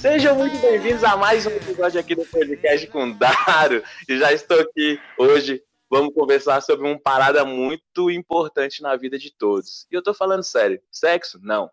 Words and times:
Sejam 0.00 0.36
muito 0.36 0.56
bem-vindos 0.60 1.04
a 1.04 1.18
mais 1.18 1.44
um 1.44 1.50
episódio 1.50 2.00
aqui 2.00 2.14
do 2.14 2.24
podcast 2.24 2.86
com 2.86 3.10
Daro. 3.12 3.82
E 4.08 4.16
já 4.18 4.32
estou 4.32 4.58
aqui 4.58 4.98
hoje. 5.18 5.62
Vamos 5.90 6.12
conversar 6.14 6.60
sobre 6.60 6.86
uma 6.86 6.98
parada 6.98 7.44
muito 7.44 8.10
importante 8.10 8.82
na 8.82 8.94
vida 8.96 9.18
de 9.18 9.34
todos. 9.34 9.86
E 9.90 9.94
eu 9.94 10.02
tô 10.02 10.12
falando 10.12 10.42
sério. 10.42 10.80
Sexo? 10.90 11.38
Não. 11.42 11.70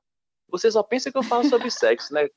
Você 0.50 0.72
só 0.72 0.82
pensa 0.84 1.12
que 1.12 1.18
eu 1.18 1.24
falo 1.24 1.44
sobre 1.46 1.70
sexo, 1.72 2.14
né? 2.14 2.26
O 2.26 2.30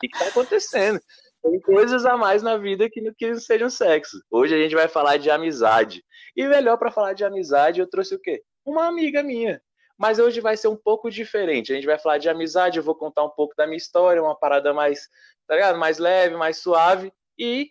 que, 0.00 0.08
que 0.08 0.18
tá 0.18 0.28
acontecendo? 0.28 1.00
Tem 1.42 1.60
coisas 1.60 2.06
a 2.06 2.16
mais 2.16 2.42
na 2.42 2.56
vida 2.56 2.88
que 2.88 3.00
não 3.00 3.12
que 3.12 3.34
sejam 3.36 3.68
sexo. 3.68 4.22
Hoje 4.30 4.54
a 4.54 4.58
gente 4.58 4.74
vai 4.74 4.88
falar 4.88 5.16
de 5.16 5.30
amizade. 5.30 6.04
E 6.36 6.46
melhor 6.46 6.76
para 6.76 6.90
falar 6.90 7.12
de 7.12 7.24
amizade, 7.24 7.80
eu 7.80 7.88
trouxe 7.88 8.14
o 8.14 8.20
quê? 8.20 8.42
Uma 8.64 8.86
amiga 8.86 9.22
minha 9.22 9.60
mas 10.00 10.18
hoje 10.18 10.40
vai 10.40 10.56
ser 10.56 10.68
um 10.68 10.76
pouco 10.76 11.10
diferente. 11.10 11.70
A 11.70 11.74
gente 11.74 11.84
vai 11.84 11.98
falar 11.98 12.16
de 12.16 12.26
amizade, 12.26 12.78
eu 12.78 12.82
vou 12.82 12.94
contar 12.94 13.22
um 13.22 13.28
pouco 13.28 13.54
da 13.54 13.66
minha 13.66 13.76
história, 13.76 14.22
uma 14.22 14.34
parada 14.34 14.72
mais, 14.72 15.10
tá 15.46 15.54
ligado? 15.54 15.78
Mais 15.78 15.98
leve, 15.98 16.34
mais 16.36 16.56
suave, 16.56 17.12
e 17.38 17.70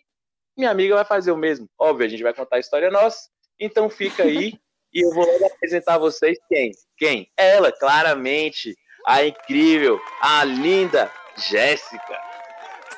minha 0.56 0.70
amiga 0.70 0.94
vai 0.94 1.04
fazer 1.04 1.32
o 1.32 1.36
mesmo. 1.36 1.68
Óbvio, 1.76 2.06
a 2.06 2.08
gente 2.08 2.22
vai 2.22 2.32
contar 2.32 2.54
a 2.54 2.60
história 2.60 2.88
nossa, 2.88 3.28
então 3.60 3.90
fica 3.90 4.22
aí, 4.22 4.58
e 4.92 5.04
eu 5.04 5.12
vou 5.12 5.24
apresentar 5.46 5.94
a 5.94 5.98
vocês 5.98 6.38
quem? 6.48 6.72
Quem? 6.96 7.28
Ela, 7.36 7.70
claramente, 7.70 8.74
a 9.06 9.24
incrível, 9.24 10.00
a 10.20 10.42
linda 10.44 11.10
Jéssica. 11.36 12.18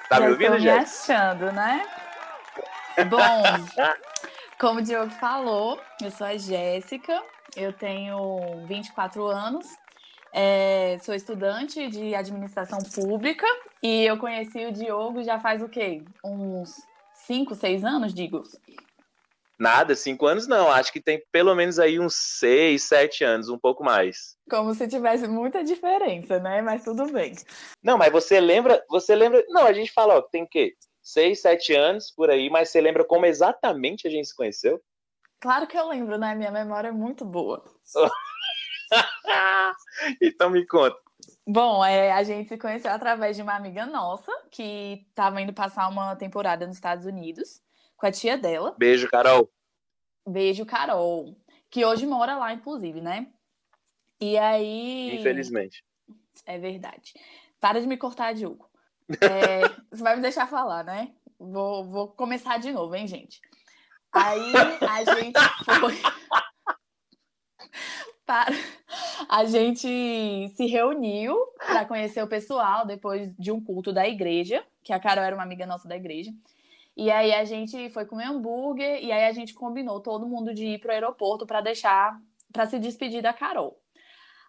Tá 0.09 0.17
Já 0.17 0.21
me 0.21 0.31
ouvindo, 0.31 0.57
estou 0.57 0.73
me 0.73 0.79
Jéssica? 0.79 1.15
achando, 1.15 1.53
né? 1.53 1.87
Bom, 3.09 3.43
como 4.59 4.81
o 4.81 4.83
Diogo 4.83 5.11
falou, 5.13 5.81
eu 6.01 6.11
sou 6.11 6.27
a 6.27 6.37
Jéssica, 6.37 7.23
eu 7.57 7.73
tenho 7.73 8.65
24 8.67 9.27
anos, 9.27 9.67
é, 10.33 10.99
sou 11.03 11.15
estudante 11.15 11.89
de 11.89 12.15
administração 12.15 12.79
pública 12.95 13.47
e 13.83 14.05
eu 14.05 14.17
conheci 14.17 14.65
o 14.65 14.73
Diogo 14.73 15.23
já 15.23 15.39
faz 15.39 15.63
o 15.63 15.69
quê? 15.69 16.03
Uns 16.25 16.87
5, 17.15 17.55
6 17.55 17.85
anos, 17.85 18.15
digo? 18.15 18.43
Nada, 19.63 19.95
cinco 19.95 20.27
anos 20.27 20.49
não. 20.49 20.73
Acho 20.73 20.93
que 20.93 21.01
tem 21.01 21.23
pelo 21.31 21.55
menos 21.55 21.79
aí 21.79 22.01
uns 22.01 22.17
seis, 22.17 22.83
sete 22.83 23.23
anos, 23.23 23.49
um 23.49 23.57
pouco 23.57 23.85
mais. 23.85 24.37
Como 24.51 24.75
se 24.75 24.89
tivesse 24.89 25.29
muita 25.29 25.63
diferença, 25.63 26.41
né? 26.41 26.61
Mas 26.61 26.83
tudo 26.83 27.07
bem. 27.13 27.37
Não, 27.81 27.97
mas 27.97 28.11
você 28.11 28.41
lembra, 28.41 28.85
você 28.91 29.15
lembra. 29.15 29.45
Não, 29.51 29.65
a 29.65 29.73
gente 29.73 29.93
fala, 29.93 30.17
ó, 30.17 30.23
que 30.23 30.33
tem 30.33 30.43
o 30.43 30.49
quê? 30.49 30.75
Seis, 31.01 31.43
sete 31.43 31.73
anos 31.73 32.11
por 32.11 32.29
aí, 32.29 32.51
mas 32.51 32.71
você 32.71 32.81
lembra 32.81 33.05
como 33.05 33.25
exatamente 33.25 34.09
a 34.09 34.11
gente 34.11 34.27
se 34.27 34.35
conheceu? 34.35 34.83
Claro 35.39 35.69
que 35.69 35.79
eu 35.79 35.87
lembro, 35.87 36.19
né? 36.19 36.35
Minha 36.35 36.51
memória 36.51 36.89
é 36.89 36.93
muito 36.93 37.25
boa. 37.25 37.63
então 40.21 40.51
me 40.51 40.67
conta. 40.67 40.99
Bom, 41.47 41.85
é, 41.85 42.11
a 42.11 42.25
gente 42.25 42.49
se 42.49 42.59
conheceu 42.59 42.91
através 42.91 43.37
de 43.37 43.43
uma 43.43 43.55
amiga 43.55 43.87
nossa 43.87 44.33
que 44.51 45.07
estava 45.09 45.41
indo 45.41 45.53
passar 45.53 45.89
uma 45.89 46.17
temporada 46.17 46.67
nos 46.67 46.75
Estados 46.75 47.07
Unidos 47.07 47.62
com 48.03 48.07
a 48.09 48.11
tia 48.11 48.37
dela. 48.37 48.75
Beijo, 48.77 49.09
Carol. 49.09 49.49
Beijo, 50.29 50.67
Carol, 50.67 51.37
que 51.71 51.85
hoje 51.85 52.05
mora 52.05 52.37
lá, 52.37 52.53
inclusive, 52.53 53.01
né? 53.01 53.29
E 54.21 54.37
aí. 54.37 55.21
Infelizmente. 55.21 55.85
É 56.45 56.59
verdade. 56.59 57.15
Para 57.61 57.81
de 57.81 57.87
me 57.87 57.97
cortar, 57.97 58.35
Diogo. 58.35 58.69
É, 59.21 59.69
você 59.91 60.03
vai 60.03 60.17
me 60.17 60.23
deixar 60.23 60.49
falar, 60.49 60.83
né? 60.85 61.13
Vou, 61.39 61.85
vou 61.85 62.09
começar 62.09 62.59
de 62.59 62.73
novo, 62.73 62.95
hein, 62.95 63.07
gente? 63.07 63.43
Aí 64.11 64.53
a 64.81 65.05
gente 65.05 65.39
foi. 65.65 65.95
Para... 68.25 68.53
A 69.29 69.45
gente 69.45 69.87
se 70.57 70.67
reuniu 70.67 71.37
para 71.59 71.85
conhecer 71.85 72.23
o 72.23 72.29
pessoal 72.29 72.87
depois 72.87 73.37
de 73.37 73.53
um 73.53 73.63
culto 73.63 73.93
da 73.93 74.09
igreja, 74.09 74.65
que 74.83 74.93
a 74.93 75.01
Carol 75.01 75.25
era 75.25 75.37
uma 75.37 75.45
amiga 75.45 75.67
nossa 75.67 75.87
da 75.87 75.97
igreja. 75.97 76.33
E 76.97 77.11
aí 77.11 77.33
a 77.33 77.45
gente 77.45 77.89
foi 77.91 78.05
comer 78.05 78.27
hambúrguer 78.27 79.03
e 79.03 79.11
aí 79.11 79.25
a 79.25 79.33
gente 79.33 79.55
combinou 79.55 80.01
todo 80.01 80.27
mundo 80.27 80.53
de 80.55 80.67
ir 80.67 80.79
pro 80.79 80.93
aeroporto 80.93 81.47
para 81.47 81.61
deixar 81.61 82.21
para 82.53 82.67
se 82.67 82.79
despedir 82.79 83.23
da 83.23 83.33
Carol. 83.33 83.79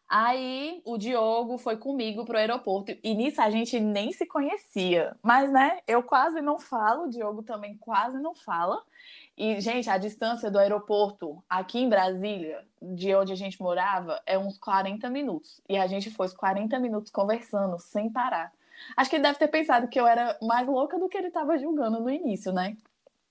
Aí 0.09 0.82
o 0.86 0.98
Diogo 0.98 1.58
foi 1.58 1.78
comigo 1.78 2.26
pro 2.26 2.38
aeroporto 2.38 2.94
e 3.02 3.16
nisso 3.16 3.42
a 3.42 3.50
gente 3.50 3.80
nem 3.80 4.12
se 4.12 4.28
conhecia. 4.28 5.16
Mas 5.24 5.52
né, 5.52 5.80
eu 5.88 6.03
quase 6.03 6.42
não 6.42 6.59
falo, 6.59 7.06
o 7.06 7.09
Diogo 7.09 7.42
também 7.42 7.78
quase 7.78 8.20
não 8.20 8.36
fala. 8.36 8.84
E, 9.36 9.59
gente, 9.59 9.90
a 9.90 9.98
distância 9.98 10.52
do 10.52 10.59
aeroporto 10.59 11.44
aqui 11.50 11.80
em 11.80 11.90
Brasília, 11.90 12.64
de 12.80 13.16
onde 13.16 13.34
a 13.34 13.36
gente 13.36 13.59
morava, 13.59 14.22
é 14.28 14.38
uns 14.38 14.59
40 14.59 15.09
minutos. 15.09 15.59
E 15.68 15.76
a 15.78 15.88
gente 15.88 16.12
foi 16.12 16.28
os 16.28 16.34
40 16.34 16.78
minutos 16.78 17.12
conversando, 17.12 17.80
sem 17.80 18.12
parar. 18.12 18.52
Acho 18.97 19.09
que 19.09 19.16
ele 19.16 19.23
deve 19.23 19.38
ter 19.39 19.47
pensado 19.47 19.88
que 19.88 20.00
eu 20.00 20.06
era 20.07 20.38
mais 20.41 20.67
louca 20.67 20.97
do 21.00 21.07
que 21.09 21.17
ele 21.17 21.28
estava 21.28 21.57
julgando 21.57 22.00
no 22.00 22.09
início, 22.09 22.51
né? 22.51 22.75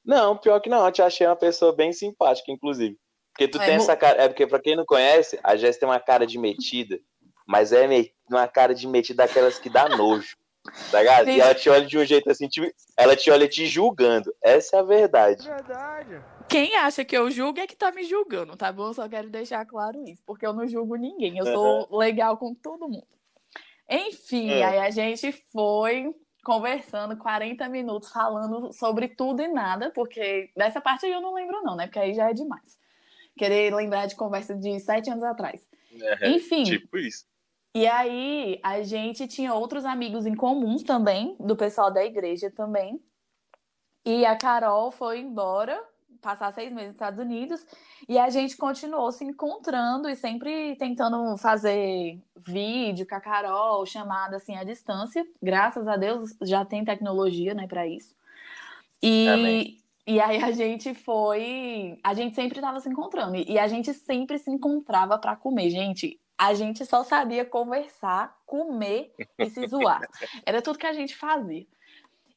Não, 0.04 0.36
pior 0.36 0.60
que 0.60 0.68
não. 0.68 0.84
Eu 0.84 0.92
te 0.92 1.02
achei 1.02 1.26
uma 1.26 1.36
pessoa 1.36 1.74
bem 1.74 1.92
simpática, 1.92 2.50
inclusive. 2.50 2.98
Porque 3.32 3.48
tu 3.48 3.60
É, 3.60 3.64
tem 3.66 3.74
essa 3.76 3.96
cara. 3.96 4.22
É 4.22 4.28
porque, 4.28 4.46
pra 4.46 4.60
quem 4.60 4.76
não 4.76 4.84
conhece, 4.84 5.38
a 5.42 5.56
Jéssica 5.56 5.86
tem 5.86 5.88
uma 5.94 6.00
cara 6.00 6.26
de 6.26 6.38
metida, 6.38 6.98
mas 7.46 7.72
é 7.72 7.86
me- 7.86 8.12
uma 8.28 8.46
cara 8.48 8.74
de 8.74 8.86
metida 8.86 9.24
daquelas 9.24 9.58
que 9.58 9.70
dá 9.70 9.88
nojo. 9.88 10.36
Tá 10.90 11.00
ligado? 11.00 11.28
E 11.28 11.40
ela 11.40 11.54
te 11.54 11.68
olha 11.68 11.84
de 11.86 11.98
um 11.98 12.04
jeito 12.04 12.30
assim, 12.30 12.48
te- 12.48 12.74
ela 12.96 13.16
te 13.16 13.30
olha 13.30 13.48
te 13.48 13.66
julgando. 13.66 14.32
Essa 14.40 14.76
é 14.76 14.80
a 14.80 14.82
verdade. 14.84 15.48
Quem 16.48 16.76
acha 16.76 17.04
que 17.04 17.16
eu 17.16 17.30
julgo 17.30 17.58
é 17.60 17.66
que 17.66 17.74
tá 17.76 17.90
me 17.90 18.04
julgando, 18.04 18.56
tá 18.56 18.70
bom? 18.70 18.92
Só 18.92 19.08
quero 19.08 19.30
deixar 19.30 19.64
claro 19.66 20.02
isso, 20.06 20.22
porque 20.26 20.46
eu 20.46 20.52
não 20.52 20.66
julgo 20.66 20.96
ninguém. 20.96 21.38
Eu 21.38 21.46
sou 21.46 21.96
legal 21.98 22.36
com 22.36 22.54
todo 22.54 22.88
mundo. 22.88 23.06
Enfim, 23.92 24.50
É. 24.50 24.64
aí 24.64 24.78
a 24.78 24.90
gente 24.90 25.32
foi 25.52 26.14
conversando 26.44 27.16
40 27.16 27.68
minutos, 27.68 28.10
falando 28.10 28.72
sobre 28.72 29.08
tudo 29.08 29.42
e 29.42 29.48
nada, 29.48 29.90
porque 29.94 30.50
dessa 30.56 30.80
parte 30.80 31.06
aí 31.06 31.12
eu 31.12 31.20
não 31.20 31.34
lembro, 31.34 31.62
não, 31.62 31.76
né? 31.76 31.86
Porque 31.86 31.98
aí 32.00 32.14
já 32.14 32.30
é 32.30 32.34
demais. 32.34 32.78
Querer 33.36 33.72
lembrar 33.74 34.06
de 34.06 34.16
conversa 34.16 34.54
de 34.54 34.78
sete 34.80 35.08
anos 35.10 35.22
atrás. 35.22 35.66
É, 36.00 36.30
Enfim, 36.30 36.64
tipo 36.64 36.98
isso. 36.98 37.24
e 37.74 37.86
aí 37.86 38.58
a 38.62 38.82
gente 38.82 39.26
tinha 39.28 39.54
outros 39.54 39.84
amigos 39.84 40.26
em 40.26 40.34
comuns 40.34 40.82
também, 40.82 41.36
do 41.38 41.54
pessoal 41.56 41.90
da 41.92 42.04
igreja 42.04 42.50
também. 42.50 43.00
E 44.04 44.24
a 44.26 44.36
Carol 44.36 44.90
foi 44.90 45.20
embora, 45.20 45.80
passar 46.22 46.52
seis 46.52 46.72
meses 46.72 46.88
nos 46.88 46.94
Estados 46.94 47.18
Unidos, 47.18 47.66
e 48.08 48.16
a 48.16 48.30
gente 48.30 48.56
continuou 48.56 49.10
se 49.10 49.24
encontrando 49.24 50.08
e 50.08 50.14
sempre 50.14 50.76
tentando 50.76 51.36
fazer 51.36 52.18
vídeo 52.36 53.06
com 53.06 53.14
a 53.16 53.20
Carol, 53.20 53.84
chamada 53.84 54.36
assim 54.36 54.56
à 54.56 54.62
distância. 54.62 55.26
Graças 55.42 55.88
a 55.88 55.96
Deus 55.96 56.30
já 56.40 56.64
tem 56.64 56.84
tecnologia, 56.84 57.52
né, 57.52 57.66
para 57.66 57.86
isso. 57.86 58.14
E 59.02 59.28
Amém. 59.28 59.78
e 60.06 60.20
aí 60.20 60.42
a 60.42 60.52
gente 60.52 60.94
foi, 60.94 61.98
a 62.04 62.14
gente 62.14 62.36
sempre 62.36 62.58
estava 62.58 62.78
se 62.78 62.88
encontrando 62.88 63.36
e 63.36 63.58
a 63.58 63.66
gente 63.66 63.92
sempre 63.92 64.38
se 64.38 64.50
encontrava 64.50 65.18
para 65.18 65.34
comer, 65.34 65.70
gente. 65.70 66.18
A 66.38 66.54
gente 66.54 66.84
só 66.86 67.04
sabia 67.04 67.44
conversar, 67.44 68.36
comer 68.46 69.12
e 69.38 69.50
se 69.50 69.66
zoar. 69.66 70.00
Era 70.46 70.62
tudo 70.62 70.78
que 70.78 70.86
a 70.86 70.92
gente 70.92 71.16
fazia. 71.16 71.66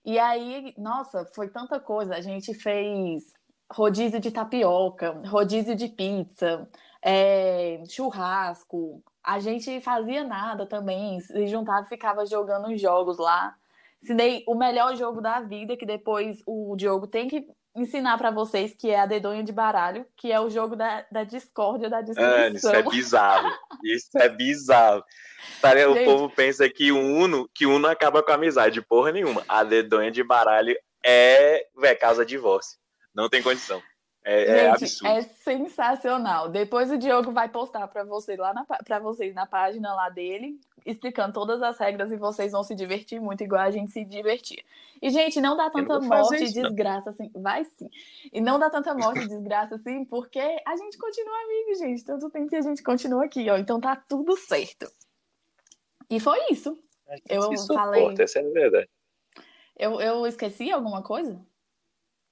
E 0.04 0.20
aí, 0.20 0.76
nossa, 0.78 1.26
foi 1.34 1.48
tanta 1.48 1.80
coisa. 1.80 2.16
A 2.16 2.22
gente 2.22 2.54
fez 2.54 3.34
rodízio 3.72 4.20
de 4.20 4.32
tapioca, 4.32 5.20
rodízio 5.26 5.76
de 5.76 5.88
pizza, 5.88 6.68
é, 7.02 7.84
churrasco. 7.90 9.04
A 9.24 9.40
gente 9.40 9.82
fazia 9.82 10.24
nada 10.24 10.66
também, 10.66 11.20
se 11.20 11.48
juntava 11.48 11.86
e 11.86 11.90
ficava 11.90 12.26
jogando 12.26 12.76
jogos 12.78 13.18
lá. 13.18 13.56
Ensinei 14.02 14.44
o 14.48 14.56
melhor 14.56 14.96
jogo 14.96 15.20
da 15.20 15.40
vida, 15.42 15.76
que 15.76 15.86
depois 15.86 16.38
o 16.46 16.76
Diogo 16.76 17.08
tem 17.08 17.28
que 17.28 17.48
ensinar 17.76 18.18
pra 18.18 18.32
vocês, 18.32 18.74
que 18.74 18.90
é 18.90 19.00
a 19.00 19.06
dedonha 19.06 19.44
de 19.44 19.52
baralho, 19.52 20.06
que 20.16 20.32
é 20.32 20.40
o 20.40 20.50
jogo 20.50 20.76
da, 20.76 21.06
da 21.12 21.24
discórdia, 21.24 21.90
da 21.90 22.02
Mano, 22.02 22.56
isso 22.56 22.72
destruição. 22.72 22.74
é 22.74 22.84
bizarro. 22.90 23.52
Isso 23.84 24.18
é 24.18 24.30
bizarro. 24.30 25.04
Sabe, 25.60 25.86
o 25.86 25.94
Gente. 25.94 26.06
povo 26.06 26.30
pensa 26.30 26.70
que 26.70 26.92
o 26.92 26.98
Uno, 26.98 27.50
que 27.54 27.66
Uno 27.66 27.88
acaba 27.88 28.24
com 28.24 28.32
a 28.32 28.36
amizade. 28.36 28.82
Porra 28.82 29.12
nenhuma. 29.12 29.44
A 29.48 29.64
dedonha 29.64 30.10
de 30.10 30.24
baralho 30.24 30.76
é, 31.06 31.68
véi, 31.76 31.96
causa 31.96 32.26
divórcio. 32.26 32.78
Não 33.16 33.30
tem 33.30 33.42
condição. 33.42 33.82
É, 34.28 34.42
é 34.42 34.72
Gente, 34.72 34.84
absurdo. 34.84 35.08
é 35.08 35.22
sensacional. 35.22 36.50
Depois 36.50 36.92
o 36.92 36.98
Diogo 36.98 37.32
vai 37.32 37.48
postar 37.48 37.88
para 37.88 38.04
você 38.04 38.36
lá 38.36 38.56
na, 38.56 38.66
para 38.66 38.98
vocês 38.98 39.36
na 39.36 39.46
página 39.46 39.94
lá 39.94 40.10
dele, 40.10 40.60
explicando 40.84 41.32
todas 41.32 41.62
as 41.62 41.78
regras 41.78 42.12
e 42.12 42.18
vocês 42.18 42.52
vão 42.52 42.64
se 42.64 42.74
divertir 42.74 43.22
muito 43.22 43.44
igual 43.44 43.62
a 43.62 43.70
gente 43.70 43.92
se 43.92 44.04
divertia. 44.04 44.64
E 45.00 45.12
gente, 45.12 45.40
não 45.40 45.56
dá 45.56 45.70
tanta 45.70 46.00
não 46.00 46.08
morte 46.08 46.44
e 46.44 46.52
desgraça 46.52 47.12
assim, 47.12 47.30
vai 47.36 47.66
sim. 47.66 47.88
E 48.34 48.42
não 48.42 48.58
dá 48.58 48.68
tanta 48.68 48.96
morte 48.96 49.20
e 49.20 49.28
desgraça 49.28 49.76
assim, 49.76 50.04
porque 50.06 50.40
a 50.40 50.76
gente 50.76 50.98
continua 50.98 51.44
amigo, 51.44 51.76
gente. 51.76 52.04
Tanto 52.04 52.30
tempo 52.32 52.50
que 52.50 52.56
a 52.56 52.62
gente 52.62 52.82
continua 52.82 53.26
aqui, 53.26 53.48
ó. 53.48 53.58
Então 53.58 53.80
tá 53.80 53.96
tudo 53.96 54.36
certo. 54.36 54.92
E 56.10 56.20
foi 56.20 56.40
isso. 56.50 56.76
Eu 57.30 57.56
Se 57.56 57.68
falei. 57.68 58.02
suporta, 58.02 58.24
essa 58.24 58.40
é 58.40 58.42
a 58.42 58.52
verdade. 58.52 58.90
Eu, 59.78 60.02
eu 60.02 60.26
esqueci 60.26 60.72
alguma 60.72 61.04
coisa? 61.04 61.40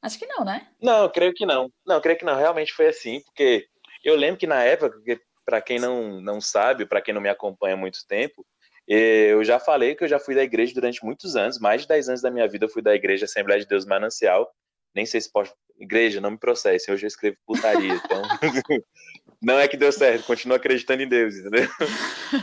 Acho 0.03 0.19
que 0.19 0.25
não, 0.25 0.43
né? 0.43 0.67
Não, 0.81 1.07
creio 1.07 1.33
que 1.33 1.45
não. 1.45 1.71
Não, 1.87 2.01
creio 2.01 2.19
que 2.19 2.25
não. 2.25 2.35
Realmente 2.35 2.73
foi 2.73 2.87
assim, 2.87 3.21
porque 3.21 3.65
eu 4.03 4.17
lembro 4.17 4.37
que 4.37 4.45
na 4.45 4.61
época, 4.61 4.99
para 5.45 5.61
quem 5.61 5.79
não, 5.79 6.19
não 6.19 6.41
sabe, 6.41 6.85
para 6.85 7.01
quem 7.01 7.13
não 7.13 7.21
me 7.21 7.29
acompanha 7.29 7.75
há 7.75 7.77
muito 7.77 8.05
tempo, 8.05 8.45
eu 8.85 9.41
já 9.45 9.59
falei 9.59 9.95
que 9.95 10.03
eu 10.03 10.07
já 10.09 10.19
fui 10.19 10.35
da 10.35 10.43
igreja 10.43 10.73
durante 10.73 11.03
muitos 11.05 11.37
anos, 11.37 11.57
mais 11.57 11.83
de 11.83 11.87
10 11.87 12.09
anos 12.09 12.21
da 12.21 12.29
minha 12.29 12.45
vida 12.49 12.65
eu 12.65 12.69
fui 12.69 12.81
da 12.81 12.93
igreja 12.93 13.23
Assembleia 13.23 13.61
de 13.61 13.65
Deus 13.65 13.85
Manancial. 13.85 14.51
Nem 14.93 15.05
sei 15.05 15.21
se 15.21 15.31
pode. 15.31 15.51
Igreja, 15.79 16.21
não 16.21 16.31
me 16.31 16.37
processe, 16.37 16.91
hoje 16.91 17.05
eu 17.05 17.07
escrevo 17.07 17.37
putaria, 17.47 17.93
então. 17.93 18.21
não 19.41 19.57
é 19.57 19.67
que 19.67 19.75
deu 19.75 19.91
certo, 19.91 20.25
continuo 20.25 20.55
acreditando 20.55 21.01
em 21.01 21.07
Deus, 21.07 21.33
entendeu? 21.35 21.67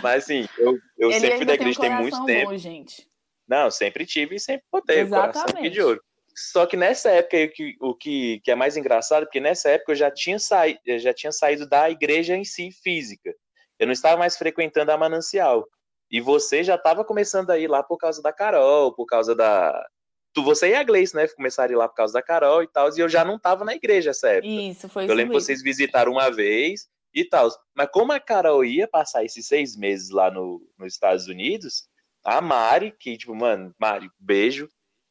Mas 0.02 0.24
assim, 0.24 0.48
eu, 0.58 0.76
eu 0.98 1.10
Ele 1.10 1.20
sempre 1.20 1.36
fui 1.36 1.46
da 1.46 1.52
tem 1.52 1.66
um 1.66 1.70
igreja 1.70 1.80
tem 1.80 1.90
muito 1.90 2.10
coração 2.10 2.26
tempo. 2.26 2.50
bom, 2.50 2.56
gente. 2.56 3.08
Não, 3.46 3.70
sempre 3.70 4.04
tive 4.04 4.34
e 4.34 4.40
sempre 4.40 4.64
botei 4.70 5.04
o 5.04 5.08
coração 5.08 5.42
aqui 5.42 5.50
Exatamente. 5.50 5.72
de 5.72 5.80
ouro. 5.80 6.02
Só 6.40 6.64
que 6.64 6.76
nessa 6.76 7.10
época, 7.10 7.36
aí, 7.36 7.48
que, 7.48 7.76
o 7.80 7.94
que, 7.94 8.40
que 8.40 8.50
é 8.50 8.54
mais 8.54 8.76
engraçado, 8.76 9.24
porque 9.24 9.40
nessa 9.40 9.68
época 9.70 9.92
eu 9.92 9.96
já 9.96 10.10
tinha, 10.10 10.38
saí, 10.38 10.78
já 10.98 11.12
tinha 11.12 11.30
saído 11.30 11.68
da 11.68 11.90
igreja 11.90 12.34
em 12.34 12.44
si, 12.44 12.70
física. 12.70 13.34
Eu 13.78 13.86
não 13.86 13.92
estava 13.92 14.16
mais 14.16 14.36
frequentando 14.36 14.90
a 14.90 14.96
Manancial. 14.96 15.66
E 16.10 16.20
você 16.20 16.64
já 16.64 16.74
estava 16.76 17.04
começando 17.04 17.50
a 17.50 17.58
ir 17.58 17.68
lá 17.68 17.82
por 17.82 17.98
causa 17.98 18.22
da 18.22 18.32
Carol, 18.32 18.94
por 18.94 19.06
causa 19.06 19.34
da... 19.34 19.86
Tu, 20.32 20.42
você 20.42 20.70
e 20.70 20.74
a 20.74 20.82
Gleice, 20.82 21.14
né? 21.14 21.28
Começaram 21.28 21.70
a 21.70 21.72
ir 21.72 21.76
lá 21.76 21.88
por 21.88 21.94
causa 21.94 22.14
da 22.14 22.22
Carol 22.22 22.62
e 22.62 22.68
tal, 22.68 22.88
e 22.96 23.00
eu 23.00 23.08
já 23.08 23.24
não 23.24 23.36
estava 23.36 23.64
na 23.64 23.74
igreja 23.74 24.10
essa 24.10 24.28
época. 24.28 24.48
Isso, 24.48 24.88
foi 24.88 25.04
Eu 25.04 25.14
lembro 25.14 25.34
que 25.34 25.40
vocês 25.40 25.62
visitaram 25.62 26.12
uma 26.12 26.30
vez 26.30 26.88
e 27.12 27.24
tal. 27.24 27.48
Mas 27.74 27.88
como 27.92 28.12
a 28.12 28.20
Carol 28.20 28.64
ia 28.64 28.88
passar 28.88 29.24
esses 29.24 29.46
seis 29.46 29.76
meses 29.76 30.10
lá 30.10 30.30
no, 30.30 30.62
nos 30.78 30.94
Estados 30.94 31.26
Unidos, 31.26 31.88
a 32.24 32.40
Mari, 32.40 32.94
que, 32.98 33.16
tipo, 33.16 33.34
mano, 33.34 33.74
Mari, 33.78 34.08
beijo. 34.18 34.68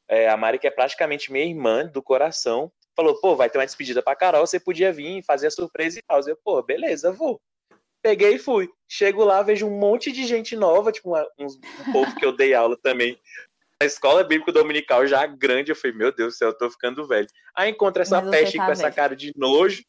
É, 0.09 0.27
a 0.27 0.35
Mari, 0.35 0.57
que 0.57 0.67
é 0.67 0.71
praticamente 0.71 1.31
minha 1.31 1.45
irmã 1.45 1.85
do 1.85 2.01
coração, 2.01 2.71
falou: 2.95 3.19
pô, 3.21 3.35
vai 3.35 3.49
ter 3.49 3.59
uma 3.59 3.65
despedida 3.65 4.01
pra 4.01 4.15
Carol, 4.15 4.45
você 4.45 4.59
podia 4.59 4.91
vir 4.91 5.23
fazer 5.23 5.47
a 5.47 5.51
surpresa 5.51 5.99
e 5.99 6.01
tal. 6.01 6.19
Eu, 6.27 6.35
pô, 6.43 6.61
beleza, 6.63 7.11
vou. 7.11 7.39
Peguei 8.01 8.35
e 8.35 8.39
fui. 8.39 8.69
Chego 8.89 9.23
lá, 9.23 9.41
vejo 9.43 9.67
um 9.67 9.77
monte 9.77 10.11
de 10.11 10.25
gente 10.25 10.55
nova, 10.55 10.91
tipo, 10.91 11.09
uma- 11.09 11.27
uns- 11.37 11.57
um 11.57 11.91
povo 11.91 12.15
que 12.15 12.25
eu 12.25 12.31
dei 12.35 12.53
aula 12.53 12.77
também. 12.81 13.19
Na 13.81 13.85
escola 13.85 14.23
bíblica 14.23 14.51
dominical 14.51 15.05
já 15.05 15.25
grande, 15.25 15.71
eu 15.71 15.75
falei, 15.75 15.95
meu 15.95 16.13
Deus 16.13 16.33
do 16.33 16.37
céu, 16.37 16.49
eu 16.49 16.57
tô 16.57 16.69
ficando 16.71 17.05
velho. 17.07 17.27
Aí 17.55 17.69
encontra 17.69 18.01
essa 18.03 18.21
peste 18.31 18.57
tá 18.57 18.65
com 18.65 18.71
essa 18.71 18.91
cara 18.91 19.15
de 19.15 19.31
nojo, 19.35 19.83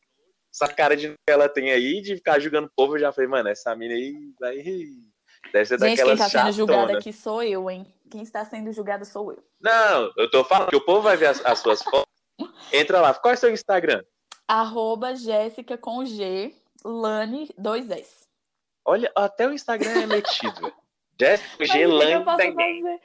essa 0.52 0.68
cara 0.72 0.96
de 0.96 1.08
que 1.10 1.16
ela 1.32 1.48
tem 1.48 1.70
aí, 1.72 2.00
de 2.02 2.16
ficar 2.16 2.38
julgando 2.40 2.66
o 2.66 2.72
povo, 2.76 2.96
eu 2.96 3.00
já 3.00 3.12
falei, 3.12 3.30
mano, 3.30 3.48
essa 3.48 3.74
mina 3.74 3.94
aí 3.94 4.12
vai. 4.38 4.58
Deve 5.52 5.64
ser 5.64 5.78
Gente, 5.78 5.96
quem 5.96 5.96
daquelas 5.96 6.18
tá 6.18 6.28
sendo 6.28 6.52
julgada 6.52 6.80
chatona. 6.82 6.98
aqui 6.98 7.12
sou 7.12 7.42
eu, 7.42 7.70
hein? 7.70 7.86
Quem 8.10 8.22
está 8.22 8.44
sendo 8.44 8.72
julgada 8.72 9.04
sou 9.04 9.32
eu. 9.32 9.42
Não, 9.60 10.12
eu 10.16 10.30
tô 10.30 10.44
falando 10.44 10.68
que 10.70 10.76
o 10.76 10.84
povo 10.84 11.02
vai 11.02 11.16
ver 11.16 11.26
as, 11.26 11.44
as 11.44 11.58
suas 11.58 11.82
fotos. 11.82 12.06
Entra 12.72 13.00
lá, 13.00 13.14
qual 13.14 13.32
é 13.32 13.36
o 13.36 13.38
seu 13.38 13.50
Instagram? 13.52 14.02
Arroba 14.46 15.14
Jéssica 15.14 15.78
com 15.78 16.04
G, 16.04 16.54
Lani 16.84 17.48
2S. 17.58 18.26
Olha, 18.84 19.10
até 19.14 19.46
o 19.46 19.52
Instagram 19.52 20.02
é 20.02 20.06
metido. 20.06 20.72
Jéssica 21.20 21.56
posso 22.24 22.38
também. 22.38 22.82
fazer? 22.82 23.00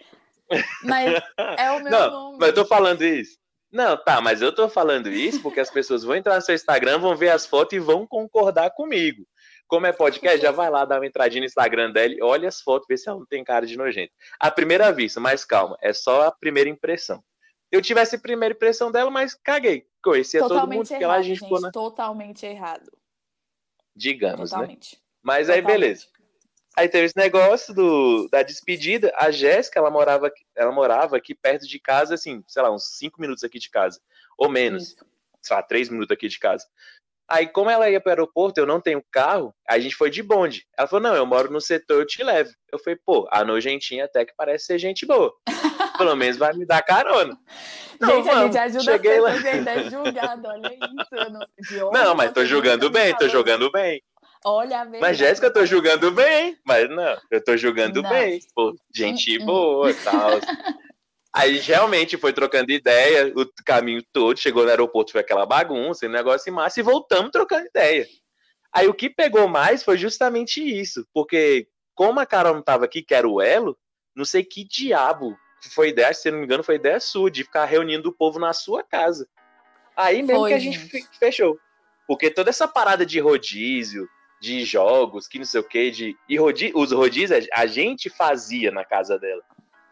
Mas 0.83 1.23
é 1.57 1.71
o 1.71 1.81
meu 1.81 1.91
Não, 1.91 2.11
nome. 2.11 2.37
mas 2.39 2.49
eu 2.49 2.55
tô 2.55 2.65
falando 2.65 3.01
isso. 3.03 3.37
Não, 3.71 3.97
tá, 3.97 4.21
mas 4.21 4.41
eu 4.41 4.55
tô 4.55 4.69
falando 4.69 5.09
isso 5.09 5.41
porque 5.41 5.59
as 5.59 5.69
pessoas 5.69 6.03
vão 6.03 6.15
entrar 6.15 6.35
no 6.35 6.41
seu 6.41 6.55
Instagram, 6.55 6.97
vão 6.99 7.15
ver 7.15 7.29
as 7.29 7.45
fotos 7.45 7.73
e 7.73 7.79
vão 7.79 8.07
concordar 8.07 8.71
comigo. 8.71 9.25
Como 9.67 9.85
é 9.87 9.91
podcast, 9.91 10.39
já 10.41 10.51
vai 10.51 10.69
lá 10.69 10.85
dar 10.85 10.99
uma 10.99 11.07
entradinha 11.07 11.41
no 11.41 11.45
Instagram 11.47 11.91
dela, 11.91 12.13
e 12.13 12.21
olha 12.21 12.47
as 12.47 12.61
fotos, 12.61 12.85
vê 12.87 12.95
se 12.97 13.09
ela 13.09 13.17
não 13.19 13.25
tem 13.25 13.43
cara 13.43 13.65
de 13.65 13.75
nojento. 13.75 14.13
A 14.39 14.51
primeira 14.51 14.91
vista, 14.91 15.19
mas 15.19 15.43
calma, 15.43 15.75
é 15.81 15.91
só 15.91 16.23
a 16.27 16.31
primeira 16.31 16.69
impressão. 16.69 17.23
Eu 17.71 17.81
tive 17.81 17.99
essa 17.99 18.17
primeira 18.17 18.53
impressão 18.53 18.91
dela, 18.91 19.09
mas 19.09 19.33
caguei. 19.33 19.87
Conhecia 20.03 20.39
todo 20.39 20.49
mundo, 20.51 20.59
Totalmente 20.59 20.87
porque 20.89 21.05
lá 21.05 21.13
a 21.13 21.15
errado, 21.17 21.23
gente 21.25 21.39
gente. 21.39 21.47
ficou 21.47 21.61
na. 21.61 21.71
Totalmente 21.71 22.45
errado. 22.45 22.91
Digamos, 23.95 24.51
né? 24.51 24.57
Totalmente. 24.57 25.01
Mas 25.23 25.49
aí, 25.49 25.61
Totalmente. 25.61 25.81
beleza. 25.81 26.07
Aí 26.77 26.89
teve 26.89 27.05
esse 27.05 27.17
negócio 27.17 27.73
do, 27.73 28.27
da 28.29 28.43
despedida. 28.43 29.11
A 29.15 29.31
Jéssica, 29.31 29.79
ela 29.79 29.89
morava, 29.89 30.27
aqui- 30.27 30.45
ela 30.55 30.71
morava 30.71 31.15
aqui 31.17 31.33
perto 31.33 31.65
de 31.67 31.79
casa, 31.79 32.15
assim, 32.15 32.43
sei 32.47 32.61
lá, 32.61 32.69
uns 32.71 32.97
cinco 32.97 33.19
minutos 33.21 33.43
aqui 33.43 33.57
de 33.57 33.69
casa. 33.69 33.99
Ou 34.37 34.49
menos, 34.49 34.89
Isso. 34.89 35.05
sei 35.41 35.55
lá, 35.55 35.63
três 35.63 35.89
minutos 35.89 36.11
aqui 36.11 36.27
de 36.27 36.37
casa. 36.37 36.65
Aí, 37.27 37.47
como 37.47 37.69
ela 37.69 37.89
ia 37.89 37.99
para 37.99 38.09
o 38.09 38.13
aeroporto, 38.13 38.59
eu 38.59 38.65
não 38.67 38.79
tenho 38.79 39.03
carro, 39.11 39.53
a 39.67 39.79
gente 39.79 39.95
foi 39.95 40.09
de 40.11 40.21
bonde. 40.21 40.63
Ela 40.77 40.87
falou, 40.87 41.03
não, 41.09 41.15
eu 41.15 41.25
moro 41.25 41.51
no 41.51 41.59
setor, 41.59 42.01
eu 42.01 42.05
te 42.05 42.23
levo. 42.23 42.49
Eu 42.71 42.77
falei, 42.77 42.99
pô, 43.03 43.27
a 43.31 43.43
nojentinha 43.43 44.05
até 44.05 44.23
que 44.23 44.33
parece 44.37 44.65
ser 44.65 44.77
gente 44.77 45.05
boa. 45.05 45.33
Pelo 45.97 46.15
menos 46.15 46.37
vai 46.37 46.53
me 46.53 46.65
dar 46.65 46.83
carona. 46.83 47.35
Não, 47.99 48.09
gente, 48.23 48.29
a 48.29 48.43
gente 48.43 48.57
ajuda 48.57 48.83
Cheguei 48.83 49.19
lá. 49.19 49.31
é 49.33 49.89
julgado. 49.89 50.47
Olha 50.47 50.73
isso. 50.73 51.71
Não, 51.71 51.91
Não, 51.91 52.15
mas 52.15 52.31
tô 52.31 52.45
julgando 52.45 52.89
bem, 52.89 53.15
tô 53.15 53.27
julgando 53.29 53.71
bem. 53.71 54.01
Olha 54.43 54.81
a. 54.81 54.85
Mas, 54.85 55.17
Jéssica, 55.17 55.47
eu 55.47 55.53
tô 55.53 55.65
julgando 55.65 56.11
bem. 56.11 56.55
Mas 56.63 56.87
não, 56.89 57.17
eu 57.31 57.43
tô 57.43 57.57
julgando 57.57 58.03
Não. 58.03 58.09
bem. 58.09 58.39
Pô, 58.53 58.75
gente 58.93 59.39
Hum, 59.39 59.41
hum. 59.41 59.45
boa 59.45 59.89
e 59.91 59.93
tal. 59.95 60.29
Aí 61.35 61.57
realmente 61.59 62.17
foi 62.17 62.31
trocando 62.31 62.71
ideia 62.71 63.33
o 63.35 63.45
caminho 63.65 64.01
todo. 64.13 64.39
Chegou 64.39 64.63
no 64.63 64.69
aeroporto, 64.69 65.11
foi 65.11 65.19
aquela 65.19 65.45
bagunça, 65.45 66.05
um 66.05 66.09
negócio 66.09 66.51
massa, 66.53 66.79
e 66.79 66.83
voltamos 66.83 67.29
trocando 67.29 67.67
ideia. 67.67 68.07
Aí 68.71 68.87
o 68.87 68.93
que 68.93 69.09
pegou 69.09 69.45
mais 69.45 69.83
foi 69.83 69.97
justamente 69.97 70.61
isso. 70.63 71.05
Porque, 71.13 71.67
como 71.93 72.21
a 72.21 72.25
Carol 72.25 72.53
não 72.53 72.61
tava 72.61 72.85
aqui, 72.85 73.01
que 73.01 73.13
era 73.13 73.27
o 73.27 73.41
Elo, 73.41 73.77
não 74.15 74.23
sei 74.23 74.45
que 74.45 74.63
diabo 74.65 75.37
foi 75.73 75.89
ideia, 75.89 76.13
se 76.13 76.31
não 76.31 76.37
me 76.39 76.45
engano, 76.45 76.63
foi 76.63 76.75
ideia 76.75 76.99
sua, 77.01 77.29
de 77.29 77.43
ficar 77.43 77.65
reunindo 77.65 78.09
o 78.09 78.13
povo 78.13 78.39
na 78.39 78.53
sua 78.53 78.81
casa. 78.81 79.27
Aí 79.95 80.21
mesmo 80.21 80.41
Foi, 80.41 80.51
que 80.51 80.55
a 80.55 80.59
gente 80.59 80.79
gente. 80.79 80.89
fe- 80.89 81.07
fechou. 81.19 81.59
Porque 82.07 82.29
toda 82.29 82.49
essa 82.49 82.67
parada 82.67 83.05
de 83.05 83.19
rodízio, 83.19 84.07
de 84.39 84.63
jogos, 84.63 85.27
que 85.27 85.39
não 85.39 85.45
sei 85.45 85.59
o 85.59 85.63
que, 85.63 85.91
de. 85.91 86.15
E 86.29 86.37
rodi... 86.37 86.71
os 86.75 86.91
rodízios 86.91 87.47
a 87.51 87.65
gente 87.65 88.09
fazia 88.09 88.71
na 88.71 88.85
casa 88.85 89.17
dela. 89.17 89.41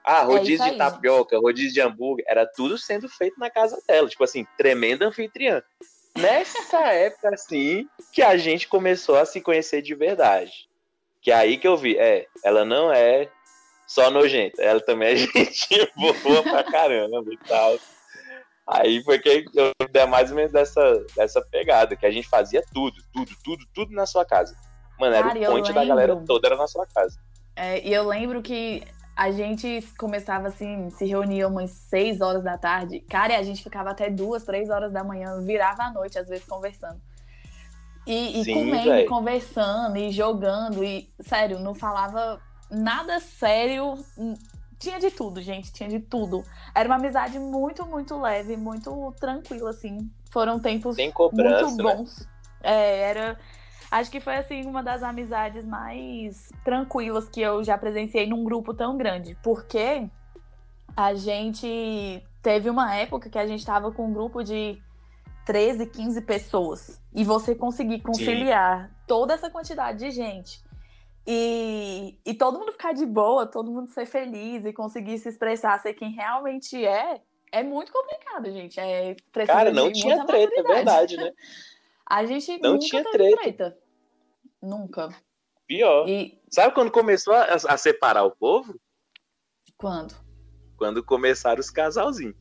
Ah, 0.04 0.24
rodízio 0.24 0.56
isso 0.56 0.64
aí, 0.64 0.72
de 0.72 0.78
tapioca, 0.78 1.40
rodízio 1.40 1.74
de 1.74 1.82
hambúrguer, 1.82 2.26
era 2.28 2.46
tudo 2.46 2.78
sendo 2.78 3.08
feito 3.08 3.40
na 3.40 3.50
casa 3.50 3.82
dela. 3.88 4.10
Tipo 4.10 4.24
assim, 4.24 4.46
tremenda 4.58 5.08
anfitriã. 5.08 5.64
Nessa 6.18 6.80
época, 6.92 7.30
assim, 7.34 7.88
que 8.12 8.22
a 8.22 8.38
gente 8.38 8.68
começou 8.68 9.18
a 9.18 9.26
se 9.26 9.40
conhecer 9.40 9.82
de 9.82 9.96
verdade. 9.96 10.68
Que 11.22 11.32
é 11.32 11.36
aí 11.36 11.58
que 11.58 11.68
eu 11.68 11.78
vi, 11.78 11.98
é, 11.98 12.28
ela 12.44 12.66
não 12.66 12.92
é 12.92 13.30
só 13.88 14.12
nojenta, 14.12 14.62
ela 14.62 14.82
também 14.82 15.14
é 15.14 15.16
gente 15.16 15.92
boa 15.96 16.44
pra 16.44 16.64
caramba 16.64 17.24
e 17.32 17.38
tal. 17.48 17.80
Aí 18.68 19.04
foi 19.04 19.20
que 19.20 19.46
eu 19.56 19.72
dei 19.90 20.06
mais 20.06 20.30
ou 20.30 20.36
menos 20.36 20.52
dessa, 20.52 21.06
dessa 21.16 21.42
pegada, 21.50 21.96
que 21.96 22.06
a 22.06 22.12
gente 22.12 22.28
fazia 22.28 22.64
tudo, 22.74 22.96
tudo, 23.14 23.32
tudo, 23.44 23.66
tudo 23.74 23.94
na 23.94 24.06
sua 24.06 24.26
casa. 24.26 24.56
Mano, 25.00 25.16
era 25.16 25.28
Cara, 25.30 25.40
o 25.40 25.46
ponte 25.46 25.74
da 25.74 25.84
galera 25.84 26.16
toda, 26.26 26.48
era 26.48 26.56
na 26.56 26.68
sua 26.68 26.86
casa. 26.88 27.20
É, 27.56 27.86
e 27.86 27.94
eu 27.94 28.08
lembro 28.08 28.42
que 28.42 28.84
a 29.16 29.32
gente 29.32 29.82
começava 29.98 30.48
assim, 30.48 30.90
se 30.90 31.06
reunia 31.06 31.48
umas 31.48 31.72
6 31.72 32.22
horas 32.22 32.44
da 32.44 32.58
tarde. 32.58 33.00
Cara, 33.02 33.34
e 33.34 33.36
a 33.36 33.44
gente 33.44 33.62
ficava 33.62 33.92
até 33.92 34.10
duas, 34.10 34.44
três 34.44 34.70
horas 34.70 34.92
da 34.92 35.04
manhã, 35.04 35.40
virava 35.42 35.84
a 35.84 35.92
noite, 35.92 36.18
às 36.18 36.28
vezes, 36.28 36.46
conversando. 36.46 37.00
E, 38.06 38.42
e 38.42 38.44
Sim, 38.44 38.54
comendo, 38.54 38.90
véi. 38.90 39.06
e 39.06 39.08
conversando, 39.08 39.98
e 39.98 40.12
jogando, 40.12 40.84
e 40.84 41.10
sério, 41.22 41.60
não 41.60 41.74
falava 41.74 42.42
nada 42.70 43.20
sério. 43.20 43.94
Hum, 44.18 44.34
Tinha 44.80 45.00
de 45.00 45.12
tudo, 45.12 45.42
gente, 45.42 45.72
tinha 45.72 45.88
de 45.88 46.00
tudo. 46.00 46.44
Era 46.76 46.90
uma 46.90 46.96
amizade 46.96 47.40
muito, 47.40 47.86
muito 47.86 48.20
leve, 48.20 48.58
muito 48.58 49.14
tranquila, 49.20 49.70
assim. 49.70 50.10
Foram 50.32 50.60
tempos 50.60 50.98
muito 51.68 51.78
né? 51.78 51.96
bons. 51.96 52.28
É, 52.62 53.00
era. 53.02 53.40
Acho 53.94 54.10
que 54.10 54.20
foi 54.20 54.38
assim 54.38 54.66
uma 54.66 54.82
das 54.82 55.04
amizades 55.04 55.64
mais 55.64 56.50
tranquilas 56.66 57.30
que 57.30 57.40
eu 57.40 57.64
já 57.64 57.78
presenciei 57.78 58.26
num 58.26 58.44
grupo 58.44 58.74
tão 58.74 58.98
grande. 58.98 59.38
Porque 59.44 60.10
a 60.98 61.14
gente 61.14 62.24
teve 62.42 62.72
uma 62.72 62.96
época 62.96 63.30
que 63.30 63.38
a 63.38 63.46
gente 63.46 63.64
tava 63.64 63.92
com 63.92 64.08
um 64.08 64.12
grupo 64.12 64.44
de 64.44 64.82
13, 65.46 65.86
15 65.86 66.22
pessoas. 66.22 67.00
E 67.14 67.24
você 67.24 67.54
conseguir 67.54 68.00
conciliar 68.00 68.90
toda 69.06 69.36
essa 69.36 69.48
quantidade 69.48 70.00
de 70.00 70.10
gente. 70.10 70.60
E, 71.28 72.18
e 72.26 72.34
todo 72.34 72.58
mundo 72.58 72.72
ficar 72.72 72.94
de 72.94 73.06
boa, 73.06 73.46
todo 73.46 73.70
mundo 73.70 73.92
ser 73.92 74.08
feliz 74.08 74.66
e 74.66 74.74
conseguir 74.74 75.20
se 75.20 75.30
expressar, 75.30 75.80
ser 75.80 75.94
quem 75.94 76.14
realmente 76.14 76.84
é, 76.84 77.22
é 77.52 77.62
muito 77.62 77.92
complicado, 77.92 78.52
gente. 78.52 78.80
É, 78.80 79.16
Cara, 79.46 79.72
não 79.72 79.92
tinha 79.92 80.16
muita 80.16 80.34
treta, 80.34 80.60
é 80.62 80.64
verdade, 80.64 81.16
né? 81.16 81.32
A 82.06 82.26
gente 82.26 82.60
Não 82.60 82.74
nunca 82.74 82.86
tinha 82.86 83.04
teve 83.04 83.36
treta. 83.38 83.83
Nunca. 84.64 85.10
Pior. 85.68 86.08
E 86.08 86.42
Sabe 86.50 86.74
quando 86.74 86.92
começou 86.92 87.34
a, 87.34 87.44
a 87.44 87.78
separar 87.78 88.24
o 88.24 88.32
povo? 88.32 88.80
quando? 89.78 90.16
Quando 90.78 91.04
começaram 91.04 91.60
os 91.60 91.70
casalzinhos. 91.70 92.36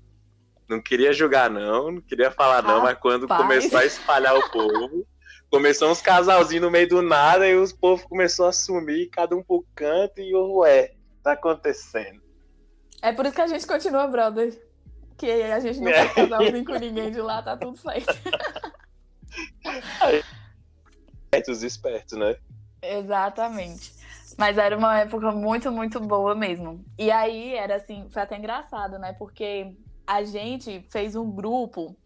Não 0.69 0.81
queria 0.81 1.12
julgar, 1.12 1.50
não, 1.50 1.91
não 1.91 2.00
queria 2.00 2.31
falar, 2.31 2.62
não, 2.62 2.83
mas 2.83 2.97
quando 2.99 3.26
Rapaz. 3.26 3.43
começou 3.43 3.79
a 3.79 3.85
espalhar 3.85 4.37
o 4.37 4.50
povo, 4.50 5.07
Começou 5.52 5.91
uns 5.91 6.00
casalzinhos 6.00 6.64
no 6.64 6.71
meio 6.71 6.88
do 6.88 7.02
nada 7.02 7.47
e 7.47 7.55
os 7.55 7.75
povos 7.75 8.02
começou 8.07 8.47
a 8.47 8.52
sumir, 8.52 9.11
cada 9.11 9.37
um 9.37 9.43
pro 9.43 9.62
canto 9.75 10.19
e 10.19 10.33
eu, 10.33 10.50
ué, 10.57 10.95
tá 11.23 11.33
acontecendo. 11.33 12.23
É 13.02 13.12
por 13.12 13.26
isso 13.26 13.35
que 13.35 13.43
a 13.43 13.47
gente 13.47 13.67
continua, 13.67 14.07
brother. 14.07 14.59
Que 15.19 15.31
a 15.31 15.61
gente 15.61 15.79
não 15.79 15.91
é. 15.91 16.09
faz 16.09 16.31
casalzinho 16.31 16.64
com 16.64 16.79
ninguém 16.79 17.11
de 17.11 17.21
lá, 17.21 17.43
tá 17.43 17.55
tudo 17.55 17.76
certo. 17.76 18.14
Os 21.49 21.62
espertos, 21.62 22.19
né? 22.19 22.37
Exatamente. 22.83 23.95
Mas 24.37 24.59
era 24.59 24.77
uma 24.77 25.01
época 25.01 25.33
muito, 25.33 25.73
muito 25.73 25.99
boa 25.99 26.35
mesmo. 26.35 26.85
E 26.99 27.11
aí 27.11 27.55
era 27.55 27.77
assim, 27.77 28.07
foi 28.11 28.23
até 28.23 28.37
engraçado, 28.37 28.99
né? 28.99 29.15
Porque 29.15 29.75
a 30.07 30.23
gente 30.25 30.85
fez 30.91 31.17
um 31.17 31.31
grupo 31.31 31.97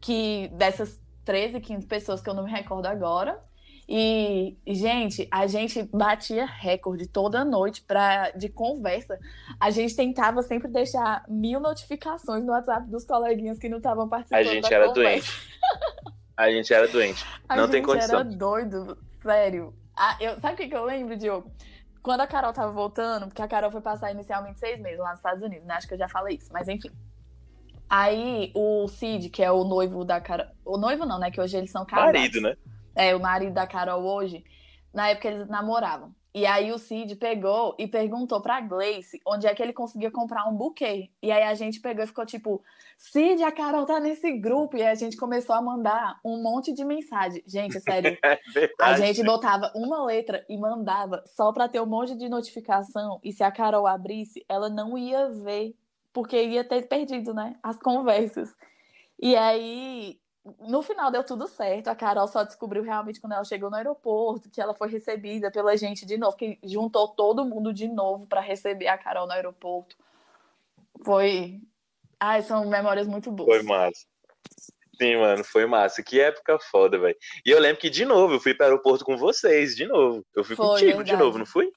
que 0.00 0.48
dessas 0.54 1.00
13, 1.24 1.60
15 1.60 1.86
pessoas 1.86 2.20
que 2.20 2.28
eu 2.28 2.34
não 2.34 2.44
me 2.44 2.50
recordo 2.50 2.86
agora. 2.86 3.40
E, 3.88 4.56
gente, 4.66 5.28
a 5.30 5.46
gente 5.46 5.84
batia 5.84 6.44
recorde 6.44 7.06
toda 7.06 7.44
noite 7.44 7.82
pra, 7.82 8.30
de 8.30 8.48
conversa. 8.48 9.16
A 9.60 9.70
gente 9.70 9.94
tentava 9.94 10.42
sempre 10.42 10.66
deixar 10.66 11.24
mil 11.28 11.60
notificações 11.60 12.44
no 12.44 12.50
WhatsApp 12.50 12.90
dos 12.90 13.04
coleguinhas 13.04 13.60
que 13.60 13.68
não 13.68 13.78
estavam 13.78 14.08
participando. 14.08 14.40
A 14.40 14.42
gente 14.42 14.74
era 14.74 14.88
conversa. 14.88 15.30
doente. 15.30 16.16
A 16.36 16.50
gente 16.50 16.72
era 16.72 16.86
doente. 16.86 17.24
A 17.48 17.56
não 17.56 17.68
tem 17.68 17.82
condição. 17.82 18.20
A 18.20 18.22
gente 18.22 18.28
era 18.28 18.38
doido, 18.38 18.98
sério. 19.22 19.74
Ah, 19.96 20.16
eu, 20.20 20.38
sabe 20.40 20.54
o 20.54 20.56
que, 20.56 20.68
que 20.68 20.76
eu 20.76 20.84
lembro, 20.84 21.16
Diogo? 21.16 21.50
Quando 22.02 22.20
a 22.20 22.26
Carol 22.26 22.52
tava 22.52 22.70
voltando, 22.70 23.26
porque 23.26 23.42
a 23.42 23.48
Carol 23.48 23.70
foi 23.70 23.80
passar 23.80 24.12
inicialmente 24.12 24.60
seis 24.60 24.78
meses 24.78 24.98
lá 24.98 25.10
nos 25.10 25.18
Estados 25.18 25.42
Unidos, 25.42 25.66
né? 25.66 25.74
Acho 25.74 25.88
que 25.88 25.94
eu 25.94 25.98
já 25.98 26.08
falei 26.08 26.36
isso, 26.36 26.52
mas 26.52 26.68
enfim. 26.68 26.90
Aí 27.88 28.52
o 28.54 28.86
Cid, 28.88 29.30
que 29.30 29.42
é 29.42 29.50
o 29.50 29.64
noivo 29.64 30.04
da 30.04 30.20
Carol. 30.20 30.46
O 30.64 30.76
noivo 30.76 31.06
não, 31.06 31.18
né? 31.18 31.30
Que 31.30 31.40
hoje 31.40 31.56
eles 31.56 31.70
são 31.70 31.86
casados. 31.86 32.12
Marido, 32.12 32.40
né? 32.40 32.56
É, 32.94 33.14
o 33.14 33.20
marido 33.20 33.52
da 33.52 33.66
Carol 33.66 34.02
hoje. 34.04 34.44
Na 34.92 35.08
época 35.08 35.28
eles 35.28 35.48
namoravam. 35.48 36.14
E 36.36 36.44
aí 36.44 36.70
o 36.70 36.76
Cid 36.76 37.16
pegou 37.16 37.74
e 37.78 37.88
perguntou 37.88 38.42
pra 38.42 38.60
Gleice 38.60 39.18
onde 39.26 39.46
é 39.46 39.54
que 39.54 39.62
ele 39.62 39.72
conseguia 39.72 40.10
comprar 40.10 40.46
um 40.46 40.54
buquê. 40.54 41.08
E 41.22 41.32
aí 41.32 41.42
a 41.42 41.54
gente 41.54 41.80
pegou 41.80 42.04
e 42.04 42.06
ficou 42.06 42.26
tipo, 42.26 42.62
Cid, 42.98 43.42
a 43.42 43.50
Carol 43.50 43.86
tá 43.86 43.98
nesse 43.98 44.30
grupo. 44.32 44.76
E 44.76 44.82
aí 44.82 44.88
a 44.88 44.94
gente 44.94 45.16
começou 45.16 45.56
a 45.56 45.62
mandar 45.62 46.20
um 46.22 46.42
monte 46.42 46.74
de 46.74 46.84
mensagem. 46.84 47.42
Gente, 47.46 47.80
sério. 47.80 48.18
É 48.54 48.68
a 48.78 48.98
gente 48.98 49.24
botava 49.24 49.72
uma 49.74 50.04
letra 50.04 50.44
e 50.46 50.58
mandava 50.58 51.24
só 51.26 51.52
pra 51.52 51.68
ter 51.68 51.80
um 51.80 51.86
monte 51.86 52.14
de 52.14 52.28
notificação. 52.28 53.18
E 53.24 53.32
se 53.32 53.42
a 53.42 53.50
Carol 53.50 53.86
abrisse, 53.86 54.44
ela 54.46 54.68
não 54.68 54.98
ia 54.98 55.30
ver 55.30 55.74
porque 56.12 56.42
ia 56.42 56.64
ter 56.64 56.86
perdido, 56.86 57.32
né, 57.32 57.56
as 57.62 57.78
conversas. 57.78 58.54
E 59.18 59.34
aí, 59.34 60.18
no 60.60 60.82
final 60.82 61.10
deu 61.10 61.24
tudo 61.24 61.46
certo. 61.46 61.88
A 61.88 61.94
Carol 61.94 62.28
só 62.28 62.44
descobriu 62.44 62.82
realmente 62.82 63.20
quando 63.20 63.32
ela 63.32 63.44
chegou 63.44 63.70
no 63.70 63.76
aeroporto 63.76 64.50
que 64.50 64.60
ela 64.60 64.74
foi 64.74 64.88
recebida 64.88 65.50
pela 65.50 65.76
gente 65.76 66.06
de 66.06 66.16
novo, 66.16 66.36
que 66.36 66.58
juntou 66.62 67.08
todo 67.08 67.44
mundo 67.44 67.72
de 67.72 67.88
novo 67.88 68.26
para 68.26 68.40
receber 68.40 68.88
a 68.88 68.98
Carol 68.98 69.26
no 69.26 69.32
aeroporto. 69.32 69.96
Foi. 71.04 71.60
Ai, 72.18 72.42
são 72.42 72.66
memórias 72.68 73.06
muito 73.06 73.30
boas. 73.30 73.48
Foi 73.48 73.62
massa. 73.62 74.06
Sim, 75.00 75.16
mano, 75.16 75.44
foi 75.44 75.66
massa. 75.66 76.02
Que 76.02 76.20
época 76.20 76.58
foda, 76.58 76.98
velho. 76.98 77.16
E 77.44 77.50
eu 77.50 77.60
lembro 77.60 77.80
que, 77.80 77.90
de 77.90 78.04
novo, 78.04 78.34
eu 78.34 78.40
fui 78.40 78.54
para 78.54 78.66
o 78.66 78.68
aeroporto 78.70 79.04
com 79.04 79.16
vocês, 79.16 79.76
de 79.76 79.86
novo. 79.86 80.24
Eu 80.34 80.42
fui 80.42 80.56
foi, 80.56 80.66
contigo 80.66 80.98
verdade. 80.98 81.10
de 81.10 81.16
novo, 81.16 81.38
não 81.38 81.46
fui? 81.46 81.70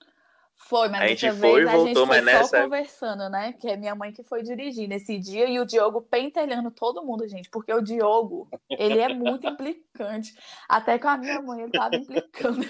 Foi, 0.67 0.89
mas 0.89 1.01
a 1.01 1.07
gente 1.07 1.31
foi, 1.31 1.63
vez, 1.63 1.71
voltou, 1.71 2.11
a 2.11 2.15
gente 2.15 2.31
foi 2.31 2.43
só 2.43 2.63
conversando, 2.63 3.29
né? 3.29 3.53
Que 3.53 3.69
é 3.69 3.77
minha 3.77 3.95
mãe 3.95 4.11
que 4.11 4.23
foi 4.23 4.43
dirigir 4.43 4.87
nesse 4.87 5.17
dia 5.17 5.49
e 5.49 5.59
o 5.59 5.65
Diogo 5.65 6.01
pentelhando 6.01 6.69
todo 6.69 7.03
mundo, 7.03 7.27
gente, 7.27 7.49
porque 7.49 7.73
o 7.73 7.81
Diogo, 7.81 8.47
ele 8.69 8.99
é 8.99 9.07
muito 9.07 9.47
implicante. 9.47 10.35
Até 10.67 10.99
com 10.99 11.07
a 11.07 11.17
minha 11.17 11.41
mãe 11.41 11.61
ele 11.61 11.71
tava 11.71 11.95
implicando. 11.95 12.67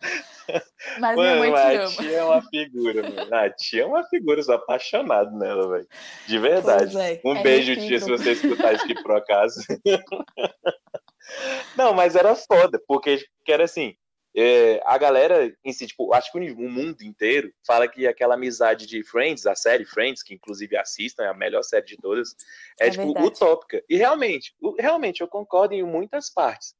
Mas 0.98 1.16
mano, 1.16 1.42
minha 1.42 1.52
mãe 1.52 1.52
te 1.52 1.76
ama. 1.76 1.84
A 1.84 1.88
tia 1.88 2.16
é 2.16 2.24
uma 2.24 2.42
figura, 2.42 3.02
mano. 3.02 3.34
A 3.34 3.50
tia 3.50 3.82
é 3.82 3.86
uma 3.86 4.02
figura, 4.04 4.40
eu 4.40 4.44
sou 4.44 4.54
apaixonado 4.54 5.36
nela, 5.38 5.68
velho. 5.68 5.88
De 6.26 6.38
verdade. 6.38 6.98
É, 6.98 7.20
um 7.24 7.36
é 7.36 7.42
beijo, 7.42 7.74
tia, 7.74 8.00
se 8.00 8.08
você 8.08 8.32
escutar 8.32 8.72
isso 8.72 8.84
aqui 8.84 8.94
por 9.00 9.12
acaso. 9.12 9.60
Não, 11.76 11.94
mas 11.94 12.16
era 12.16 12.34
foda, 12.34 12.82
porque 12.88 13.22
era 13.46 13.64
assim, 13.64 13.94
é, 14.36 14.80
a 14.84 14.96
galera 14.96 15.52
em 15.64 15.72
si, 15.72 15.86
tipo, 15.86 16.12
acho 16.14 16.30
que 16.30 16.38
o 16.38 16.68
mundo 16.68 17.02
inteiro 17.02 17.52
fala 17.66 17.88
que 17.88 18.06
aquela 18.06 18.34
amizade 18.34 18.86
de 18.86 19.02
Friends, 19.02 19.46
a 19.46 19.56
série 19.56 19.84
Friends, 19.84 20.22
que 20.22 20.34
inclusive 20.34 20.76
assistam, 20.76 21.24
é 21.24 21.28
a 21.28 21.34
melhor 21.34 21.62
série 21.62 21.86
de 21.86 21.96
todas, 21.96 22.34
é, 22.80 22.86
é 22.86 22.90
tipo, 22.90 23.06
verdade. 23.06 23.26
utópica. 23.26 23.82
E 23.88 23.96
realmente, 23.96 24.54
realmente, 24.78 25.20
eu 25.20 25.28
concordo 25.28 25.74
em 25.74 25.82
muitas 25.82 26.30
partes. 26.32 26.74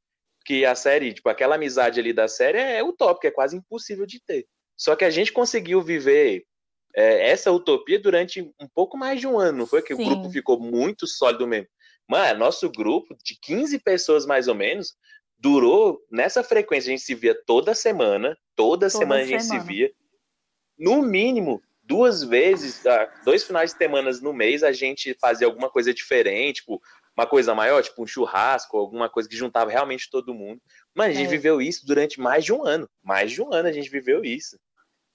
Que 0.45 0.65
a 0.65 0.75
série, 0.75 1.13
tipo, 1.13 1.29
aquela 1.29 1.57
amizade 1.57 2.01
ali 2.01 2.13
da 2.13 2.29
série 2.29 2.59
é 2.59 2.83
utópica, 2.83 3.29
é 3.29 3.33
quase 3.33 3.57
impossível 3.57 4.07
de 4.07 4.21
ter. 4.25 4.47
Só 4.77 4.97
que 4.97 5.05
a 5.05 5.11
gente 5.11 5.33
conseguiu 5.33 5.83
viver 5.83 6.45
é, 6.95 7.31
essa 7.31 7.53
utopia 7.53 7.99
durante 7.99 8.43
um 8.43 8.69
pouco 8.75 8.97
mais 8.97 9.21
de 9.21 9.27
um 9.27 9.39
ano, 9.39 9.59
não 9.59 9.67
foi? 9.67 9.83
Que 9.83 9.95
Sim. 9.95 10.03
o 10.03 10.09
grupo 10.09 10.31
ficou 10.31 10.59
muito 10.59 11.07
sólido 11.07 11.47
mesmo. 11.47 11.69
Mano, 12.09 12.41
nosso 12.41 12.71
grupo 12.71 13.17
de 13.23 13.39
15 13.41 13.79
pessoas 13.81 14.27
mais 14.27 14.49
ou 14.49 14.55
menos 14.55 14.95
durou 15.41 16.05
nessa 16.11 16.45
frequência, 16.45 16.89
a 16.89 16.93
gente 16.93 17.03
se 17.03 17.15
via 17.15 17.35
toda 17.35 17.75
semana, 17.75 18.37
toda, 18.55 18.87
toda 18.87 18.91
semana 18.91 19.23
a 19.23 19.27
gente 19.27 19.43
semana. 19.43 19.61
se 19.63 19.67
via. 19.67 19.93
No 20.79 21.03
mínimo, 21.03 21.63
duas 21.83 22.23
vezes, 22.23 22.87
ah, 22.87 23.11
dois 23.25 23.43
finais 23.43 23.73
de 23.73 23.79
semana 23.79 24.11
no 24.23 24.33
mês, 24.33 24.63
a 24.63 24.71
gente 24.71 25.17
fazia 25.21 25.47
alguma 25.47 25.71
coisa 25.71 25.93
diferente, 25.93 26.57
tipo, 26.57 26.81
uma 27.17 27.27
coisa 27.27 27.55
maior, 27.55 27.83
tipo 27.83 28.03
um 28.03 28.07
churrasco, 28.07 28.77
alguma 28.77 29.09
coisa 29.09 29.29
que 29.29 29.37
juntava 29.37 29.71
realmente 29.71 30.11
todo 30.11 30.35
mundo. 30.35 30.61
Mas 30.95 31.11
a 31.11 31.13
gente 31.15 31.29
é. 31.29 31.31
viveu 31.31 31.61
isso 31.61 31.87
durante 31.87 32.21
mais 32.21 32.45
de 32.45 32.53
um 32.53 32.65
ano. 32.65 32.89
Mais 33.03 33.33
de 33.33 33.43
um 33.43 33.53
ano 33.53 33.69
a 33.69 33.73
gente 33.73 33.91
viveu 33.91 34.25
isso. 34.25 34.59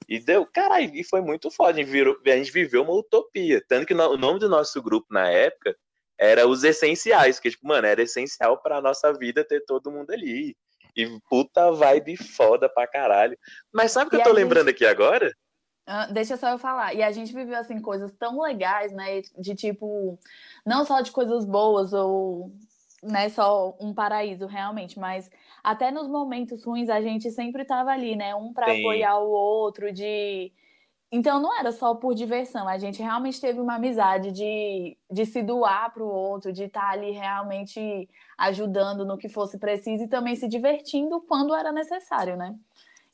E 0.08 0.20
deu, 0.20 0.46
caralho, 0.46 0.92
e 0.94 1.04
foi 1.04 1.22
muito 1.22 1.50
foda. 1.50 1.72
A 1.72 1.74
gente, 1.74 1.90
virou, 1.90 2.16
a 2.24 2.30
gente 2.30 2.52
viveu 2.52 2.84
uma 2.84 2.94
utopia. 2.94 3.64
Tanto 3.68 3.88
que 3.88 3.94
no, 3.94 4.12
o 4.12 4.18
nome 4.18 4.40
do 4.40 4.50
nosso 4.50 4.82
grupo 4.84 5.08
na 5.10 5.30
época 5.30 5.76
era 6.18 6.48
os 6.48 6.64
essenciais, 6.64 7.40
que, 7.40 7.50
tipo, 7.50 7.68
mano, 7.68 7.88
era 7.88 8.02
essencial 8.02 8.58
pra 8.58 8.82
nossa 8.82 9.14
vida 9.14 9.44
ter 9.44 9.62
todo 9.66 9.92
mundo 9.92 10.12
ali. 10.12 10.56
E 10.96 11.20
puta 11.30 11.72
vibe 11.72 12.16
foda 12.16 12.70
pra 12.70 12.88
caralho. 12.88 13.38
Mas 13.74 13.92
sabe 13.92 14.08
o 14.08 14.10
que 14.10 14.16
e 14.16 14.20
eu 14.20 14.24
tô 14.24 14.32
lembrando 14.32 14.68
gente... 14.68 14.76
aqui 14.76 14.86
agora? 14.86 15.30
Uh, 15.88 16.12
deixa 16.14 16.38
só 16.38 16.50
eu 16.50 16.58
falar. 16.58 16.94
E 16.94 17.04
a 17.04 17.12
gente 17.12 17.34
viveu, 17.34 17.58
assim, 17.58 17.82
coisas 17.82 18.14
tão 18.14 18.42
legais, 18.42 18.94
né? 18.94 19.22
De 19.38 19.54
tipo, 19.54 20.18
não 20.66 20.86
só 20.86 21.02
de 21.02 21.12
coisas 21.12 21.46
boas 21.46 21.92
ou, 21.92 22.50
né, 23.04 23.30
só 23.30 23.76
um 23.80 23.94
paraíso, 23.94 24.48
realmente, 24.48 24.98
mas 24.98 25.30
até 25.64 25.92
nos 25.92 26.08
momentos 26.08 26.64
ruins 26.64 26.90
a 26.90 27.02
gente 27.02 27.30
sempre 27.30 27.66
tava 27.66 27.92
ali, 27.92 28.16
né? 28.16 28.34
Um 28.34 28.54
para 28.54 28.72
apoiar 28.72 29.20
o 29.20 29.30
outro, 29.30 29.92
de 29.92 30.52
então 31.16 31.40
não 31.40 31.58
era 31.58 31.72
só 31.72 31.96
por 31.96 32.14
diversão, 32.14 32.68
a 32.68 32.78
gente 32.78 33.02
realmente 33.02 33.40
teve 33.40 33.60
uma 33.60 33.76
amizade 33.76 34.32
de, 34.32 34.98
de 35.10 35.26
se 35.26 35.42
doar 35.42 35.94
para 35.94 36.04
o 36.04 36.08
outro, 36.08 36.52
de 36.52 36.64
estar 36.64 36.90
ali 36.90 37.12
realmente 37.12 38.10
ajudando 38.38 39.06
no 39.06 39.18
que 39.18 39.30
fosse 39.30 39.58
preciso 39.58 40.04
e 40.04 40.10
também 40.10 40.36
se 40.36 40.48
divertindo 40.48 41.22
quando 41.22 41.56
era 41.56 41.72
necessário, 41.72 42.36
né? 42.36 42.54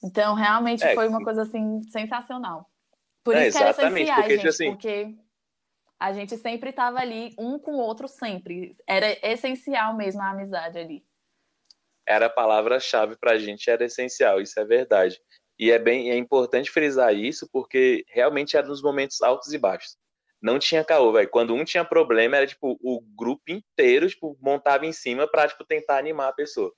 Então 0.03 0.34
realmente 0.34 0.84
é, 0.84 0.96
foi 0.96 1.08
uma 1.08 1.24
coisa 1.24 1.43
assim 1.43 1.84
sensacional. 1.91 2.67
Por 3.24 3.36
é, 3.36 3.48
isso 3.48 3.58
que 3.58 3.63
era 3.63 3.72
essencial, 3.72 4.15
porque, 4.17 4.36
gente, 4.36 4.48
assim... 4.48 4.72
porque 4.72 5.15
a 6.00 6.12
gente 6.12 6.38
sempre 6.38 6.72
estava 6.72 6.98
ali 6.98 7.36
um 7.38 7.60
com 7.60 7.74
o 7.74 7.79
outro 7.79 8.08
sempre. 8.08 8.75
Era 8.88 9.15
essencial 9.22 9.96
mesmo 9.96 10.22
a 10.24 10.31
amizade 10.31 10.79
ali. 10.79 11.05
Era 12.03 12.25
a 12.25 12.29
palavra-chave 12.31 13.15
para 13.15 13.34
a 13.34 13.38
gente, 13.38 13.70
era 13.70 13.86
essencial, 13.86 14.41
isso 14.41 14.60
é 14.60 14.65
verdade. 14.65 15.22
E 15.62 15.70
é 15.70 15.77
bem 15.77 16.10
é 16.10 16.18
importante 16.18 16.72
frisar 16.72 17.13
isso 17.13 17.48
porque 17.53 18.03
realmente 18.08 18.58
era 18.58 18.65
nos 18.65 18.82
momentos 18.82 19.22
altos 19.22 19.53
e 19.53 19.60
baixos. 19.60 19.96
Não 20.41 20.58
tinha 20.58 20.84
caô, 20.84 21.12
velho. 21.12 21.30
Quando 21.30 21.53
um 21.53 21.63
tinha 21.63 21.86
problema, 21.86 22.36
era 22.36 22.48
tipo 22.48 22.80
o 22.82 23.00
grupo 23.15 23.44
inteiro, 23.48 24.10
tipo, 24.10 24.36
montava 24.41 24.88
em 24.88 24.91
cima 24.91 25.27
para 25.27 25.48
tipo 25.48 25.63
tentar 25.63 26.00
animar 26.00 26.30
a 26.30 26.34
pessoa. 26.34 26.74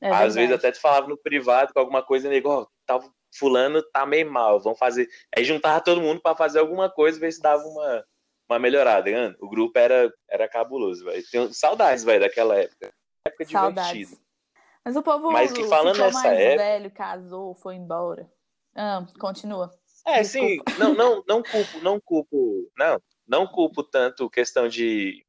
É 0.00 0.10
Às 0.10 0.34
vezes 0.34 0.52
até 0.52 0.72
te 0.72 0.80
falava 0.80 1.06
no 1.06 1.16
privado 1.16 1.72
com 1.72 1.78
alguma 1.78 2.02
coisa, 2.02 2.28
nego, 2.28 2.48
ó, 2.48 2.66
oh, 2.90 3.10
fulano 3.38 3.80
tá 3.92 4.04
meio 4.04 4.28
mal, 4.28 4.60
vamos 4.60 4.78
fazer. 4.78 5.08
Aí 5.34 5.44
juntava 5.44 5.80
todo 5.80 6.00
mundo 6.00 6.20
para 6.20 6.36
fazer 6.36 6.58
alguma 6.58 6.90
coisa, 6.90 7.20
ver 7.20 7.30
se 7.30 7.40
dava 7.40 7.62
uma 7.62 8.04
uma 8.48 8.58
melhorada, 8.58 9.08
né? 9.10 9.34
O 9.40 9.48
grupo 9.48 9.78
era 9.78 10.12
era 10.28 10.48
cabuloso, 10.48 11.04
velho. 11.04 11.22
Tenho 11.30 11.54
saudades, 11.54 12.02
velho, 12.02 12.20
daquela 12.20 12.56
época. 12.56 12.92
Época 13.24 13.44
saudades. 13.44 13.92
divertida. 13.92 14.25
Mas 14.86 14.94
o 14.94 15.02
povo 15.02 15.32
Mas 15.32 15.50
que 15.50 15.64
falando 15.64 15.98
nessa 15.98 16.22
mais 16.22 16.38
época... 16.38 16.62
velho, 16.62 16.90
casou, 16.92 17.56
foi 17.56 17.74
embora. 17.74 18.30
Ah, 18.72 19.04
continua. 19.18 19.72
É, 20.06 20.20
Desculpa. 20.20 20.70
sim, 20.70 20.78
não, 20.78 20.94
não, 20.94 21.24
não 21.26 21.42
culpo, 21.42 21.80
não 21.82 22.00
culpo, 22.00 22.70
não, 22.78 23.02
não 23.26 23.46
culpo 23.48 23.82
tanto 23.82 24.30
questão 24.30 24.68
de 24.68 25.26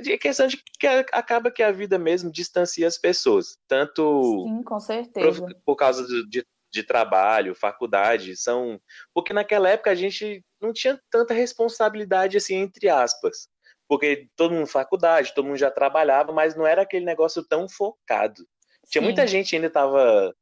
de 0.00 0.16
questão 0.18 0.46
de 0.46 0.56
que 0.78 0.86
acaba 0.86 1.50
que 1.50 1.62
a 1.64 1.72
vida 1.72 1.98
mesmo 1.98 2.30
distancia 2.30 2.86
as 2.86 2.96
pessoas, 2.96 3.56
tanto 3.66 4.44
sim, 4.46 4.62
com 4.62 4.78
certeza. 4.78 5.40
Por, 5.40 5.54
por 5.64 5.76
causa 5.76 6.06
de, 6.06 6.28
de, 6.28 6.46
de, 6.72 6.82
trabalho, 6.84 7.56
faculdade, 7.56 8.36
são 8.36 8.80
porque 9.12 9.32
naquela 9.32 9.68
época 9.68 9.90
a 9.90 9.94
gente 9.96 10.44
não 10.60 10.72
tinha 10.72 11.00
tanta 11.10 11.34
responsabilidade 11.34 12.36
assim 12.36 12.54
entre 12.54 12.88
aspas. 12.88 13.48
Porque 13.88 14.28
todo 14.36 14.54
mundo 14.54 14.66
faculdade, 14.66 15.34
todo 15.34 15.46
mundo 15.46 15.56
já 15.56 15.70
trabalhava, 15.70 16.32
mas 16.32 16.54
não 16.54 16.66
era 16.66 16.82
aquele 16.82 17.04
negócio 17.04 17.44
tão 17.46 17.68
focado. 17.68 18.46
Tinha 18.88 19.02
Sim. 19.02 19.06
muita 19.06 19.26
gente 19.26 19.54
ainda 19.54 19.70
tava 19.70 20.34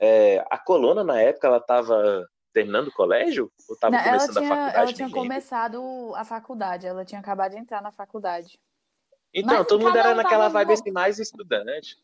é, 0.00 0.44
a 0.50 0.58
coluna 0.58 1.04
na 1.04 1.20
época 1.20 1.46
ela 1.46 1.60
tava 1.60 2.26
terminando 2.52 2.88
o 2.88 2.92
colégio 2.92 3.52
ou 3.68 3.76
tava 3.76 3.96
Não, 3.96 4.02
ela 4.02 4.18
começando 4.18 4.36
a 4.36 4.40
tinha, 4.40 4.48
faculdade? 4.48 4.78
ela 4.78 4.92
tinha 4.92 5.10
começado 5.10 6.12
a 6.16 6.24
faculdade, 6.24 6.86
ela 6.86 7.04
tinha 7.04 7.20
acabado 7.20 7.52
de 7.52 7.58
entrar 7.58 7.82
na 7.82 7.92
faculdade. 7.92 8.58
Então, 9.32 9.58
mas 9.58 9.66
todo 9.66 9.84
mundo 9.84 9.96
era 9.96 10.10
um 10.10 10.16
naquela 10.16 10.48
vibe 10.48 10.72
assim, 10.72 10.90
mais 10.90 11.18
estudante. 11.18 11.96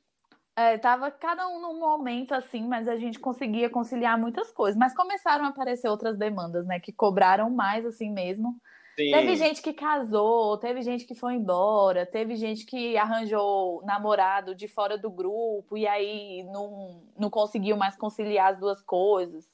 É, 0.54 0.78
tava 0.78 1.10
cada 1.10 1.48
um 1.48 1.60
num 1.60 1.78
momento 1.78 2.32
assim, 2.32 2.66
mas 2.66 2.88
a 2.88 2.96
gente 2.96 3.18
conseguia 3.18 3.68
conciliar 3.68 4.18
muitas 4.18 4.50
coisas. 4.52 4.78
Mas 4.78 4.94
começaram 4.94 5.44
a 5.44 5.48
aparecer 5.48 5.88
outras 5.88 6.16
demandas, 6.16 6.64
né? 6.66 6.80
Que 6.80 6.92
cobraram 6.92 7.50
mais 7.50 7.84
assim 7.84 8.10
mesmo. 8.10 8.56
Sim. 8.96 9.10
Teve 9.10 9.36
gente 9.36 9.60
que 9.60 9.74
casou, 9.74 10.56
teve 10.56 10.80
gente 10.80 11.04
que 11.04 11.14
foi 11.14 11.34
embora, 11.34 12.06
teve 12.06 12.34
gente 12.34 12.64
que 12.64 12.96
arranjou 12.96 13.82
namorado 13.84 14.54
de 14.54 14.66
fora 14.66 14.96
do 14.96 15.10
grupo 15.10 15.76
e 15.76 15.86
aí 15.86 16.42
não, 16.44 17.02
não 17.18 17.28
conseguiu 17.28 17.76
mais 17.76 17.94
conciliar 17.94 18.54
as 18.54 18.58
duas 18.58 18.80
coisas. 18.80 19.46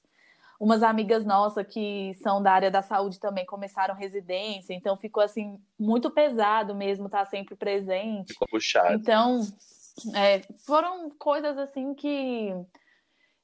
Umas 0.60 0.84
amigas 0.84 1.26
nossas 1.26 1.66
que 1.66 2.14
são 2.22 2.40
da 2.40 2.52
área 2.52 2.70
da 2.70 2.82
saúde 2.82 3.18
também 3.18 3.44
começaram 3.44 3.96
residência, 3.96 4.74
então 4.74 4.96
ficou 4.96 5.20
assim 5.20 5.60
muito 5.76 6.08
pesado 6.08 6.72
mesmo 6.72 7.06
estar 7.06 7.24
sempre 7.24 7.56
presente. 7.56 8.32
Ficou 8.32 8.46
puxado. 8.46 8.94
Então, 8.94 9.40
é, 10.14 10.40
foram 10.64 11.10
coisas 11.10 11.58
assim 11.58 11.94
que 11.94 12.54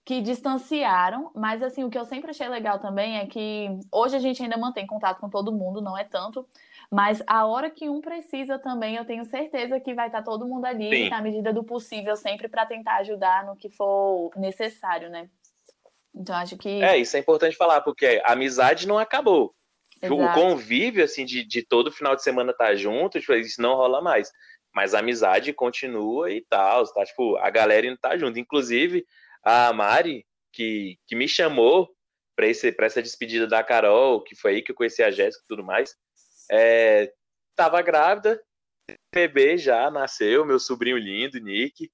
que 0.08 0.22
distanciaram, 0.22 1.30
mas 1.34 1.62
assim, 1.62 1.84
o 1.84 1.90
que 1.90 1.98
eu 1.98 2.06
sempre 2.06 2.30
achei 2.30 2.48
legal 2.48 2.78
também 2.78 3.18
é 3.18 3.26
que 3.26 3.68
hoje 3.92 4.16
a 4.16 4.18
gente 4.18 4.42
ainda 4.42 4.56
mantém 4.56 4.86
contato 4.86 5.20
com 5.20 5.28
todo 5.28 5.52
mundo, 5.52 5.82
não 5.82 5.98
é 5.98 6.02
tanto, 6.02 6.48
mas 6.90 7.22
a 7.26 7.44
hora 7.44 7.68
que 7.68 7.90
um 7.90 8.00
precisa 8.00 8.58
também, 8.58 8.96
eu 8.96 9.04
tenho 9.04 9.22
certeza 9.26 9.78
que 9.78 9.92
vai 9.92 10.06
estar 10.06 10.22
todo 10.22 10.46
mundo 10.46 10.64
ali, 10.64 10.88
Sim. 10.88 11.10
na 11.10 11.20
medida 11.20 11.52
do 11.52 11.62
possível, 11.62 12.16
sempre 12.16 12.48
para 12.48 12.64
tentar 12.64 12.96
ajudar 13.00 13.44
no 13.44 13.54
que 13.54 13.68
for 13.68 14.30
necessário, 14.34 15.10
né? 15.10 15.28
Então 16.14 16.34
acho 16.36 16.56
que 16.56 16.82
É, 16.82 16.96
isso 16.96 17.14
é 17.14 17.20
importante 17.20 17.54
falar, 17.54 17.82
porque 17.82 18.22
a 18.24 18.32
amizade 18.32 18.88
não 18.88 18.98
acabou. 18.98 19.52
O 20.02 20.14
Exato. 20.14 20.40
convívio, 20.40 21.04
assim, 21.04 21.26
de, 21.26 21.44
de 21.44 21.62
todo 21.62 21.92
final 21.92 22.16
de 22.16 22.22
semana 22.22 22.52
estar 22.52 22.74
junto, 22.76 23.20
tipo, 23.20 23.34
isso 23.34 23.60
não 23.60 23.74
rola 23.74 24.00
mais. 24.00 24.32
Mas 24.74 24.94
a 24.94 25.00
amizade 25.00 25.52
continua 25.52 26.32
e 26.32 26.40
tal, 26.48 26.86
tá? 26.94 27.04
Tipo, 27.04 27.36
a 27.36 27.50
galera 27.50 27.86
ainda 27.86 27.98
tá 28.00 28.16
junto. 28.16 28.38
Inclusive, 28.38 29.04
a 29.42 29.72
Mari, 29.72 30.24
que, 30.52 30.98
que 31.06 31.16
me 31.16 31.28
chamou 31.28 31.88
pra 32.36 32.46
essa 32.46 33.02
despedida 33.02 33.46
da 33.46 33.64
Carol, 33.64 34.22
que 34.22 34.36
foi 34.36 34.52
aí 34.52 34.62
que 34.62 34.70
eu 34.70 34.76
conheci 34.76 35.02
a 35.02 35.10
Jéssica 35.10 35.44
e 35.44 35.48
tudo 35.48 35.64
mais, 35.64 35.96
é, 36.50 37.12
tava 37.56 37.82
grávida, 37.82 38.40
bebê 39.12 39.58
já 39.58 39.90
nasceu, 39.90 40.44
meu 40.44 40.58
sobrinho 40.58 40.96
lindo, 40.96 41.38
Nick. 41.40 41.90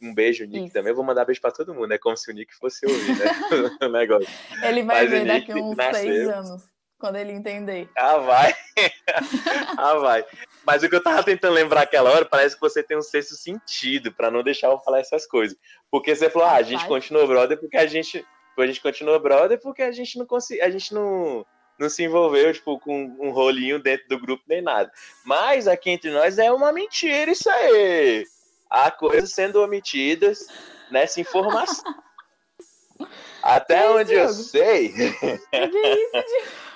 Um 0.00 0.14
beijo, 0.14 0.44
Nick, 0.44 0.66
Isso. 0.66 0.72
também. 0.72 0.90
Eu 0.90 0.96
vou 0.96 1.04
mandar 1.04 1.24
beijo 1.24 1.40
pra 1.40 1.50
todo 1.50 1.74
mundo, 1.74 1.92
é 1.92 1.98
como 1.98 2.16
se 2.16 2.30
o 2.30 2.34
Nick 2.34 2.54
fosse 2.56 2.86
ouvir, 2.86 3.18
né? 3.18 3.26
o 3.82 3.88
negócio. 3.88 4.28
ele 4.62 4.82
vai 4.82 5.02
mas 5.02 5.10
ver 5.10 5.26
daqui 5.26 5.52
uns 5.52 5.76
nasceu. 5.76 6.02
seis 6.02 6.28
anos, 6.28 6.62
quando 6.98 7.16
ele 7.16 7.32
entender. 7.32 7.90
Ah, 7.96 8.18
vai. 8.18 8.54
ah, 9.76 9.94
vai. 9.94 10.24
Mas 10.64 10.82
o 10.82 10.88
que 10.88 10.94
eu 10.94 11.02
tava 11.02 11.22
tentando 11.22 11.54
lembrar 11.54 11.82
aquela 11.82 12.10
hora, 12.10 12.24
parece 12.24 12.54
que 12.54 12.60
você 12.60 12.82
tem 12.82 12.96
um 12.96 13.02
sexto 13.02 13.34
sentido 13.34 14.12
pra 14.12 14.30
não 14.30 14.42
deixar 14.42 14.68
eu 14.68 14.78
falar 14.78 15.00
essas 15.00 15.26
coisas. 15.26 15.58
Porque 15.90 16.14
você 16.14 16.28
falou, 16.28 16.48
ah, 16.48 16.54
a 16.54 16.62
gente 16.62 16.86
continua 16.86 17.26
brother 17.26 17.58
porque 17.58 17.76
a 17.76 17.86
gente. 17.86 18.24
A 18.56 18.66
gente 18.66 18.80
continua 18.80 19.20
brother 19.20 19.60
porque 19.60 19.82
a 19.82 19.92
gente 19.92 20.18
não 20.18 20.26
consegui, 20.26 20.60
a 20.60 20.68
gente 20.68 20.92
não, 20.92 21.46
não 21.78 21.88
se 21.88 22.02
envolveu, 22.02 22.52
tipo, 22.52 22.78
com 22.80 23.04
um 23.20 23.30
rolinho 23.30 23.80
dentro 23.80 24.08
do 24.08 24.18
grupo 24.18 24.42
nem 24.48 24.60
nada. 24.60 24.90
Mas 25.24 25.68
aqui 25.68 25.90
entre 25.90 26.10
nós 26.10 26.38
é 26.38 26.50
uma 26.50 26.72
mentira 26.72 27.30
isso 27.30 27.48
aí. 27.48 28.24
Há 28.68 28.90
coisas 28.90 29.32
sendo 29.32 29.62
omitidas 29.62 30.44
nessa 30.90 31.20
informação. 31.20 31.84
Até 33.40 33.76
Que 33.76 33.84
isso, 33.84 33.92
onde 33.92 34.14
eu 34.14 34.26
Diogo? 34.26 34.42
sei, 34.42 34.88
Que 34.88 35.06
isso, 35.06 36.12
Di? 36.12 36.68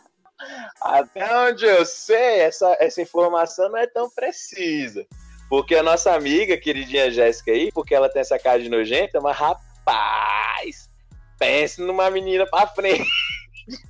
Até 0.80 1.36
onde 1.40 1.66
eu 1.66 1.84
sei, 1.84 2.40
essa, 2.40 2.74
essa 2.80 3.02
informação 3.02 3.68
não 3.68 3.78
é 3.78 3.86
tão 3.86 4.08
precisa. 4.08 5.06
Porque 5.48 5.74
a 5.74 5.82
nossa 5.82 6.14
amiga, 6.14 6.56
queridinha 6.56 7.10
Jéssica 7.10 7.50
aí, 7.52 7.72
porque 7.72 7.94
ela 7.94 8.08
tem 8.08 8.20
essa 8.20 8.38
cara 8.38 8.60
de 8.60 8.68
nojenta, 8.68 9.20
mas 9.20 9.36
rapaz, 9.36 10.90
pense 11.38 11.80
numa 11.80 12.10
menina 12.10 12.46
pra 12.46 12.66
frente. 12.66 13.08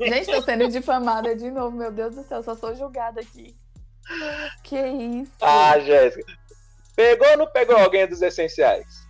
Gente, 0.00 0.26
tô 0.26 0.42
sendo 0.42 0.68
difamada 0.68 1.34
de 1.36 1.50
novo, 1.50 1.76
meu 1.76 1.90
Deus 1.90 2.14
do 2.14 2.22
céu, 2.22 2.42
só 2.42 2.54
sou 2.54 2.74
julgada 2.74 3.20
aqui. 3.20 3.56
Que 4.64 4.76
isso? 4.76 5.32
Ah, 5.40 5.78
Jéssica. 5.78 6.32
Pegou 6.96 7.28
ou 7.28 7.36
não 7.36 7.46
pegou 7.46 7.76
alguém 7.76 8.06
dos 8.06 8.22
essenciais? 8.22 9.06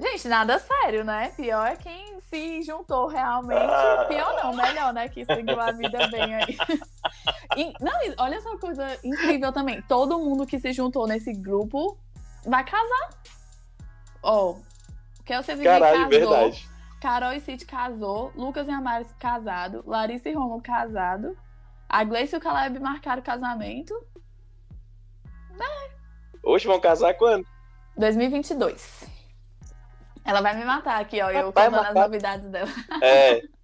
Gente, 0.00 0.28
nada 0.28 0.58
sério, 0.58 1.04
né? 1.04 1.32
Pior 1.36 1.66
é 1.66 1.76
quem 1.76 2.17
se 2.28 2.62
juntou 2.62 3.06
realmente. 3.06 3.58
Ah. 3.60 4.04
Pior 4.08 4.34
não, 4.42 4.54
melhor, 4.54 4.92
né? 4.92 5.08
Que 5.08 5.24
seguiu 5.24 5.60
a 5.60 5.72
vida 5.72 6.06
bem 6.08 6.34
aí. 6.34 6.56
E- 7.56 7.72
não, 7.80 7.92
olha 8.18 8.40
só 8.40 8.50
uma 8.50 8.58
coisa 8.58 8.98
incrível 9.02 9.52
também. 9.52 9.80
Todo 9.82 10.18
mundo 10.18 10.46
que 10.46 10.58
se 10.58 10.72
juntou 10.72 11.06
nesse 11.06 11.32
grupo 11.32 11.98
vai 12.44 12.64
casar. 12.64 13.10
Ó, 14.22 14.50
o 14.52 14.62
Kelsey 15.24 15.54
Vivi 15.54 15.66
Caralho, 15.68 15.96
casou. 15.96 16.10
verdade. 16.10 16.68
Carol 17.00 17.32
e 17.32 17.40
Cid 17.40 17.64
casou. 17.64 18.32
Lucas 18.34 18.66
e 18.66 18.70
Amaris 18.70 19.12
casado. 19.18 19.82
Larissa 19.86 20.28
e 20.28 20.32
Romulo 20.34 20.60
casado. 20.60 21.36
A 21.88 22.04
Gleice 22.04 22.34
e 22.34 22.38
o 22.38 22.40
Caleb 22.40 22.78
marcaram 22.80 23.22
casamento. 23.22 23.94
Hoje 26.42 26.66
vão 26.66 26.80
casar 26.80 27.14
quando? 27.14 27.46
2022. 27.96 29.04
Ela 30.28 30.40
vai 30.42 30.54
me 30.56 30.64
matar 30.64 31.00
aqui, 31.00 31.20
ó. 31.22 31.30
Eu 31.30 31.50
Vai 31.52 31.66
contando 31.70 31.74
as 31.76 31.94
matar? 31.94 32.02
novidades 32.02 32.48
dela. 32.50 32.68
É. 33.02 33.40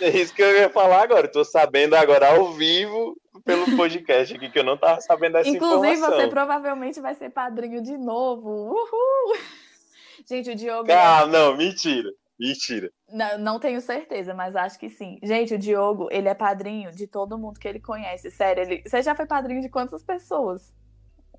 É 0.00 0.08
isso 0.08 0.32
que 0.34 0.40
eu 0.40 0.50
ia 0.56 0.70
falar 0.70 1.02
agora. 1.02 1.28
Tô 1.28 1.44
sabendo 1.44 1.94
agora 1.94 2.34
ao 2.34 2.54
vivo 2.54 3.14
pelo 3.44 3.76
podcast 3.76 4.34
aqui, 4.34 4.48
que 4.48 4.58
eu 4.58 4.64
não 4.64 4.74
tava 4.78 5.02
sabendo 5.02 5.34
dessa 5.34 5.50
Inclusive, 5.50 5.92
informação. 5.92 6.18
você 6.18 6.28
provavelmente 6.28 6.98
vai 6.98 7.14
ser 7.14 7.28
padrinho 7.28 7.82
de 7.82 7.98
novo. 7.98 8.48
Uhul! 8.48 9.36
Gente, 10.26 10.50
o 10.50 10.54
Diogo. 10.54 10.90
é- 10.90 10.94
Ah, 10.94 11.26
não, 11.26 11.54
mentira. 11.54 12.08
Mentira. 12.40 12.90
Não, 13.12 13.36
não 13.36 13.58
tenho 13.60 13.82
certeza, 13.82 14.32
mas 14.32 14.56
acho 14.56 14.78
que 14.78 14.88
sim. 14.88 15.18
Gente, 15.22 15.54
o 15.54 15.58
Diogo, 15.58 16.08
ele 16.10 16.26
é 16.28 16.34
padrinho 16.34 16.90
de 16.90 17.06
todo 17.06 17.36
mundo 17.38 17.60
que 17.60 17.68
ele 17.68 17.78
conhece. 17.78 18.30
Sério, 18.30 18.62
ele... 18.62 18.82
você 18.86 19.02
já 19.02 19.14
foi 19.14 19.26
padrinho 19.26 19.60
de 19.60 19.68
quantas 19.68 20.02
pessoas? 20.02 20.74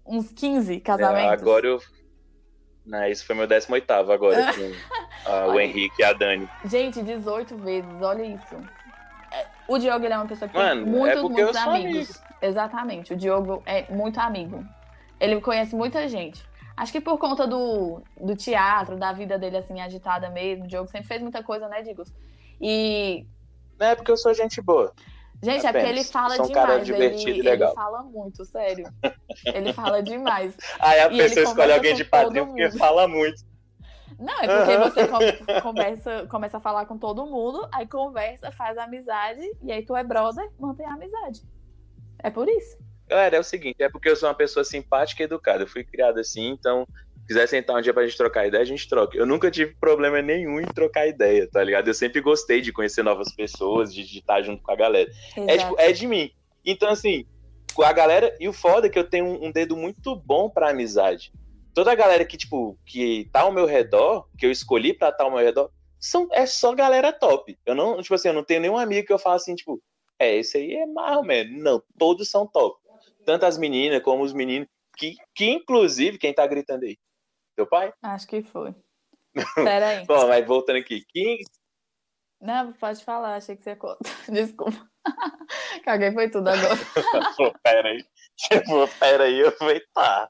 Uns 0.06 0.32
15 0.32 0.80
casamentos? 0.80 1.32
É, 1.32 1.34
agora 1.34 1.66
eu. 1.66 1.80
Não, 2.86 3.04
esse 3.06 3.24
foi 3.24 3.36
meu 3.36 3.48
18 3.48 3.92
agora, 3.92 4.54
com 4.54 4.72
ah, 5.26 5.48
o. 5.48 5.60
Henrique 5.60 6.02
e 6.02 6.04
a 6.04 6.14
Dani. 6.14 6.50
Gente, 6.66 7.02
18 7.02 7.58
vezes, 7.58 8.02
olha 8.02 8.24
isso. 8.24 8.56
É, 9.32 9.48
O 9.68 9.78
Diogo 9.78 10.06
é 10.06 10.18
uma 10.18 10.26
pessoa 10.26 10.50
que 10.50 10.58
Mano, 10.58 10.84
tem 10.84 10.94
é 10.94 10.98
muitos, 10.98 11.24
eu 11.24 11.30
muitos 11.30 11.56
amigos. 11.56 12.24
Exatamente, 12.42 13.14
o 13.14 13.16
Diogo 13.16 13.64
é 13.66 13.90
muito 13.92 14.20
amigo. 14.20 14.66
Ele 15.20 15.40
conhece 15.40 15.76
muita 15.76 16.08
gente. 16.10 16.44
Acho 16.76 16.92
que 16.92 17.00
por 17.00 17.18
conta 17.18 17.48
do, 17.48 18.02
do 18.20 18.36
teatro, 18.36 18.98
da 18.98 19.14
vida 19.14 19.38
dele 19.38 19.58
assim, 19.58 19.80
agitada 19.80 20.30
mesmo, 20.30 20.66
o 20.66 20.68
Diogo 20.68 20.90
sempre 20.90 21.08
fez 21.08 21.22
muita 21.22 21.44
coisa, 21.44 21.70
né, 21.70 21.82
Digos? 21.82 22.12
E, 22.60 23.26
Não 23.80 23.88
é 23.88 23.96
porque 23.96 24.12
eu 24.12 24.18
sou 24.18 24.34
gente 24.34 24.62
boa. 24.62 24.92
Gente, 25.44 25.66
é 25.66 25.72
porque 25.72 25.78
ele 25.88 26.00
Apenas. 26.02 26.12
fala 26.12 26.50
cara 26.54 26.80
demais. 26.80 27.24
e 27.24 27.30
ele, 27.30 27.42
legal. 27.42 27.70
ele 27.70 27.76
fala 27.76 28.04
muito, 28.04 28.46
sério. 28.46 28.86
Ele 29.46 29.74
fala 29.74 30.02
demais. 30.02 30.56
Aí 30.80 31.00
a 31.00 31.12
E 31.12 31.18
pessoa 31.18 31.44
escolhe 31.46 31.72
alguém 31.74 31.96
de 31.96 32.04
padrinho 32.06 32.48
porque 32.48 32.72
fala 32.72 33.08
muito. 33.08 33.44
Não, 34.20 34.34
é 34.42 34.48
porque 34.48 34.74
Aham. 34.74 34.90
você 34.90 35.08
com- 35.08 35.62
conversa, 35.62 36.28
começa 36.30 36.58
a 36.58 36.60
falar 36.60 36.86
com 36.86 36.98
todo 36.98 37.26
mundo, 37.26 37.68
aí 37.74 37.88
conversa, 37.88 38.52
faz 38.52 38.78
amizade, 38.78 39.42
e 39.64 39.72
aí 39.72 39.84
tu 39.84 39.96
é 39.96 40.04
brother, 40.04 40.48
mantém 40.60 40.86
a 40.86 40.94
amizade. 40.94 41.42
É 42.20 42.30
por 42.30 42.48
isso. 42.48 42.78
Galera, 43.08 43.36
é 43.36 43.40
o 43.40 43.44
seguinte, 43.44 43.82
é 43.82 43.90
porque 43.90 44.08
eu 44.10 44.16
sou 44.16 44.30
uma 44.30 44.36
pessoa 44.36 44.64
simpática 44.64 45.22
e 45.22 45.26
educada. 45.26 45.64
Eu 45.64 45.68
fui 45.68 45.84
criado 45.84 46.20
assim, 46.20 46.50
então, 46.50 46.88
quiser 47.28 47.48
sentar 47.48 47.78
um 47.78 47.82
dia 47.82 47.94
pra 47.94 48.06
gente 48.06 48.18
trocar 48.18 48.48
ideia, 48.48 48.62
a 48.62 48.66
gente 48.66 48.88
troca. 48.88 49.18
Eu 49.18 49.26
nunca 49.26 49.50
tive 49.50 49.76
problema 49.76 50.22
nenhum 50.22 50.60
em 50.60 50.66
trocar 50.66 51.08
ideia, 51.08 51.50
tá 51.50 51.64
ligado? 51.64 51.88
Eu 51.88 51.94
sempre 51.94 52.22
gostei 52.22 52.62
de 52.62 52.72
conhecer 52.72 53.04
novas 53.04 53.34
pessoas, 53.34 53.94
de 53.94 54.02
estar 54.02 54.42
junto 54.42 54.62
com 54.62 54.72
a 54.72 54.76
galera. 54.76 55.10
É, 55.48 55.58
tipo, 55.58 55.76
é 55.80 55.92
de 55.92 56.08
mim. 56.08 56.32
Então, 56.66 56.90
assim, 56.90 57.26
com 57.74 57.84
a 57.84 57.92
galera. 57.92 58.36
E 58.40 58.48
o 58.48 58.54
foda 58.54 58.88
é 58.88 58.90
que 58.90 59.00
eu 59.00 59.10
tenho 59.10 59.26
um, 59.26 59.48
um 59.48 59.52
dedo 59.52 59.76
muito 59.76 60.16
bom 60.16 60.50
pra 60.50 60.70
amizade. 60.70 61.32
Toda 61.74 61.92
a 61.92 61.96
galera 61.96 62.24
que, 62.24 62.38
tipo, 62.38 62.78
que 62.86 63.30
tá 63.32 63.42
ao 63.42 63.52
meu 63.52 63.66
redor, 63.66 64.28
que 64.38 64.46
eu 64.46 64.52
escolhi 64.52 64.94
pra 64.94 65.10
estar 65.10 65.24
ao 65.24 65.32
meu 65.32 65.40
redor, 65.40 65.72
são, 66.00 66.28
é 66.32 66.46
só 66.46 66.74
galera 66.76 67.12
top. 67.12 67.58
Eu 67.66 67.74
não, 67.74 68.02
tipo 68.02 68.14
assim, 68.14 68.28
eu 68.28 68.34
não 68.34 68.44
tenho 68.44 68.62
nenhum 68.62 68.78
amigo 68.78 69.08
que 69.08 69.14
eu 69.14 69.18
falo 69.18 69.36
assim, 69.36 69.56
tipo, 69.56 69.82
é, 70.20 70.38
esse 70.38 70.58
aí 70.58 70.76
é 70.76 70.86
ou 70.86 71.24
menos. 71.24 71.64
Não, 71.64 71.82
todos 71.98 72.30
são 72.30 72.46
top. 72.46 72.80
Tanto 73.26 73.46
as 73.46 73.58
meninas 73.58 74.04
como 74.04 74.24
os 74.24 74.34
meninos. 74.34 74.68
Que, 74.96 75.16
que 75.34 75.50
inclusive, 75.50 76.20
quem 76.20 76.34
tá 76.34 76.46
gritando 76.46 76.86
aí? 76.86 76.98
Teu 77.56 77.68
pai? 77.68 77.94
Acho 78.02 78.28
que 78.28 78.44
foi. 78.44 78.74
Pera 79.56 79.88
aí. 79.88 80.06
Bom, 80.06 80.28
mas 80.28 80.46
voltando 80.46 80.78
aqui. 80.78 81.04
Quem, 81.10 81.40
Não, 82.40 82.74
pode 82.74 83.04
falar, 83.04 83.36
achei 83.36 83.56
que 83.56 83.64
você 83.64 83.72
ia 83.72 83.76
contar. 83.76 83.98
Desculpa. 84.32 84.90
Caguei 85.84 86.12
foi 86.12 86.30
tudo 86.30 86.50
agora. 86.50 86.76
Pera 87.64 87.90
aí. 87.90 88.06
Você 88.38 88.64
falou, 88.66 88.88
peraí, 89.00 89.40
eu 89.40 89.52
falei, 89.52 89.82
tá. 89.94 90.30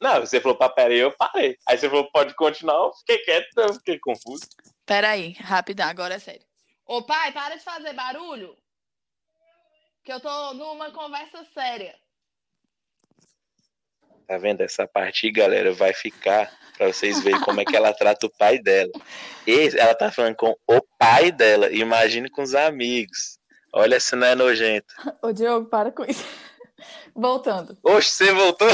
Não, 0.00 0.20
você 0.20 0.40
falou, 0.40 0.56
pra 0.56 0.68
peraí, 0.68 0.98
eu 0.98 1.14
parei. 1.16 1.56
Aí 1.68 1.76
você 1.76 1.88
falou, 1.88 2.10
pode 2.10 2.34
continuar, 2.34 2.74
eu 2.74 2.92
fiquei 2.94 3.18
quieto, 3.18 3.58
eu 3.58 3.74
fiquei 3.74 3.98
confuso. 3.98 4.46
Peraí, 4.86 5.32
rapidão, 5.32 5.88
agora 5.88 6.14
é 6.14 6.18
sério. 6.18 6.44
Ô 6.86 7.02
pai, 7.02 7.32
para 7.32 7.56
de 7.56 7.62
fazer 7.62 7.92
barulho. 7.92 8.56
Que 10.02 10.12
eu 10.12 10.20
tô 10.20 10.54
numa 10.54 10.90
conversa 10.90 11.44
séria. 11.52 11.94
Tá 14.30 14.38
vendo? 14.38 14.60
Essa 14.60 14.86
parte 14.86 15.26
aí, 15.26 15.32
galera, 15.32 15.72
vai 15.72 15.92
ficar 15.92 16.56
pra 16.78 16.86
vocês 16.86 17.20
verem 17.20 17.40
como 17.40 17.60
é 17.60 17.64
que 17.64 17.74
ela 17.74 17.92
trata 17.92 18.26
o 18.26 18.30
pai 18.38 18.60
dela. 18.60 18.92
Esse, 19.44 19.76
ela 19.76 19.92
tá 19.92 20.12
falando 20.12 20.36
com 20.36 20.54
o 20.68 20.80
pai 20.96 21.32
dela. 21.32 21.68
Imagine 21.72 22.30
com 22.30 22.40
os 22.40 22.54
amigos. 22.54 23.40
Olha 23.74 23.98
se 23.98 24.14
não 24.14 24.28
é 24.28 24.36
nojento. 24.36 24.94
Ô, 25.20 25.32
Diogo, 25.32 25.66
para 25.66 25.90
com 25.90 26.04
isso. 26.04 26.24
Voltando. 27.12 27.76
Oxe, 27.82 28.10
você 28.10 28.32
voltou? 28.32 28.68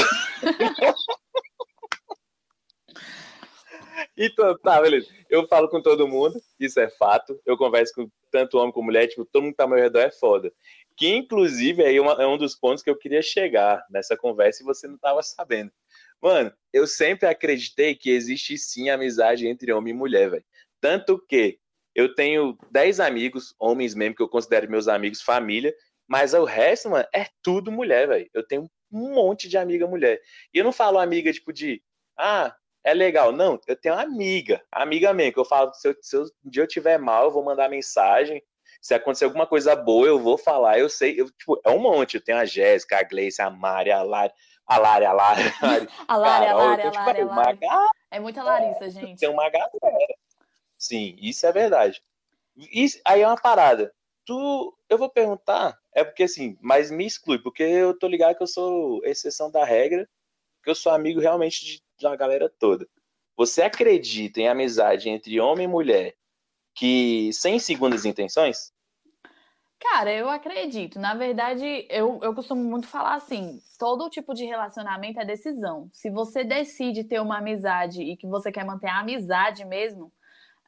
então, 4.15 4.55
tá, 4.59 4.79
beleza. 4.79 5.07
Eu 5.27 5.47
falo 5.47 5.69
com 5.69 5.81
todo 5.81 6.07
mundo, 6.07 6.39
isso 6.59 6.79
é 6.79 6.87
fato. 6.87 7.41
Eu 7.43 7.57
converso 7.57 7.95
com 7.95 8.07
tanto 8.31 8.59
homem 8.59 8.71
como 8.71 8.85
mulher, 8.85 9.07
tipo, 9.07 9.25
todo 9.25 9.41
mundo 9.41 9.53
que 9.53 9.57
tá 9.57 9.63
ao 9.63 9.69
meu 9.69 9.79
redor 9.79 10.01
é 10.01 10.11
foda. 10.11 10.53
Que, 10.97 11.15
inclusive, 11.15 11.83
aí 11.83 11.99
uma, 11.99 12.13
é 12.13 12.25
um 12.25 12.37
dos 12.37 12.55
pontos 12.55 12.83
que 12.83 12.89
eu 12.89 12.97
queria 12.97 13.21
chegar 13.21 13.85
nessa 13.89 14.17
conversa 14.17 14.63
e 14.63 14.65
você 14.65 14.87
não 14.87 14.97
tava 14.97 15.21
sabendo. 15.21 15.71
Mano, 16.21 16.51
eu 16.73 16.87
sempre 16.87 17.27
acreditei 17.27 17.95
que 17.95 18.09
existe 18.09 18.57
sim 18.57 18.89
amizade 18.89 19.47
entre 19.47 19.71
homem 19.71 19.93
e 19.93 19.97
mulher, 19.97 20.31
velho. 20.31 20.45
Tanto 20.81 21.23
que 21.27 21.59
eu 21.93 22.13
tenho 22.13 22.57
10 22.71 22.99
amigos, 22.99 23.55
homens 23.59 23.93
mesmo, 23.93 24.15
que 24.15 24.21
eu 24.21 24.29
considero 24.29 24.69
meus 24.69 24.87
amigos, 24.87 25.21
família, 25.21 25.73
mas 26.07 26.33
o 26.33 26.45
resto, 26.45 26.89
mano, 26.89 27.07
é 27.13 27.27
tudo 27.43 27.71
mulher, 27.71 28.07
velho. 28.07 28.29
Eu 28.33 28.45
tenho 28.45 28.69
um 28.91 29.13
monte 29.13 29.49
de 29.49 29.57
amiga 29.57 29.85
mulher. 29.85 30.21
E 30.53 30.57
eu 30.57 30.63
não 30.63 30.71
falo 30.71 30.97
amiga, 30.97 31.31
tipo, 31.31 31.51
de, 31.51 31.81
ah, 32.17 32.55
é 32.83 32.93
legal. 32.93 33.31
Não, 33.31 33.59
eu 33.67 33.75
tenho 33.75 33.95
amiga, 33.95 34.63
amiga 34.71 35.13
mesmo, 35.13 35.33
que 35.33 35.39
eu 35.39 35.45
falo, 35.45 35.73
se, 35.73 35.89
eu, 35.89 35.95
se 36.01 36.15
eu, 36.15 36.23
um 36.45 36.49
dia 36.49 36.63
eu 36.63 36.67
tiver 36.67 36.97
mal, 36.97 37.25
eu 37.25 37.31
vou 37.31 37.43
mandar 37.43 37.69
mensagem. 37.69 38.41
Se 38.81 38.93
acontecer 38.93 39.25
alguma 39.25 39.47
coisa 39.47 39.75
boa, 39.75 40.07
eu 40.07 40.19
vou 40.19 40.37
falar. 40.37 40.79
Eu 40.79 40.89
sei, 40.89 41.19
eu, 41.19 41.29
tipo, 41.31 41.59
é 41.65 41.69
um 41.69 41.79
monte. 41.79 42.15
Eu 42.15 42.23
tenho 42.23 42.37
a 42.37 42.45
Jéssica, 42.45 42.99
a 42.99 43.03
Gleice, 43.03 43.41
a 43.41 43.49
Mari, 43.49 43.91
a 43.91 44.01
Lari, 44.03 44.33
a 44.65 44.77
Lari, 44.77 45.05
a 45.05 45.13
Lari. 45.13 45.41
A 45.61 45.67
Lari, 45.67 45.87
a 46.07 46.17
Lari, 46.17 46.47
a 46.47 46.91
Lari, 46.91 47.21
a 47.21 47.25
Lari. 47.25 47.59
É 48.11 48.19
muita 48.19 48.43
Larissa, 48.43 48.89
gente. 48.89 49.19
Tem 49.19 49.29
uma 49.29 49.49
galera. 49.49 49.71
Sim, 50.77 51.15
isso 51.19 51.45
é 51.45 51.51
verdade. 51.51 52.01
Isso, 52.55 52.99
aí 53.05 53.21
é 53.21 53.27
uma 53.27 53.39
parada. 53.39 53.93
Tu, 54.25 54.77
eu 54.89 54.97
vou 54.97 55.09
perguntar, 55.09 55.77
é 55.93 56.03
porque 56.03 56.23
assim, 56.23 56.57
mas 56.61 56.91
me 56.91 57.05
exclui, 57.05 57.39
porque 57.39 57.63
eu 57.63 57.97
tô 57.97 58.07
ligado 58.07 58.35
que 58.35 58.43
eu 58.43 58.47
sou 58.47 59.03
exceção 59.05 59.49
da 59.49 59.63
regra, 59.63 60.07
que 60.63 60.69
eu 60.69 60.75
sou 60.75 60.91
amigo 60.91 61.19
realmente 61.19 61.65
de, 61.65 61.83
da 62.01 62.15
galera 62.15 62.51
toda. 62.59 62.87
Você 63.37 63.61
acredita 63.61 64.41
em 64.41 64.47
amizade 64.47 65.09
entre 65.09 65.39
homem 65.39 65.65
e 65.65 65.69
mulher 65.69 66.15
que 66.77 67.33
sem 67.33 67.57
segundas 67.57 68.05
intenções? 68.05 68.71
Cara, 69.79 70.13
eu 70.13 70.29
acredito. 70.29 70.99
Na 70.99 71.15
verdade, 71.15 71.87
eu, 71.89 72.19
eu 72.21 72.33
costumo 72.35 72.63
muito 72.63 72.87
falar 72.87 73.15
assim: 73.15 73.59
todo 73.79 74.09
tipo 74.09 74.33
de 74.33 74.45
relacionamento 74.45 75.19
é 75.19 75.25
decisão. 75.25 75.89
Se 75.91 76.09
você 76.09 76.43
decide 76.43 77.03
ter 77.03 77.19
uma 77.19 77.39
amizade 77.39 78.01
e 78.01 78.15
que 78.15 78.27
você 78.27 78.51
quer 78.51 78.63
manter 78.63 78.87
a 78.87 78.99
amizade 78.99 79.65
mesmo, 79.65 80.11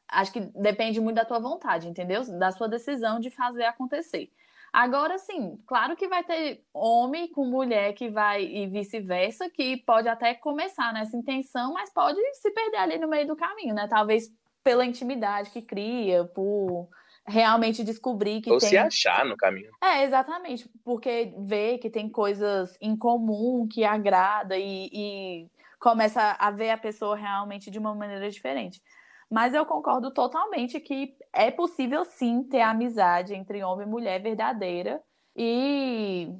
acho 0.08 0.32
que 0.32 0.40
depende 0.40 1.00
muito 1.00 1.16
da 1.16 1.24
tua 1.24 1.38
vontade, 1.38 1.88
entendeu? 1.88 2.22
Da 2.38 2.50
sua 2.50 2.68
decisão 2.68 3.20
de 3.20 3.30
fazer 3.30 3.64
acontecer. 3.64 4.30
Agora, 4.72 5.18
sim, 5.18 5.58
claro 5.66 5.96
que 5.96 6.06
vai 6.06 6.22
ter 6.22 6.64
homem 6.72 7.28
com 7.28 7.44
mulher 7.44 7.92
que 7.92 8.08
vai 8.08 8.44
e 8.44 8.68
vice-versa, 8.68 9.50
que 9.50 9.76
pode 9.78 10.08
até 10.08 10.32
começar 10.34 10.92
nessa 10.92 11.16
intenção, 11.16 11.72
mas 11.72 11.92
pode 11.92 12.20
se 12.34 12.50
perder 12.52 12.76
ali 12.76 12.98
no 12.98 13.08
meio 13.08 13.26
do 13.26 13.36
caminho, 13.36 13.74
né? 13.74 13.88
Talvez 13.88 14.28
pela 14.62 14.84
intimidade 14.84 15.50
que 15.50 15.62
cria, 15.62 16.24
por 16.24 16.88
realmente 17.26 17.84
descobrir 17.84 18.40
que 18.40 18.50
Ou 18.50 18.58
tem... 18.58 18.68
se 18.68 18.76
achar 18.76 19.24
no 19.24 19.36
caminho. 19.36 19.70
É, 19.82 20.04
exatamente, 20.04 20.68
porque 20.84 21.34
vê 21.38 21.78
que 21.78 21.90
tem 21.90 22.08
coisas 22.08 22.76
em 22.80 22.96
comum 22.96 23.66
que 23.68 23.84
agrada 23.84 24.56
e, 24.56 24.90
e 24.92 25.50
começa 25.78 26.36
a 26.38 26.50
ver 26.50 26.70
a 26.70 26.78
pessoa 26.78 27.16
realmente 27.16 27.70
de 27.70 27.78
uma 27.78 27.94
maneira 27.94 28.30
diferente. 28.30 28.82
Mas 29.30 29.54
eu 29.54 29.64
concordo 29.64 30.12
totalmente 30.12 30.80
que 30.80 31.14
é 31.32 31.50
possível 31.50 32.04
sim 32.04 32.42
ter 32.42 32.62
amizade 32.62 33.32
entre 33.32 33.62
homem 33.62 33.86
e 33.86 33.90
mulher 33.90 34.20
verdadeira. 34.20 35.00
E 35.36 36.34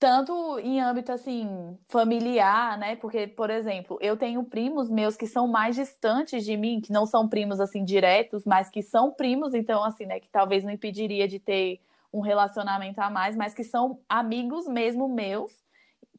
tanto 0.00 0.58
em 0.60 0.80
âmbito 0.80 1.12
assim 1.12 1.78
familiar, 1.88 2.78
né? 2.78 2.96
Porque, 2.96 3.26
por 3.26 3.50
exemplo, 3.50 3.98
eu 4.00 4.16
tenho 4.16 4.42
primos 4.42 4.90
meus 4.90 5.14
que 5.14 5.26
são 5.26 5.46
mais 5.46 5.76
distantes 5.76 6.42
de 6.42 6.56
mim, 6.56 6.80
que 6.80 6.90
não 6.90 7.04
são 7.04 7.28
primos 7.28 7.60
assim 7.60 7.84
diretos, 7.84 8.46
mas 8.46 8.70
que 8.70 8.82
são 8.82 9.12
primos, 9.12 9.52
então 9.54 9.84
assim, 9.84 10.06
né, 10.06 10.18
que 10.18 10.28
talvez 10.30 10.64
não 10.64 10.72
impediria 10.72 11.28
de 11.28 11.38
ter 11.38 11.80
um 12.12 12.20
relacionamento 12.20 12.98
a 13.00 13.10
mais, 13.10 13.36
mas 13.36 13.54
que 13.54 13.62
são 13.62 14.00
amigos 14.08 14.66
mesmo 14.66 15.06
meus, 15.06 15.52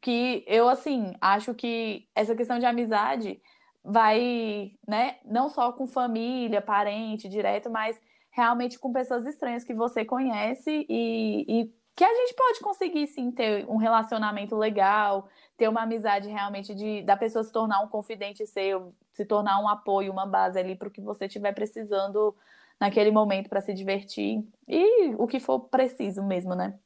que 0.00 0.44
eu 0.46 0.68
assim, 0.68 1.12
acho 1.20 1.52
que 1.52 2.06
essa 2.14 2.36
questão 2.36 2.60
de 2.60 2.66
amizade 2.66 3.40
vai, 3.84 4.72
né, 4.86 5.16
não 5.24 5.48
só 5.48 5.72
com 5.72 5.88
família, 5.88 6.62
parente, 6.62 7.28
direto, 7.28 7.68
mas 7.68 8.00
realmente 8.30 8.78
com 8.78 8.92
pessoas 8.92 9.26
estranhas 9.26 9.64
que 9.64 9.74
você 9.74 10.04
conhece 10.04 10.86
e, 10.88 11.44
e, 11.48 11.74
que 11.94 12.04
a 12.04 12.14
gente 12.14 12.34
pode 12.34 12.60
conseguir 12.60 13.06
sim 13.06 13.30
ter 13.30 13.66
um 13.68 13.76
relacionamento 13.76 14.56
legal, 14.56 15.28
ter 15.56 15.68
uma 15.68 15.82
amizade 15.82 16.28
realmente 16.28 16.74
de 16.74 17.02
da 17.02 17.16
pessoa 17.16 17.44
se 17.44 17.52
tornar 17.52 17.80
um 17.80 17.88
confidente 17.88 18.46
seu, 18.46 18.94
se 19.12 19.24
tornar 19.24 19.60
um 19.60 19.68
apoio, 19.68 20.12
uma 20.12 20.26
base 20.26 20.58
ali 20.58 20.74
para 20.74 20.88
o 20.88 20.90
que 20.90 21.00
você 21.00 21.26
estiver 21.26 21.52
precisando 21.52 22.34
naquele 22.80 23.10
momento 23.10 23.48
para 23.48 23.60
se 23.60 23.74
divertir. 23.74 24.42
E 24.66 25.14
o 25.16 25.26
que 25.26 25.38
for 25.38 25.60
preciso 25.60 26.22
mesmo, 26.22 26.54
né? 26.54 26.78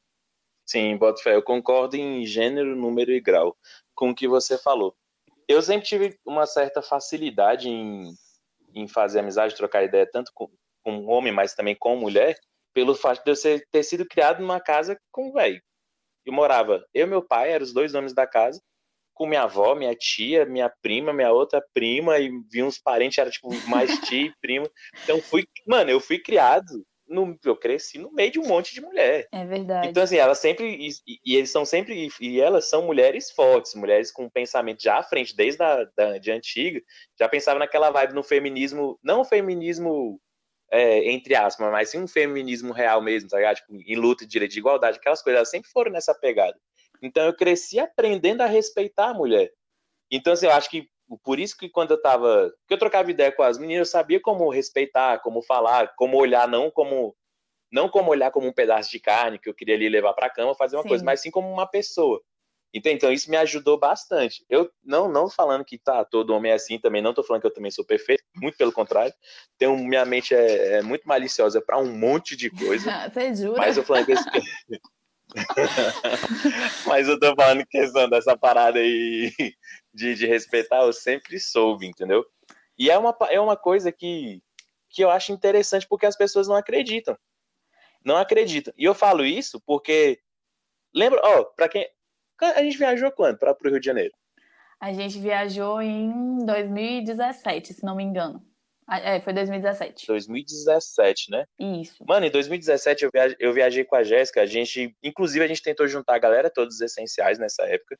Sim, 0.67 0.97
Botafé, 0.97 1.37
eu 1.37 1.43
concordo 1.43 1.97
em 1.97 2.27
gênero, 2.27 2.75
número 2.75 3.13
e 3.13 3.21
grau 3.21 3.57
com 3.95 4.11
o 4.11 4.15
que 4.15 4.27
você 4.27 4.59
falou. 4.59 4.97
Eu 5.47 5.63
sempre 5.63 5.87
tive 5.87 6.19
uma 6.27 6.45
certa 6.45 6.83
facilidade 6.83 7.69
em, 7.69 8.13
em 8.75 8.89
fazer 8.89 9.21
amizade, 9.21 9.55
trocar 9.55 9.85
ideia, 9.85 10.09
tanto 10.11 10.33
com, 10.35 10.51
com 10.83 11.07
homem, 11.07 11.33
mas 11.33 11.55
também 11.55 11.77
com 11.77 11.97
mulher, 11.97 12.37
pelo 12.77 12.95
fato 12.95 13.25
de 13.25 13.31
eu 13.31 13.35
ser, 13.35 13.67
ter 13.73 13.83
sido 13.83 14.05
criado 14.05 14.41
numa 14.41 14.61
casa 14.61 15.01
com 15.11 15.33
velho. 15.33 15.59
Eu 16.27 16.33
morava, 16.35 16.85
eu 16.93 17.07
e 17.07 17.09
meu 17.09 17.27
pai, 17.27 17.51
eram 17.51 17.65
os 17.65 17.73
dois 17.73 17.95
homens 17.95 18.13
da 18.13 18.27
casa, 18.27 18.61
com 19.15 19.27
minha 19.27 19.45
avó, 19.45 19.75
minha 19.75 19.95
tia, 19.95 20.45
minha 20.45 20.71
prima, 20.83 21.11
minha 21.11 21.33
outra 21.33 21.65
prima, 21.73 22.19
e 22.19 22.31
vi 22.53 22.63
uns 22.63 22.79
parentes, 22.79 23.17
era 23.17 23.31
tipo 23.31 23.49
mais 23.67 23.89
tia 24.07 24.27
e 24.27 24.35
prima. 24.43 24.69
Então 25.03 25.23
fui, 25.23 25.47
mano, 25.67 25.91
eu 25.91 25.99
fui 25.99 26.19
criado 26.19 26.85
no, 27.09 27.39
eu 27.45 27.57
cresci 27.57 27.99
no 27.99 28.13
meio 28.13 28.31
de 28.31 28.39
um 28.39 28.47
monte 28.47 28.75
de 28.75 28.81
mulher. 28.81 29.27
É 29.33 29.45
verdade. 29.45 29.89
Então, 29.89 30.03
assim, 30.03 30.17
elas 30.17 30.39
sempre. 30.39 30.67
E, 30.67 30.91
e 31.25 31.37
eles 31.37 31.51
são 31.51 31.65
sempre. 31.65 32.09
E 32.21 32.41
elas 32.41 32.69
são 32.69 32.83
mulheres 32.83 33.31
fortes, 33.31 33.75
mulheres 33.75 34.11
com 34.13 34.29
pensamento 34.29 34.83
já 34.83 34.99
à 34.99 35.03
frente, 35.03 35.35
desde 35.35 35.63
a 35.63 35.85
da, 35.97 36.19
de 36.19 36.31
antiga, 36.31 36.81
já 37.19 37.29
pensava 37.29 37.59
naquela 37.59 37.91
vibe 37.91 38.15
no 38.15 38.23
feminismo, 38.23 38.99
não 39.03 39.21
o 39.21 39.25
feminismo. 39.25 40.21
É, 40.71 41.11
entre 41.13 41.35
aspas, 41.37 41.71
mas 41.71 41.91
sim 41.91 41.99
um 41.99 42.09
feminismo 42.09 42.73
real 42.73 43.01
mesmo, 43.01 43.29
tá 43.29 43.37
ligado? 43.37 43.57
Tipo, 43.57 43.75
em 43.75 43.95
luta 43.95 44.25
de 44.25 44.31
direito 44.31 44.53
de 44.53 44.59
igualdade, 44.59 44.99
aquelas 44.99 45.23
coisas, 45.23 45.39
elas 45.39 45.51
sempre 45.51 45.71
foram 45.71 45.93
nessa 45.93 46.13
pegada. 46.15 46.59
Então 47.01 47.25
eu 47.25 47.35
cresci 47.35 47.79
aprendendo 47.79 48.41
a 48.41 48.47
respeitar 48.47 49.11
a 49.11 49.15
mulher. 49.15 49.53
Então, 50.11 50.33
assim, 50.33 50.47
eu 50.47 50.53
acho 50.53 50.71
que 50.71 50.89
por 51.23 51.39
isso 51.39 51.57
que 51.57 51.69
quando 51.69 51.93
eu 51.93 52.03
tava. 52.03 52.53
que 52.67 52.75
eu 52.75 52.79
trocava 52.79 53.11
ideia 53.11 53.31
com 53.31 53.43
as 53.43 53.59
meninas, 53.59 53.89
eu 53.89 53.93
sabia 53.93 54.21
como 54.21 54.51
respeitar, 54.51 55.21
como 55.21 55.43
falar, 55.43 55.95
como 55.97 56.17
olhar, 56.17 56.49
não 56.49 56.71
como. 56.71 57.17
Não 57.71 57.89
como 57.89 58.11
olhar 58.11 58.31
como 58.31 58.47
um 58.47 58.53
pedaço 58.53 58.91
de 58.91 59.01
carne 59.01 59.41
que 59.41 59.49
eu 59.49 59.55
queria 59.55 59.75
ali 59.75 59.89
levar 59.89 60.15
para 60.15 60.31
cama, 60.31 60.55
fazer 60.55 60.77
uma 60.77 60.83
sim. 60.83 60.89
coisa, 60.89 61.05
mas 61.05 61.21
sim 61.21 61.31
como 61.31 61.51
uma 61.51 61.67
pessoa. 61.67 62.23
Então, 62.75 63.11
isso 63.11 63.31
me 63.31 63.37
ajudou 63.37 63.79
bastante. 63.79 64.45
Eu 64.51 64.71
não 64.85 65.09
não 65.09 65.31
falando 65.31 65.65
que 65.65 65.79
tá 65.79 66.05
todo 66.05 66.35
homem 66.35 66.53
é 66.53 66.55
assim 66.55 66.79
também, 66.79 67.01
não 67.01 67.15
tô 67.15 67.23
falando 67.23 67.41
que 67.41 67.47
eu 67.47 67.55
também 67.55 67.71
sou 67.71 67.85
perfeito, 67.85 68.23
muito 68.35 68.59
pelo 68.59 68.73
contrário. 68.73 69.15
Tenho, 69.57 69.77
minha 69.79 70.05
mente 70.05 70.35
é, 70.35 70.79
é 70.79 70.83
muito 70.83 71.09
maliciosa 71.09 71.61
para 71.61 71.79
um 71.79 71.91
monte 71.91 72.37
de 72.37 72.51
coisa. 72.51 72.91
Você 73.11 73.35
jura? 73.35 73.59
Mas 73.59 73.77
eu 73.77 73.85
falando 73.85 74.07
que 74.07 74.13
esse... 74.13 74.25
Mas 76.87 77.09
eu 77.09 77.19
tô 77.19 77.35
falando 77.35 77.67
questão 77.67 78.09
dessa 78.09 78.37
parada 78.37 78.79
aí 78.79 79.33
de, 79.93 80.15
de 80.15 80.27
respeitar, 80.27 80.83
eu 80.83 80.93
sempre 80.93 81.41
soube, 81.41 81.87
entendeu? 81.87 82.25
E 82.79 82.91
é 82.91 82.99
uma, 82.99 83.17
é 83.31 83.41
uma 83.41 83.57
coisa 83.57 83.91
que, 83.91 84.43
que 84.91 85.03
eu 85.03 85.11
acho 85.11 85.33
interessante 85.33 85.87
porque 85.89 86.07
as 86.07 86.17
pessoas 86.17 86.47
não 86.47 86.57
acreditam. 86.57 87.17
Não 88.05 88.17
acreditam. 88.17 88.73
E 88.77 88.85
eu 88.85 88.95
falo 88.95 89.25
isso 89.25 89.61
porque. 89.67 90.21
Lembra, 90.95 91.21
ó, 91.25 91.45
pra 91.45 91.69
quem. 91.69 91.87
A 92.41 92.63
gente 92.63 92.79
viajou 92.79 93.11
quando 93.13 93.39
para 93.39 93.53
o 93.53 93.69
Rio 93.69 93.81
de 93.81 93.87
Janeiro? 93.87 94.13
A 94.81 94.93
gente 94.93 95.19
viajou 95.19 95.81
em 95.81 96.45
2017, 96.45 97.75
se 97.75 97.85
não 97.85 97.97
me 97.97 98.05
engano. 98.05 98.45
É, 98.89 99.21
foi 99.21 99.33
2017. 99.33 100.07
2017, 100.07 101.31
né? 101.31 101.45
Isso. 101.59 102.05
Mano, 102.07 102.27
em 102.27 102.31
2017 102.31 103.05
eu 103.05 103.11
viajei, 103.13 103.37
eu 103.41 103.53
viajei 103.53 103.85
com 103.85 103.97
a 103.97 104.05
Jéssica, 104.05 104.43
a 104.43 104.47
gente, 104.47 104.95
inclusive 105.03 105.45
a 105.45 105.49
gente 105.49 105.63
tentou 105.63 105.89
juntar 105.89 106.15
a 106.15 106.19
galera, 106.19 106.51
todos 106.51 106.77
os 106.77 106.81
essenciais 106.81 107.39
nessa 107.39 107.65
época. 107.65 107.99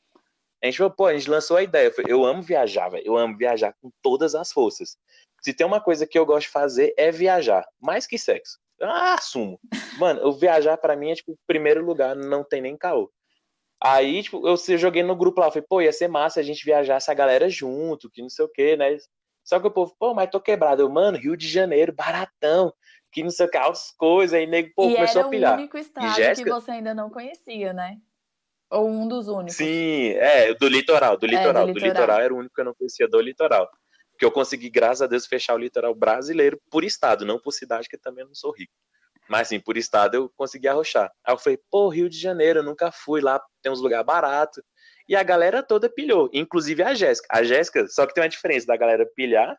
A 0.63 0.67
gente 0.67 0.79
falou, 0.79 0.93
pô, 0.93 1.07
a 1.07 1.15
gente 1.15 1.29
lançou 1.29 1.57
a 1.57 1.63
ideia. 1.63 1.87
Eu, 1.87 1.93
falei, 1.93 2.13
eu 2.13 2.25
amo 2.25 2.43
viajar, 2.43 2.89
velho. 2.89 3.05
Eu 3.05 3.17
amo 3.17 3.37
viajar 3.37 3.75
com 3.81 3.91
todas 4.03 4.35
as 4.35 4.53
forças. 4.53 4.97
Se 5.43 5.53
tem 5.53 5.67
uma 5.67 5.81
coisa 5.81 6.07
que 6.07 6.19
eu 6.19 6.25
gosto 6.25 6.47
de 6.47 6.53
fazer 6.53 6.95
é 6.97 7.11
viajar, 7.11 7.67
mais 7.81 8.07
que 8.07 8.19
sexo. 8.19 8.59
Ah, 8.81 9.15
assumo. 9.15 9.59
Mano, 9.99 10.21
eu 10.21 10.33
viajar 10.33 10.77
pra 10.77 10.97
mim 10.97 11.11
é 11.11 11.15
tipo 11.15 11.37
primeiro 11.47 11.85
lugar, 11.85 12.15
não 12.15 12.45
tem 12.45 12.61
nem 12.61 12.77
caô. 12.77 13.11
Aí, 13.83 14.23
tipo, 14.23 14.47
eu 14.47 14.57
joguei 14.79 15.03
no 15.03 15.15
grupo 15.15 15.41
lá, 15.41 15.51
falei, 15.51 15.67
pô, 15.69 15.81
ia 15.81 15.93
ser 15.93 16.09
massa 16.09 16.41
a 16.41 16.43
gente 16.43 16.65
viajasse 16.65 17.11
a 17.11 17.15
galera 17.15 17.49
junto, 17.49 18.11
que 18.11 18.23
não 18.23 18.29
sei 18.29 18.45
o 18.45 18.49
quê, 18.49 18.77
né? 18.77 18.97
Só 19.45 19.61
que 19.61 19.67
o 19.67 19.71
povo, 19.71 19.95
pô, 19.99 20.15
mas 20.15 20.31
tô 20.31 20.41
quebrado. 20.41 20.83
Eu, 20.83 20.89
mano, 20.89 21.19
Rio 21.19 21.37
de 21.37 21.49
Janeiro, 21.49 21.93
baratão, 21.93 22.73
que 23.13 23.23
não 23.23 23.31
sei 23.31 23.47
o 23.47 23.51
que, 23.51 23.57
altas 23.57 23.93
coisas. 23.93 24.35
Aí 24.35 24.47
nego, 24.47 24.71
pô, 24.75 24.91
e 24.91 24.95
começou 24.95 25.21
era 25.21 25.25
a 25.25 25.29
o 25.29 25.31
pilhar. 25.31 25.55
único 25.55 25.79
estado 25.79 26.15
Jéssica? 26.17 26.45
que 26.45 26.55
você 26.55 26.71
ainda 26.73 26.95
não 26.95 27.11
conhecia, 27.11 27.73
né? 27.73 27.99
Ou 28.71 28.89
um 28.89 29.07
dos 29.07 29.29
únicos. 29.29 29.55
Sim, 29.55 30.09
é, 30.17 30.53
do 30.55 30.67
litoral, 30.67 31.17
do 31.17 31.27
litoral. 31.27 31.67
do 31.67 31.73
litoral. 31.73 31.93
litoral 31.93 32.21
era 32.21 32.35
o 32.35 32.39
único 32.39 32.55
que 32.55 32.61
eu 32.61 32.65
não 32.65 32.75
conhecia 32.75 33.07
do 33.07 33.21
litoral. 33.21 33.71
Porque 34.11 34.25
eu 34.25 34.33
consegui, 34.33 34.71
graças 34.71 35.03
a 35.03 35.07
Deus, 35.07 35.27
fechar 35.27 35.55
o 35.55 35.59
litoral 35.59 35.95
brasileiro 35.95 36.61
por 36.71 36.83
estado, 36.83 37.25
não 37.25 37.39
por 37.39 37.53
cidade, 37.53 37.89
que 37.89 37.97
eu 37.97 38.01
também 38.01 38.25
não 38.25 38.35
sou 38.35 38.51
rico. 38.51 38.73
Mas 39.29 39.49
sim, 39.49 39.59
por 39.59 39.77
estado 39.77 40.15
eu 40.17 40.33
consegui 40.37 40.69
arrochar. 40.69 41.11
Aí 41.25 41.35
eu 41.35 41.39
falei, 41.39 41.59
pô, 41.71 41.89
Rio 41.89 42.09
de 42.09 42.19
Janeiro, 42.19 42.61
eu 42.61 42.65
nunca 42.65 42.91
fui 42.93 43.21
lá, 43.21 43.41
tem 43.63 43.71
uns 43.73 43.81
lugares 43.81 44.07
baratos. 44.07 44.63
E 45.09 45.15
a 45.15 45.23
galera 45.23 45.63
toda 45.63 45.89
pilhou, 45.89 46.29
inclusive 46.33 46.83
a 46.83 46.95
Jéssica. 46.95 47.29
A 47.31 47.43
Jéssica, 47.43 47.87
só 47.89 48.07
que 48.07 48.15
tem 48.15 48.23
uma 48.23 48.29
diferença 48.29 48.67
da 48.67 48.77
galera 48.77 49.07
pilhar 49.15 49.57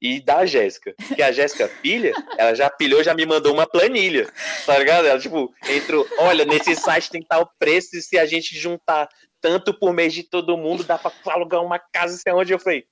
e 0.00 0.20
da 0.20 0.46
Jéssica. 0.46 0.94
Que 1.14 1.22
a 1.22 1.32
Jéssica 1.32 1.68
pilha, 1.82 2.12
ela 2.38 2.54
já 2.54 2.70
pilhou, 2.70 3.02
já 3.02 3.14
me 3.14 3.26
mandou 3.26 3.52
uma 3.52 3.66
planilha. 3.66 4.30
Tá 4.64 4.78
ligado? 4.78 5.06
Ela, 5.06 5.18
tipo, 5.18 5.52
entrou, 5.68 6.06
olha, 6.18 6.44
nesse 6.44 6.76
site 6.76 7.10
tem 7.10 7.22
tal 7.22 7.50
preço, 7.58 7.96
e 7.96 8.02
se 8.02 8.18
a 8.18 8.26
gente 8.26 8.56
juntar 8.56 9.08
tanto 9.40 9.72
por 9.72 9.92
mês 9.92 10.12
de 10.12 10.22
todo 10.22 10.56
mundo, 10.56 10.84
dá 10.84 10.98
pra 10.98 11.12
alugar 11.26 11.62
uma 11.62 11.78
casa, 11.78 12.16
sei 12.16 12.32
onde. 12.32 12.52
Eu 12.52 12.58
falei, 12.58 12.86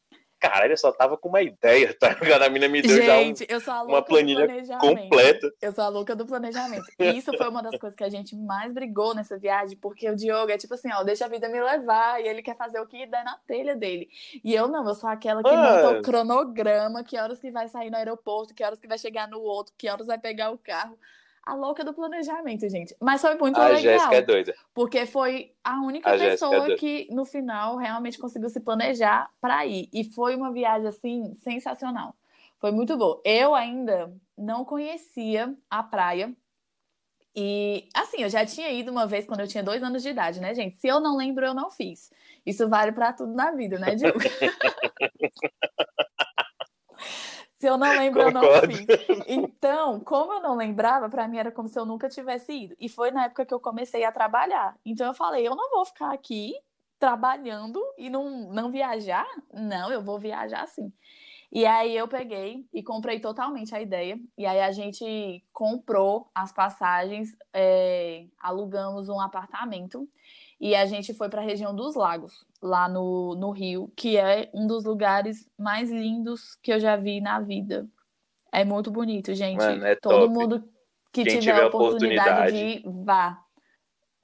caralho, 0.48 0.72
eu 0.72 0.76
só 0.76 0.92
tava 0.92 1.16
com 1.16 1.28
uma 1.28 1.42
ideia, 1.42 1.94
tá 1.98 2.14
ligado? 2.20 2.42
A 2.42 2.48
mina 2.50 2.68
me 2.68 2.82
deu 2.82 3.02
já 3.02 3.14
um- 3.16 3.22
Gente, 3.24 3.46
eu 3.48 3.60
sou 3.60 3.72
a 3.72 3.78
louca 3.82 3.92
uma 3.94 4.02
planilha 4.02 4.40
do 4.42 4.46
planejamento. 4.46 4.80
completa. 4.80 5.52
Eu 5.62 5.72
sou 5.72 5.84
a 5.84 5.88
louca 5.88 6.14
do 6.16 6.26
planejamento. 6.26 6.84
E 6.98 7.04
isso 7.16 7.32
foi 7.36 7.48
uma 7.48 7.62
das 7.62 7.78
coisas 7.78 7.96
que 7.96 8.04
a 8.04 8.08
gente 8.10 8.36
mais 8.36 8.72
brigou 8.72 9.14
nessa 9.14 9.38
viagem, 9.38 9.76
porque 9.78 10.08
o 10.10 10.14
Diogo 10.16 10.50
é 10.50 10.58
tipo 10.58 10.74
assim, 10.74 10.90
ó, 10.92 11.02
deixa 11.02 11.24
a 11.24 11.28
vida 11.28 11.48
me 11.48 11.60
levar, 11.60 12.20
e 12.22 12.28
ele 12.28 12.42
quer 12.42 12.56
fazer 12.56 12.80
o 12.80 12.86
que 12.86 13.06
der 13.06 13.24
na 13.24 13.36
telha 13.46 13.74
dele. 13.74 14.08
E 14.44 14.54
eu 14.54 14.68
não, 14.68 14.86
eu 14.86 14.94
sou 14.94 15.08
aquela 15.08 15.42
que 15.42 15.48
Ah. 15.48 15.56
monta 15.82 15.98
o 15.98 16.02
cronograma, 16.02 17.02
que 17.04 17.18
horas 17.18 17.38
que 17.40 17.50
vai 17.50 17.68
sair 17.68 17.90
no 17.90 17.96
aeroporto, 17.96 18.54
que 18.54 18.62
horas 18.64 18.80
que 18.80 18.88
vai 18.88 18.98
chegar 18.98 19.28
no 19.28 19.40
outro, 19.40 19.72
que 19.76 19.88
horas 19.88 20.06
vai 20.06 20.18
pegar 20.18 20.50
o 20.50 20.58
carro. 20.58 20.98
A 21.46 21.54
louca 21.54 21.84
do 21.84 21.92
planejamento, 21.92 22.66
gente. 22.68 22.96
Mas 23.00 23.20
foi 23.20 23.34
muito 23.36 23.60
A 23.60 23.64
legal. 23.64 23.80
Jéssica 23.80 24.14
é 24.16 24.22
doida. 24.22 24.54
Porque 24.72 25.04
foi 25.04 25.52
a 25.62 25.82
única 25.82 26.10
A 26.10 26.16
é 26.16 26.30
pessoa 26.30 26.60
doida. 26.60 26.76
que, 26.76 27.06
no 27.10 27.24
final, 27.24 27.76
realmente 27.76 28.18
conseguiu 28.18 28.48
se 28.48 28.60
planejar 28.60 29.30
para 29.40 29.66
ir. 29.66 29.88
E 29.92 30.04
foi 30.04 30.34
uma 30.34 30.50
viagem, 30.50 30.88
assim, 30.88 31.34
sensacional. 31.34 32.14
Foi 32.58 32.70
muito 32.70 32.96
bom. 32.96 33.20
Eu 33.24 33.54
ainda 33.54 34.10
não 34.38 34.64
conhecia 34.64 35.54
a 35.68 35.82
praia. 35.82 36.34
E, 37.36 37.88
assim, 37.92 38.22
eu 38.22 38.28
já 38.30 38.46
tinha 38.46 38.70
ido 38.70 38.90
uma 38.90 39.06
vez 39.06 39.26
quando 39.26 39.40
eu 39.40 39.48
tinha 39.48 39.62
dois 39.62 39.82
anos 39.82 40.02
de 40.02 40.08
idade, 40.08 40.40
né, 40.40 40.54
gente? 40.54 40.76
Se 40.78 40.86
eu 40.86 40.98
não 41.00 41.16
lembro, 41.16 41.44
eu 41.44 41.52
não 41.52 41.70
fiz. 41.70 42.10
Isso 42.46 42.68
vale 42.68 42.92
para 42.92 43.12
tudo 43.12 43.34
na 43.34 43.50
vida, 43.50 43.78
né, 43.78 43.94
Diogo? 43.94 44.18
Se 47.64 47.68
eu 47.70 47.78
não 47.78 47.88
lembro, 47.96 48.20
eu 48.20 48.30
não 48.30 48.42
Concordo. 48.42 48.76
fiz. 48.76 48.86
Então, 49.26 49.98
como 50.00 50.34
eu 50.34 50.42
não 50.42 50.54
lembrava, 50.54 51.08
pra 51.08 51.26
mim 51.26 51.38
era 51.38 51.50
como 51.50 51.66
se 51.66 51.78
eu 51.78 51.86
nunca 51.86 52.10
tivesse 52.10 52.52
ido. 52.52 52.76
E 52.78 52.90
foi 52.90 53.10
na 53.10 53.24
época 53.24 53.46
que 53.46 53.54
eu 53.54 53.58
comecei 53.58 54.04
a 54.04 54.12
trabalhar. 54.12 54.76
Então 54.84 55.06
eu 55.06 55.14
falei, 55.14 55.48
eu 55.48 55.56
não 55.56 55.70
vou 55.70 55.82
ficar 55.86 56.12
aqui 56.12 56.52
trabalhando 56.98 57.80
e 57.96 58.10
não, 58.10 58.52
não 58.52 58.70
viajar? 58.70 59.26
Não, 59.50 59.90
eu 59.90 60.02
vou 60.02 60.18
viajar 60.18 60.68
sim. 60.68 60.92
E 61.50 61.64
aí 61.64 61.96
eu 61.96 62.06
peguei 62.06 62.66
e 62.70 62.82
comprei 62.82 63.18
totalmente 63.18 63.74
a 63.74 63.80
ideia. 63.80 64.20
E 64.36 64.44
aí 64.44 64.60
a 64.60 64.70
gente 64.70 65.42
comprou 65.50 66.28
as 66.34 66.52
passagens, 66.52 67.34
é, 67.50 68.26
alugamos 68.38 69.08
um 69.08 69.18
apartamento 69.18 70.06
e 70.60 70.74
a 70.74 70.86
gente 70.86 71.12
foi 71.14 71.28
para 71.28 71.40
a 71.40 71.44
região 71.44 71.74
dos 71.74 71.94
lagos, 71.94 72.46
lá 72.62 72.88
no, 72.88 73.34
no 73.34 73.50
Rio, 73.50 73.92
que 73.96 74.16
é 74.16 74.50
um 74.54 74.66
dos 74.66 74.84
lugares 74.84 75.48
mais 75.58 75.90
lindos 75.90 76.56
que 76.62 76.72
eu 76.72 76.80
já 76.80 76.96
vi 76.96 77.20
na 77.20 77.40
vida. 77.40 77.86
É 78.52 78.64
muito 78.64 78.90
bonito, 78.90 79.34
gente. 79.34 79.58
Mano, 79.58 79.84
é 79.84 79.96
Todo 79.96 80.26
top. 80.26 80.32
mundo 80.32 80.64
que 81.12 81.22
tiver 81.24 81.38
tiver 81.40 81.62
a 81.62 81.66
oportunidade, 81.66 82.28
oportunidade. 82.30 82.52
de 82.52 82.88
ir, 82.88 83.04
vá. 83.04 83.40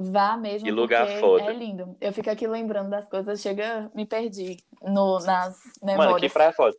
Vá 0.02 0.36
mesmo, 0.36 0.64
Que 0.64 0.72
lugar 0.72 1.06
foda. 1.20 1.44
é 1.44 1.52
lindo. 1.52 1.94
Eu 2.00 2.12
fico 2.12 2.30
aqui 2.30 2.46
lembrando 2.46 2.88
das 2.88 3.06
coisas, 3.08 3.38
chega, 3.40 3.90
me 3.94 4.06
perdi 4.06 4.56
no, 4.80 5.18
nas 5.18 5.58
Mano, 5.82 5.96
que 5.98 6.02
memórias. 6.02 6.32
praia 6.32 6.52
foda. 6.52 6.74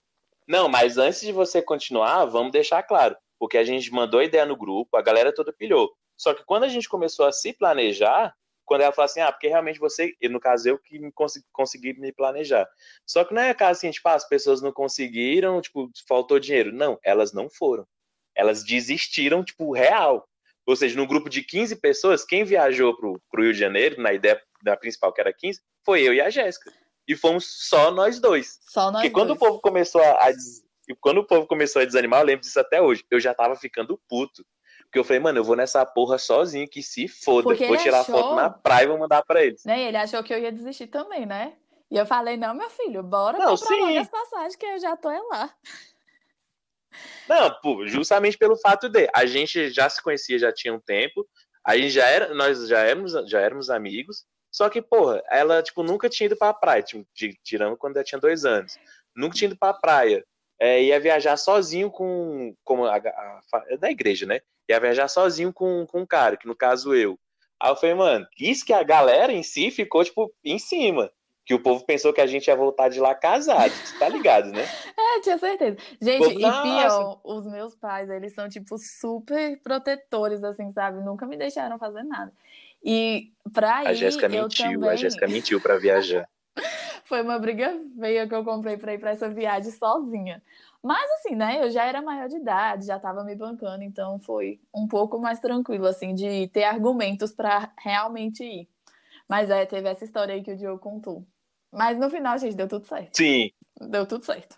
Não, 0.47 0.67
mas 0.67 0.97
antes 0.97 1.21
de 1.21 1.31
você 1.31 1.61
continuar, 1.61 2.25
vamos 2.25 2.51
deixar 2.51 2.81
claro. 2.81 3.15
Porque 3.37 3.57
a 3.59 3.63
gente 3.63 3.91
mandou 3.91 4.19
a 4.19 4.23
ideia 4.23 4.45
no 4.45 4.55
grupo, 4.57 4.97
a 4.97 5.01
galera 5.03 5.33
toda 5.33 5.53
pilhou. 5.53 5.91
Só 6.17 6.33
que 6.33 6.43
quando 6.43 6.63
a 6.63 6.67
gente 6.67 6.89
começou 6.89 7.25
a 7.27 7.31
se 7.31 7.53
planejar, 7.53 8.33
quando 8.71 8.83
ela 8.83 8.93
falou 8.93 9.03
assim, 9.03 9.19
ah, 9.19 9.29
porque 9.29 9.49
realmente 9.49 9.77
você, 9.77 10.15
no 10.29 10.39
caso 10.39 10.69
eu 10.69 10.79
que 10.79 11.11
consegui, 11.11 11.45
consegui 11.51 11.99
me 11.99 12.09
planejar. 12.13 12.65
Só 13.05 13.25
que 13.25 13.33
não 13.33 13.41
é 13.41 13.53
caso 13.53 13.79
assim, 13.79 13.91
tipo, 13.91 14.07
ah, 14.07 14.13
as 14.13 14.25
pessoas 14.25 14.61
não 14.61 14.71
conseguiram, 14.71 15.59
tipo, 15.59 15.91
faltou 16.07 16.39
dinheiro. 16.39 16.71
Não, 16.71 16.97
elas 17.03 17.33
não 17.33 17.49
foram. 17.49 17.85
Elas 18.33 18.63
desistiram, 18.63 19.43
tipo, 19.43 19.73
real. 19.73 20.25
Ou 20.65 20.73
seja, 20.73 20.95
no 20.95 21.05
grupo 21.05 21.29
de 21.29 21.43
15 21.43 21.75
pessoas, 21.81 22.23
quem 22.23 22.45
viajou 22.45 22.95
pro, 22.95 23.21
pro 23.29 23.43
Rio 23.43 23.51
de 23.51 23.59
Janeiro, 23.59 24.01
na 24.01 24.13
ideia 24.13 24.41
da 24.63 24.77
principal, 24.77 25.11
que 25.11 25.19
era 25.19 25.33
15, 25.33 25.59
foi 25.85 26.07
eu 26.07 26.13
e 26.13 26.21
a 26.21 26.29
Jéssica. 26.29 26.71
E 27.05 27.13
fomos 27.13 27.67
só 27.67 27.91
nós 27.91 28.21
dois. 28.21 28.57
Só 28.61 28.89
nós 28.89 29.01
Porque 29.01 29.09
quando 29.09 29.35
dois. 29.35 29.41
o 29.41 29.45
povo 29.45 29.59
começou 29.59 30.01
a, 30.01 30.27
a 30.27 30.31
e 30.87 30.95
quando 30.95 31.17
o 31.17 31.27
povo 31.27 31.45
começou 31.45 31.81
a 31.81 31.85
desanimar, 31.85 32.21
eu 32.21 32.25
lembro 32.25 32.45
disso 32.45 32.59
até 32.59 32.81
hoje. 32.81 33.03
Eu 33.11 33.19
já 33.19 33.33
tava 33.33 33.53
ficando 33.57 33.99
puto. 34.07 34.45
Porque 34.91 34.99
eu 34.99 35.05
falei, 35.05 35.21
mano, 35.21 35.39
eu 35.39 35.43
vou 35.45 35.55
nessa 35.55 35.85
porra 35.85 36.17
sozinho, 36.17 36.67
que 36.67 36.83
se 36.83 37.07
foda. 37.07 37.43
Porque 37.43 37.65
vou 37.65 37.77
tirar 37.77 38.01
achou- 38.01 38.13
foto 38.13 38.35
na 38.35 38.49
praia 38.49 38.83
e 38.83 38.87
vou 38.87 38.97
mandar 38.99 39.23
pra 39.23 39.41
eles. 39.41 39.63
Né? 39.63 39.83
Ele 39.83 39.95
achou 39.95 40.21
que 40.21 40.33
eu 40.33 40.37
ia 40.37 40.51
desistir 40.51 40.87
também, 40.87 41.25
né? 41.25 41.53
E 41.89 41.95
eu 41.95 42.05
falei, 42.05 42.35
não, 42.35 42.53
meu 42.53 42.69
filho, 42.69 43.01
bora 43.01 43.37
Não, 43.37 43.55
comprar 43.55 43.67
sim. 43.67 43.97
as 43.97 44.09
passagens 44.09 44.55
que 44.57 44.65
eu 44.65 44.77
já 44.79 44.97
tô 44.97 45.09
é 45.09 45.21
lá. 45.31 45.49
Não, 47.29 47.49
pô, 47.61 47.87
justamente 47.87 48.37
pelo 48.37 48.57
fato 48.57 48.89
de 48.89 49.09
a 49.15 49.25
gente 49.25 49.69
já 49.69 49.89
se 49.89 50.01
conhecia 50.03 50.37
já 50.37 50.51
tinha 50.51 50.73
um 50.73 50.79
tempo, 50.79 51.25
a 51.65 51.77
gente 51.77 51.91
já 51.91 52.05
era, 52.07 52.33
nós 52.33 52.67
já 52.67 52.79
éramos, 52.79 53.13
já 53.29 53.39
éramos 53.39 53.69
amigos, 53.69 54.25
só 54.51 54.69
que, 54.69 54.81
porra, 54.81 55.23
ela, 55.29 55.63
tipo, 55.63 55.83
nunca 55.83 56.09
tinha 56.09 56.25
ido 56.25 56.35
pra 56.35 56.53
praia, 56.53 56.83
tipo, 56.83 57.07
de- 57.15 57.39
tirando 57.41 57.77
quando 57.77 57.95
ela 57.95 58.03
tinha 58.03 58.19
dois 58.19 58.43
anos. 58.43 58.77
Nunca 59.15 59.35
tinha 59.37 59.47
ido 59.47 59.57
pra 59.57 59.73
praia. 59.73 60.25
É, 60.63 60.79
ia 60.79 60.99
viajar 60.99 61.37
sozinho 61.37 61.89
com, 61.89 62.55
com 62.63 62.85
a, 62.85 62.95
a- 62.95 62.99
a- 63.51 63.63
é 63.69 63.77
da 63.77 63.89
igreja, 63.89 64.27
né? 64.27 64.41
Ia 64.69 64.79
viajar 64.79 65.07
sozinho 65.07 65.51
com, 65.51 65.87
com 65.87 66.01
um 66.01 66.05
cara, 66.05 66.37
que 66.37 66.45
no 66.45 66.55
caso 66.55 66.93
eu. 66.93 67.17
Aí 67.59 67.71
eu 67.71 67.75
falei, 67.75 67.95
mano, 67.95 68.27
isso 68.39 68.63
que 68.63 68.71
a 68.71 68.83
galera 68.83 69.33
em 69.33 69.41
si 69.41 69.71
ficou, 69.71 70.03
tipo, 70.03 70.31
em 70.45 70.59
cima. 70.59 71.11
Que 71.47 71.55
o 71.55 71.59
povo 71.63 71.83
pensou 71.83 72.13
que 72.13 72.21
a 72.21 72.27
gente 72.27 72.45
ia 72.47 72.55
voltar 72.55 72.89
de 72.89 72.99
lá 72.99 73.15
casado, 73.15 73.73
tá 73.99 74.07
ligado, 74.07 74.51
né? 74.51 74.61
É, 75.17 75.19
tinha 75.21 75.37
certeza. 75.39 75.77
Gente, 75.99 76.19
Povo, 76.19 76.31
e 76.31 76.61
pior, 76.61 77.19
os 77.23 77.47
meus 77.47 77.75
pais, 77.75 78.07
eles 78.09 78.33
são, 78.33 78.47
tipo, 78.47 78.77
super 78.77 79.59
protetores, 79.63 80.43
assim, 80.43 80.71
sabe? 80.71 81.03
Nunca 81.03 81.25
me 81.25 81.35
deixaram 81.37 81.79
fazer 81.79 82.03
nada. 82.03 82.31
E 82.83 83.31
pra 83.51 83.79
A 83.79 83.93
ir, 83.93 83.95
Jéssica 83.95 84.27
eu 84.27 84.29
mentiu, 84.29 84.71
também... 84.73 84.89
a 84.89 84.95
Jéssica 84.95 85.27
mentiu 85.27 85.59
pra 85.59 85.77
viajar. 85.79 86.29
Foi 87.11 87.21
uma 87.23 87.37
briga 87.37 87.77
feia 87.99 88.25
que 88.25 88.33
eu 88.33 88.41
comprei 88.41 88.77
pra 88.77 88.93
ir 88.93 88.97
pra 88.97 89.11
essa 89.11 89.27
viagem 89.29 89.69
sozinha. 89.69 90.41
Mas 90.81 91.11
assim, 91.19 91.35
né? 91.35 91.61
Eu 91.61 91.69
já 91.69 91.83
era 91.83 92.01
maior 92.01 92.29
de 92.29 92.37
idade, 92.37 92.85
já 92.85 92.97
tava 92.97 93.21
me 93.25 93.35
bancando, 93.35 93.83
então 93.83 94.17
foi 94.17 94.61
um 94.73 94.87
pouco 94.87 95.19
mais 95.19 95.37
tranquilo, 95.41 95.87
assim, 95.87 96.15
de 96.15 96.47
ter 96.53 96.63
argumentos 96.63 97.33
pra 97.33 97.69
realmente 97.77 98.45
ir. 98.45 98.69
Mas 99.27 99.49
é, 99.49 99.65
teve 99.65 99.89
essa 99.89 100.05
história 100.05 100.33
aí 100.33 100.41
que 100.41 100.53
o 100.53 100.55
Diogo 100.55 100.79
contou. 100.79 101.25
Mas 101.69 101.97
no 101.97 102.09
final, 102.09 102.37
gente, 102.37 102.55
deu 102.55 102.69
tudo 102.69 102.87
certo. 102.87 103.17
Sim. 103.17 103.51
Deu 103.89 104.05
tudo 104.05 104.23
certo. 104.25 104.57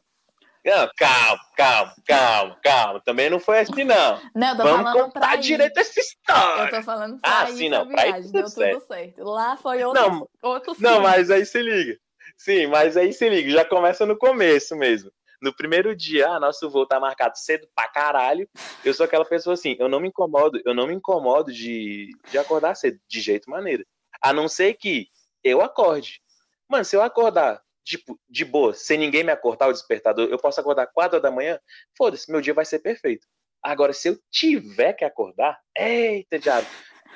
Não, 0.63 0.87
calma, 0.95 1.39
calma, 1.57 1.93
calma, 2.05 2.59
calma. 2.63 3.01
Também 3.01 3.31
não 3.31 3.39
foi 3.39 3.61
assim, 3.61 3.83
não. 3.83 4.21
Não, 4.35 4.49
eu 4.49 4.57
tô 4.57 4.63
Vamos 4.63 4.91
falando 4.91 5.11
pra 5.11 5.21
contar 5.21 5.35
ir. 5.37 5.41
direito 5.41 5.77
essa 5.79 5.99
Eu 5.99 6.03
história. 6.03 6.69
tô 6.77 6.83
falando 6.83 7.19
pra 7.19 7.39
Ah, 7.41 7.49
ir 7.49 7.53
sim, 7.57 7.69
pra 7.69 7.79
não, 7.79 7.87
pra 7.87 8.07
ir 8.09 8.21
tudo 8.21 8.31
deu 8.31 8.43
tudo 8.43 8.79
certo. 8.85 9.23
Lá 9.23 9.57
foi 9.57 9.83
outro, 9.83 10.01
Não, 10.03 10.29
outro 10.43 10.75
Não, 10.79 10.91
filme. 10.91 10.99
mas 11.07 11.31
aí 11.31 11.43
se 11.47 11.59
liga. 11.59 11.99
Sim, 12.43 12.67
mas 12.67 12.97
aí 12.97 13.13
se 13.13 13.29
liga, 13.29 13.49
já 13.49 13.63
começa 13.63 14.05
no 14.05 14.17
começo 14.17 14.75
mesmo. 14.75 15.09
No 15.41 15.55
primeiro 15.55 15.95
dia, 15.95 16.27
ah, 16.27 16.41
nosso 16.41 16.69
voo 16.69 16.85
tá 16.85 16.99
marcado 16.99 17.37
cedo 17.37 17.65
pra 17.73 17.87
caralho. 17.87 18.49
Eu 18.83 18.93
sou 18.93 19.05
aquela 19.05 19.23
pessoa 19.23 19.53
assim, 19.53 19.77
eu 19.79 19.87
não 19.87 20.01
me 20.01 20.09
incomodo, 20.09 20.61
eu 20.65 20.73
não 20.73 20.85
me 20.85 20.93
incomodo 20.93 21.53
de, 21.53 22.09
de 22.29 22.37
acordar 22.37 22.75
cedo, 22.75 22.99
de 23.07 23.21
jeito 23.21 23.49
maneira. 23.49 23.85
A 24.21 24.33
não 24.33 24.49
ser 24.49 24.73
que 24.73 25.07
eu 25.41 25.61
acorde. 25.61 26.19
Mano, 26.67 26.83
se 26.83 26.97
eu 26.97 27.01
acordar 27.01 27.61
tipo, 27.85 28.19
de 28.29 28.43
boa, 28.43 28.73
sem 28.73 28.97
ninguém 28.97 29.23
me 29.23 29.31
acordar 29.31 29.69
o 29.69 29.73
despertador, 29.73 30.27
eu 30.29 30.37
posso 30.37 30.59
acordar 30.59 30.87
4 30.87 31.21
da 31.21 31.31
manhã, 31.31 31.57
foda-se, 31.97 32.29
meu 32.29 32.41
dia 32.41 32.53
vai 32.53 32.65
ser 32.65 32.79
perfeito. 32.79 33.25
Agora, 33.63 33.93
se 33.93 34.09
eu 34.09 34.19
tiver 34.29 34.91
que 34.91 35.05
acordar, 35.05 35.57
eita, 35.77 36.37
diabo. 36.37 36.67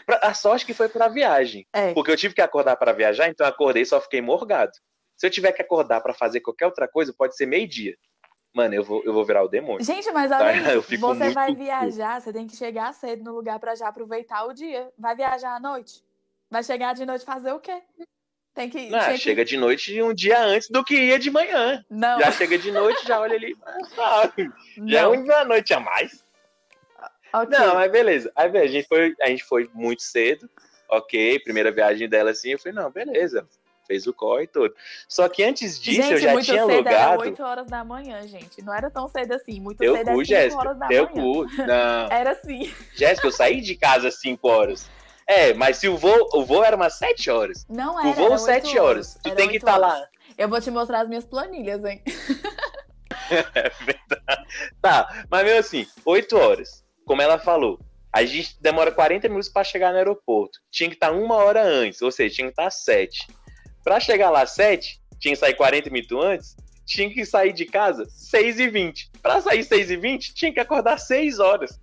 A 0.07 0.33
sorte 0.33 0.65
que 0.65 0.73
foi 0.73 0.87
pra 0.87 1.09
viagem. 1.09 1.67
É. 1.73 1.93
Porque 1.93 2.11
eu 2.11 2.15
tive 2.15 2.33
que 2.33 2.41
acordar 2.41 2.77
para 2.77 2.93
viajar, 2.93 3.27
então 3.27 3.45
eu 3.45 3.51
acordei 3.51 3.83
e 3.83 3.85
só 3.85 3.99
fiquei 3.99 4.21
morgado. 4.21 4.71
Se 5.17 5.25
eu 5.25 5.31
tiver 5.31 5.51
que 5.51 5.61
acordar 5.61 5.99
para 5.99 6.13
fazer 6.13 6.41
qualquer 6.41 6.67
outra 6.67 6.87
coisa, 6.87 7.11
pode 7.11 7.35
ser 7.35 7.47
meio-dia. 7.47 7.97
Mano, 8.53 8.75
eu 8.75 8.83
vou, 8.83 9.03
eu 9.03 9.11
vou 9.11 9.25
virar 9.25 9.43
o 9.43 9.47
demônio. 9.47 9.83
Gente, 9.83 10.11
mas 10.11 10.29
tá? 10.29 10.39
olha, 10.39 10.79
você 10.81 11.31
vai 11.31 11.53
viajar, 11.55 12.21
você 12.21 12.31
tem 12.31 12.47
que 12.47 12.55
chegar 12.55 12.93
cedo 12.93 13.23
no 13.23 13.33
lugar 13.33 13.59
para 13.59 13.75
já 13.75 13.87
aproveitar 13.87 14.45
o 14.45 14.53
dia. 14.53 14.91
Vai 14.97 15.15
viajar 15.15 15.55
à 15.55 15.59
noite? 15.59 16.03
Vai 16.49 16.63
chegar 16.63 16.93
de 16.93 17.05
noite 17.05 17.25
fazer 17.25 17.51
o 17.51 17.59
quê? 17.59 17.81
Tem 18.53 18.69
que. 18.69 18.89
Não, 18.89 19.17
chega 19.17 19.43
que... 19.43 19.51
de 19.51 19.57
noite 19.57 20.01
um 20.01 20.13
dia 20.13 20.39
antes 20.39 20.69
do 20.69 20.83
que 20.83 20.95
ia 20.95 21.19
de 21.19 21.29
manhã. 21.31 21.83
Não. 21.89 22.19
Já 22.19 22.31
chega 22.31 22.57
de 22.57 22.71
noite, 22.71 23.05
já 23.05 23.19
olha 23.19 23.35
ali. 23.35 23.55
Sabe? 23.95 24.51
Já 24.85 25.01
é 25.01 25.07
uma 25.07 25.43
noite 25.43 25.73
a 25.73 25.79
mais. 25.79 26.23
Okay. 27.33 27.59
Não, 27.59 27.75
mas 27.75 27.91
beleza. 27.91 28.31
Aí 28.35 28.55
a 28.55 28.67
gente, 28.67 28.87
foi, 28.87 29.15
a 29.21 29.27
gente 29.27 29.43
foi 29.43 29.69
muito 29.73 30.01
cedo. 30.01 30.49
Ok, 30.89 31.39
primeira 31.39 31.71
viagem 31.71 32.07
dela 32.07 32.31
assim. 32.31 32.51
Eu 32.51 32.59
falei, 32.59 32.73
não, 32.73 32.89
beleza 32.89 33.47
fez 33.87 34.05
o 34.05 34.13
corre 34.13 34.43
e 34.43 34.47
tudo. 34.47 34.75
Só 35.07 35.27
que 35.27 35.43
antes 35.43 35.79
disso 35.79 36.01
gente, 36.01 36.11
eu 36.11 36.17
já 36.19 36.41
tinha 36.41 36.43
cedo, 36.43 36.71
alugado. 36.71 36.95
Era 36.95 37.19
8 37.19 37.43
horas 37.43 37.67
da 37.67 37.83
manhã, 37.83 38.27
gente. 38.27 38.61
Não 38.61 38.73
era 38.73 38.91
tão 38.91 39.07
cedo 39.07 39.33
assim. 39.33 39.59
Muito 39.59 39.79
Teu 39.79 39.95
cedo 39.95 40.05
cu, 40.05 40.11
é 40.11 40.13
5 40.13 40.25
Jéssica, 40.25 40.61
horas 40.61 40.77
da 40.77 40.87
Teu 40.87 41.09
manhã. 41.09 41.23
Cu. 41.23 41.45
Não. 41.65 42.11
Era 42.11 42.31
assim. 42.31 42.73
Jéssica, 42.93 43.27
eu 43.27 43.31
saí 43.31 43.61
de 43.61 43.75
casa 43.75 44.09
às 44.09 44.19
5 44.19 44.47
horas. 44.47 44.89
É, 45.25 45.53
mas 45.53 45.77
se 45.77 45.89
o 45.89 45.97
voo, 45.97 46.29
o 46.33 46.45
voo 46.45 46.63
era 46.63 46.75
umas 46.75 46.93
7 46.93 47.29
horas. 47.29 47.65
Não 47.67 47.99
era. 47.99 48.07
O 48.07 48.13
voo 48.13 48.27
era 48.27 48.37
7 48.37 48.79
horas. 48.79 49.19
Tu 49.21 49.35
tem 49.35 49.49
que 49.49 49.57
estar 49.57 49.73
tá 49.73 49.77
lá. 49.77 50.07
Eu 50.37 50.47
vou 50.47 50.61
te 50.61 50.71
mostrar 50.71 51.01
as 51.01 51.09
minhas 51.09 51.25
planilhas, 51.25 51.83
hein? 51.83 52.01
é 53.53 53.69
verdade. 53.85 54.47
Tá, 54.81 55.25
mas 55.29 55.43
mesmo 55.43 55.59
assim, 55.59 55.87
8 56.05 56.37
horas. 56.37 56.85
Como 57.05 57.21
ela 57.21 57.37
falou, 57.37 57.79
a 58.13 58.23
gente 58.25 58.55
demora 58.61 58.91
40 58.91 59.27
minutos 59.27 59.49
para 59.49 59.63
chegar 59.63 59.91
no 59.91 59.97
aeroporto. 59.97 60.59
Tinha 60.71 60.89
que 60.89 60.95
estar 60.95 61.09
tá 61.09 61.13
uma 61.13 61.35
hora 61.35 61.61
antes, 61.61 62.01
ou 62.01 62.11
seja, 62.11 62.35
tinha 62.35 62.47
que 62.47 62.53
estar 62.53 62.63
tá 62.63 62.71
7. 62.71 63.27
Para 63.87 64.01
chegar 64.01 64.29
lá 64.29 64.41
às 64.41 64.51
7, 64.51 64.99
tinha 65.17 65.33
que 65.33 65.39
sair 65.39 65.53
40 65.53 65.89
minutos 65.89 66.21
antes, 66.21 66.57
tinha 66.85 67.09
que 67.09 67.23
sair 67.23 67.53
de 67.53 67.65
casa 67.65 68.03
6 68.05 68.59
e 68.59 68.67
20. 68.67 69.11
Para 69.21 69.39
sair 69.39 69.63
6 69.63 69.91
e 69.91 69.95
20, 69.95 70.33
tinha 70.33 70.51
que 70.51 70.59
acordar 70.59 70.97
6 70.97 71.39
horas. 71.39 71.79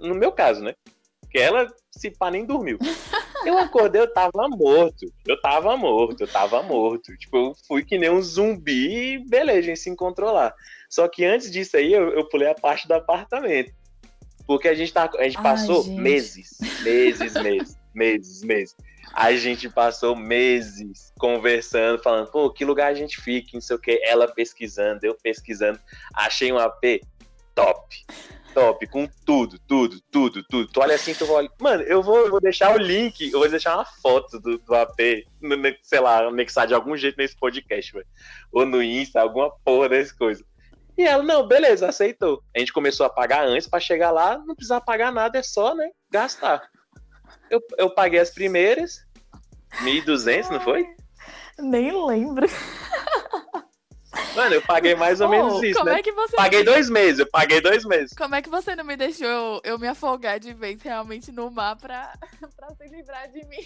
No 0.00 0.14
meu 0.14 0.32
caso, 0.32 0.62
né? 0.62 0.72
Porque 1.20 1.38
ela, 1.38 1.70
se 1.90 2.10
pá, 2.10 2.30
nem 2.30 2.46
dormiu. 2.46 2.78
Eu 3.44 3.58
acordei, 3.58 4.02
eu 4.02 4.12
tava 4.12 4.48
morto. 4.50 5.10
Eu 5.26 5.40
tava 5.40 5.74
morto, 5.74 6.20
eu 6.20 6.28
tava 6.28 6.62
morto. 6.62 7.16
Tipo, 7.16 7.36
eu 7.38 7.54
fui 7.66 7.82
que 7.82 7.96
nem 7.96 8.10
um 8.10 8.20
zumbi 8.20 9.14
e 9.14 9.18
beleza, 9.30 9.58
a 9.58 9.62
gente 9.62 9.80
se 9.80 9.88
encontrou 9.88 10.30
lá. 10.30 10.54
Só 10.90 11.08
que 11.08 11.24
antes 11.24 11.50
disso 11.50 11.78
aí, 11.78 11.90
eu, 11.90 12.10
eu 12.10 12.28
pulei 12.28 12.48
a 12.48 12.54
parte 12.54 12.86
do 12.86 12.92
apartamento. 12.92 13.72
Porque 14.46 14.68
a 14.68 14.74
gente, 14.74 14.92
tá, 14.92 15.08
a 15.18 15.24
gente 15.24 15.38
Ai, 15.38 15.42
passou 15.42 15.82
gente. 15.82 15.98
meses, 15.98 16.58
meses, 16.82 17.32
meses, 17.32 17.79
meses, 17.94 18.42
meses. 18.42 18.76
A 19.12 19.32
gente 19.32 19.68
passou 19.68 20.14
meses 20.14 21.12
conversando, 21.18 22.02
falando, 22.02 22.30
pô, 22.30 22.50
que 22.50 22.64
lugar 22.64 22.90
a 22.90 22.94
gente 22.94 23.20
fica, 23.20 23.50
não 23.54 23.60
sei 23.60 23.76
o 23.76 23.78
que. 23.78 24.00
Ela 24.04 24.28
pesquisando, 24.28 25.04
eu 25.04 25.14
pesquisando. 25.14 25.80
Achei 26.14 26.52
um 26.52 26.58
AP 26.58 27.00
top. 27.54 28.06
Top, 28.52 28.84
com 28.88 29.08
tudo, 29.24 29.60
tudo, 29.60 30.00
tudo, 30.10 30.42
tudo. 30.42 30.72
Tu 30.72 30.80
olha 30.80 30.96
assim, 30.96 31.14
tu 31.14 31.30
olha. 31.30 31.48
Mano, 31.60 31.84
eu 31.84 32.02
vou, 32.02 32.18
eu 32.18 32.30
vou 32.30 32.40
deixar 32.40 32.74
o 32.74 32.78
link, 32.78 33.30
eu 33.30 33.38
vou 33.38 33.48
deixar 33.48 33.76
uma 33.76 33.84
foto 33.84 34.40
do, 34.40 34.58
do 34.58 34.74
AP, 34.74 35.24
no, 35.40 35.56
sei 35.82 36.00
lá, 36.00 36.26
anexar 36.26 36.66
de 36.66 36.74
algum 36.74 36.96
jeito 36.96 37.16
nesse 37.16 37.36
podcast, 37.36 37.92
velho. 37.92 38.06
Ou 38.50 38.66
no 38.66 38.82
Insta, 38.82 39.20
alguma 39.20 39.52
porra 39.64 39.90
dessas 39.90 40.10
coisas. 40.10 40.44
E 40.98 41.04
ela, 41.04 41.22
não, 41.22 41.46
beleza, 41.46 41.88
aceitou. 41.88 42.42
A 42.54 42.58
gente 42.58 42.72
começou 42.72 43.06
a 43.06 43.10
pagar 43.10 43.46
antes 43.46 43.68
para 43.68 43.78
chegar 43.78 44.10
lá, 44.10 44.36
não 44.36 44.56
precisar 44.56 44.80
pagar 44.80 45.12
nada, 45.12 45.38
é 45.38 45.42
só, 45.42 45.74
né, 45.74 45.88
gastar. 46.10 46.68
Eu, 47.50 47.60
eu 47.78 47.90
paguei 47.90 48.20
as 48.20 48.30
primeiras, 48.30 49.04
1.200, 49.82 50.50
não 50.50 50.60
foi? 50.60 50.86
Nem 51.58 52.06
lembro. 52.06 52.46
Mano, 54.34 54.54
eu 54.54 54.62
paguei 54.62 54.94
mais 54.94 55.20
ou 55.20 55.26
oh, 55.26 55.30
menos 55.30 55.62
isso, 55.62 55.78
como 55.78 55.90
né? 55.90 55.98
É 55.98 56.02
que 56.02 56.12
você 56.12 56.36
paguei 56.36 56.62
dois 56.62 56.88
meses, 56.88 57.18
eu 57.18 57.26
paguei 57.26 57.60
dois 57.60 57.84
meses. 57.84 58.14
Como 58.16 58.34
é 58.34 58.42
que 58.42 58.48
você 58.48 58.76
não 58.76 58.84
me 58.84 58.96
deixou 58.96 59.26
eu, 59.26 59.60
eu 59.64 59.78
me 59.78 59.88
afogar 59.88 60.38
de 60.38 60.54
vez 60.54 60.80
realmente 60.82 61.32
no 61.32 61.50
mar 61.50 61.76
pra, 61.76 62.12
pra 62.56 62.74
se 62.74 62.88
livrar 62.88 63.28
de 63.30 63.44
mim? 63.46 63.64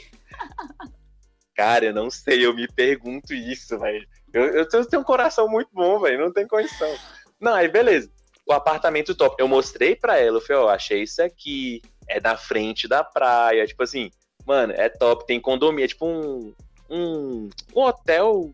Cara, 1.55 1.87
eu 1.87 1.95
não 1.95 2.11
sei, 2.11 2.45
eu 2.45 2.55
me 2.55 2.67
pergunto 2.67 3.33
isso, 3.33 3.79
velho. 3.79 4.07
Eu, 4.33 4.47
eu 4.47 4.69
tenho 4.69 5.03
um 5.03 5.05
coração 5.05 5.49
muito 5.49 5.71
bom, 5.73 6.01
velho, 6.01 6.21
não 6.21 6.33
tem 6.33 6.47
condição. 6.47 6.93
Não, 7.41 7.55
aí 7.55 7.69
beleza. 7.69 8.11
O 8.47 8.53
apartamento 8.53 9.15
top. 9.15 9.37
Eu 9.39 9.49
mostrei 9.49 9.95
pra 9.95 10.19
ela, 10.19 10.39
eu 10.39 10.41
falei, 10.41 10.63
ó, 10.63 10.67
oh, 10.67 10.69
achei 10.69 11.03
isso 11.03 11.23
aqui 11.23 11.81
é 12.09 12.21
na 12.21 12.37
frente 12.37 12.87
da 12.87 13.03
praia, 13.03 13.67
tipo 13.67 13.83
assim, 13.83 14.11
mano, 14.47 14.73
é 14.77 14.89
top, 14.89 15.27
tem 15.27 15.41
condomínio, 15.41 15.85
é 15.85 15.89
tipo 15.89 16.07
um, 16.07 16.55
um, 16.89 17.49
um 17.75 17.81
hotel, 17.81 18.53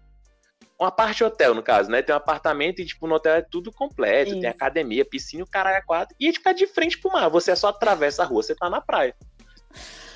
uma 0.78 0.90
parte 0.90 1.22
hotel, 1.22 1.54
no 1.54 1.62
caso, 1.62 1.90
né? 1.90 2.02
Tem 2.02 2.14
um 2.14 2.18
apartamento 2.18 2.80
e, 2.80 2.86
tipo, 2.86 3.06
no 3.06 3.16
hotel 3.16 3.34
é 3.34 3.42
tudo 3.42 3.72
completo, 3.72 4.32
Isso. 4.32 4.40
tem 4.40 4.48
academia, 4.48 5.04
piscina, 5.04 5.44
o 5.44 5.50
caralho 5.50 5.76
é 5.76 5.82
quatro, 5.82 6.14
e 6.18 6.26
a 6.26 6.28
gente 6.28 6.38
fica 6.38 6.54
de 6.54 6.66
frente 6.66 6.98
pro 6.98 7.12
mar, 7.12 7.28
você 7.28 7.54
só 7.54 7.68
atravessa 7.68 8.22
a 8.22 8.26
rua, 8.26 8.42
você 8.42 8.54
tá 8.54 8.70
na 8.70 8.80
praia. 8.80 9.14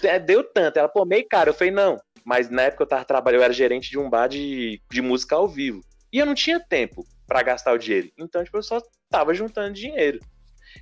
É, 0.03 0.19
deu 0.19 0.45
tanto, 0.45 0.79
ela, 0.79 0.89
pô, 0.89 1.05
meio 1.05 1.27
caro, 1.29 1.51
eu 1.51 1.55
falei, 1.55 1.73
não, 1.73 1.99
mas 2.25 2.49
na 2.49 2.63
época 2.63 2.85
eu 2.85 2.89
tava 2.89 3.05
trabalhando, 3.05 3.41
eu 3.41 3.45
era 3.45 3.53
gerente 3.53 3.91
de 3.91 3.99
um 3.99 4.09
bar 4.09 4.29
de, 4.29 4.81
de 4.91 5.03
música 5.03 5.37
ao 5.37 5.49
vivo, 5.49 5.81
e 6.13 6.19
eu 6.19 6.27
não 6.27 6.35
tinha 6.35 6.61
tempo 6.61 7.05
para 7.27 7.43
gastar 7.43 7.73
o 7.73 7.79
dinheiro, 7.79 8.11
então, 8.19 8.45
tipo, 8.45 8.57
eu 8.57 8.63
só 8.63 8.81
tava 9.11 9.35
juntando 9.35 9.75
dinheiro. 9.75 10.21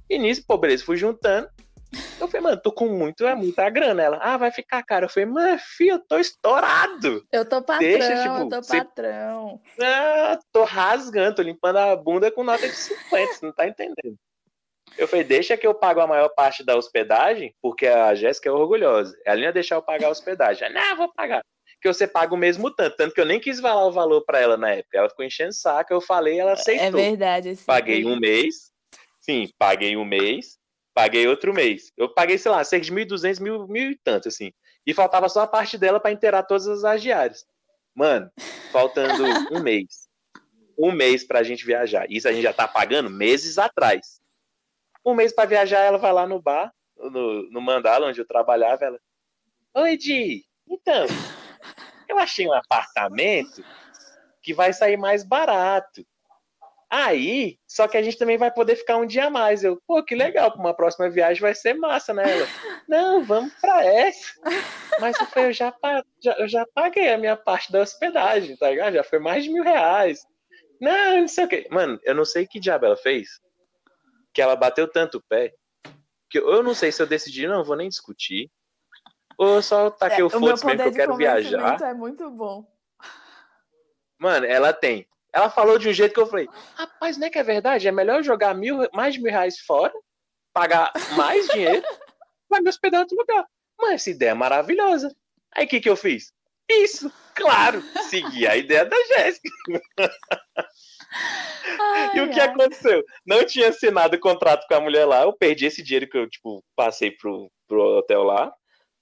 E 0.08 0.18
nisso, 0.18 0.44
pô, 0.46 0.56
beleza, 0.56 0.84
fui 0.84 0.96
juntando, 0.96 1.48
eu 2.20 2.28
falei, 2.28 2.40
mano, 2.42 2.60
tô 2.60 2.72
com 2.72 2.88
muito, 2.88 3.26
é 3.26 3.34
muita 3.34 3.68
grana. 3.68 4.02
Ela, 4.02 4.18
ah, 4.22 4.36
vai 4.36 4.50
ficar 4.50 4.82
caro. 4.82 5.06
Eu 5.06 5.10
falei, 5.10 5.28
mano, 5.28 5.58
filho, 5.58 5.92
eu 5.92 5.98
tô 5.98 6.18
estourado. 6.18 7.24
Eu 7.30 7.44
tô 7.44 7.60
patrão, 7.62 7.88
Deixa, 7.88 8.22
tipo, 8.22 8.38
eu 8.38 8.48
tô 8.48 8.62
você... 8.62 8.78
patrão. 8.78 9.60
Ah, 9.80 10.38
tô 10.50 10.64
rasgando, 10.64 11.36
tô 11.36 11.42
limpando 11.42 11.76
a 11.76 11.96
bunda 11.96 12.30
com 12.30 12.44
nota 12.44 12.66
de 12.66 12.74
50, 12.74 13.32
você 13.32 13.46
não 13.46 13.52
tá 13.52 13.66
entendendo. 13.66 14.16
Eu 14.96 15.08
falei, 15.08 15.24
deixa 15.24 15.56
que 15.56 15.66
eu 15.66 15.74
pago 15.74 16.00
a 16.00 16.06
maior 16.06 16.28
parte 16.30 16.64
da 16.64 16.76
hospedagem, 16.76 17.54
porque 17.60 17.86
a 17.86 18.14
Jéssica 18.14 18.48
é 18.48 18.52
orgulhosa. 18.52 19.16
Ela 19.24 19.40
ia 19.40 19.52
deixar 19.52 19.76
eu 19.76 19.82
pagar 19.82 20.08
a 20.08 20.10
hospedagem. 20.10 20.66
Ela, 20.66 20.74
não, 20.74 20.96
vou 20.96 21.12
pagar. 21.12 21.42
Que 21.80 21.92
você 21.92 22.06
paga 22.06 22.34
o 22.34 22.38
mesmo 22.38 22.70
tanto. 22.70 22.96
Tanto 22.96 23.14
que 23.14 23.20
eu 23.20 23.26
nem 23.26 23.40
quis 23.40 23.58
falar 23.58 23.86
o 23.86 23.92
valor 23.92 24.22
para 24.24 24.38
ela 24.38 24.56
na 24.56 24.70
época. 24.70 24.98
Ela 24.98 25.08
ficou 25.08 25.24
enchendo 25.24 25.52
saco, 25.52 25.92
eu 25.92 26.00
falei, 26.00 26.38
ela 26.38 26.50
é 26.50 26.54
aceitou. 26.54 27.00
É 27.00 27.10
verdade. 27.10 27.58
Paguei 27.66 28.04
um 28.04 28.16
mês. 28.16 28.70
Sim, 29.20 29.48
paguei 29.58 29.96
um 29.96 30.04
mês 30.04 30.61
paguei 30.94 31.26
outro 31.26 31.52
mês. 31.52 31.92
Eu 31.96 32.08
paguei, 32.08 32.38
sei 32.38 32.50
lá, 32.50 32.62
cerca 32.64 32.84
de 32.84 32.92
1.200, 32.92 33.40
mil, 33.40 33.66
mil 33.66 33.90
e 33.90 33.96
tanto, 33.96 34.28
assim. 34.28 34.52
E 34.86 34.92
faltava 34.92 35.28
só 35.28 35.40
a 35.40 35.46
parte 35.46 35.78
dela 35.78 36.00
para 36.00 36.12
inteirar 36.12 36.42
todas 36.42 36.66
as 36.66 36.84
agiárias. 36.84 37.44
Mano, 37.94 38.30
faltando 38.70 39.22
um 39.52 39.60
mês. 39.60 40.08
Um 40.78 40.92
mês 40.92 41.24
pra 41.24 41.42
gente 41.42 41.64
viajar. 41.64 42.06
Isso 42.10 42.28
a 42.28 42.32
gente 42.32 42.42
já 42.42 42.52
tá 42.52 42.66
pagando 42.66 43.10
meses 43.10 43.58
atrás. 43.58 44.20
Um 45.04 45.14
mês 45.14 45.32
para 45.32 45.48
viajar, 45.48 45.80
ela 45.80 45.98
vai 45.98 46.12
lá 46.12 46.26
no 46.26 46.40
bar, 46.40 46.72
no, 46.96 47.50
no 47.50 47.60
Mandala, 47.60 48.06
onde 48.06 48.20
eu 48.20 48.26
trabalhava, 48.26 48.84
ela. 48.84 48.98
Oi, 49.74 49.96
Di, 49.96 50.44
então, 50.68 51.06
eu 52.08 52.18
achei 52.18 52.46
um 52.46 52.52
apartamento 52.52 53.64
que 54.42 54.54
vai 54.54 54.72
sair 54.72 54.96
mais 54.96 55.24
barato. 55.24 56.06
Aí, 56.94 57.58
só 57.66 57.88
que 57.88 57.96
a 57.96 58.02
gente 58.02 58.18
também 58.18 58.36
vai 58.36 58.50
poder 58.50 58.76
ficar 58.76 58.98
um 58.98 59.06
dia 59.06 59.24
a 59.24 59.30
mais. 59.30 59.64
Eu, 59.64 59.80
pô, 59.86 60.04
que 60.04 60.14
legal, 60.14 60.52
para 60.52 60.60
uma 60.60 60.74
próxima 60.74 61.08
viagem 61.08 61.40
vai 61.40 61.54
ser 61.54 61.72
massa, 61.72 62.12
né? 62.12 62.22
Ela, 62.30 62.46
não, 62.86 63.24
vamos 63.24 63.50
para 63.54 63.82
essa. 63.82 64.34
Mas 65.00 65.18
eu, 65.18 65.24
falei, 65.24 65.48
eu, 65.48 65.52
já, 65.54 65.74
já, 66.22 66.32
eu 66.38 66.46
já 66.46 66.66
paguei 66.74 67.10
a 67.10 67.16
minha 67.16 67.34
parte 67.34 67.72
da 67.72 67.80
hospedagem, 67.80 68.58
tá 68.58 68.68
ligado? 68.68 68.92
Já 68.92 69.02
foi 69.02 69.18
mais 69.18 69.42
de 69.42 69.48
mil 69.50 69.64
reais. 69.64 70.20
Não, 70.78 71.22
não 71.22 71.28
sei 71.28 71.46
o 71.46 71.48
quê. 71.48 71.66
Mano, 71.70 71.98
eu 72.02 72.14
não 72.14 72.26
sei 72.26 72.46
que 72.46 72.60
diabo 72.60 72.84
ela 72.84 72.96
fez, 72.96 73.40
que 74.34 74.42
ela 74.42 74.54
bateu 74.54 74.86
tanto 74.86 75.16
o 75.16 75.22
pé, 75.22 75.54
que 76.28 76.40
eu 76.40 76.62
não 76.62 76.74
sei 76.74 76.92
se 76.92 77.02
eu 77.02 77.06
decidi, 77.06 77.46
não, 77.46 77.64
vou 77.64 77.74
nem 77.74 77.88
discutir, 77.88 78.50
ou 79.38 79.62
só 79.62 79.88
taquei 79.88 80.20
é, 80.20 80.24
o 80.24 80.28
foda-se 80.28 80.66
mesmo 80.66 80.82
que 80.82 80.88
eu 80.88 80.92
quero 80.92 81.16
viajar. 81.16 81.80
é 81.80 81.94
muito 81.94 82.30
bom. 82.30 82.70
Mano, 84.18 84.44
ela 84.44 84.74
tem 84.74 85.06
ela 85.32 85.48
falou 85.48 85.78
de 85.78 85.88
um 85.88 85.92
jeito 85.92 86.12
que 86.12 86.20
eu 86.20 86.26
falei, 86.26 86.48
rapaz, 86.74 87.16
não 87.16 87.26
é 87.26 87.30
que 87.30 87.38
é 87.38 87.42
verdade? 87.42 87.88
É 87.88 87.92
melhor 87.92 88.22
jogar 88.22 88.54
mil, 88.54 88.86
mais 88.92 89.14
de 89.14 89.22
mil 89.22 89.32
reais 89.32 89.58
fora, 89.60 89.92
pagar 90.52 90.92
mais 91.16 91.46
dinheiro, 91.48 91.82
vai 92.48 92.60
me 92.60 92.68
hospedar 92.68 93.00
em 93.00 93.02
outro 93.02 93.16
lugar. 93.16 93.46
Mas 93.80 93.94
essa 93.94 94.10
ideia 94.10 94.30
é 94.30 94.34
maravilhosa. 94.34 95.14
Aí 95.54 95.64
o 95.64 95.68
que, 95.68 95.80
que 95.80 95.88
eu 95.88 95.96
fiz? 95.96 96.32
Isso, 96.70 97.12
claro, 97.34 97.82
segui 98.08 98.46
a 98.46 98.56
ideia 98.56 98.84
da 98.84 98.96
Jéssica. 99.04 99.48
e 102.14 102.20
o 102.20 102.30
que 102.30 102.40
ai. 102.40 102.48
aconteceu? 102.48 103.02
Não 103.26 103.44
tinha 103.44 103.68
assinado 103.68 104.16
o 104.16 104.20
contrato 104.20 104.66
com 104.66 104.74
a 104.74 104.80
mulher 104.80 105.04
lá, 105.04 105.22
eu 105.22 105.32
perdi 105.32 105.66
esse 105.66 105.82
dinheiro 105.82 106.08
que 106.08 106.16
eu, 106.16 106.28
tipo, 106.28 106.62
passei 106.76 107.10
pro, 107.10 107.50
pro 107.66 107.98
hotel 107.98 108.22
lá, 108.22 108.52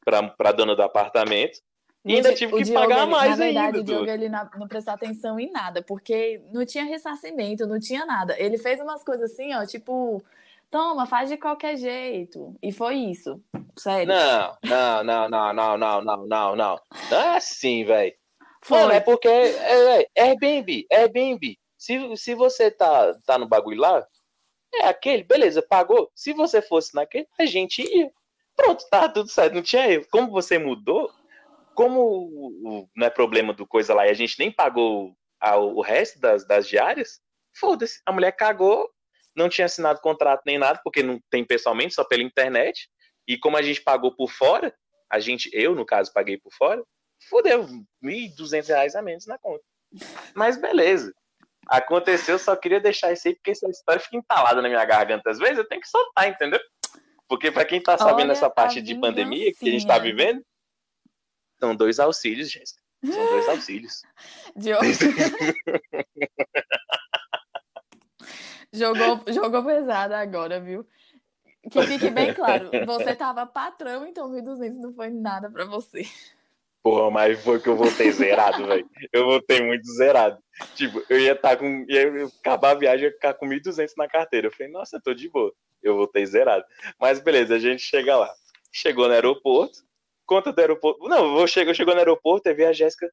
pra, 0.05 0.23
pra 0.31 0.53
dona 0.53 0.75
do 0.75 0.83
apartamento. 0.83 1.59
E 2.05 2.15
ainda 2.15 2.35
tive 2.35 2.53
que 2.57 2.63
Diogo, 2.65 2.81
pagar 2.81 3.03
ele- 3.03 3.11
mais 3.11 3.31
Na 3.31 3.45
verdade, 3.45 3.67
ainda. 3.67 3.79
o 3.81 3.85
Diogo 3.85 4.11
ele 4.11 4.29
não, 4.29 4.51
não 4.59 4.69
prestou 4.69 4.95
atenção 4.95 5.39
em 5.39 5.51
nada, 5.51 5.83
porque 5.83 6.41
não 6.53 6.65
tinha 6.65 6.85
ressarcimento, 6.85 7.67
não 7.67 7.79
tinha 7.79 8.07
nada. 8.07 8.35
Ele 8.39 8.57
fez 8.57 8.81
umas 8.81 9.05
coisas 9.05 9.31
assim, 9.33 9.55
ó, 9.55 9.67
tipo, 9.67 10.23
toma, 10.71 11.05
faz 11.07 11.29
de 11.29 11.37
qualquer 11.37 11.77
jeito. 11.77 12.57
E 12.63 12.73
foi 12.73 12.95
isso. 12.97 13.39
Sério. 13.77 14.07
Não, 14.09 14.57
não, 14.65 15.05
não, 15.05 15.29
não, 15.29 15.53
não, 15.55 15.77
não, 15.79 16.03
não, 16.03 16.27
não, 16.27 16.57
não. 16.57 16.81
Não 17.11 17.19
é 17.21 17.37
assim, 17.37 17.85
velho. 17.85 18.15
Mano, 18.69 18.93
é 18.93 19.01
porque 19.01 19.29
é, 19.29 20.03
é 20.03 20.07
Airbnb, 20.23 20.87
Airbnb. 20.91 21.59
Se, 21.77 22.17
se 22.17 22.35
você 22.35 22.71
tá, 22.71 23.15
tá 23.27 23.39
no 23.39 23.49
bagulho 23.49 23.81
lá, 23.81 24.07
é 24.75 24.87
aquele, 24.87 25.23
beleza, 25.25 25.61
pagou. 25.63 26.11
Se 26.15 26.33
você 26.33 26.61
fosse 26.63 26.95
naquele, 26.95 27.27
a 27.39 27.45
gente 27.47 27.83
ia. 27.83 28.11
Pronto, 28.57 28.85
tá 28.91 29.09
tudo 29.09 29.29
certo, 29.31 29.55
não 29.55 29.63
tinha 29.63 29.87
erro. 29.91 30.07
Como 30.11 30.31
você 30.31 30.59
mudou, 30.59 31.11
como 31.81 32.89
não 32.95 33.07
é 33.07 33.11
problema 33.11 33.55
do 33.55 33.67
coisa 33.67 33.95
lá 33.95 34.07
e 34.07 34.11
a 34.11 34.15
gente 34.15 34.39
nem 34.39 34.53
pagou 34.53 35.15
a- 35.41 35.57
o 35.57 35.81
resto 35.81 36.21
das, 36.21 36.47
das 36.47 36.69
diárias, 36.69 37.21
foda-se. 37.59 38.03
A 38.05 38.13
mulher 38.13 38.33
cagou, 38.33 38.87
não 39.35 39.49
tinha 39.49 39.65
assinado 39.65 39.99
contrato 40.03 40.43
nem 40.45 40.59
nada, 40.59 40.79
porque 40.85 41.03
não 41.03 41.19
tem 41.31 41.43
pessoalmente, 41.43 41.95
só 41.95 42.05
pela 42.05 42.23
internet. 42.23 42.87
E 43.27 43.39
como 43.39 43.57
a 43.57 43.63
gente 43.63 43.81
pagou 43.81 44.15
por 44.15 44.31
fora, 44.31 44.75
a 45.11 45.19
gente, 45.21 45.49
eu, 45.55 45.75
no 45.75 45.87
caso, 45.87 46.13
paguei 46.13 46.37
por 46.37 46.53
fora, 46.53 46.85
fudeu, 47.31 47.67
1.200 48.03 48.69
reais 48.69 48.95
a 48.95 49.01
menos 49.01 49.27
na 49.27 49.39
conta. 49.39 49.65
Mas 50.35 50.59
beleza. 50.61 51.15
Aconteceu, 51.67 52.39
só 52.39 52.55
queria 52.57 52.81
deixar 52.81 53.11
isso 53.13 53.27
aí, 53.27 53.35
porque 53.35 53.53
essa 53.53 53.67
história 53.71 54.03
fica 54.03 54.19
entalada 54.19 54.61
na 54.61 54.69
minha 54.69 54.85
garganta. 54.85 55.31
Às 55.31 55.39
vezes 55.39 55.57
eu 55.57 55.67
tenho 55.67 55.81
que 55.81 55.89
soltar, 55.89 56.29
entendeu? 56.29 56.61
Porque 57.27 57.51
pra 57.51 57.65
quem 57.65 57.81
tá 57.83 57.97
sabendo 57.97 58.25
Olha 58.25 58.33
essa 58.33 58.51
parte 58.51 58.83
de 58.83 58.95
pandemia 58.97 59.51
que 59.55 59.67
a 59.69 59.73
gente 59.73 59.87
tá 59.87 59.99
vingancinha. 59.99 60.17
vivendo, 60.35 60.45
são 61.61 61.77
dois 61.77 62.01
auxílios, 62.01 62.51
Jéssica. 62.51 62.81
São 63.05 63.27
dois 63.27 63.47
auxílios. 63.49 64.03
Diogo. 64.57 64.85
jogou, 68.73 69.21
jogou 69.29 69.65
pesado 69.65 70.15
agora, 70.15 70.61
viu? 70.61 70.87
Que 71.71 71.83
fique 71.83 72.09
bem 72.09 72.33
claro, 72.33 72.71
você 72.87 73.15
tava 73.15 73.47
patrão, 73.47 74.07
então 74.07 74.31
1.200 74.31 74.77
não 74.77 74.95
foi 74.95 75.11
nada 75.11 75.51
pra 75.51 75.67
você. 75.67 76.07
Porra, 76.83 77.11
mas 77.11 77.45
foi 77.45 77.61
que 77.61 77.69
eu 77.69 77.77
voltei 77.77 78.11
zerado, 78.11 78.67
velho. 78.67 78.89
Eu 79.13 79.27
voltei 79.27 79.61
muito 79.61 79.85
zerado. 79.93 80.43
Tipo, 80.75 81.05
eu 81.11 81.21
ia 81.21 81.33
estar 81.33 81.59
com. 81.59 81.85
Ia 81.87 82.25
acabar 82.41 82.71
a 82.71 82.75
viagem, 82.75 83.05
ia 83.05 83.13
ficar 83.13 83.35
com 83.35 83.47
1.200 83.47 83.93
na 83.99 84.09
carteira. 84.09 84.47
Eu 84.47 84.51
falei, 84.51 84.73
nossa, 84.73 84.97
eu 84.97 85.03
tô 85.03 85.13
de 85.13 85.29
boa. 85.29 85.53
Eu 85.83 85.97
voltei 85.97 86.25
zerado. 86.25 86.65
Mas 86.99 87.21
beleza, 87.21 87.55
a 87.55 87.59
gente 87.59 87.83
chega 87.83 88.17
lá. 88.17 88.33
Chegou 88.73 89.07
no 89.07 89.13
aeroporto. 89.13 89.85
Conta 90.31 90.53
do 90.53 90.61
aeroporto. 90.61 91.09
Não, 91.09 91.41
eu 91.41 91.47
chego, 91.49 91.75
chegou 91.75 91.93
no 91.93 91.99
aeroporto 91.99 92.49
e 92.49 92.55
vi 92.55 92.65
a 92.65 92.73
Jéssica 92.73 93.13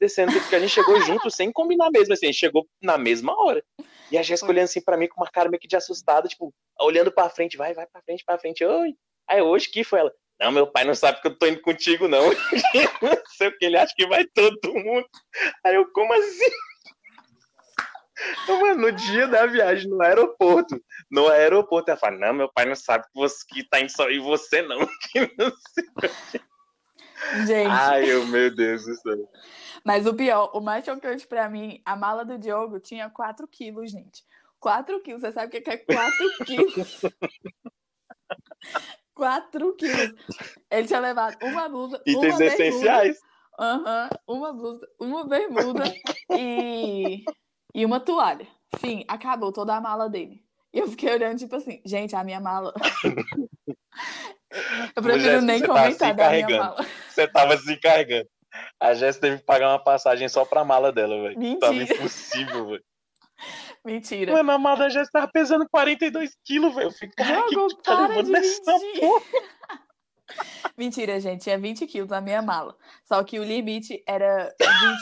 descendo, 0.00 0.32
porque 0.32 0.56
a 0.56 0.58
gente 0.58 0.72
chegou 0.72 0.98
junto 1.02 1.30
sem 1.30 1.52
combinar 1.52 1.90
mesmo, 1.90 2.14
assim, 2.14 2.24
a 2.24 2.28
gente 2.30 2.40
chegou 2.40 2.66
na 2.82 2.96
mesma 2.96 3.38
hora. 3.38 3.62
E 4.10 4.16
a 4.16 4.22
Jéssica 4.22 4.50
olhando 4.50 4.64
assim 4.64 4.80
pra 4.80 4.96
mim 4.96 5.06
com 5.06 5.20
uma 5.20 5.30
cara 5.30 5.50
meio 5.50 5.60
que 5.60 5.68
de 5.68 5.76
assustada, 5.76 6.26
tipo, 6.26 6.54
olhando 6.80 7.12
pra 7.12 7.28
frente, 7.28 7.58
vai, 7.58 7.74
vai 7.74 7.86
pra 7.86 8.00
frente, 8.00 8.24
pra 8.24 8.38
frente, 8.38 8.64
oi. 8.64 8.94
Aí 9.28 9.42
hoje 9.42 9.68
que 9.68 9.84
foi 9.84 10.00
ela? 10.00 10.12
Não, 10.40 10.50
meu 10.50 10.66
pai 10.66 10.84
não 10.84 10.94
sabe 10.94 11.20
que 11.20 11.26
eu 11.26 11.38
tô 11.38 11.46
indo 11.46 11.60
contigo, 11.60 12.08
não. 12.08 12.30
não 13.02 13.22
sei 13.36 13.48
o 13.48 13.58
que, 13.58 13.66
ele 13.66 13.76
acha 13.76 13.92
que 13.94 14.06
vai 14.06 14.24
todo 14.24 14.72
mundo. 14.72 15.06
Aí 15.62 15.74
eu, 15.74 15.92
como 15.92 16.14
assim? 16.14 16.50
Então, 18.42 18.58
mano, 18.58 18.80
no 18.80 18.92
dia 18.92 19.26
da 19.26 19.44
viagem, 19.44 19.90
no 19.90 20.00
aeroporto, 20.00 20.82
no 21.10 21.28
aeroporto, 21.28 21.90
ela 21.90 22.00
fala, 22.00 22.16
não, 22.16 22.32
meu 22.32 22.50
pai 22.50 22.64
não 22.64 22.74
sabe 22.74 23.04
que, 23.04 23.10
você, 23.14 23.44
que 23.50 23.68
tá 23.68 23.80
indo 23.80 23.90
só 23.90 24.08
e 24.08 24.18
você 24.18 24.62
não. 24.62 24.78
Que 25.12 25.30
não 25.36 25.52
sei. 26.30 26.40
Gente, 27.46 27.70
Ai, 27.70 28.10
eu, 28.10 28.26
meu 28.26 28.54
Deus 28.54 28.84
do 28.84 28.94
céu. 28.96 29.28
mas 29.84 30.06
o 30.06 30.14
pior, 30.14 30.50
o 30.54 30.60
mais 30.60 30.84
chocante 30.84 31.26
pra 31.26 31.48
mim, 31.48 31.80
a 31.84 31.96
mala 31.96 32.24
do 32.24 32.38
Diogo 32.38 32.78
tinha 32.78 33.08
4 33.10 33.46
quilos, 33.48 33.90
gente. 33.90 34.24
4 34.60 35.00
quilos, 35.02 35.20
você 35.22 35.32
sabe 35.32 35.46
o 35.46 35.62
que 35.62 35.70
é 35.70 35.76
4 35.76 36.26
quilos? 36.46 37.00
4 39.14 39.74
quilos. 39.76 40.14
Ele 40.70 40.86
tinha 40.86 41.00
levado 41.00 41.36
uma 41.42 41.68
blusa, 41.68 42.00
Itens 42.06 42.34
uma 42.34 42.38
bermuda, 42.38 42.44
essenciais. 42.46 43.18
Aham, 43.58 44.10
uma 44.26 44.52
blusa, 44.52 44.88
uma 44.98 45.24
bermuda 45.26 45.84
e, 46.36 47.24
e 47.74 47.84
uma 47.84 48.00
toalha. 48.00 48.46
Fim, 48.78 49.04
acabou 49.06 49.52
toda 49.52 49.74
a 49.76 49.80
mala 49.80 50.08
dele. 50.08 50.44
E 50.72 50.78
eu 50.80 50.88
fiquei 50.88 51.12
olhando, 51.12 51.38
tipo 51.38 51.54
assim, 51.54 51.80
gente, 51.84 52.16
a 52.16 52.24
minha 52.24 52.40
mala. 52.40 52.74
eu 54.96 55.02
prefiro 55.02 55.24
Jéssica, 55.24 55.40
nem 55.42 55.60
tá 55.60 55.66
comentar 55.66 56.14
da 56.14 56.30
minha 56.30 56.48
mala. 56.48 56.86
Você 57.08 57.28
tava 57.28 57.56
se 57.56 57.76
carregando. 57.76 58.28
A 58.80 58.94
Jéssica 58.94 59.26
teve 59.26 59.38
que 59.40 59.46
pagar 59.46 59.70
uma 59.70 59.82
passagem 59.82 60.28
só 60.28 60.44
pra 60.44 60.64
mala 60.64 60.92
dela, 60.92 61.20
velho. 61.22 61.58
Tava 61.58 61.72
Mentira. 61.72 61.98
impossível, 61.98 62.66
velho. 62.66 62.84
Mentira. 63.84 64.32
Mano, 64.32 64.52
a 64.52 64.58
mala 64.58 64.78
da 64.78 64.88
Jéssica 64.88 65.20
tava 65.20 65.32
pesando 65.32 65.68
42 65.68 66.36
quilos, 66.44 66.74
velho. 66.74 66.86
Eu 66.86 66.92
fico, 66.92 67.14
cara, 67.16 67.42
que 67.48 67.82
tá 67.82 68.06
levando 68.06 68.28
mentir. 68.30 68.60
porra? 69.00 69.24
Mentira, 70.76 71.20
gente, 71.20 71.50
é 71.50 71.58
20 71.58 71.86
quilos 71.86 72.08
na 72.08 72.20
minha 72.20 72.40
mala. 72.40 72.76
Só 73.04 73.22
que 73.22 73.38
o 73.38 73.44
limite 73.44 74.02
era 74.06 74.54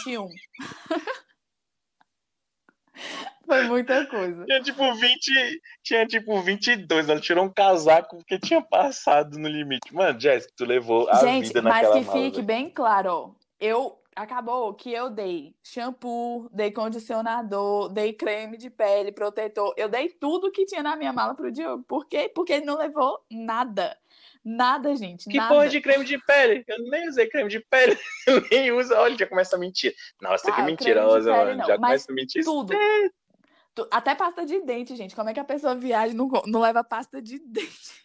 21. 0.04 0.28
Foi 3.46 3.62
muita 3.64 4.06
coisa. 4.06 4.44
Tinha 4.44 4.60
tipo 4.62 4.94
20, 4.94 5.60
tinha 5.82 6.06
tipo 6.06 6.40
22. 6.40 7.08
Ela 7.08 7.20
tirou 7.20 7.44
um 7.44 7.52
casaco 7.52 8.16
porque 8.18 8.38
tinha 8.38 8.60
passado 8.62 9.38
no 9.38 9.48
limite. 9.48 9.92
Mano, 9.94 10.18
Jéssica, 10.20 10.52
tu 10.56 10.64
levou 10.64 11.08
a 11.08 11.16
Gente, 11.16 11.48
vida 11.48 11.62
mas 11.62 11.74
naquela 11.74 11.98
que 12.00 12.06
mala. 12.06 12.18
fique 12.18 12.36
velho. 12.36 12.46
bem 12.46 12.70
claro, 12.70 13.10
ó. 13.10 13.30
Eu 13.60 13.98
acabou 14.14 14.74
que 14.74 14.92
eu 14.92 15.08
dei 15.08 15.54
shampoo, 15.62 16.48
dei 16.52 16.70
condicionador, 16.70 17.88
dei 17.88 18.12
creme 18.12 18.56
de 18.56 18.68
pele, 18.70 19.12
protetor. 19.12 19.72
Eu 19.76 19.88
dei 19.88 20.08
tudo 20.08 20.50
que 20.50 20.64
tinha 20.66 20.82
na 20.82 20.96
minha 20.96 21.12
mala 21.12 21.34
pro 21.34 21.50
Diogo. 21.52 21.84
Por 21.84 22.06
quê? 22.06 22.30
Porque 22.34 22.52
ele 22.54 22.64
não 22.66 22.76
levou 22.76 23.18
nada. 23.30 23.96
Nada, 24.44 24.94
gente. 24.96 25.28
Que 25.30 25.36
nada. 25.36 25.54
porra 25.54 25.68
de 25.68 25.80
creme 25.80 26.04
de 26.04 26.18
pele? 26.18 26.64
Eu 26.66 26.82
nem 26.90 27.08
usei 27.08 27.28
creme 27.28 27.48
de 27.48 27.60
pele. 27.60 27.96
Eu 28.26 28.42
nem 28.50 28.72
uso. 28.72 28.92
Olha, 28.94 29.16
já 29.16 29.26
começa 29.26 29.54
a 29.54 29.58
mentir. 29.58 29.94
Nossa, 30.20 30.50
Ah, 30.50 30.56
que 30.56 30.62
mentirosa, 30.62 31.30
mano. 31.30 31.64
Já 31.64 31.78
mas 31.78 32.04
começa 32.04 32.12
a 32.12 32.14
mentir. 32.14 32.44
Tudo. 32.44 32.72
Tu- 32.72 33.12
Até 33.90 34.14
pasta 34.14 34.44
de 34.44 34.60
dente, 34.60 34.94
gente. 34.96 35.14
Como 35.14 35.30
é 35.30 35.34
que 35.34 35.40
a 35.40 35.44
pessoa 35.44 35.74
viaja 35.74 36.12
e 36.12 36.16
não, 36.16 36.28
não 36.46 36.60
leva 36.60 36.84
pasta 36.84 37.20
de 37.20 37.38
dente? 37.46 38.02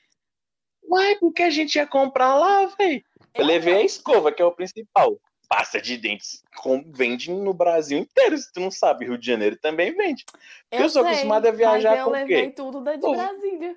Uai, 0.89 1.15
porque 1.15 1.43
a 1.43 1.49
gente 1.49 1.75
ia 1.75 1.85
comprar 1.85 2.35
lá, 2.35 2.65
velho. 2.65 3.03
Eu 3.33 3.41
Eu 3.41 3.45
levei 3.45 3.75
a 3.75 3.81
escova, 3.83 4.31
que 4.31 4.41
é 4.41 4.45
o 4.45 4.51
principal. 4.51 5.19
Pasta 5.49 5.81
de 5.81 5.97
dentes 5.97 6.43
vende 6.87 7.31
no 7.31 7.53
Brasil 7.53 7.97
inteiro. 7.97 8.37
Se 8.37 8.51
tu 8.51 8.59
não 8.59 8.71
sabe, 8.71 9.05
Rio 9.05 9.17
de 9.17 9.25
Janeiro 9.25 9.57
também 9.57 9.95
vende. 9.95 10.25
Eu 10.71 10.89
sou 10.89 11.05
acostumada 11.05 11.49
a 11.49 11.51
viajar 11.53 11.91
mas 11.91 11.99
eu 11.99 12.05
com 12.05 12.11
o 12.11 12.13
quê? 12.13 12.35
levei 12.35 12.51
tudo 12.51 12.81
da 12.81 12.95
de 12.95 13.01
Pô. 13.01 13.11
Brasília. 13.11 13.75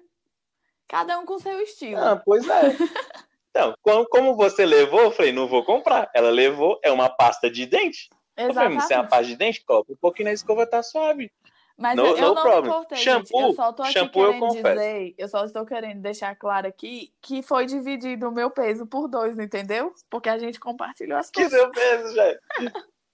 Cada 0.89 1.19
um 1.19 1.25
com 1.25 1.39
seu 1.39 1.61
estilo. 1.61 2.01
Ah, 2.01 2.21
pois 2.25 2.47
é. 2.49 2.77
Então, 3.51 3.75
como, 4.09 4.37
você 4.37 4.65
levou, 4.65 5.01
eu 5.01 5.11
falei, 5.11 5.33
não 5.33 5.49
vou 5.49 5.65
comprar. 5.65 6.09
Ela 6.15 6.31
levou, 6.31 6.79
é 6.85 6.91
uma 6.91 7.09
pasta 7.09 7.51
de 7.51 7.67
dente. 7.67 8.09
Eu 8.37 8.55
falei, 8.55 8.55
se 8.55 8.61
é 8.61 8.69
uma 8.69 8.79
Exatamente. 8.79 9.11
pasta 9.11 9.25
de 9.25 9.37
dente, 9.37 9.65
coloca 9.65 9.93
um 9.93 9.97
pouquinho 9.97 10.29
na 10.29 10.33
escova, 10.33 10.65
tá 10.67 10.83
suave. 10.83 11.33
Mas 11.81 11.97
No- 11.97 12.05
eu, 12.09 12.17
eu 12.17 12.29
no 12.29 12.35
não 12.35 12.43
problem. 12.43 12.63
me 12.63 12.69
importei, 12.69 12.99
Shampoo, 12.99 13.41
gente. 13.41 13.49
Eu 13.49 13.55
só 13.55 13.73
tô 13.73 13.83
aqui 13.83 13.93
shampoo 13.93 14.21
eu 14.23 14.27
querendo 14.33 14.41
confesso. 14.49 14.69
dizer, 14.81 15.15
eu 15.17 15.29
só 15.29 15.45
estou 15.47 15.65
querendo 15.65 16.03
deixar 16.03 16.37
claro 16.37 16.67
aqui 16.69 17.11
que 17.23 17.43
foi 17.43 17.65
dividido 17.65 18.29
o 18.29 18.33
meu 18.33 18.51
peso 18.51 18.87
por 18.87 19.09
dois, 19.09 19.39
entendeu? 19.39 19.95
Porque 20.11 20.29
a 20.29 20.39
gente 20.39 20.61
compartilhou 20.61 21.17
as 21.19 21.31
Que 21.31 21.41
coisas. 21.41 21.59
seu 21.59 21.71
peso, 21.71 22.15
já. 22.15 22.35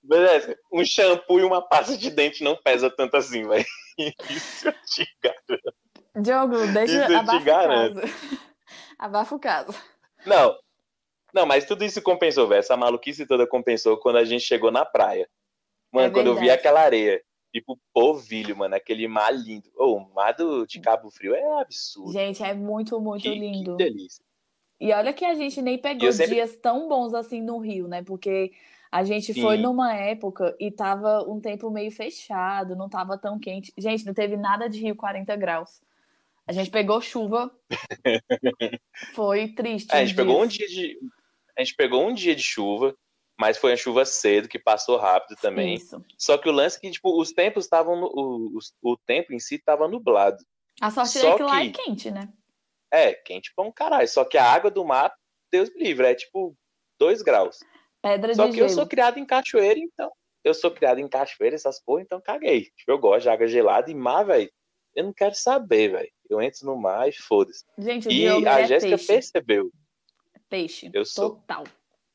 Beleza, 0.03 0.59
um 0.73 0.85
shampoo 0.85 1.39
e 1.39 1.45
uma 1.45 1.63
pasta 1.63 1.97
de 1.97 2.11
dente 2.11 2.43
não 2.43 2.57
pesa 2.57 2.91
tanto 2.91 3.17
assim, 3.17 3.47
velho. 3.47 3.65
Isso 4.31 4.69
eu 4.69 4.73
te 4.85 5.07
garanto. 5.23 5.75
Diogo, 6.21 6.57
Isso 6.65 6.73
deixa 6.73 6.95
eu 7.03 7.07
te 7.07 7.15
abafa 7.15 7.37
o 7.39 7.45
garanto. 7.45 8.01
caso. 8.01 8.13
Abafa 8.99 9.35
o 9.35 9.39
caso. 9.39 9.79
Não, 10.25 10.57
não, 11.33 11.47
mas 11.47 11.65
tudo 11.67 11.85
isso 11.85 12.01
compensou, 12.03 12.49
velho. 12.49 12.59
Essa 12.61 12.77
maluquice 12.77 13.27
toda 13.27 13.47
compensou 13.47 13.97
quando 13.99 14.17
a 14.17 14.25
gente 14.25 14.43
chegou 14.45 14.71
na 14.73 14.85
praia. 14.85 15.29
Mano, 15.93 16.09
É 16.09 16.11
quando 16.11 16.27
eu 16.29 16.35
vi 16.35 16.51
aquela 16.51 16.81
areia, 16.81 17.23
tipo 17.61 17.79
polvilho, 17.93 18.57
mano, 18.57 18.75
aquele 18.75 19.09
mar 19.09 19.31
lindo. 19.31 19.71
Ô, 19.77 19.97
o 19.97 20.15
mar 20.15 20.33
do, 20.33 20.67
de 20.67 20.79
Cabo 20.81 21.11
Frio 21.11 21.35
é 21.35 21.61
absurdo. 21.61 22.13
Gente, 22.13 22.43
é 22.43 22.53
muito, 22.55 23.01
muito 23.01 23.23
que, 23.23 23.35
lindo. 23.35 23.77
que 23.77 23.85
delícia. 23.85 24.25
E 24.79 24.93
olha 24.93 25.13
que 25.13 25.25
a 25.25 25.35
gente 25.35 25.63
nem 25.63 25.79
pegou 25.79 26.13
sempre- 26.13 26.35
dias 26.35 26.57
tão 26.57 26.89
bons 26.89 27.15
assim 27.15 27.41
no 27.41 27.59
Rio, 27.59 27.89
né? 27.89 28.03
Porque 28.03 28.53
a 28.93 29.03
gente 29.05 29.33
foi 29.41 29.57
Sim. 29.57 29.63
numa 29.63 29.95
época 29.95 30.55
e 30.61 30.71
tava 30.71 31.23
um 31.23 31.41
tempo 31.41 31.71
meio 31.71 31.91
fechado, 31.91 32.77
não 32.77 32.89
tava 32.89 33.17
tão 33.17 33.39
quente. 33.39 33.73
Gente, 33.79 34.05
não 34.05 34.13
teve 34.13 34.37
nada 34.37 34.69
de 34.69 34.81
Rio 34.81 34.95
40 34.95 35.35
graus. 35.37 35.81
A 36.47 36.53
gente 36.53 36.71
pegou 36.71 37.01
chuva. 37.01 37.51
Foi 39.15 39.49
triste. 39.49 39.93
É, 39.93 39.99
a 39.99 40.05
gente 40.05 40.15
pegou 40.15 40.43
um 40.43 40.47
dias. 40.47 40.71
dia 40.71 40.93
de. 40.93 40.99
A 41.59 41.63
gente 41.65 41.75
pegou 41.75 42.07
um 42.07 42.15
dia 42.15 42.37
de 42.37 42.43
chuva, 42.43 42.95
mas 43.39 43.59
foi 43.59 43.71
uma 43.73 43.77
chuva 43.77 44.05
cedo, 44.05 44.49
que 44.49 44.59
passou 44.59 44.97
rápido 44.97 45.37
também. 45.41 45.75
Isso. 45.75 46.03
Só 46.19 46.39
que 46.39 46.49
o 46.49 46.53
lance 46.53 46.79
é 46.79 46.81
que, 46.81 46.91
tipo, 46.91 47.21
os 47.21 47.33
tempos 47.33 47.65
estavam. 47.65 47.97
no- 48.01 48.11
O, 48.15 48.59
o, 48.83 48.97
tempo 48.97 49.33
em 49.33 49.39
si 49.39 49.57
estava 49.57 49.87
nublado. 49.89 50.39
A 50.81 50.91
sorte 50.91 51.19
Só 51.19 51.33
é 51.33 51.37
que 51.37 51.43
lá 51.43 51.63
é 51.65 51.69
que- 51.71 51.83
quente, 51.83 52.11
né? 52.11 52.29
É, 52.91 53.13
quente 53.13 53.53
pra 53.55 53.65
um 53.65 53.73
caralho. 53.73 54.09
Só 54.09 54.25
que 54.25 54.39
a 54.39 54.45
água 54.51 54.71
do 54.71 54.85
mar, 54.85 55.13
Deus 55.51 55.69
me 55.75 55.83
livre, 55.83 56.07
é 56.07 56.15
tipo 56.15 56.57
2 56.99 57.23
graus. 57.23 57.59
Pedra 58.03 58.35
Só 58.35 58.47
de 58.47 58.53
que 58.53 58.61
eu 58.61 58.69
gelo. 58.69 58.81
sou 58.81 58.87
criado 58.87 59.19
em 59.19 59.27
cachoeira, 59.27 59.79
então. 59.81 60.11
Eu 60.45 60.55
sou 60.55 60.71
criado 60.71 60.99
em 61.01 61.09
cachoeira, 61.09 61.57
essas 61.57 61.83
porra, 61.83 62.03
então 62.03 62.21
caguei. 62.21 62.71
Tipo, 62.77 62.93
eu 62.93 62.99
gosto 62.99 63.23
de 63.23 63.29
água 63.31 63.49
gelada 63.49 63.91
e 63.91 63.95
mar, 63.95 64.25
velho. 64.25 64.51
Eu 64.95 65.05
não 65.05 65.13
quero 65.13 65.35
saber, 65.35 65.91
velho. 65.91 66.11
Eu 66.31 66.41
entro 66.41 66.65
no 66.67 66.77
mar 66.77 67.09
e 67.09 67.13
foda-se. 67.13 67.65
Gente, 67.77 68.09
o 68.09 68.13
E 68.13 68.47
a 68.47 68.61
é 68.61 68.67
Jéssica 68.67 68.97
peixe. 68.97 69.07
percebeu. 69.07 69.71
Peixe. 70.49 70.91
Eu 70.95 71.05
sou. 71.05 71.31
Total. 71.37 71.65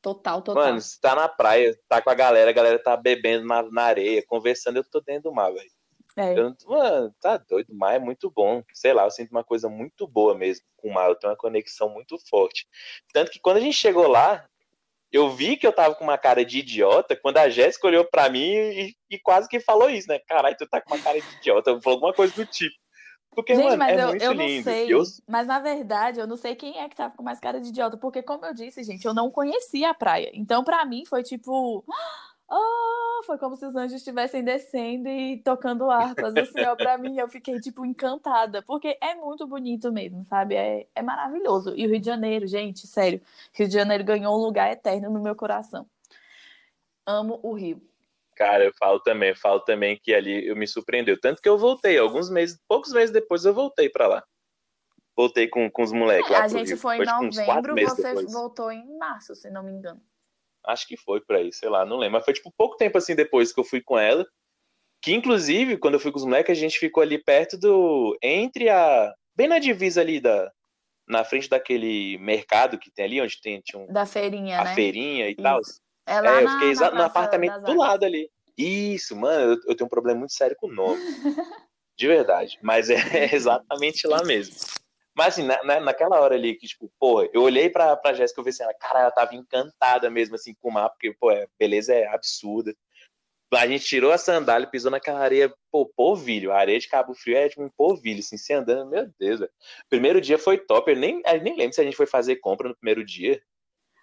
Total, 0.02 0.42
total. 0.42 0.64
Mano, 0.64 0.80
você 0.80 0.98
tá 1.00 1.14
na 1.14 1.28
praia, 1.28 1.78
tá 1.88 2.02
com 2.02 2.10
a 2.10 2.14
galera, 2.14 2.50
a 2.50 2.52
galera 2.52 2.78
tá 2.78 2.96
bebendo 2.96 3.46
na, 3.46 3.62
na 3.62 3.82
areia, 3.84 4.24
conversando, 4.26 4.76
eu 4.78 4.84
tô 4.84 5.00
dentro 5.00 5.30
do 5.30 5.32
mar, 5.32 5.52
velho. 5.52 5.70
É. 6.16 6.38
Eu 6.38 6.54
Mano, 6.66 7.14
tá 7.20 7.38
doido, 7.38 7.72
o 7.72 7.76
mar 7.76 7.94
é 7.94 7.98
muito 8.00 8.28
bom. 8.28 8.62
Sei 8.74 8.92
lá, 8.92 9.04
eu 9.04 9.10
sinto 9.10 9.30
uma 9.30 9.44
coisa 9.44 9.68
muito 9.68 10.06
boa 10.06 10.34
mesmo 10.34 10.66
com 10.76 10.88
o 10.88 10.92
mar, 10.92 11.08
eu 11.08 11.14
tenho 11.14 11.30
uma 11.30 11.38
conexão 11.38 11.88
muito 11.88 12.18
forte. 12.28 12.66
Tanto 13.12 13.30
que 13.30 13.38
quando 13.38 13.58
a 13.58 13.60
gente 13.60 13.76
chegou 13.76 14.08
lá, 14.08 14.44
eu 15.12 15.30
vi 15.30 15.56
que 15.56 15.66
eu 15.66 15.72
tava 15.72 15.94
com 15.94 16.02
uma 16.04 16.18
cara 16.18 16.44
de 16.44 16.58
idiota 16.58 17.14
quando 17.14 17.38
a 17.38 17.48
Jéssica 17.48 17.86
olhou 17.86 18.04
pra 18.04 18.28
mim 18.28 18.50
e, 18.50 18.96
e 19.10 19.18
quase 19.20 19.48
que 19.48 19.60
falou 19.60 19.88
isso, 19.88 20.08
né? 20.08 20.18
Caralho, 20.26 20.56
tu 20.56 20.66
tá 20.66 20.80
com 20.80 20.94
uma 20.94 21.02
cara 21.02 21.20
de 21.20 21.36
idiota. 21.36 21.78
Falou 21.80 21.98
alguma 21.98 22.12
coisa 22.12 22.34
do 22.34 22.44
tipo. 22.44 22.74
Porque, 23.34 23.54
Gente, 23.54 23.64
mano, 23.64 23.78
mas 23.78 23.98
é 23.98 24.02
eu, 24.02 24.16
eu 24.16 24.34
não 24.34 24.46
lindo. 24.46 24.64
sei. 24.64 24.92
Eu, 24.92 25.02
Mas 25.26 25.46
na 25.46 25.58
verdade, 25.58 26.20
eu 26.20 26.26
não 26.26 26.36
sei 26.36 26.54
quem 26.54 26.78
é 26.78 26.88
que 26.88 26.94
tava 26.96 27.16
com 27.16 27.22
mais 27.22 27.40
cara 27.40 27.60
de 27.60 27.68
idiota. 27.70 27.96
Porque, 27.96 28.22
como 28.22 28.44
eu 28.44 28.52
disse, 28.52 28.82
gente, 28.84 29.06
eu 29.06 29.14
não 29.14 29.30
conhecia 29.30 29.90
a 29.90 29.94
praia. 29.94 30.30
Então, 30.34 30.62
pra 30.62 30.84
mim, 30.84 31.04
foi 31.04 31.22
tipo. 31.22 31.84
Ah, 32.54 33.22
foi 33.24 33.38
como 33.38 33.56
se 33.56 33.64
os 33.64 33.74
anjos 33.74 33.94
estivessem 33.94 34.44
descendo 34.44 35.08
e 35.08 35.38
tocando 35.38 35.90
harpas. 35.90 36.36
Assim, 36.36 36.60
ó, 36.66 36.76
pra 36.76 36.98
mim, 36.98 37.16
eu 37.18 37.26
fiquei, 37.26 37.58
tipo, 37.58 37.82
encantada. 37.86 38.60
Porque 38.60 38.98
é 39.00 39.14
muito 39.14 39.46
bonito 39.46 39.90
mesmo, 39.90 40.22
sabe? 40.26 40.54
É, 40.54 40.86
é 40.94 41.00
maravilhoso. 41.00 41.72
E 41.74 41.86
o 41.86 41.88
Rio 41.90 41.98
de 41.98 42.04
Janeiro, 42.04 42.46
gente, 42.46 42.86
sério. 42.86 43.22
Rio 43.54 43.66
de 43.68 43.72
Janeiro 43.72 44.04
ganhou 44.04 44.34
um 44.38 44.42
lugar 44.42 44.70
eterno 44.70 45.08
no 45.08 45.22
meu 45.22 45.34
coração. 45.34 45.86
Amo 47.06 47.40
o 47.42 47.54
Rio. 47.54 47.80
Cara, 48.36 48.64
eu 48.64 48.72
falo 48.78 48.98
também, 49.00 49.30
eu 49.30 49.36
falo 49.36 49.60
também 49.60 49.98
que 50.02 50.14
ali 50.14 50.46
eu 50.46 50.56
me 50.56 50.66
surpreendeu. 50.66 51.18
Tanto 51.20 51.40
que 51.42 51.48
eu 51.48 51.58
voltei, 51.58 51.98
alguns 51.98 52.30
meses, 52.30 52.58
poucos 52.68 52.92
meses 52.92 53.12
depois 53.12 53.44
eu 53.44 53.52
voltei 53.54 53.88
pra 53.88 54.06
lá. 54.06 54.24
Voltei 55.16 55.46
com, 55.46 55.70
com 55.70 55.82
os 55.82 55.92
moleques 55.92 56.30
lá 56.30 56.38
É, 56.38 56.40
a 56.40 56.48
pro 56.48 56.58
gente 56.58 56.68
Rio. 56.68 56.76
foi 56.78 56.96
em 56.96 57.00
tipo, 57.04 57.22
novembro, 57.22 57.74
você 57.76 58.14
voltou 58.26 58.72
em 58.72 58.96
março, 58.98 59.34
se 59.34 59.50
não 59.50 59.62
me 59.62 59.70
engano. 59.72 60.00
Acho 60.64 60.86
que 60.86 60.96
foi 60.96 61.20
por 61.20 61.36
aí, 61.36 61.52
sei 61.52 61.68
lá, 61.68 61.84
não 61.84 61.98
lembro. 61.98 62.14
Mas 62.14 62.24
foi 62.24 62.32
tipo 62.34 62.50
pouco 62.56 62.76
tempo 62.76 62.96
assim 62.96 63.14
depois 63.14 63.52
que 63.52 63.60
eu 63.60 63.64
fui 63.64 63.82
com 63.82 63.98
ela. 63.98 64.26
Que 65.02 65.12
inclusive, 65.12 65.76
quando 65.76 65.94
eu 65.94 66.00
fui 66.00 66.12
com 66.12 66.18
os 66.18 66.24
moleques, 66.24 66.56
a 66.56 66.60
gente 66.60 66.78
ficou 66.78 67.02
ali 67.02 67.22
perto 67.22 67.58
do. 67.58 68.16
Entre 68.22 68.68
a. 68.68 69.12
Bem 69.36 69.48
na 69.48 69.58
divisa 69.58 70.00
ali 70.00 70.20
da. 70.20 70.50
Na 71.08 71.24
frente 71.24 71.48
daquele 71.48 72.16
mercado 72.18 72.78
que 72.78 72.90
tem 72.90 73.04
ali, 73.04 73.20
onde 73.20 73.40
tem, 73.40 73.60
tinha 73.60 73.82
um- 73.82 73.92
Da 73.92 74.06
feirinha, 74.06 74.60
a 74.60 74.64
né? 74.64 74.74
feirinha 74.74 75.28
e 75.28 75.34
tal. 75.34 75.58
É 76.06 76.20
lá 76.20 76.30
É, 76.36 76.40
eu 76.40 76.44
na, 76.44 76.50
fiquei 76.52 76.66
na 76.66 76.72
exa- 76.72 76.90
no 76.90 77.02
apartamento 77.02 77.60
do 77.62 77.74
lado 77.74 78.04
ali. 78.04 78.30
Isso, 78.56 79.16
mano, 79.16 79.52
eu, 79.52 79.60
eu 79.68 79.76
tenho 79.76 79.86
um 79.86 79.90
problema 79.90 80.18
muito 80.18 80.32
sério 80.32 80.56
com 80.58 80.66
o 80.68 80.72
nome. 80.72 81.00
De 81.96 82.06
verdade. 82.06 82.58
Mas 82.62 82.90
é 82.90 83.34
exatamente 83.34 84.06
lá 84.06 84.22
mesmo. 84.24 84.54
Mas 85.14 85.28
assim, 85.34 85.42
na, 85.44 85.62
na- 85.62 85.80
naquela 85.80 86.18
hora 86.20 86.34
ali 86.34 86.54
que, 86.54 86.66
tipo, 86.66 86.90
pô, 86.98 87.22
eu 87.32 87.42
olhei 87.42 87.68
pra, 87.68 87.96
pra 87.96 88.14
Jéssica 88.14 88.40
e 88.40 88.42
eu 88.42 88.44
vi 88.44 88.50
assim, 88.50 88.62
ela, 88.62 88.74
cara, 88.74 89.00
ela 89.00 89.10
tava 89.10 89.34
encantada 89.34 90.08
mesmo, 90.10 90.34
assim, 90.34 90.54
com 90.54 90.68
o 90.70 90.72
mar, 90.72 90.88
porque, 90.88 91.12
pô, 91.20 91.30
é, 91.30 91.46
beleza 91.58 91.94
é 91.94 92.06
absurda. 92.06 92.74
A 93.54 93.66
gente 93.66 93.84
tirou 93.84 94.10
a 94.10 94.16
sandália, 94.16 94.66
pisou 94.66 94.90
naquela 94.90 95.20
areia, 95.20 95.54
pô, 95.70 95.84
polvilho. 95.94 96.50
A 96.52 96.56
areia 96.58 96.78
de 96.80 96.88
Cabo 96.88 97.12
Frio 97.14 97.36
é 97.36 97.50
tipo 97.50 97.62
um 97.62 97.68
polvilho, 97.68 98.20
assim, 98.20 98.38
se 98.38 98.50
andando, 98.54 98.88
meu 98.88 99.06
Deus, 99.18 99.40
velho. 99.40 99.52
Primeiro 99.90 100.22
dia 100.22 100.38
foi 100.38 100.56
top, 100.56 100.90
eu 100.90 100.96
nem, 100.96 101.20
eu 101.26 101.42
nem 101.42 101.54
lembro 101.54 101.74
se 101.74 101.80
a 101.82 101.84
gente 101.84 101.96
foi 101.96 102.06
fazer 102.06 102.36
compra 102.36 102.66
no 102.70 102.74
primeiro 102.74 103.04
dia. 103.04 103.42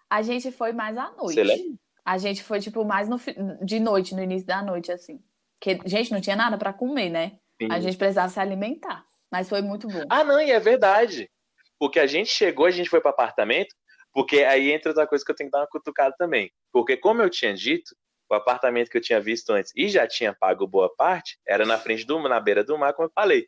A 0.07 0.21
gente 0.21 0.51
foi 0.51 0.71
mais 0.71 0.95
à 0.97 1.09
noite. 1.11 1.33
Você 1.33 1.43
lembra? 1.43 1.79
A 2.05 2.17
gente 2.17 2.43
foi, 2.43 2.59
tipo, 2.59 2.83
mais 2.83 3.07
no, 3.07 3.19
de 3.63 3.79
noite, 3.79 4.15
no 4.15 4.23
início 4.23 4.47
da 4.47 4.61
noite, 4.61 4.91
assim. 4.91 5.23
Porque, 5.59 5.79
gente, 5.87 6.11
não 6.11 6.21
tinha 6.21 6.35
nada 6.35 6.57
pra 6.57 6.73
comer, 6.73 7.09
né? 7.09 7.39
A 7.69 7.79
gente 7.79 7.97
precisava 7.97 8.29
se 8.29 8.39
alimentar. 8.39 9.05
Mas 9.31 9.49
foi 9.49 9.61
muito 9.61 9.87
bom. 9.87 10.03
Ah, 10.09 10.23
não, 10.23 10.41
e 10.41 10.51
é 10.51 10.59
verdade. 10.59 11.29
Porque 11.77 11.99
a 11.99 12.07
gente 12.07 12.29
chegou, 12.29 12.65
a 12.65 12.71
gente 12.71 12.89
foi 12.89 13.01
para 13.01 13.11
apartamento, 13.11 13.75
porque 14.13 14.39
aí 14.43 14.71
entra 14.71 14.89
outra 14.89 15.05
coisa 15.05 15.23
que 15.23 15.31
eu 15.31 15.35
tenho 15.35 15.49
que 15.49 15.51
dar 15.51 15.59
uma 15.59 15.67
cutucada 15.67 16.15
também. 16.17 16.51
Porque, 16.71 16.97
como 16.97 17.21
eu 17.21 17.29
tinha 17.29 17.53
dito, 17.53 17.95
o 18.29 18.33
apartamento 18.33 18.89
que 18.89 18.97
eu 18.97 19.01
tinha 19.01 19.19
visto 19.19 19.51
antes 19.51 19.71
e 19.75 19.89
já 19.89 20.07
tinha 20.07 20.33
pago 20.33 20.67
boa 20.67 20.93
parte, 20.95 21.37
era 21.47 21.65
na 21.65 21.77
frente 21.77 22.05
do 22.05 22.19
na 22.27 22.39
beira 22.39 22.63
do 22.63 22.77
mar, 22.77 22.93
como 22.93 23.07
eu 23.07 23.11
falei. 23.13 23.47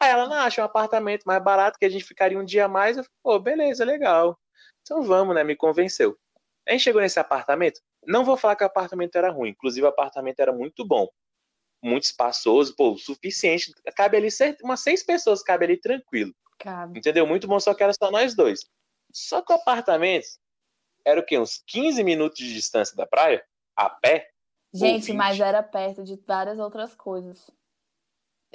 Aí 0.00 0.10
ela, 0.10 0.28
não, 0.28 0.36
acha 0.36 0.60
um 0.60 0.64
apartamento 0.64 1.24
mais 1.24 1.42
barato 1.42 1.78
que 1.78 1.86
a 1.86 1.88
gente 1.88 2.04
ficaria 2.04 2.38
um 2.38 2.44
dia 2.44 2.66
a 2.66 2.68
mais. 2.68 2.96
Eu 2.96 3.04
falei, 3.04 3.18
pô, 3.22 3.38
beleza, 3.38 3.84
legal. 3.84 4.38
Então 4.82 5.02
vamos, 5.02 5.34
né? 5.34 5.42
Me 5.42 5.56
convenceu. 5.56 6.16
A 6.66 6.72
gente 6.72 6.82
chegou 6.82 7.00
nesse 7.00 7.18
apartamento. 7.20 7.80
Não 8.04 8.24
vou 8.24 8.36
falar 8.36 8.56
que 8.56 8.64
o 8.64 8.66
apartamento 8.66 9.16
era 9.16 9.30
ruim. 9.30 9.50
Inclusive, 9.50 9.84
o 9.86 9.88
apartamento 9.88 10.40
era 10.40 10.52
muito 10.52 10.84
bom. 10.86 11.08
Muito 11.82 12.04
espaçoso, 12.04 12.74
pô, 12.74 12.92
o 12.92 12.98
suficiente. 12.98 13.72
Cabe 13.94 14.16
ali, 14.16 14.28
umas 14.62 14.80
seis 14.80 15.02
pessoas, 15.02 15.42
cabe 15.42 15.64
ali 15.64 15.76
tranquilo. 15.76 16.34
Cabe. 16.58 16.98
Entendeu? 16.98 17.26
Muito 17.26 17.46
bom, 17.46 17.60
só 17.60 17.74
que 17.74 17.82
era 17.82 17.92
só 17.92 18.10
nós 18.10 18.34
dois. 18.34 18.60
Só 19.12 19.42
que 19.42 19.52
o 19.52 19.56
apartamento 19.56 20.26
era 21.04 21.20
o 21.20 21.24
quê? 21.24 21.38
Uns 21.38 21.62
15 21.66 22.02
minutos 22.02 22.38
de 22.38 22.52
distância 22.52 22.96
da 22.96 23.06
praia? 23.06 23.44
A 23.76 23.88
pé? 23.90 24.30
Gente, 24.72 25.06
20. 25.06 25.16
mas 25.16 25.38
era 25.38 25.62
perto 25.62 26.02
de 26.02 26.16
várias 26.26 26.58
outras 26.58 26.94
coisas. 26.94 27.50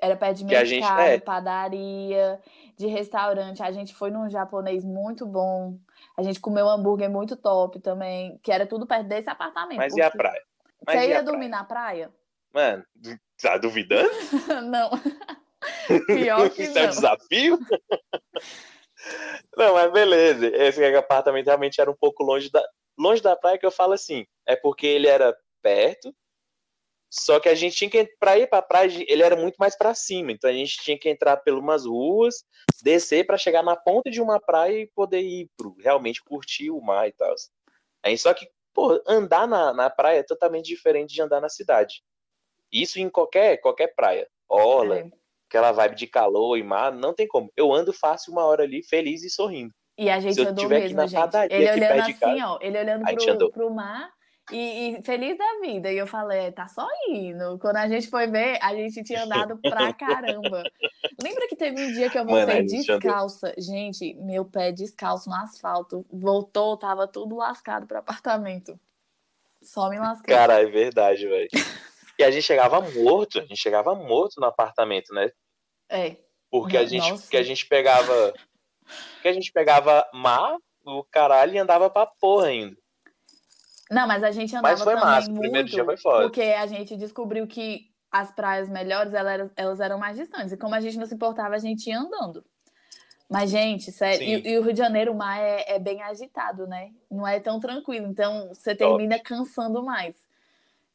Era 0.02 0.18
perto 0.18 0.38
de 0.38 0.46
mercado, 0.46 0.66
gente- 0.66 0.84
é. 0.86 1.20
padaria, 1.20 2.42
de 2.76 2.88
restaurante. 2.88 3.62
A 3.62 3.72
gente 3.72 3.94
foi 3.94 4.10
num 4.12 4.30
japonês 4.30 4.84
muito 4.84 5.26
bom. 5.26 5.78
A 6.18 6.24
gente 6.24 6.40
comeu 6.40 6.66
um 6.66 6.70
hambúrguer 6.70 7.10
muito 7.10 7.36
top 7.36 7.80
também, 7.80 8.40
que 8.44 8.52
era 8.52 8.66
tudo 8.66 8.86
perto 8.86 9.08
desse 9.08 9.30
apartamento. 9.30 9.78
Mas 9.78 9.96
e 9.96 10.02
a 10.02 10.12
praia? 10.12 10.42
Mas 10.86 11.00
Você 11.00 11.10
ia 11.10 11.20
a 11.20 11.22
dormir 11.22 11.50
praia? 11.50 11.62
na 11.62 11.64
praia? 11.64 12.14
Mano, 12.54 12.86
tá 13.42 13.58
duvidando? 13.58 14.10
não. 14.70 14.92
Pior 16.08 16.50
que 16.50 16.64
Isso 16.64 16.78
é 16.78 16.82
um 16.82 16.86
não. 16.86 16.90
desafio? 16.90 17.60
não, 19.56 19.74
mas 19.74 19.92
beleza. 19.92 20.48
Esse 20.48 20.84
apartamento 20.96 21.46
realmente 21.46 21.80
era 21.80 21.90
um 21.90 21.96
pouco 21.96 22.24
longe 22.24 22.52
da, 22.52 22.64
longe 22.98 23.22
da 23.22 23.36
praia, 23.36 23.58
que 23.58 23.66
eu 23.66 23.72
falo 23.72 23.94
assim. 23.94 24.26
É 24.46 24.56
porque 24.56 24.88
ele 24.88 25.08
era 25.08 25.36
perto, 25.62 26.14
só 27.14 27.42
que 27.42 27.50
a 27.50 27.56
gente 27.56 27.76
tinha 27.76 27.90
que, 27.90 28.06
pra 28.18 28.38
ir 28.38 28.48
pra 28.48 28.62
praia, 28.62 28.90
ele 29.06 29.22
era 29.22 29.36
muito 29.36 29.58
mais 29.58 29.78
pra 29.78 29.94
cima. 29.94 30.32
Então 30.32 30.50
a 30.50 30.54
gente 30.54 30.78
tinha 30.78 30.98
que 30.98 31.10
entrar 31.10 31.36
por 31.36 31.54
umas 31.54 31.86
ruas, 31.86 32.36
descer 32.82 33.26
pra 33.26 33.38
chegar 33.38 33.62
na 33.62 33.76
ponta 33.76 34.10
de 34.10 34.22
uma 34.22 34.40
praia 34.40 34.84
e 34.84 34.88
poder 34.96 35.20
ir 35.20 35.50
pro, 35.58 35.76
realmente 35.80 36.24
curtir 36.24 36.72
o 36.72 36.80
mar 36.80 37.10
e 37.10 37.12
tal. 37.12 37.36
Aí, 38.02 38.18
só 38.18 38.34
que, 38.34 38.48
pô, 38.74 39.02
andar 39.06 39.46
na, 39.46 39.74
na 39.74 39.90
praia 39.90 40.20
é 40.20 40.24
totalmente 40.24 40.68
diferente 40.68 41.14
de 41.14 41.22
andar 41.22 41.42
na 41.42 41.50
cidade. 41.50 42.02
Isso 42.72 42.98
em 42.98 43.10
qualquer, 43.10 43.58
qualquer 43.58 43.94
praia. 43.94 44.26
Orla, 44.48 45.00
É. 45.00 45.10
aquela 45.50 45.74
vibe 45.74 45.96
de 45.96 46.08
calor 46.08 46.58
e 46.58 46.64
mar, 46.64 46.94
não 46.94 47.14
tem 47.14 47.28
como. 47.28 47.52
Eu 47.58 47.74
ando 47.74 47.92
fácil 47.92 48.32
uma 48.32 48.46
hora 48.46 48.64
ali, 48.64 48.82
feliz 48.84 49.22
e 49.24 49.30
sorrindo. 49.30 49.74
E 49.98 50.10
a 50.10 50.20
gente 50.22 50.36
Se 50.36 50.40
eu 50.42 50.48
andou 50.48 50.64
tiver 50.64 50.80
mesmo, 50.80 50.96
na 50.96 51.06
gente. 51.08 51.20
padaria 51.20 51.58
Ele 51.58 51.68
aqui 51.68 51.80
olhando 51.80 52.02
assim, 52.02 52.42
ó, 52.42 52.58
ele 52.62 52.80
olhando 52.80 53.38
pro, 53.38 53.52
pro 53.52 53.70
mar 53.70 54.10
e, 54.52 54.98
e 54.98 55.04
feliz 55.04 55.38
da 55.38 55.60
vida. 55.62 55.92
E 55.92 55.98
eu 55.98 56.06
falei, 56.06 56.52
tá 56.52 56.68
só 56.68 56.88
indo. 57.08 57.58
Quando 57.60 57.78
a 57.78 57.88
gente 57.88 58.08
foi 58.10 58.28
ver, 58.28 58.60
a 58.62 58.74
gente 58.76 59.04
tinha 59.04 59.24
andado 59.24 59.58
pra 59.58 59.94
caramba. 59.94 60.64
Lembra 61.22 61.48
que 61.48 61.56
teve 61.56 61.82
um 61.82 61.94
dia 61.94 62.10
que 62.10 62.18
eu 62.18 62.26
Mano, 62.26 62.38
voltei 62.38 62.62
andou. 62.62 62.78
descalça? 62.78 63.54
Gente, 63.58 64.14
meu 64.16 64.46
pé 64.46 64.72
descalço 64.72 65.30
no 65.30 65.36
asfalto. 65.36 66.06
Voltou, 66.12 66.78
tava 66.78 67.08
tudo 67.08 67.36
lascado 67.36 67.88
pro 67.88 68.00
apartamento. 68.00 68.80
Só 69.62 69.90
me 69.90 70.00
lascando. 70.00 70.38
Cara, 70.38 70.62
é 70.62 70.66
verdade, 70.66 71.28
velho. 71.28 71.50
E 72.18 72.24
a 72.24 72.30
gente 72.30 72.44
chegava 72.44 72.82
morto, 72.82 73.40
a 73.40 73.42
gente 73.42 73.58
chegava 73.58 73.96
morto 73.96 74.40
no 74.40 74.46
apartamento, 74.46 75.14
né? 75.14 75.32
É. 75.90 76.18
Porque 76.50 76.78
a 76.78 76.86
gente, 76.86 77.10
nossa. 77.10 77.24
porque 77.24 77.38
a 77.38 77.44
gente 77.44 77.66
pegava. 77.66 78.34
Porque 79.14 79.28
a 79.28 79.34
gente 79.34 79.52
pegava 79.52 80.08
mar, 80.14 80.58
o 80.86 81.04
caralho, 81.06 81.56
e 81.56 81.58
andava 81.58 81.90
pra 81.90 82.06
porra 82.06 82.48
ainda. 82.48 82.81
Não, 83.92 84.08
mas 84.08 84.24
a 84.24 84.32
gente 84.32 84.56
andava 84.56 84.74
Mas 84.74 84.84
foi 84.84 84.94
também 84.94 85.06
massa, 85.10 85.28
o 85.28 85.32
muito, 85.32 85.42
primeiro 85.42 85.68
dia 85.68 85.84
foi 85.84 85.98
foda. 85.98 86.24
porque 86.24 86.42
a 86.42 86.66
gente 86.66 86.96
descobriu 86.96 87.46
que 87.46 87.92
as 88.10 88.32
praias 88.32 88.70
melhores, 88.70 89.14
elas 89.14 89.34
eram, 89.34 89.52
elas 89.56 89.80
eram 89.82 89.98
mais 90.00 90.18
distantes. 90.18 90.54
E 90.54 90.58
como 90.58 90.74
a 90.74 90.80
gente 90.80 90.98
não 90.98 91.06
se 91.06 91.14
importava, 91.14 91.56
a 91.56 91.60
gente 91.60 91.88
ia 91.90 92.00
andando. 92.00 92.44
Mas, 93.30 93.50
gente, 93.50 93.92
sério, 93.92 94.24
e, 94.28 94.50
e 94.50 94.58
o 94.58 94.62
Rio 94.62 94.74
de 94.74 94.80
Janeiro, 94.80 95.12
o 95.12 95.16
mar 95.16 95.40
é, 95.40 95.76
é 95.76 95.80
bem 95.80 96.02
agitado, 96.02 96.68
né? 96.68 96.92
Não 97.10 97.26
é 97.28 97.40
tão 97.40 97.60
tranquilo. 97.60 98.08
Então, 98.08 98.50
você 98.50 98.76
termina 98.76 99.20
cansando 99.20 99.84
mais. 99.84 100.16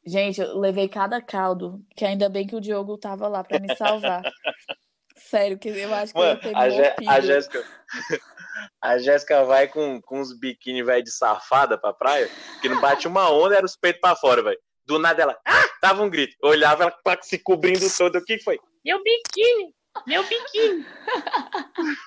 Gente, 0.05 0.39
eu 0.41 0.57
levei 0.57 0.87
cada 0.87 1.21
caldo, 1.21 1.83
que 1.95 2.05
ainda 2.05 2.29
bem 2.29 2.45
que 2.47 2.55
o 2.55 2.61
Diogo 2.61 2.97
tava 2.97 3.27
lá 3.27 3.43
pra 3.43 3.59
me 3.59 3.75
salvar. 3.75 4.23
Sério, 5.17 5.57
que 5.57 5.67
eu 5.69 5.93
acho 5.93 6.13
que 6.13 6.19
eu 6.19 6.23
Mano, 6.23 6.39
a, 6.53 6.69
Jé- 6.69 6.95
a 6.95 7.03
morrido. 7.03 7.27
Jéssica. 7.27 7.63
A 8.87 8.97
Jéssica 8.97 9.43
vai 9.43 9.67
com, 9.67 10.01
com 10.01 10.21
uns 10.21 10.31
biquíni, 10.31 10.81
velho, 10.81 11.03
de 11.03 11.11
safada 11.11 11.77
pra 11.77 11.91
praia, 11.91 12.29
que 12.61 12.69
não 12.69 12.79
bate 12.79 13.05
uma 13.05 13.29
onda, 13.29 13.55
era 13.55 13.65
os 13.65 13.75
peitos 13.75 13.99
pra 13.99 14.15
fora, 14.15 14.41
velho. 14.41 14.57
Do 14.85 14.97
nada 14.97 15.21
ela, 15.21 15.37
ah! 15.45 15.67
Dava 15.81 16.01
um 16.01 16.09
grito. 16.09 16.37
Eu 16.41 16.51
olhava 16.51 16.83
ela 16.83 16.91
tá 17.03 17.17
se 17.21 17.37
cobrindo 17.37 17.85
todo. 17.97 18.15
O 18.15 18.23
que 18.23 18.37
que 18.37 18.43
foi? 18.45 18.57
Meu 18.85 19.03
biquíni! 19.03 19.75
Meu 20.07 20.23
biquíni! 20.23 20.85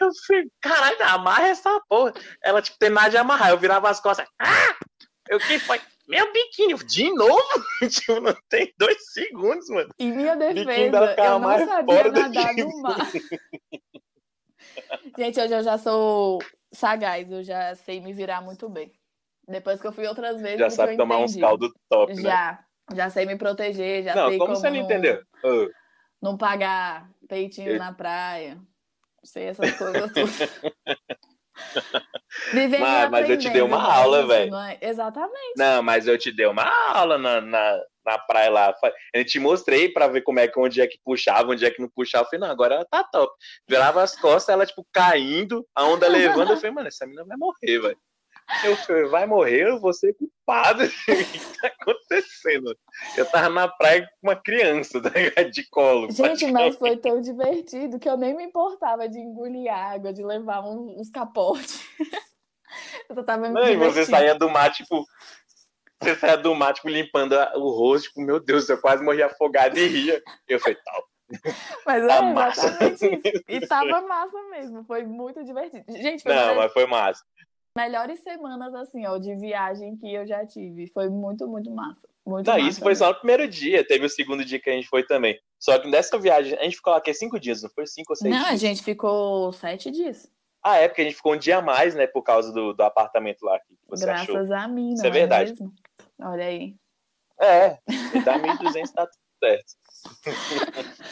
Eu 0.00 0.10
falei, 0.26 0.48
caralho, 0.60 0.96
amarra 1.04 1.46
essa 1.46 1.80
porra. 1.88 2.12
Ela, 2.42 2.60
tipo, 2.60 2.78
tem 2.78 2.90
nada 2.90 3.10
de 3.10 3.16
amarrar. 3.16 3.50
Eu 3.50 3.58
virava 3.58 3.88
as 3.88 4.00
costas. 4.00 4.26
Ah! 4.40 4.74
Eu 5.28 5.38
que 5.38 5.60
foi? 5.60 5.80
Meu 6.08 6.32
biquíni, 6.32 6.74
de 6.74 7.14
novo? 7.14 7.42
tipo, 7.88 8.20
não 8.20 8.36
tem 8.48 8.74
dois 8.76 9.12
segundos, 9.12 9.68
mano. 9.68 9.88
Em 10.00 10.10
minha 10.10 10.34
defesa, 10.34 11.14
eu 11.16 11.38
não 11.38 11.66
sabia 11.66 12.10
nadar 12.10 12.54
no 12.56 12.82
mar. 12.82 12.98
Gente, 15.18 15.40
hoje 15.40 15.54
eu 15.54 15.62
já 15.62 15.78
sou 15.78 16.38
sagaz, 16.72 17.30
eu 17.30 17.42
já 17.42 17.74
sei 17.74 18.00
me 18.00 18.12
virar 18.12 18.40
muito 18.40 18.68
bem. 18.68 18.92
Depois 19.46 19.80
que 19.80 19.86
eu 19.86 19.92
fui 19.92 20.06
outras 20.06 20.40
vezes. 20.40 20.58
Já 20.58 20.70
sabe 20.70 20.96
tomar 20.96 21.18
uns 21.18 21.36
caldo 21.36 21.72
top, 21.88 22.14
né? 22.14 22.22
Já. 22.22 22.64
Já 22.94 23.08
sei 23.08 23.24
me 23.24 23.36
proteger, 23.36 24.02
já 24.02 24.14
não, 24.14 24.28
sei 24.28 24.38
como, 24.38 24.52
como 24.52 24.60
você 24.60 24.70
não, 24.70 24.76
entendeu? 24.76 25.22
Uh. 25.42 25.70
Não 26.20 26.36
pagar 26.36 27.10
peitinho 27.26 27.72
eu... 27.72 27.78
na 27.78 27.92
praia. 27.94 28.58
Sei 29.22 29.44
essas 29.44 29.72
coisas 29.72 30.12
tudo. 30.12 30.30
Vivendo 32.52 32.80
mas, 32.80 33.10
mas 33.10 33.30
eu 33.30 33.38
te 33.38 33.50
dei 33.50 33.62
uma 33.62 33.80
aula, 33.80 34.26
velho. 34.26 34.54
É? 34.56 34.78
Exatamente. 34.80 35.54
Não, 35.56 35.82
mas 35.82 36.06
eu 36.06 36.18
te 36.18 36.32
dei 36.32 36.46
uma 36.46 36.64
aula 36.92 37.16
na, 37.16 37.40
na, 37.40 37.80
na 38.04 38.18
praia 38.18 38.50
lá. 38.50 38.74
Eu 39.12 39.24
te 39.24 39.38
mostrei 39.38 39.88
pra 39.88 40.08
ver 40.08 40.22
como 40.22 40.40
é 40.40 40.48
que 40.48 40.58
onde 40.58 40.80
é 40.80 40.86
que 40.86 40.98
puxava, 41.04 41.52
onde 41.52 41.64
é 41.64 41.70
que 41.70 41.80
não 41.80 41.88
puxava. 41.88 42.24
Eu 42.24 42.28
falei, 42.30 42.40
não, 42.40 42.50
agora 42.50 42.74
ela 42.76 42.84
tá 42.84 43.04
top. 43.04 43.32
Virava 43.68 44.02
as 44.02 44.16
costas, 44.16 44.52
ela, 44.52 44.66
tipo, 44.66 44.86
caindo, 44.92 45.66
a 45.74 45.84
onda 45.84 46.08
levando. 46.08 46.50
Eu 46.50 46.56
falei, 46.56 46.70
mano, 46.72 46.88
essa 46.88 47.06
menina 47.06 47.24
vai 47.24 47.36
morrer, 47.36 47.80
velho. 47.80 47.98
Eu 48.62 48.76
falei, 48.76 49.04
vai 49.06 49.26
morrer, 49.26 49.68
eu 49.68 49.80
vou 49.80 49.92
ser 49.92 50.14
culpado. 50.14 50.84
o 50.84 50.86
que 50.86 51.60
tá 51.60 51.68
acontecendo? 51.68 52.76
Eu 53.16 53.24
tava 53.30 53.48
na 53.48 53.68
praia 53.68 54.02
com 54.02 54.28
uma 54.28 54.36
criança, 54.36 55.00
tá 55.00 55.42
de 55.42 55.66
colo. 55.70 56.10
Gente, 56.10 56.46
mas 56.52 56.76
foi 56.76 56.96
tão 56.96 57.20
divertido 57.20 57.98
que 57.98 58.08
eu 58.08 58.16
nem 58.16 58.36
me 58.36 58.44
importava 58.44 59.08
de 59.08 59.18
engolir 59.18 59.72
água, 59.72 60.12
de 60.12 60.22
levar 60.22 60.60
uns 60.62 61.10
capotes. 61.10 61.80
eu 63.08 63.24
tava 63.24 63.48
me 63.48 63.54
Não, 63.54 63.68
e 63.68 63.76
você 63.76 64.04
saía 64.04 64.34
do 64.34 64.50
mar, 64.50 64.70
tipo, 64.72 65.04
você 66.02 66.14
saia 66.14 66.36
do 66.36 66.54
mar, 66.54 66.74
tipo, 66.74 66.88
limpando 66.88 67.34
o 67.54 67.70
rosto, 67.70 68.08
tipo, 68.08 68.20
meu 68.20 68.40
Deus, 68.40 68.68
eu 68.68 68.80
quase 68.80 69.02
morri 69.02 69.22
afogado 69.22 69.78
e 69.78 69.86
ria. 69.86 70.22
Eu 70.48 70.60
falei, 70.60 70.76
tal. 70.84 71.04
Mas 71.86 72.06
tá 72.06 72.16
é 72.16 72.32
massa. 72.32 72.66
exatamente 72.66 73.06
isso. 73.06 73.44
E 73.48 73.66
tava 73.66 74.02
massa 74.02 74.42
mesmo, 74.50 74.84
foi 74.84 75.04
muito 75.04 75.42
divertido. 75.42 75.84
Gente, 75.96 76.22
foi 76.22 76.34
Não, 76.34 76.56
mas 76.56 76.72
foi 76.72 76.86
massa 76.86 77.22
melhores 77.76 78.20
semanas, 78.20 78.72
assim, 78.74 79.04
ó, 79.06 79.18
de 79.18 79.34
viagem 79.34 79.96
que 79.96 80.12
eu 80.12 80.26
já 80.26 80.46
tive. 80.46 80.86
Foi 80.88 81.08
muito, 81.08 81.46
muito 81.46 81.70
massa. 81.70 82.08
Muito 82.24 82.46
não, 82.46 82.56
massa 82.56 82.68
isso 82.68 82.80
foi 82.80 82.90
mesmo. 82.92 83.04
só 83.04 83.12
no 83.12 83.18
primeiro 83.18 83.48
dia. 83.48 83.86
Teve 83.86 84.06
o 84.06 84.08
segundo 84.08 84.44
dia 84.44 84.60
que 84.60 84.70
a 84.70 84.72
gente 84.72 84.88
foi 84.88 85.04
também. 85.04 85.38
Só 85.58 85.78
que 85.78 85.88
nessa 85.88 86.18
viagem, 86.18 86.56
a 86.58 86.62
gente 86.62 86.76
ficou 86.76 86.92
lá 86.92 86.98
aqui 86.98 87.12
cinco 87.12 87.38
dias, 87.38 87.62
não 87.62 87.70
foi 87.70 87.86
cinco 87.86 88.12
ou 88.12 88.16
seis 88.16 88.30
não, 88.30 88.38
dias? 88.38 88.48
Não, 88.48 88.54
a 88.54 88.56
gente 88.56 88.82
ficou 88.82 89.52
sete 89.52 89.90
dias. 89.90 90.30
Ah, 90.66 90.78
é, 90.78 90.88
porque 90.88 91.02
a 91.02 91.04
gente 91.04 91.16
ficou 91.16 91.34
um 91.34 91.38
dia 91.38 91.58
a 91.58 91.62
mais, 91.62 91.94
né, 91.94 92.06
por 92.06 92.22
causa 92.22 92.50
do, 92.50 92.72
do 92.72 92.82
apartamento 92.82 93.44
lá. 93.44 93.60
Que 93.60 93.76
você 93.86 94.06
Graças 94.06 94.50
achou. 94.50 94.56
a 94.56 94.66
mim, 94.66 94.94
Isso 94.94 95.04
é, 95.04 95.08
é 95.08 95.12
verdade. 95.12 95.50
Mesmo? 95.50 95.74
Olha 96.22 96.46
aí. 96.46 96.74
É, 97.38 97.78
dá 98.24 98.38
1.200 98.38 98.92
tá 98.92 99.06
tudo 99.06 99.20
certo. 99.42 99.74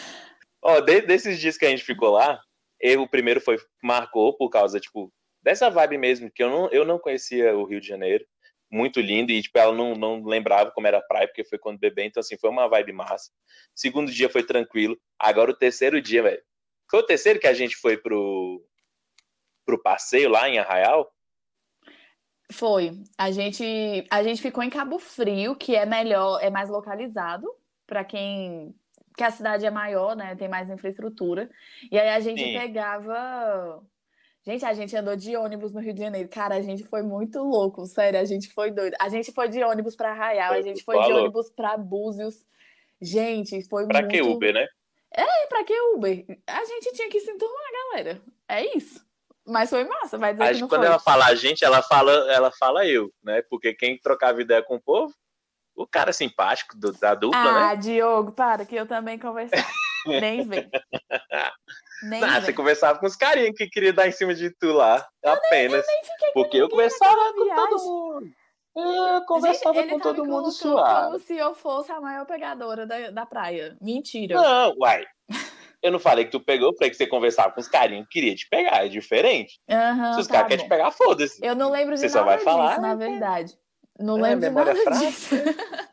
Ó, 0.63 0.81
de, 0.81 1.03
desses 1.03 1.39
dias 1.39 1.59
que 1.59 1.67
a 1.67 1.69
gente 1.69 1.85
ficou 1.85 2.13
lá, 2.13 2.41
eu, 2.81 3.03
o 3.03 3.09
primeiro 3.09 3.41
foi, 3.41 3.59
marcou 3.83 4.35
por 4.37 4.49
causa, 4.49 4.81
tipo, 4.81 5.13
dessa 5.43 5.69
vibe 5.69 5.99
mesmo, 5.99 6.31
que 6.31 6.43
eu 6.43 6.49
não, 6.49 6.71
eu 6.71 6.85
não 6.85 6.99
conhecia 6.99 7.55
o 7.55 7.65
Rio 7.65 7.81
de 7.81 7.89
Janeiro, 7.89 8.25
muito 8.71 9.01
lindo, 9.01 9.33
e 9.33 9.43
tipo, 9.43 9.59
ela 9.59 9.75
não, 9.75 9.95
não 9.95 10.25
lembrava 10.25 10.71
como 10.71 10.87
era 10.87 10.99
a 10.99 11.03
praia, 11.03 11.27
porque 11.27 11.45
foi 11.45 11.59
quando 11.59 11.79
bebê, 11.79 12.05
então 12.05 12.21
assim, 12.21 12.39
foi 12.39 12.49
uma 12.49 12.69
vibe 12.69 12.93
massa. 12.93 13.31
Segundo 13.75 14.11
dia 14.11 14.31
foi 14.31 14.45
tranquilo, 14.45 14.97
agora 15.19 15.51
o 15.51 15.57
terceiro 15.57 16.01
dia, 16.01 16.23
velho, 16.23 16.43
foi 16.91 17.01
o 17.01 17.07
terceiro 17.07 17.39
que 17.39 17.47
a 17.47 17.53
gente 17.53 17.77
foi 17.77 17.99
pro, 17.99 18.65
pro 19.65 19.83
passeio 19.83 20.29
lá 20.29 20.49
em 20.49 20.59
Arraial? 20.59 21.13
Foi. 22.51 23.01
A 23.17 23.31
gente, 23.31 24.07
a 24.11 24.23
gente 24.23 24.43
ficou 24.43 24.63
em 24.63 24.71
Cabo 24.71 24.99
Frio, 24.99 25.57
que 25.57 25.75
é 25.75 25.87
melhor, 25.87 26.39
é 26.43 26.51
mais 26.51 26.69
localizado 26.69 27.49
para 27.87 28.05
quem 28.05 28.75
que 29.17 29.23
a 29.23 29.31
cidade 29.31 29.67
é 29.67 29.71
maior, 29.71 30.17
né? 30.17 30.35
Tem 30.37 30.49
mais 30.49 30.71
infraestrutura. 30.71 31.51
E 31.91 31.99
aí 31.99 32.09
a 32.09 32.21
gente 32.21 32.43
Sim. 32.43 32.59
pegava 32.59 33.83
Gente, 34.45 34.65
a 34.65 34.73
gente 34.73 34.97
andou 34.97 35.15
de 35.15 35.37
ônibus 35.37 35.73
no 35.73 35.81
Rio 35.81 35.95
de 35.95 36.01
Janeiro. 36.01 36.29
Cara, 36.29 36.57
a 36.57 36.61
gente 36.61 36.83
foi 36.83 37.01
muito 37.01 37.39
louco, 37.39 37.87
sério, 37.87 38.19
a 38.19 38.25
gente 38.25 38.53
foi 38.53 38.73
doido. 38.73 38.97
A 38.99 39.09
gente 39.09 39.31
foi 39.31 39.49
de 39.49 39.63
ônibus 39.63 39.95
para 39.95 40.11
Arraial, 40.11 40.55
a 40.55 40.63
gente 40.63 40.83
foi 40.83 41.01
de 41.01 41.13
ônibus 41.13 41.49
para 41.51 41.77
Búzios. 41.77 42.45
Gente, 43.01 43.63
foi 43.69 43.87
pra 43.87 44.01
muito... 44.01 44.13
que 44.13 44.21
Uber, 44.21 44.53
né? 44.53 44.67
É, 45.13 45.47
pra 45.47 45.63
que 45.63 45.81
Uber? 45.95 46.25
A 46.47 46.65
gente 46.65 46.93
tinha 46.93 47.09
que 47.09 47.21
se 47.21 47.31
enturmar, 47.31 47.67
galera. 47.91 48.23
É 48.49 48.77
isso. 48.77 49.05
Mas 49.47 49.71
foi 49.71 49.85
massa, 49.85 50.19
vai 50.19 50.33
dizer 50.33 50.45
a 50.45 50.55
que 50.55 50.61
não 50.61 50.69
Quando 50.69 50.83
foi. 50.83 50.89
ela 50.89 50.99
fala 50.99 51.27
a 51.27 51.35
gente, 51.35 51.65
ela 51.65 51.83
fala, 51.83 52.13
ela 52.33 52.53
fala 52.53 52.87
eu, 52.87 53.13
né? 53.23 53.43
Porque 53.49 53.75
quem 53.75 53.99
trocava 53.99 54.41
ideia 54.41 54.63
com 54.63 54.77
o 54.77 54.81
povo, 54.81 55.13
o 55.75 55.87
cara 55.87 56.13
simpático 56.13 56.77
do, 56.79 56.93
da 56.93 57.15
dupla, 57.15 57.41
ah, 57.41 57.53
né? 57.53 57.61
Ah, 57.65 57.75
Diogo, 57.75 58.33
para, 58.33 58.65
que 58.65 58.77
eu 58.77 58.87
também 58.87 59.19
conversava. 59.19 59.67
Nem 60.07 60.47
vem. 60.47 60.71
Nem 62.03 62.23
ah, 62.25 62.41
você 62.41 62.53
conversava 62.53 62.99
com 62.99 63.07
os 63.07 63.15
carinhos 63.15 63.57
que 63.57 63.69
queria 63.69 63.93
dar 63.93 64.09
em 64.09 64.13
cima 64.13 64.35
de 64.35 64.51
tu 64.51 64.73
lá. 64.73 65.07
Eu 65.23 65.33
apenas. 65.33 65.87
Nem, 65.87 66.01
eu 66.29 66.33
porque 66.35 66.57
eu 66.57 66.69
conversava 66.69 67.33
com 67.33 67.55
todo 67.55 67.85
mundo. 67.85 68.33
Eu 68.75 69.25
conversava 69.27 69.83
Gente, 69.83 69.91
com 69.91 69.99
todo 70.01 70.25
mundo 70.25 70.51
suave. 70.51 71.05
Como 71.05 71.19
se 71.21 71.37
eu 71.37 71.55
fosse 71.55 71.93
a 71.93 72.01
maior 72.01 72.25
pegadora 72.27 72.87
da, 72.87 73.11
da 73.11 73.27
praia. 73.27 73.77
Mentira. 73.81 74.35
Não, 74.35 74.75
uai. 74.79 75.05
Eu 75.83 75.91
não 75.91 75.99
falei 75.99 76.25
que 76.25 76.31
tu 76.31 76.41
pegou, 76.41 76.69
eu 76.69 76.77
falei 76.77 76.91
que 76.91 76.97
você 76.97 77.07
conversava 77.07 77.53
com 77.53 77.61
os 77.61 77.69
carinhos 77.69 78.07
que 78.07 78.13
queria 78.13 78.35
te 78.35 78.49
pegar. 78.49 78.85
É 78.85 78.89
diferente. 78.89 79.61
Uhum, 79.69 80.15
se 80.15 80.21
os 80.21 80.27
tá 80.29 80.35
caras 80.35 80.49
querem 80.49 80.65
te 80.65 80.69
pegar, 80.69 80.91
foda-se. 80.93 81.45
Eu 81.45 81.57
não 81.57 81.71
lembro 81.71 81.95
de 81.95 82.01
você 82.01 82.07
nada 82.07 82.19
só 82.19 82.25
vai 82.25 82.37
disso, 82.37 82.45
falar, 82.45 82.81
na 82.81 82.95
verdade. 82.95 83.59
Não 83.99 84.19
é, 84.19 84.31
lembro 84.31 84.49
de 84.49 84.51
nada 84.51 84.75
disso. 84.75 85.35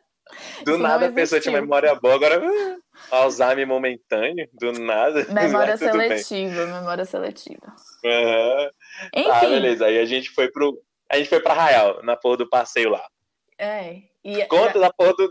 Do 0.64 0.72
Isso 0.72 0.80
nada 0.80 1.06
a 1.06 1.12
pessoa 1.12 1.40
tinha 1.40 1.60
memória 1.60 1.94
boa, 1.94 2.14
agora 2.14 2.40
uh, 2.40 2.82
Alzheimer 3.10 3.66
momentâneo, 3.66 4.48
do 4.52 4.72
nada. 4.72 5.26
Memória 5.32 5.76
seletiva, 5.76 6.66
memória 6.66 7.04
seletiva. 7.04 7.74
Uhum. 8.04 8.70
Enfim. 9.14 9.30
Ah, 9.30 9.40
beleza. 9.40 9.86
Aí 9.86 9.98
a 9.98 10.04
gente 10.04 10.30
foi 10.30 10.50
pro. 10.50 10.80
A 11.10 11.16
gente 11.16 11.28
foi 11.28 11.40
pra 11.40 11.52
Arraial, 11.52 12.02
na 12.02 12.16
porra 12.16 12.38
do 12.38 12.48
passeio 12.48 12.90
lá. 12.90 13.02
É. 13.58 13.96
E, 14.24 14.44
Conta 14.46 14.78
da 14.78 14.92
porra 14.92 15.14
do. 15.14 15.30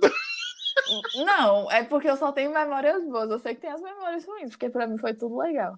Não, 1.16 1.72
é 1.72 1.84
porque 1.84 2.10
eu 2.10 2.18
só 2.18 2.32
tenho 2.32 2.54
memórias 2.54 3.04
boas. 3.06 3.30
Eu 3.30 3.40
sei 3.40 3.56
que 3.56 3.62
tem 3.62 3.72
as 3.72 3.82
memórias 3.82 4.26
ruins, 4.26 4.52
porque 4.52 4.70
pra 4.70 4.88
mim 4.88 4.98
foi 4.98 5.14
tudo 5.14 5.38
legal. 5.38 5.78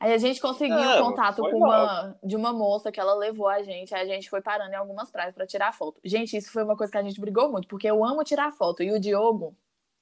Aí 0.00 0.12
a 0.12 0.18
gente 0.18 0.40
conseguiu 0.40 0.78
o 0.78 1.02
contato 1.02 1.42
com 1.42 1.56
uma, 1.56 2.16
de 2.22 2.36
uma 2.36 2.52
moça 2.52 2.92
que 2.92 3.00
ela 3.00 3.14
levou 3.14 3.48
a 3.48 3.62
gente. 3.62 3.92
Aí 3.94 4.02
a 4.02 4.14
gente 4.14 4.30
foi 4.30 4.40
parando 4.40 4.72
em 4.72 4.76
algumas 4.76 5.10
praias 5.10 5.34
para 5.34 5.46
tirar 5.46 5.74
foto. 5.74 6.00
Gente, 6.04 6.36
isso 6.36 6.52
foi 6.52 6.62
uma 6.62 6.76
coisa 6.76 6.92
que 6.92 6.98
a 6.98 7.02
gente 7.02 7.20
brigou 7.20 7.50
muito, 7.50 7.66
porque 7.66 7.88
eu 7.88 8.04
amo 8.04 8.22
tirar 8.22 8.52
foto. 8.52 8.82
E 8.82 8.92
o 8.92 9.00
Diogo, 9.00 9.56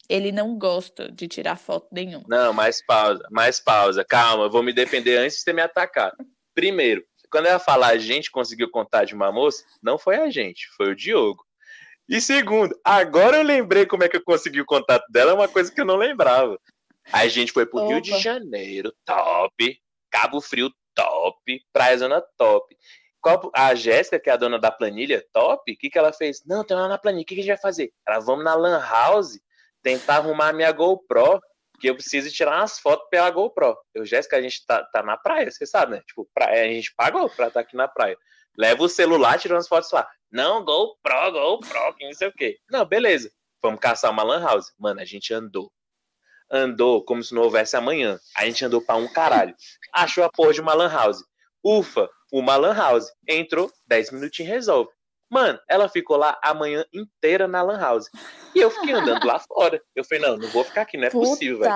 ele 0.07 0.33
não 0.33 0.59
gosta 0.59 1.11
de 1.11 1.27
tirar 1.27 1.57
foto 1.57 1.89
nenhuma. 1.91 2.27
Não, 2.29 2.53
mais 2.53 2.85
pausa, 2.85 3.27
mais 3.31 3.59
pausa. 3.59 4.05
Calma, 4.05 4.45
eu 4.45 4.51
vou 4.51 4.63
me 4.63 4.73
defender 4.73 5.17
antes 5.17 5.39
de 5.39 5.45
você 5.45 5.53
me 5.55 5.63
atacar. 5.63 6.13
Primeiro, 6.55 7.03
quando 7.31 7.47
ela 7.47 7.59
falar 7.59 7.89
a 7.89 7.99
gente 7.99 8.31
conseguiu 8.31 8.71
contar 8.71 9.05
de 9.05 9.15
uma 9.15 9.33
moça, 9.33 9.65
não 9.83 9.97
foi 9.97 10.17
a 10.17 10.29
gente, 10.29 10.69
foi 10.77 10.91
o 10.91 10.97
Diogo. 10.97 11.46
E 12.09 12.21
segundo, 12.21 12.79
agora 12.85 13.39
eu 13.39 13.43
lembrei 13.43 13.85
como 13.85 14.05
é 14.05 14.09
que 14.09 14.17
eu 14.17 14.25
consegui 14.25 14.61
o 14.61 14.67
contato 14.67 15.05
dela, 15.11 15.33
é 15.33 15.35
uma 15.35 15.49
coisa 15.49 15.73
que 15.73 15.81
eu 15.81 15.85
não 15.85 15.97
lembrava. 15.97 16.59
A 17.13 17.27
gente 17.29 17.53
foi 17.53 17.67
pro 17.67 17.81
Opa. 17.81 17.89
Rio 17.89 18.01
de 18.01 18.19
Janeiro, 18.19 18.93
top. 19.05 19.81
Cabo 20.11 20.41
Frio 20.41 20.71
top, 20.95 21.61
Praia 21.73 21.99
Zona 21.99 22.23
top. 22.37 22.77
A 23.55 23.75
Jéssica, 23.75 24.21
que 24.21 24.31
é 24.31 24.33
a 24.33 24.37
dona 24.37 24.57
da 24.57 24.71
planilha, 24.71 25.25
top, 25.33 25.73
o 25.73 25.77
que, 25.77 25.91
que 25.91 25.99
ela 25.99 26.13
fez? 26.13 26.43
Não, 26.47 26.63
tem 26.63 26.77
lá 26.77 26.87
na 26.87 26.97
planilha, 26.97 27.23
o 27.23 27.27
que, 27.27 27.35
que 27.35 27.41
a 27.41 27.45
gente 27.45 27.55
vai 27.55 27.61
fazer? 27.61 27.93
Ela, 28.07 28.21
vamos 28.21 28.45
na 28.45 28.55
Lan 28.55 28.79
House 28.79 29.41
tentar 29.83 30.19
arrumar 30.19 30.51
a 30.51 30.53
minha 30.53 30.71
GoPro, 30.71 31.41
que 31.81 31.91
eu 31.91 31.95
preciso 31.97 32.31
tirar 32.31 32.61
umas 32.61 32.79
fotos 32.79 33.09
pela 33.11 33.29
GoPro. 33.31 33.77
Eu, 33.93 34.07
Jéssica, 34.07 34.37
a 34.37 34.41
gente 34.43 34.65
tá, 34.65 34.85
tá 34.85 35.03
na 35.03 35.17
praia, 35.17 35.51
você 35.51 35.67
sabe, 35.67 35.93
né? 35.93 36.03
Tipo, 36.07 36.29
praia, 36.33 36.65
a 36.65 36.73
gente 36.73 36.95
pagou 36.97 37.29
pra 37.29 37.49
estar 37.49 37.61
tá 37.61 37.67
aqui 37.67 37.77
na 37.77 37.89
praia. 37.89 38.17
Leva 38.59 38.83
o 38.83 38.89
celular, 38.89 39.39
tira 39.39 39.55
umas 39.55 39.69
fotos 39.69 39.91
lá. 39.93 40.09
Não, 40.31 40.65
GoPro, 40.65 41.33
GoPro, 41.33 41.95
que 41.97 42.07
não 42.07 42.15
sei 42.15 42.29
o 42.29 42.33
quê. 42.33 42.59
Não, 42.71 42.85
beleza. 42.85 43.31
Vamos 43.63 43.81
caçar 43.81 44.11
uma 44.11 44.23
Lan 44.23 44.43
House. 44.43 44.73
Mano, 44.79 45.01
a 45.01 45.05
gente 45.05 45.33
andou 45.33 45.71
andou 46.51 47.05
como 47.05 47.23
se 47.23 47.35
não 47.35 47.43
houvesse 47.43 47.77
amanhã. 47.77 48.19
A 48.37 48.45
gente 48.47 48.65
andou 48.65 48.81
para 48.81 48.97
um 48.97 49.09
caralho. 49.09 49.55
Achou 49.93 50.25
a 50.25 50.31
porra 50.31 50.53
de 50.53 50.61
uma 50.61 50.75
lan 50.75 50.89
house. 50.89 51.23
Ufa, 51.65 52.09
uma 52.33 52.57
lan 52.57 52.75
house. 52.75 53.11
Entrou, 53.29 53.71
10 53.87 54.13
minutinhos 54.13 54.51
resolve. 54.51 54.91
Mano, 55.29 55.59
ela 55.69 55.89
ficou 55.89 56.17
lá 56.17 56.39
a 56.41 56.55
manhã 56.55 56.85
inteira 56.93 57.49
na 57.49 57.63
lan 57.63 57.79
house. 57.79 58.09
E 58.55 58.61
eu 58.61 58.71
fiquei 58.71 58.95
andando 58.95 59.27
lá 59.27 59.39
fora. 59.47 59.83
Eu 59.95 60.05
falei, 60.05 60.23
não, 60.23 60.37
não 60.37 60.49
vou 60.49 60.63
ficar 60.65 60.83
aqui, 60.83 60.97
não 60.97 61.07
é 61.07 61.11
Putaço. 61.11 61.33
possível, 61.33 61.59
velho. 61.59 61.71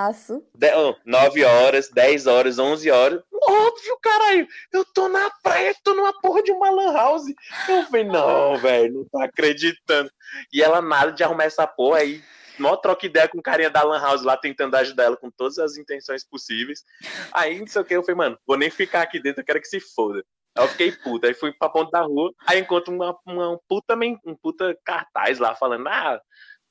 9 1.04 1.44
horas, 1.44 1.88
10 1.90 2.26
horas, 2.26 2.58
11 2.58 2.90
horas. 2.90 3.22
Óbvio, 3.32 3.98
caralho. 4.00 4.46
Eu 4.72 4.84
tô 4.84 5.08
na 5.08 5.30
praia, 5.42 5.74
tô 5.82 5.94
numa 5.94 6.12
porra 6.20 6.42
de 6.42 6.52
uma 6.52 6.70
lan 6.70 6.92
house. 6.92 7.26
Eu 7.68 7.84
falei, 7.84 8.04
não, 8.04 8.56
velho, 8.58 8.94
não 8.94 9.04
tô 9.10 9.18
acreditando. 9.18 10.10
E 10.52 10.62
ela 10.62 10.80
nada 10.80 11.12
de 11.12 11.24
arrumar 11.24 11.44
essa 11.44 11.66
porra 11.66 11.98
aí 11.98 12.22
mó 12.60 12.76
troca 12.76 13.06
ideia 13.06 13.26
com 13.26 13.38
o 13.38 13.42
carinha 13.42 13.70
da 13.70 13.82
Lan 13.82 14.00
House 14.00 14.22
lá, 14.22 14.36
tentando 14.36 14.76
ajudar 14.76 15.04
ela 15.04 15.16
com 15.16 15.30
todas 15.30 15.58
as 15.58 15.76
intenções 15.76 16.22
possíveis. 16.22 16.84
Aí, 17.32 17.58
não 17.58 17.66
sei 17.66 17.80
o 17.80 17.84
que, 17.84 17.96
eu 17.96 18.02
falei, 18.02 18.16
mano, 18.16 18.38
vou 18.46 18.56
nem 18.56 18.70
ficar 18.70 19.00
aqui 19.02 19.18
dentro, 19.18 19.40
eu 19.40 19.44
quero 19.46 19.60
que 19.60 19.66
se 19.66 19.80
foda. 19.80 20.22
Aí 20.60 20.66
eu 20.66 20.68
fiquei 20.70 20.92
puta. 20.92 21.26
Aí 21.26 21.34
fui 21.34 21.52
pra 21.52 21.68
ponta 21.68 21.90
da 21.90 22.02
rua, 22.02 22.32
aí 22.46 22.60
encontro 22.60 22.94
uma, 22.94 23.16
uma 23.26 23.58
puta, 23.68 23.94
um 24.24 24.34
puta 24.34 24.76
cartaz 24.84 25.38
lá 25.38 25.54
falando, 25.54 25.88
ah, 25.88 26.20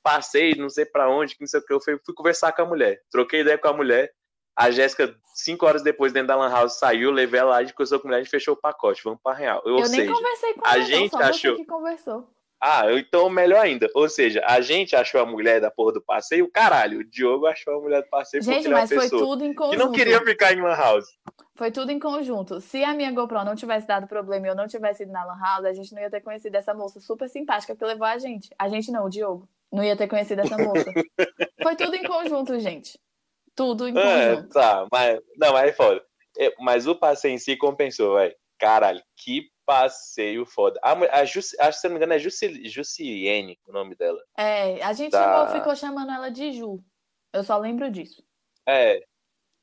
passei, 0.02 0.54
não 0.54 0.68
sei 0.70 0.84
pra 0.86 1.08
onde, 1.10 1.34
que 1.34 1.40
não 1.42 1.48
sei 1.48 1.60
o 1.60 1.64
que. 1.64 1.72
Eu 1.72 1.80
fui, 1.80 1.98
fui 2.04 2.14
conversar 2.14 2.52
com 2.52 2.62
a 2.62 2.66
mulher. 2.66 3.00
Troquei 3.10 3.40
ideia 3.40 3.58
com 3.58 3.68
a 3.68 3.72
mulher. 3.72 4.10
A 4.56 4.70
Jéssica, 4.70 5.16
cinco 5.34 5.64
horas 5.64 5.82
depois, 5.82 6.12
dentro 6.12 6.28
da 6.28 6.36
Lan 6.36 6.50
House, 6.50 6.78
saiu, 6.78 7.10
levei 7.10 7.40
ela 7.40 7.50
lá, 7.50 7.56
a 7.58 7.62
gente 7.62 7.72
conversou 7.72 7.98
com 7.98 8.06
a 8.06 8.08
mulher, 8.08 8.18
a 8.18 8.22
gente 8.22 8.30
fechou 8.30 8.54
o 8.54 8.60
pacote. 8.60 9.02
Vamos 9.02 9.20
pra 9.22 9.32
real. 9.32 9.62
Eu, 9.64 9.76
nem 9.88 10.06
conversei 10.06 10.54
com 10.54 10.66
a 10.66 10.74
ela, 10.74 10.84
gente 10.84 11.12
não, 11.12 11.20
achou- 11.20 11.56
que 11.56 11.64
conversou. 11.64 12.30
Ah, 12.62 12.82
então 12.92 13.30
melhor 13.30 13.60
ainda. 13.64 13.88
Ou 13.94 14.08
seja, 14.08 14.42
a 14.46 14.60
gente 14.60 14.94
achou 14.94 15.20
a 15.20 15.24
mulher 15.26 15.60
da 15.60 15.70
porra 15.70 15.94
do 15.94 16.02
passeio, 16.02 16.50
caralho. 16.50 17.00
O 17.00 17.04
Diogo 17.04 17.46
achou 17.46 17.78
a 17.78 17.80
mulher 17.80 18.02
do 18.02 18.08
passeio 18.10 18.42
porque 18.42 18.54
Gente, 18.54 18.66
ele 18.66 18.74
é 18.74 18.76
uma 18.76 18.80
mas 18.82 18.90
foi 18.90 18.98
pessoa 19.00 19.22
tudo 19.22 19.44
em 19.44 19.48
que 19.50 19.54
conjunto. 19.56 19.78
não 19.78 19.92
queria 19.92 20.20
ficar 20.22 20.52
em 20.52 20.60
Lan 20.60 20.74
House. 20.76 21.06
Foi 21.56 21.70
tudo 21.70 21.90
em 21.90 21.98
conjunto. 21.98 22.60
Se 22.60 22.84
a 22.84 22.92
minha 22.94 23.10
GoPro 23.12 23.44
não 23.44 23.54
tivesse 23.56 23.86
dado 23.86 24.06
problema 24.06 24.46
e 24.46 24.50
eu 24.50 24.54
não 24.54 24.66
tivesse 24.66 25.02
ido 25.04 25.12
na 25.12 25.24
Lan 25.24 25.38
House, 25.38 25.64
a 25.64 25.72
gente 25.72 25.94
não 25.94 26.02
ia 26.02 26.10
ter 26.10 26.20
conhecido 26.20 26.54
essa 26.56 26.74
moça 26.74 27.00
super 27.00 27.28
simpática 27.28 27.74
que 27.74 27.84
levou 27.84 28.06
a 28.06 28.18
gente. 28.18 28.50
A 28.58 28.68
gente 28.68 28.90
não, 28.92 29.06
o 29.06 29.10
Diogo. 29.10 29.48
Não 29.72 29.82
ia 29.84 29.96
ter 29.96 30.08
conhecido 30.08 30.40
essa 30.40 30.56
moça. 30.58 30.84
Foi 31.62 31.76
tudo 31.76 31.94
em 31.94 32.02
conjunto, 32.02 32.58
gente. 32.60 32.98
Tudo 33.54 33.88
em 33.88 33.96
É, 33.96 34.34
conjunto. 34.34 34.48
tá, 34.50 34.86
mas. 34.90 35.18
Não, 35.38 35.52
mas 35.52 35.68
é 35.70 35.72
foda. 35.72 36.02
É, 36.38 36.52
mas 36.60 36.86
o 36.86 36.94
passeio 36.94 37.34
em 37.34 37.38
si 37.38 37.56
compensou, 37.56 38.16
velho. 38.16 38.34
Caralho, 38.58 39.00
que 39.16 39.48
passeio 39.70 40.44
foda. 40.44 40.78
A, 40.82 40.92
a 41.20 41.24
Jussi, 41.24 41.56
acho 41.60 41.76
que 41.78 41.80
se 41.80 41.88
não 41.88 41.92
me 41.94 41.98
engano 41.98 42.12
é 42.14 42.18
Jussi, 42.18 42.68
Jussiene 42.68 43.58
o 43.66 43.72
nome 43.72 43.94
dela. 43.94 44.20
É, 44.36 44.82
a 44.82 44.92
gente 44.92 45.12
Tá. 45.12 45.22
chamou, 45.22 45.54
ficou 45.58 45.76
chamando 45.76 46.10
ela 46.12 46.28
de 46.30 46.52
Ju. 46.52 46.82
Eu 47.32 47.44
só 47.44 47.56
lembro 47.56 47.90
disso. 47.90 48.22
É, 48.68 49.00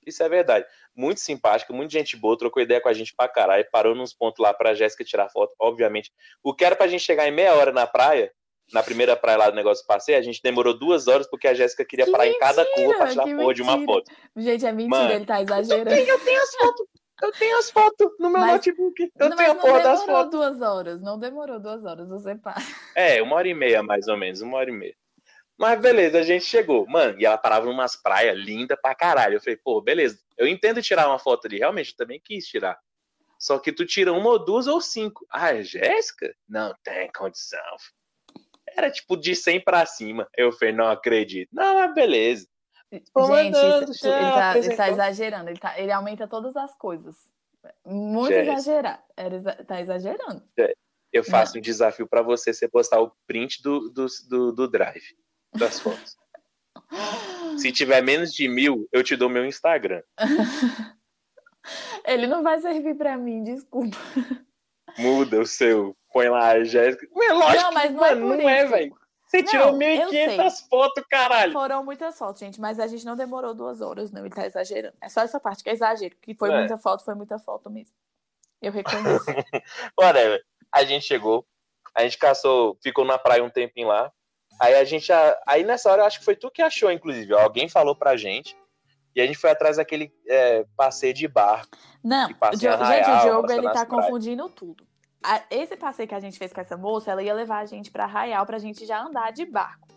isso 0.06 0.24
é 0.24 0.30
verdade. 0.30 0.66
Muito 0.96 1.20
simpática, 1.20 1.74
muita 1.74 1.92
gente 1.92 2.16
boa, 2.16 2.38
trocou 2.38 2.62
ideia 2.64 2.80
com 2.82 2.90
a 2.90 2.94
gente 2.94 3.14
pra 3.16 3.28
caralho, 3.28 3.68
parou 3.72 3.94
nos 3.94 4.14
pontos 4.14 4.42
lá 4.44 4.54
pra 4.54 4.74
Jéssica 4.74 5.04
tirar 5.04 5.30
foto, 5.30 5.54
obviamente. 5.60 6.12
O 6.44 6.54
que 6.54 6.64
era 6.64 6.76
pra 6.76 6.88
gente 6.88 7.04
chegar 7.04 7.28
em 7.28 7.32
meia 7.32 7.54
hora 7.56 7.72
na 7.72 7.86
praia, 7.86 8.32
na 8.74 8.82
primeira 8.82 9.16
praia 9.16 9.38
lá 9.38 9.50
do 9.50 9.56
negócio 9.56 9.84
do 9.84 9.88
passeio, 9.88 10.18
a 10.18 10.22
gente 10.22 10.42
demorou 10.42 10.78
duas 10.78 11.08
horas 11.08 11.28
porque 11.30 11.48
a 11.48 11.54
Jéssica 11.54 11.86
queria 11.86 12.06
Que 12.06 12.12
parar 12.12 12.28
em 12.28 12.38
cada 12.40 12.66
curva 12.66 12.96
pra 12.96 13.06
mentira, 13.08 13.24
tirar 13.26 13.38
porra 13.38 13.54
de 13.54 13.62
uma 13.62 13.78
mentira. 13.78 13.94
foto. 13.94 14.12
Gente, 14.38 14.66
é 14.66 14.72
mentira, 14.72 14.98
Mano, 15.02 15.14
ele 15.14 15.26
tá 15.26 15.38
Eu 15.40 15.44
exagerando. 15.44 15.90
tenho, 15.90 16.10
eu 16.10 16.20
tenho 16.24 16.42
as 16.42 16.56
fotos. 16.56 16.88
Eu 17.22 17.32
tenho 17.32 17.58
as 17.58 17.70
fotos 17.72 18.12
no 18.20 18.30
meu 18.30 18.40
Mas- 18.42 18.52
notebook. 18.54 19.12
Eu 19.20 19.30
Não, 19.30 19.38
tenho 19.38 19.52
a 19.52 19.54
não 19.56 19.62
porra 19.62 19.82
das 19.82 20.00
demorou 20.02 20.24
fotos. 20.24 20.32
duas 20.40 20.62
horas. 20.62 21.02
Não 21.02 21.20
demorou 21.20 21.60
duas 21.60 21.84
horas, 21.84 22.08
você 22.08 22.36
para. 22.36 22.56
É, 22.96 23.22
uma 23.22 23.36
hora 23.36 23.48
e 23.48 23.54
meia, 23.54 23.82
mais 23.82 24.08
ou 24.08 24.16
menos, 24.18 24.42
uma 24.42 24.58
hora 24.58 24.70
e 24.70 24.74
meia. 24.74 24.96
Mas 25.58 25.80
beleza, 25.82 26.20
a 26.20 26.24
gente 26.24 26.46
chegou. 26.46 26.86
Mano, 26.88 27.20
e 27.20 27.26
ela 27.26 27.38
parava 27.38 27.68
em 27.68 27.72
umas 27.72 27.96
praias 27.96 28.38
lindas 28.38 28.78
pra 28.80 28.94
caralho. 28.94 29.36
Eu 29.38 29.42
falei, 29.42 29.58
pô, 29.58 29.82
beleza. 29.82 30.20
Eu 30.38 30.48
entendo 30.48 30.82
tirar 30.84 31.08
uma 31.08 31.18
foto 31.18 31.48
ali, 31.48 31.58
realmente, 31.58 31.92
eu 31.92 31.98
também 31.98 32.22
quis 32.24 32.46
tirar. 32.48 32.78
Só 33.40 33.58
que 33.58 33.72
tu 33.72 33.84
tira 33.86 34.14
uma 34.14 34.30
ou 34.30 34.40
duas 34.44 34.68
ou 34.68 34.80
cinco. 34.80 35.26
Ah, 35.32 35.56
é 35.56 35.64
Jéssica? 35.64 36.32
Não 36.48 36.74
tem 36.84 37.12
condição. 37.12 37.60
Era 38.76 38.92
tipo 38.92 39.18
de 39.18 39.36
100 39.36 39.62
pra 39.62 39.86
cima. 39.88 40.28
Eu 40.38 40.52
falei, 40.52 40.74
não 40.74 40.88
acredito. 40.90 41.50
Não, 41.52 41.76
mas 41.80 41.94
beleza. 41.96 42.48
Gente, 42.92 43.58
ele, 43.58 44.32
tá, 44.32 44.58
ele 44.58 44.76
tá 44.76 44.90
exagerando. 44.90 45.50
Ele, 45.50 45.60
tá- 45.60 45.80
ele 45.80 45.92
aumenta 45.92 46.28
todas 46.28 46.56
as 46.56 46.74
coisas. 46.76 47.16
Muito 47.86 48.30
Jéssica. 48.34 48.54
exagerado. 48.54 49.04
Era 49.18 49.36
exa- 49.36 49.64
tá 49.66 49.82
exagerando. 49.82 50.44
Eu 51.12 51.24
faço 51.24 51.58
um 51.58 51.62
desafio 51.62 52.08
pra 52.08 52.22
você, 52.22 52.54
você 52.54 52.68
postar 52.68 53.02
o 53.02 53.12
print 53.26 53.62
do, 53.62 53.90
do, 53.90 54.06
do, 54.30 54.52
do 54.54 54.68
drive 54.68 55.18
das 55.56 55.80
fotos. 55.80 56.16
Se 57.58 57.72
tiver 57.72 58.02
menos 58.02 58.34
de 58.34 58.48
mil, 58.48 58.88
eu 58.92 59.04
te 59.04 59.16
dou 59.16 59.28
meu 59.30 59.46
Instagram. 59.46 60.02
Ele 62.06 62.28
não 62.28 62.44
vai 62.44 62.60
servir 62.62 62.96
pra 62.96 63.18
mim, 63.18 63.44
desculpa. 63.44 63.98
Muda 64.98 65.42
o 65.42 65.46
seu. 65.46 65.96
Põe 66.14 66.30
lá 66.30 66.52
a 66.52 66.64
Jéssica. 66.64 67.08
Mas 67.14 67.38
lógico 67.38 67.64
Não, 67.64 67.72
mas 67.74 67.88
que, 67.88 67.92
não 67.94 68.06
é 68.06 68.16
mano, 68.16 68.28
por 68.28 68.38
não 68.38 68.50
é, 68.50 68.62
isso. 68.62 68.72
velho. 68.72 68.96
Você 69.28 69.42
Não, 69.42 69.46
tirou 69.46 69.68
eu 69.68 69.74
1.500 69.74 70.68
fotos, 70.70 71.04
caralho. 71.10 71.52
Foram 71.52 71.84
muitas 71.84 72.18
fotos, 72.18 72.40
gente, 72.40 72.62
mas 72.62 72.80
a 72.80 72.88
gente 72.88 73.06
não 73.06 73.16
demorou 73.16 73.54
duas 73.54 73.82
horas, 73.82 74.10
não. 74.12 74.22
Ele 74.26 74.34
tá 74.34 74.46
exagerando. 74.46 74.96
É 75.02 75.10
só 75.10 75.22
essa 75.22 75.40
parte 75.40 75.64
que 75.64 75.70
é 75.70 75.74
exagero. 75.74 76.16
Que 76.22 76.34
foi 76.34 76.50
É. 76.52 76.58
muita 76.60 76.78
foto, 76.78 77.04
foi 77.04 77.14
muita 77.14 77.38
foto 77.38 77.70
mesmo. 77.70 77.94
Eu 78.62 78.72
reconheço. 78.72 79.26
Whatever. 80.00 80.42
A 80.74 80.84
gente 80.84 81.06
chegou, 81.06 81.46
a 81.94 82.04
gente 82.04 82.18
caçou, 82.18 82.78
ficou 82.82 83.04
na 83.06 83.18
praia 83.18 83.44
um 83.44 83.50
tempinho 83.50 83.90
lá. 83.90 84.12
Aí 84.62 84.74
a 84.76 84.84
gente. 84.86 85.12
Aí 85.46 85.64
nessa 85.64 85.92
hora 85.92 86.04
eu 86.04 86.06
acho 86.06 86.20
que 86.20 86.26
foi 86.26 86.36
tu 86.36 86.50
que 86.50 86.62
achou, 86.62 86.90
inclusive. 86.92 87.34
Alguém 87.34 87.68
falou 87.68 87.96
pra 87.96 88.16
gente. 88.16 88.56
E 89.16 89.22
a 89.22 89.26
gente 89.26 89.38
foi 89.38 89.50
atrás 89.50 89.78
daquele 89.78 90.14
é, 90.28 90.64
passeio 90.78 91.14
de 91.14 91.28
barco. 91.28 91.76
Não, 92.04 92.30
o 92.30 92.56
Diogo- 92.56 92.86
gente, 92.86 93.10
o 93.10 93.20
Diogo 93.22 93.52
ele 93.52 93.64
tá 93.64 93.72
praias. 93.72 93.90
confundindo 93.90 94.48
tudo. 94.50 94.87
A- 95.28 95.44
esse 95.52 95.76
passeio 95.76 96.08
que 96.08 96.16
a 96.16 96.20
gente 96.20 96.38
fez 96.40 96.54
com 96.54 96.62
essa 96.62 96.78
moça, 96.78 97.12
ela 97.12 97.22
ia 97.22 97.34
levar 97.34 97.60
a 97.60 97.66
gente 97.66 97.92
pra 97.92 98.06
Arraial 98.06 98.46
pra 98.46 98.58
gente 98.60 98.86
já 98.86 99.02
andar 99.04 99.32
de 99.32 99.46
barco. 99.46 99.88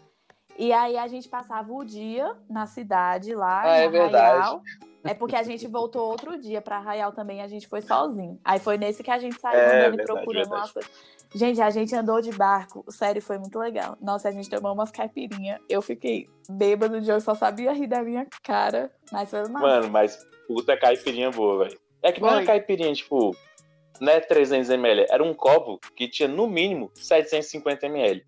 E 0.58 0.72
aí 0.72 0.98
a 0.98 1.06
gente 1.06 1.28
passava 1.28 1.72
o 1.72 1.84
dia 1.84 2.36
na 2.48 2.66
cidade 2.66 3.34
lá, 3.34 3.62
Ah, 3.62 3.78
em 3.80 3.84
é 3.84 3.88
verdade. 3.88 4.16
Arraial. 4.38 4.62
É 5.04 5.14
porque 5.14 5.34
a 5.36 5.42
gente 5.42 5.66
voltou 5.66 6.10
outro 6.10 6.38
dia 6.38 6.60
pra 6.60 6.76
Arraial 6.76 7.12
também, 7.12 7.40
a 7.40 7.48
gente 7.48 7.66
foi 7.68 7.80
sozinho. 7.80 8.38
Aí 8.44 8.58
foi 8.58 8.76
nesse 8.76 9.02
que 9.02 9.10
a 9.10 9.18
gente 9.18 9.40
saiu 9.40 9.58
É, 9.58 9.64
andando 9.66 9.94
e 9.94 9.96
verdade, 9.96 10.06
procurando 10.06 10.50
verdade. 10.50 10.72
coisas. 10.74 10.90
Gente, 11.32 11.62
a 11.62 11.70
gente 11.70 11.94
andou 11.94 12.20
de 12.20 12.32
barco, 12.32 12.84
sério, 12.90 13.22
foi 13.22 13.38
muito 13.38 13.56
legal. 13.58 13.96
Nossa, 14.02 14.28
a 14.28 14.32
gente 14.32 14.50
tomou 14.50 14.74
umas 14.74 14.90
caipirinhas. 14.90 15.60
Eu 15.68 15.80
fiquei 15.80 16.28
bêbado, 16.50 16.96
o 16.96 17.00
Diogo 17.00 17.20
só 17.20 17.34
sabia 17.36 17.72
rir 17.72 17.86
da 17.86 18.02
minha 18.02 18.26
cara. 18.42 18.90
Mas 19.12 19.30
foi 19.30 19.40
massa. 19.48 19.64
Mano, 19.66 19.88
mas 19.90 20.18
puta 20.48 20.76
caipirinha 20.76 21.30
boa, 21.30 21.64
velho. 21.64 21.80
É 22.02 22.10
que 22.12 22.20
não 22.20 22.30
é 22.38 22.44
caipirinha, 22.44 22.92
tipo, 22.92 23.34
não 24.00 24.12
é 24.12 24.20
300ml. 24.20 25.06
Era 25.10 25.22
um 25.22 25.34
copo 25.34 25.78
que 25.94 26.08
tinha 26.08 26.28
no 26.28 26.46
mínimo 26.46 26.90
750ml. 26.96 28.22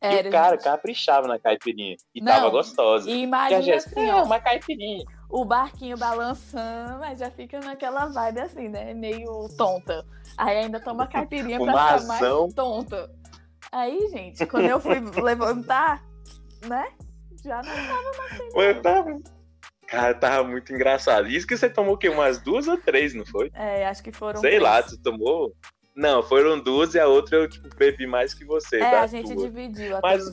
E 0.00 0.06
Era, 0.06 0.28
o 0.28 0.32
cara 0.32 0.50
gente. 0.56 0.64
caprichava 0.64 1.26
na 1.26 1.38
caipirinha. 1.38 1.96
E 2.14 2.20
Não, 2.20 2.32
tava 2.32 2.50
gostosa. 2.50 3.10
E 3.10 3.14
E 3.14 3.22
imagina 3.22 3.62
Jéssica, 3.62 4.00
assim, 4.00 4.08
é 4.08 4.14
uma 4.14 4.38
caipirinha. 4.38 5.04
o 5.28 5.44
barquinho 5.44 5.96
balançando, 5.98 6.98
mas 7.00 7.18
já 7.18 7.30
fica 7.30 7.58
naquela 7.60 8.06
vibe 8.06 8.40
assim, 8.40 8.68
né? 8.68 8.94
Meio 8.94 9.48
tonta. 9.56 10.06
Aí 10.36 10.58
ainda 10.58 10.78
toma 10.78 11.06
caipirinha 11.08 11.58
pra 11.64 11.98
ficar 11.98 12.06
mais 12.06 12.54
tonta. 12.54 13.10
Aí, 13.72 14.08
gente, 14.10 14.46
quando 14.46 14.66
eu 14.66 14.78
fui 14.80 15.00
levantar, 15.20 16.02
né? 16.66 16.86
Já 17.44 17.56
não 17.56 17.62
tava 17.64 18.18
mais 18.18 18.54
eu 18.54 18.82
tava... 18.82 19.37
Cara, 19.88 20.14
tava 20.14 20.46
muito 20.46 20.72
engraçado. 20.72 21.28
Isso 21.28 21.46
que 21.46 21.56
você 21.56 21.68
tomou 21.68 21.94
o 21.94 21.98
quê? 21.98 22.08
Umas 22.10 22.38
duas 22.38 22.68
ou 22.68 22.76
três, 22.76 23.14
não 23.14 23.24
foi? 23.24 23.50
É, 23.54 23.86
acho 23.86 24.02
que 24.02 24.12
foram. 24.12 24.38
Sei 24.38 24.50
três. 24.50 24.62
lá, 24.62 24.82
tu 24.82 24.98
tomou. 24.98 25.54
Não, 25.96 26.22
foram 26.22 26.60
duas 26.60 26.94
e 26.94 27.00
a 27.00 27.08
outra 27.08 27.36
eu 27.36 27.48
tipo, 27.48 27.74
bebi 27.74 28.06
mais 28.06 28.34
que 28.34 28.44
você. 28.44 28.78
É, 28.78 28.98
a 28.98 29.06
gente 29.06 29.34
tua. 29.34 29.44
dividiu 29.44 29.96
a 29.96 30.00
Mas-. 30.02 30.30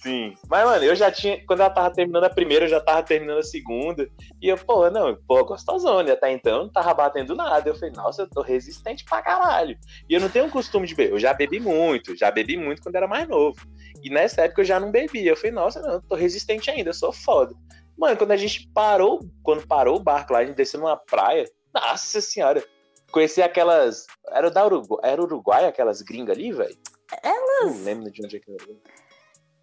Sim. 0.00 0.34
Mas, 0.48 0.64
mano, 0.64 0.84
eu 0.84 0.94
já 0.94 1.10
tinha. 1.10 1.44
Quando 1.44 1.60
ela 1.60 1.68
tava 1.68 1.92
terminando 1.92 2.24
a 2.24 2.30
primeira, 2.30 2.64
eu 2.64 2.68
já 2.70 2.80
tava 2.80 3.02
terminando 3.02 3.38
a 3.38 3.42
segunda. 3.42 4.08
E 4.40 4.48
eu, 4.48 4.56
pô, 4.56 4.88
não, 4.88 5.14
pô, 5.26 5.44
gostosona. 5.44 6.12
Até 6.12 6.32
então 6.32 6.62
não 6.62 6.72
tava 6.72 6.94
batendo 6.94 7.34
nada. 7.34 7.68
Eu 7.68 7.74
falei, 7.74 7.90
nossa, 7.90 8.22
eu 8.22 8.30
tô 8.30 8.40
resistente 8.40 9.04
pra 9.04 9.20
caralho. 9.20 9.76
E 10.08 10.14
eu 10.14 10.20
não 10.20 10.30
tenho 10.30 10.46
o 10.46 10.50
costume 10.50 10.86
de 10.86 10.94
beber. 10.94 11.12
Eu 11.12 11.18
já 11.18 11.34
bebi 11.34 11.60
muito, 11.60 12.16
já 12.16 12.30
bebi 12.30 12.56
muito 12.56 12.80
quando 12.80 12.96
era 12.96 13.06
mais 13.06 13.28
novo. 13.28 13.60
E 14.02 14.08
nessa 14.08 14.42
época 14.42 14.62
eu 14.62 14.66
já 14.66 14.80
não 14.80 14.90
bebia. 14.90 15.32
Eu 15.32 15.36
falei, 15.36 15.52
nossa, 15.52 15.82
não, 15.82 15.94
eu 15.94 16.02
tô 16.02 16.14
resistente 16.14 16.70
ainda, 16.70 16.90
eu 16.90 16.94
sou 16.94 17.12
foda. 17.12 17.54
Mano, 18.00 18.16
quando 18.16 18.30
a 18.30 18.36
gente 18.36 18.66
parou, 18.72 19.20
quando 19.42 19.66
parou 19.66 19.96
o 19.96 20.02
barco 20.02 20.32
lá, 20.32 20.38
a 20.38 20.44
gente 20.44 20.56
desceu 20.56 20.80
numa 20.80 20.96
praia, 20.96 21.46
nossa 21.74 22.22
senhora. 22.22 22.64
Conheci 23.12 23.42
aquelas. 23.42 24.06
Era 24.30 24.50
da 24.50 24.64
Uruguai, 24.64 25.00
era 25.02 25.22
Uruguai 25.22 25.66
aquelas 25.66 26.00
gringas 26.00 26.34
ali, 26.34 26.50
velho? 26.50 26.74
Elas. 27.22 27.76
Não 27.76 27.84
lembro 27.84 28.10
de 28.10 28.24
onde 28.24 28.36
é 28.36 28.40
que 28.40 28.50
era. 28.50 28.64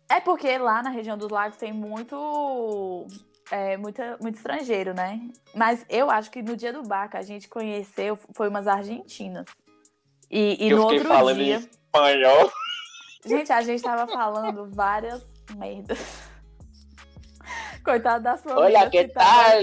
É 0.09 0.19
porque 0.19 0.55
lá 0.59 0.83
na 0.83 0.91
região 0.91 1.17
dos 1.17 1.31
lagos 1.31 1.57
tem 1.57 1.73
muito. 1.73 3.07
É, 3.49 3.75
muita, 3.75 4.17
muito 4.21 4.35
estrangeiro, 4.35 4.93
né? 4.93 5.19
Mas 5.55 5.83
eu 5.89 6.11
acho 6.11 6.29
que 6.29 6.43
no 6.43 6.55
dia 6.55 6.71
do 6.71 6.83
barco 6.83 7.17
a 7.17 7.23
gente 7.23 7.47
conheceu 7.47 8.19
foi 8.35 8.49
umas 8.49 8.67
argentinas. 8.67 9.47
E, 10.29 10.63
e 10.63 10.69
eu 10.69 10.77
no 10.77 10.83
outro 10.83 11.07
falando 11.07 11.37
dia. 11.37 11.55
em 11.55 11.59
espanhol. 11.59 12.51
Gente, 13.25 13.51
a 13.51 13.61
gente 13.61 13.81
tava 13.81 14.05
falando 14.05 14.69
várias 14.69 15.25
merdas. 15.55 15.97
Coitado 17.87 18.21
das 18.21 18.41
famílias. 18.43 18.65
Olha 18.65 18.89
que 18.89 19.07
tavam- 19.07 19.61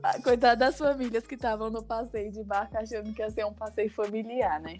tal! 0.00 0.22
Coitado 0.22 0.60
das 0.60 0.78
famílias 0.78 1.26
que 1.26 1.34
estavam 1.34 1.70
no 1.70 1.82
passeio 1.82 2.30
de 2.30 2.44
barco 2.44 2.78
achando 2.78 3.12
que 3.12 3.20
ia 3.20 3.30
ser 3.30 3.44
um 3.44 3.52
passeio 3.52 3.90
familiar, 3.90 4.60
né? 4.60 4.76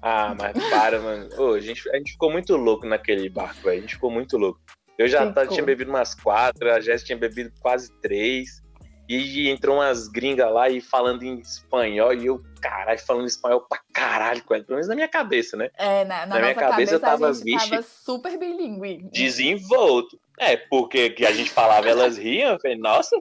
Ah, 0.00 0.32
mas 0.38 0.52
para, 0.70 1.00
mano. 1.00 1.28
Ô, 1.36 1.54
a, 1.54 1.60
gente, 1.60 1.88
a 1.90 1.96
gente 1.96 2.12
ficou 2.12 2.30
muito 2.30 2.54
louco 2.56 2.86
naquele 2.86 3.28
barco, 3.28 3.60
velho. 3.62 3.78
A 3.78 3.80
gente 3.80 3.94
ficou 3.94 4.10
muito 4.10 4.38
louco. 4.38 4.60
Eu 4.96 5.08
já 5.08 5.30
tinha 5.48 5.64
bebido 5.64 5.90
umas 5.90 6.14
quatro, 6.14 6.70
a 6.72 6.78
Jéssica 6.80 7.06
tinha 7.06 7.18
bebido 7.18 7.52
quase 7.60 7.90
três. 8.00 8.62
E 9.08 9.48
entrou 9.48 9.76
umas 9.76 10.08
gringas 10.08 10.52
lá 10.52 10.68
e 10.68 10.80
falando 10.80 11.22
em 11.24 11.38
espanhol. 11.40 12.12
E 12.12 12.26
eu, 12.26 12.40
caralho, 12.60 12.98
falando 13.00 13.26
espanhol 13.26 13.60
pra 13.60 13.80
caralho 13.92 14.42
com 14.44 14.54
ela. 14.54 14.64
Pelo 14.64 14.76
menos 14.76 14.88
na 14.88 14.94
minha 14.94 15.08
cabeça, 15.08 15.56
né? 15.56 15.70
É, 15.76 16.04
na, 16.04 16.20
na 16.20 16.26
Na 16.26 16.40
minha 16.40 16.54
nossa 16.54 16.68
cabeça 16.68 16.94
eu 16.94 17.00
tava, 17.00 17.28
a 17.28 17.32
gente 17.32 17.70
tava 17.70 17.82
super 17.82 18.38
bilíngue. 18.38 19.08
Desenvolto. 19.12 20.18
É, 20.38 20.56
porque 20.56 21.10
que 21.10 21.24
a 21.24 21.32
gente 21.32 21.50
falava, 21.50 21.88
elas 21.88 22.16
riam. 22.18 22.52
Eu 22.52 22.60
falei, 22.60 22.76
nossa, 22.76 23.16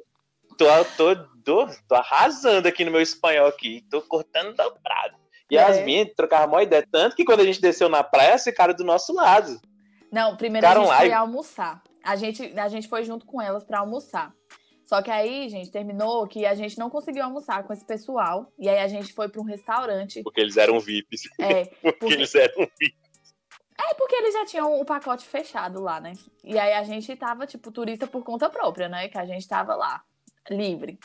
tô, 0.58 0.66
tô, 0.98 1.16
tô, 1.44 1.68
tô 1.88 1.96
arrasando 1.96 2.68
aqui 2.68 2.84
no 2.84 2.92
meu 2.92 3.02
espanhol 3.02 3.48
aqui. 3.48 3.86
Tô 3.90 4.02
cortando 4.02 4.56
dobrado. 4.56 5.16
E 5.50 5.58
é. 5.58 5.64
as 5.64 5.84
minhas 5.84 6.10
trocavam 6.16 6.56
uma 6.56 6.64
ideia. 6.64 6.86
Tanto 6.92 7.16
que 7.16 7.24
quando 7.24 7.42
a 7.42 7.46
gente 7.46 7.62
desceu 7.62 7.88
na 7.88 8.04
praia, 8.04 8.38
ficaram 8.38 8.74
do 8.74 8.84
nosso 8.84 9.14
lado. 9.14 9.60
Não, 10.12 10.36
primeiro 10.36 10.66
Ficaram 10.66 10.92
a 10.92 10.98
gente 10.98 11.06
foi 11.06 11.14
almoçar. 11.14 11.84
A 12.04 12.16
gente, 12.16 12.60
a 12.60 12.68
gente 12.68 12.88
foi 12.88 13.04
junto 13.04 13.26
com 13.26 13.42
elas 13.42 13.64
para 13.64 13.80
almoçar. 13.80 14.34
Só 14.86 15.02
que 15.02 15.10
aí, 15.10 15.50
gente, 15.50 15.72
terminou 15.72 16.28
que 16.28 16.46
a 16.46 16.54
gente 16.54 16.78
não 16.78 16.92
conseguiu 16.92 17.24
almoçar 17.24 17.64
com 17.64 17.74
esse 17.74 17.84
pessoal. 17.84 18.52
E 18.58 18.70
aí 18.70 18.80
a 18.80 18.88
gente 18.88 19.14
foi 19.14 19.28
para 19.28 19.42
um 19.42 19.46
restaurante. 19.46 20.22
Porque 20.22 20.40
eles 20.40 20.58
eram 20.58 20.80
VIPs. 20.80 21.24
É. 21.40 21.66
porque, 21.82 21.92
porque 21.94 22.14
eles 22.14 22.36
eram 22.36 22.68
VIPs. 22.80 23.05
É 23.78 23.94
porque 23.96 24.16
eles 24.16 24.34
já 24.34 24.46
tinham 24.46 24.80
o 24.80 24.86
pacote 24.86 25.26
fechado 25.26 25.82
lá, 25.82 26.00
né? 26.00 26.14
E 26.44 26.58
aí 26.58 26.74
a 26.74 26.84
gente 26.84 27.14
tava, 27.16 27.46
tipo, 27.46 27.72
turista 27.72 28.08
por 28.08 28.24
conta 28.24 28.50
própria, 28.50 28.88
né? 28.88 29.08
Que 29.10 29.18
a 29.18 29.26
gente 29.26 29.48
tava 29.48 29.76
lá, 29.76 30.02
livre. 30.50 30.98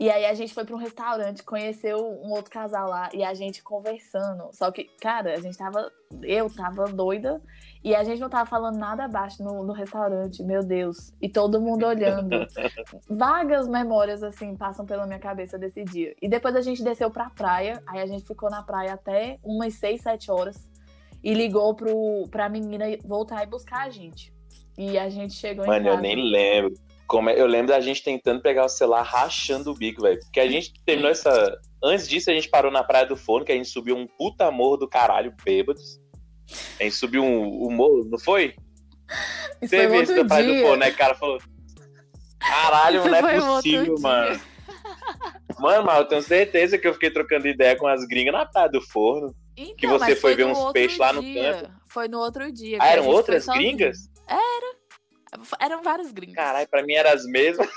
E 0.00 0.08
aí 0.10 0.24
a 0.26 0.32
gente 0.32 0.54
foi 0.54 0.64
para 0.64 0.76
um 0.76 0.78
restaurante, 0.78 1.42
conheceu 1.42 1.98
um 1.98 2.30
outro 2.30 2.52
casal 2.52 2.88
lá 2.88 3.08
e 3.12 3.24
a 3.24 3.34
gente 3.34 3.64
conversando. 3.64 4.48
Só 4.52 4.70
que, 4.70 4.84
cara, 5.00 5.34
a 5.34 5.40
gente 5.40 5.58
tava. 5.58 5.90
Eu 6.22 6.48
tava 6.48 6.84
doida 6.86 7.42
e 7.82 7.94
a 7.94 8.04
gente 8.04 8.20
não 8.20 8.30
tava 8.30 8.48
falando 8.48 8.78
nada 8.78 9.04
abaixo 9.04 9.42
no, 9.42 9.64
no 9.64 9.72
restaurante, 9.72 10.42
meu 10.44 10.62
Deus. 10.62 11.12
E 11.20 11.28
todo 11.28 11.60
mundo 11.60 11.84
olhando. 11.84 12.46
Vagas 13.10 13.66
memórias, 13.66 14.22
assim, 14.22 14.56
passam 14.56 14.86
pela 14.86 15.04
minha 15.04 15.18
cabeça 15.18 15.58
desse 15.58 15.82
dia. 15.82 16.14
E 16.22 16.28
depois 16.28 16.54
a 16.54 16.62
gente 16.62 16.82
desceu 16.82 17.10
pra 17.10 17.28
praia, 17.30 17.82
aí 17.86 18.00
a 18.00 18.06
gente 18.06 18.24
ficou 18.24 18.48
na 18.48 18.62
praia 18.62 18.94
até 18.94 19.40
umas 19.42 19.74
6, 19.74 20.00
7 20.00 20.30
horas 20.30 20.68
e 21.22 21.34
ligou 21.34 21.74
pro, 21.74 22.28
pra 22.30 22.48
menina 22.48 22.84
voltar 23.04 23.42
e 23.42 23.46
buscar 23.46 23.86
a 23.86 23.90
gente. 23.90 24.32
E 24.76 24.96
a 24.96 25.08
gente 25.08 25.34
chegou 25.34 25.66
Mano, 25.66 25.80
em 25.80 25.84
casa. 25.84 25.96
eu 25.96 26.00
nem 26.00 26.16
lembro. 26.16 26.74
Como 27.06 27.30
é, 27.30 27.40
eu 27.40 27.46
lembro 27.46 27.68
da 27.68 27.80
gente 27.80 28.02
tentando 28.02 28.40
pegar 28.40 28.64
o 28.64 28.68
celular 28.68 29.02
rachando 29.02 29.70
o 29.70 29.74
bico, 29.74 30.02
velho. 30.02 30.20
Porque 30.20 30.38
a 30.38 30.48
gente 30.48 30.72
terminou 30.84 31.10
essa. 31.10 31.58
Antes 31.82 32.06
disso, 32.08 32.30
a 32.30 32.34
gente 32.34 32.48
parou 32.48 32.70
na 32.70 32.84
Praia 32.84 33.06
do 33.06 33.16
Forno, 33.16 33.44
que 33.44 33.52
a 33.52 33.56
gente 33.56 33.68
subiu 33.68 33.96
um 33.96 34.06
puta 34.06 34.50
morro 34.50 34.76
do 34.76 34.88
caralho, 34.88 35.34
bêbados. 35.44 35.98
A 36.78 36.84
gente 36.84 36.94
subiu 36.94 37.24
um, 37.24 37.66
um 37.66 37.70
morro, 37.70 38.04
não 38.04 38.18
foi? 38.18 38.54
Isso 39.60 39.70
Teve 39.70 39.88
foi 39.88 40.02
esse 40.02 40.14
da 40.14 40.24
Praia 40.24 40.44
dia. 40.44 40.54
do 40.54 40.62
Forno, 40.62 40.76
né? 40.76 40.90
O 40.90 40.96
cara 40.96 41.14
falou. 41.14 41.38
Caralho, 42.38 43.00
Isso 43.00 43.08
não 43.08 43.28
é 43.28 43.40
possível, 43.40 43.94
mano. 44.00 44.40
Mano, 45.58 45.86
mas 45.86 45.98
eu 45.98 46.04
tenho 46.04 46.22
certeza 46.22 46.78
que 46.78 46.86
eu 46.86 46.92
fiquei 46.94 47.10
trocando 47.10 47.48
ideia 47.48 47.76
com 47.76 47.86
as 47.86 48.06
gringas 48.06 48.32
na 48.32 48.46
Praia 48.46 48.68
do 48.68 48.80
Forno. 48.80 49.34
Então, 49.58 49.74
que 49.74 49.86
você 49.88 50.14
foi, 50.14 50.16
foi 50.16 50.34
ver 50.36 50.46
uns 50.46 50.72
peixes 50.72 50.98
lá 50.98 51.12
no 51.12 51.20
canto. 51.20 51.72
Foi 51.88 52.06
no 52.06 52.18
outro 52.18 52.52
dia. 52.52 52.78
Ah, 52.80 52.88
eram 52.88 53.06
outras 53.06 53.44
gringas? 53.46 54.08
Era. 54.28 54.78
Eram 55.60 55.82
várias 55.82 56.12
gringas. 56.12 56.36
Caralho, 56.36 56.68
pra 56.68 56.82
mim 56.82 56.94
eram 56.94 57.10
as 57.10 57.26
mesmas. 57.26 57.68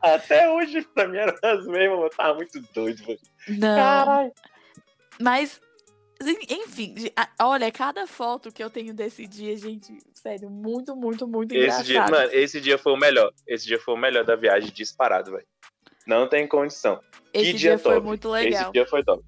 Até 0.00 0.50
hoje, 0.50 0.82
pra 0.94 1.06
mim 1.06 1.18
eram 1.18 1.36
as 1.42 1.66
mesmas, 1.66 2.00
eu 2.00 2.10
tava 2.10 2.34
muito 2.34 2.60
doido. 2.72 3.02
Mano. 3.06 3.18
Não. 3.48 3.76
Caralho. 3.76 4.32
Mas, 5.20 5.60
enfim, 6.48 6.94
olha, 7.40 7.70
cada 7.70 8.06
foto 8.06 8.50
que 8.50 8.62
eu 8.62 8.70
tenho 8.70 8.94
desse 8.94 9.26
dia, 9.26 9.56
gente, 9.56 9.98
sério, 10.14 10.48
muito, 10.48 10.96
muito, 10.96 11.28
muito 11.28 11.54
esse 11.54 11.64
engraçado. 11.64 11.84
Dia, 11.84 12.06
mano, 12.06 12.30
esse 12.32 12.60
dia 12.60 12.78
foi 12.78 12.92
o 12.92 12.96
melhor. 12.96 13.32
Esse 13.46 13.66
dia 13.66 13.78
foi 13.78 13.94
o 13.94 13.98
melhor 13.98 14.24
da 14.24 14.36
viagem, 14.36 14.72
disparado, 14.72 15.32
velho. 15.32 15.46
Não 16.08 16.26
tem 16.26 16.48
condição. 16.48 16.98
Esse 17.34 17.52
dia, 17.52 17.58
dia 17.58 17.78
foi 17.78 17.94
top. 17.96 18.06
muito 18.06 18.30
legal. 18.30 18.62
Esse 18.62 18.72
dia 18.72 18.86
foi 18.86 19.04
top. 19.04 19.22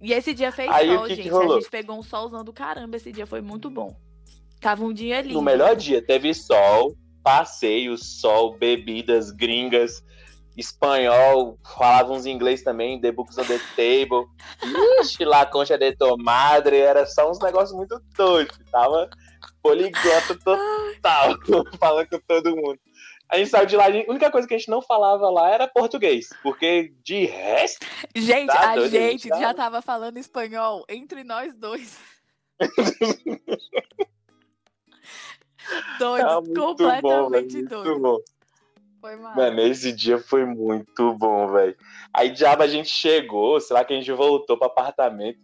E 0.00 0.12
esse 0.14 0.32
dia 0.32 0.50
fez 0.50 0.70
Aí, 0.70 0.88
sol, 0.88 1.02
que 1.04 1.14
gente. 1.14 1.28
Que 1.28 1.36
a 1.36 1.48
gente 1.48 1.70
pegou 1.70 1.98
um 1.98 2.02
solzão 2.02 2.42
do 2.42 2.52
caramba. 2.52 2.96
Esse 2.96 3.12
dia 3.12 3.26
foi 3.26 3.42
muito 3.42 3.68
bom. 3.68 3.94
Tava 4.58 4.82
um 4.84 4.92
dia 4.92 5.20
lindo. 5.20 5.34
No 5.34 5.42
melhor 5.42 5.76
dia, 5.76 6.00
teve 6.00 6.32
sol, 6.32 6.96
passeio, 7.22 7.98
sol, 7.98 8.56
bebidas 8.56 9.30
gringas, 9.30 10.02
espanhol, 10.56 11.58
falavam 11.76 12.16
uns 12.16 12.24
inglês 12.24 12.62
também, 12.62 12.98
The 12.98 13.12
Books 13.12 13.36
on 13.36 13.44
the 13.44 13.60
Table. 13.76 14.26
Ixi, 15.00 15.26
La 15.26 15.44
Concha 15.44 15.76
de 15.76 15.94
Tomadre, 15.94 16.78
era 16.78 17.04
só 17.04 17.30
uns 17.30 17.38
negócios 17.38 17.76
muito 17.76 18.00
doidos. 18.16 18.58
Tava 18.72 19.10
poliglota 19.62 20.34
total, 20.42 21.36
falando 21.78 22.08
com 22.08 22.20
todo 22.26 22.56
mundo. 22.56 22.80
A 23.28 23.36
gente 23.36 23.50
saiu 23.50 23.66
de 23.66 23.76
lá, 23.76 23.86
a 23.86 24.10
única 24.10 24.30
coisa 24.30 24.48
que 24.48 24.54
a 24.54 24.58
gente 24.58 24.70
não 24.70 24.80
falava 24.80 25.28
lá 25.28 25.50
era 25.50 25.68
português, 25.68 26.30
porque 26.42 26.94
de 27.02 27.26
resto. 27.26 27.86
Gente, 28.14 28.46
tá 28.46 28.72
a 28.72 28.74
doido, 28.74 28.90
gente 28.90 29.28
tá... 29.28 29.38
já 29.38 29.52
tava 29.52 29.82
falando 29.82 30.16
espanhol 30.16 30.86
entre 30.88 31.22
nós 31.24 31.54
dois. 31.54 31.98
doido, 35.98 36.26
tá 36.26 36.42
completamente 36.56 37.62
bom, 37.62 37.68
doido. 37.68 38.00
Bom. 38.00 38.18
Foi 39.00 39.16
mal. 39.16 39.36
Mano, 39.36 39.60
esse 39.60 39.92
dia 39.92 40.18
foi 40.18 40.44
muito 40.44 41.14
bom, 41.14 41.48
velho. 41.48 41.76
Aí 42.12 42.30
diabo 42.30 42.62
a 42.62 42.66
gente 42.66 42.88
chegou, 42.88 43.60
sei 43.60 43.74
lá 43.74 43.84
que 43.84 43.92
a 43.92 43.96
gente 43.96 44.10
voltou 44.10 44.56
pro 44.56 44.66
apartamento. 44.66 45.38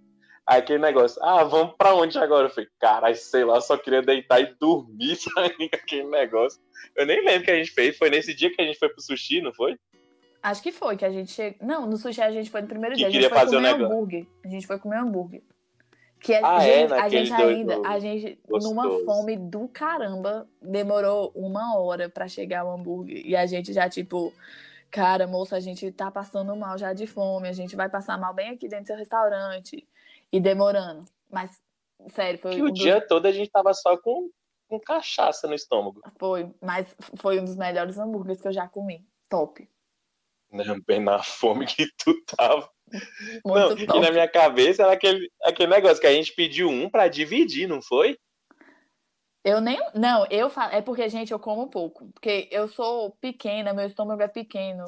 Aí 0.46 0.58
aquele 0.58 0.78
negócio, 0.78 1.22
ah, 1.22 1.42
vamos 1.42 1.74
pra 1.76 1.94
onde 1.94 2.18
agora? 2.18 2.46
Eu 2.46 2.50
falei, 2.50 2.68
caralho, 2.78 3.16
sei 3.16 3.44
lá, 3.44 3.60
só 3.60 3.78
queria 3.78 4.02
deitar 4.02 4.40
e 4.40 4.54
dormir, 4.60 5.16
sabe? 5.16 5.70
Aquele 5.72 6.04
negócio. 6.04 6.60
Eu 6.94 7.06
nem 7.06 7.24
lembro 7.24 7.42
o 7.42 7.44
que 7.44 7.50
a 7.50 7.56
gente 7.56 7.70
fez. 7.70 7.96
Foi 7.96 8.10
nesse 8.10 8.34
dia 8.34 8.54
que 8.54 8.60
a 8.60 8.64
gente 8.64 8.78
foi 8.78 8.88
pro 8.88 9.00
sushi, 9.00 9.40
não 9.40 9.54
foi? 9.54 9.78
Acho 10.42 10.62
que 10.62 10.70
foi, 10.70 10.96
que 10.96 11.04
a 11.04 11.10
gente 11.10 11.30
chegou. 11.30 11.66
Não, 11.66 11.86
no 11.86 11.96
sushi 11.96 12.20
a 12.20 12.30
gente 12.30 12.50
foi 12.50 12.60
no 12.60 12.68
primeiro 12.68 12.94
que 12.94 12.98
dia. 12.98 13.08
A 13.08 13.10
gente 13.10 13.28
foi 13.28 13.38
fazer 13.38 13.56
comer 13.56 13.74
um 13.74 13.86
hambúrguer. 13.86 14.26
A 14.44 14.48
gente 14.48 14.66
foi 14.66 14.78
comer 14.78 14.98
hambúrguer. 14.98 15.42
Que 16.20 16.34
a, 16.34 16.56
ah, 16.56 16.60
gente, 16.60 16.92
é? 16.92 17.00
a 17.00 17.08
gente 17.08 17.32
ainda, 17.32 17.86
a 17.86 17.98
gente, 17.98 18.38
Gostoso. 18.48 18.74
numa 18.74 19.04
fome 19.04 19.36
do 19.36 19.68
caramba, 19.68 20.48
demorou 20.60 21.30
uma 21.34 21.78
hora 21.78 22.08
para 22.08 22.28
chegar 22.28 22.64
o 22.64 22.70
hambúrguer. 22.70 23.26
E 23.26 23.36
a 23.36 23.44
gente 23.44 23.74
já, 23.74 23.90
tipo, 23.90 24.32
cara, 24.90 25.26
moça, 25.26 25.56
a 25.56 25.60
gente 25.60 25.90
tá 25.92 26.10
passando 26.10 26.56
mal 26.56 26.78
já 26.78 26.94
de 26.94 27.06
fome, 27.06 27.48
a 27.48 27.52
gente 27.52 27.76
vai 27.76 27.90
passar 27.90 28.18
mal 28.18 28.32
bem 28.32 28.50
aqui 28.50 28.68
dentro 28.68 28.84
do 28.84 28.86
seu 28.86 28.96
restaurante. 28.96 29.86
E 30.34 30.40
demorando. 30.40 31.04
Mas, 31.30 31.62
sério, 32.08 32.40
foi. 32.40 32.56
Que 32.56 32.62
um 32.62 32.66
o 32.66 32.72
dia 32.72 32.98
dos... 32.98 33.08
todo 33.08 33.26
a 33.26 33.32
gente 33.32 33.50
tava 33.50 33.72
só 33.72 33.96
com 33.96 34.30
com 34.66 34.80
cachaça 34.80 35.46
no 35.46 35.54
estômago. 35.54 36.00
Foi, 36.18 36.50
mas 36.60 36.94
foi 37.16 37.38
um 37.38 37.44
dos 37.44 37.56
melhores 37.56 37.98
hambúrgueres 37.98 38.40
que 38.40 38.48
eu 38.48 38.52
já 38.52 38.66
comi. 38.66 39.06
Top. 39.28 39.68
Não, 40.50 40.80
bem 40.86 41.00
na 41.00 41.22
fome 41.22 41.66
que 41.66 41.86
tu 41.98 42.14
tava. 42.36 42.68
Muito 43.44 43.58
não, 43.58 43.68
top. 43.70 43.82
e 43.82 44.00
na 44.00 44.10
minha 44.10 44.28
cabeça 44.28 44.82
era 44.82 44.92
aquele, 44.92 45.30
aquele 45.42 45.70
negócio 45.70 46.00
que 46.00 46.06
a 46.06 46.12
gente 46.12 46.32
pediu 46.32 46.68
um 46.68 46.88
para 46.90 47.08
dividir, 47.08 47.68
não 47.68 47.80
foi? 47.80 48.18
Eu 49.44 49.60
nem. 49.60 49.78
Não, 49.94 50.26
eu 50.30 50.48
falo. 50.48 50.72
É 50.72 50.80
porque, 50.80 51.08
gente, 51.08 51.32
eu 51.32 51.38
como 51.38 51.68
pouco. 51.68 52.10
Porque 52.12 52.48
eu 52.50 52.66
sou 52.66 53.10
pequena, 53.20 53.74
meu 53.74 53.86
estômago 53.86 54.22
é 54.22 54.28
pequeno. 54.28 54.84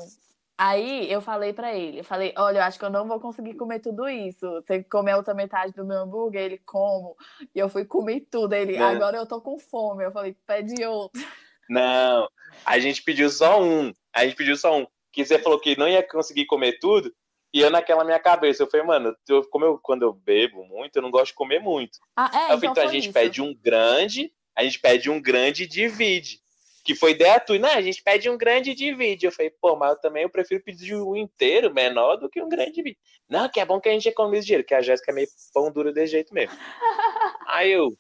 Aí 0.58 1.10
eu 1.12 1.20
falei 1.20 1.52
para 1.52 1.74
ele, 1.74 1.98
eu 1.98 2.04
falei, 2.04 2.32
olha, 2.38 2.58
eu 2.58 2.62
acho 2.62 2.78
que 2.78 2.84
eu 2.84 2.90
não 2.90 3.06
vou 3.06 3.20
conseguir 3.20 3.54
comer 3.54 3.80
tudo 3.80 4.08
isso. 4.08 4.62
Você 4.62 4.82
comer 4.84 5.12
a 5.12 5.16
outra 5.18 5.34
metade 5.34 5.74
do 5.74 5.84
meu 5.84 5.98
hambúrguer, 5.98 6.42
ele 6.42 6.58
como. 6.64 7.14
E 7.54 7.58
eu 7.58 7.68
fui 7.68 7.84
comer 7.84 8.26
tudo. 8.30 8.54
Ele, 8.54 8.78
não. 8.78 8.86
agora 8.86 9.18
eu 9.18 9.26
tô 9.26 9.38
com 9.38 9.58
fome. 9.58 10.04
Eu 10.04 10.12
falei, 10.12 10.34
pede 10.46 10.82
outro. 10.84 11.22
Não, 11.68 12.28
a 12.64 12.78
gente 12.78 13.02
pediu 13.02 13.28
só 13.28 13.62
um. 13.62 13.92
A 14.14 14.24
gente 14.24 14.36
pediu 14.36 14.56
só 14.56 14.78
um. 14.78 14.86
Que 15.12 15.26
você 15.26 15.38
falou 15.38 15.60
que 15.60 15.78
não 15.78 15.88
ia 15.88 16.02
conseguir 16.02 16.46
comer 16.46 16.78
tudo. 16.78 17.12
E 17.52 17.60
eu 17.60 17.70
naquela 17.70 18.04
minha 18.04 18.18
cabeça, 18.18 18.62
eu 18.62 18.70
falei, 18.70 18.86
mano, 18.86 19.16
eu, 19.28 19.42
como 19.48 19.64
eu, 19.64 19.78
quando 19.82 20.02
eu 20.02 20.12
bebo 20.12 20.64
muito, 20.64 20.96
eu 20.96 21.02
não 21.02 21.10
gosto 21.10 21.28
de 21.28 21.34
comer 21.34 21.58
muito. 21.58 21.98
Ah, 22.16 22.30
é, 22.32 22.36
eu 22.36 22.40
falei, 22.40 22.56
então, 22.56 22.70
então 22.70 22.84
a 22.84 22.92
gente 22.92 23.04
isso. 23.04 23.12
pede 23.12 23.42
um 23.42 23.54
grande, 23.54 24.32
a 24.54 24.62
gente 24.62 24.78
pede 24.78 25.10
um 25.10 25.20
grande 25.20 25.64
e 25.64 25.66
divide 25.66 26.40
que 26.86 26.94
foi 26.94 27.10
ideia 27.10 27.40
tua. 27.40 27.58
Não, 27.58 27.68
a 27.68 27.82
gente 27.82 28.00
pede 28.00 28.30
um 28.30 28.38
grande 28.38 28.72
de 28.72 28.94
vídeo. 28.94 29.26
Eu 29.26 29.32
falei, 29.32 29.50
pô, 29.60 29.74
mas 29.74 29.90
eu 29.90 30.00
também 30.00 30.22
eu 30.22 30.30
prefiro 30.30 30.62
pedir 30.62 30.94
um 30.94 31.16
inteiro, 31.16 31.74
menor, 31.74 32.16
do 32.16 32.30
que 32.30 32.40
um 32.40 32.48
grande 32.48 32.80
vídeo. 32.80 32.96
Não, 33.28 33.48
que 33.48 33.58
é 33.58 33.64
bom 33.64 33.80
que 33.80 33.88
a 33.88 33.92
gente 33.92 34.08
economize 34.08 34.46
dinheiro, 34.46 34.64
que 34.64 34.72
a 34.72 34.80
Jéssica 34.80 35.10
é 35.10 35.14
meio 35.14 35.26
pão 35.52 35.72
duro 35.72 35.92
desse 35.92 36.12
jeito 36.12 36.32
mesmo. 36.32 36.56
aí 37.48 37.72
eu. 37.72 37.90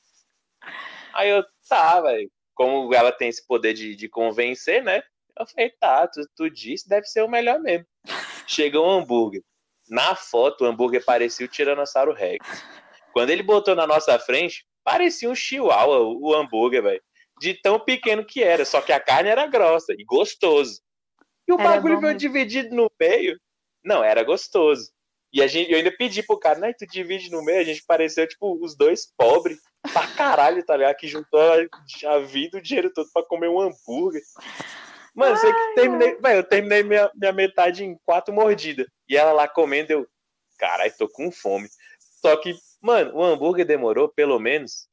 Aí 1.12 1.28
eu, 1.30 1.44
tá, 1.68 2.00
velho. 2.00 2.30
Como 2.54 2.94
ela 2.94 3.10
tem 3.10 3.28
esse 3.28 3.44
poder 3.44 3.74
de, 3.74 3.96
de 3.96 4.08
convencer, 4.08 4.82
né? 4.84 5.02
Eu 5.36 5.46
falei, 5.46 5.70
tá, 5.80 6.06
tu, 6.06 6.20
tu 6.36 6.48
disse, 6.48 6.88
deve 6.88 7.06
ser 7.06 7.22
o 7.22 7.28
melhor 7.28 7.58
mesmo. 7.58 7.84
Chega 8.46 8.80
um 8.80 8.88
hambúrguer. 8.88 9.42
Na 9.90 10.14
foto, 10.14 10.62
o 10.62 10.66
hambúrguer 10.66 11.04
parecia 11.04 11.44
o 11.44 11.48
Tiranossauro 11.48 12.12
Rex. 12.12 12.46
Quando 13.12 13.30
ele 13.30 13.42
botou 13.42 13.74
na 13.74 13.86
nossa 13.86 14.16
frente, 14.18 14.64
parecia 14.84 15.28
um 15.28 15.34
chihuahua, 15.34 15.98
o, 15.98 16.28
o 16.28 16.34
hambúrguer, 16.34 16.82
velho 16.82 17.02
de 17.38 17.54
tão 17.54 17.78
pequeno 17.78 18.24
que 18.24 18.42
era, 18.42 18.64
só 18.64 18.80
que 18.80 18.92
a 18.92 19.00
carne 19.00 19.28
era 19.28 19.46
grossa 19.46 19.92
e 19.92 20.04
gostoso. 20.04 20.80
E 21.46 21.52
o 21.52 21.60
era 21.60 21.70
bagulho 21.70 22.00
veio 22.00 22.14
dividido 22.14 22.74
no 22.74 22.90
meio. 22.98 23.38
Não, 23.84 24.02
era 24.02 24.22
gostoso. 24.24 24.90
E 25.32 25.42
a 25.42 25.46
gente, 25.46 25.70
eu 25.70 25.78
ainda 25.78 25.94
pedi 25.96 26.22
pro 26.22 26.38
cara, 26.38 26.58
né, 26.58 26.72
tu 26.72 26.86
divide 26.86 27.30
no 27.30 27.44
meio, 27.44 27.60
a 27.60 27.64
gente 27.64 27.84
pareceu, 27.86 28.26
tipo, 28.26 28.58
os 28.64 28.76
dois 28.76 29.12
pobres 29.16 29.58
pra 29.92 30.06
caralho, 30.14 30.64
tá 30.64 30.76
ligado? 30.76 30.96
Que 30.96 31.06
juntou 31.06 31.40
a 32.06 32.18
vida, 32.20 32.58
o 32.58 32.62
dinheiro 32.62 32.92
todo 32.92 33.08
pra 33.12 33.24
comer 33.24 33.48
um 33.48 33.60
hambúrguer. 33.60 34.22
Mano, 35.14 35.36
sei 35.36 35.52
que 35.52 35.74
terminei, 35.74 36.16
véio, 36.16 36.38
eu 36.38 36.44
terminei 36.44 36.82
minha, 36.82 37.10
minha 37.14 37.32
metade 37.32 37.84
em 37.84 37.98
quatro 38.04 38.34
mordidas. 38.34 38.86
E 39.08 39.16
ela 39.16 39.32
lá 39.32 39.48
comendo, 39.48 39.92
eu, 39.92 40.06
caralho, 40.58 40.94
tô 40.96 41.08
com 41.08 41.30
fome. 41.30 41.68
Só 42.20 42.36
que, 42.36 42.54
mano, 42.82 43.14
o 43.14 43.22
hambúrguer 43.22 43.66
demorou 43.66 44.08
pelo 44.08 44.38
menos 44.38 44.88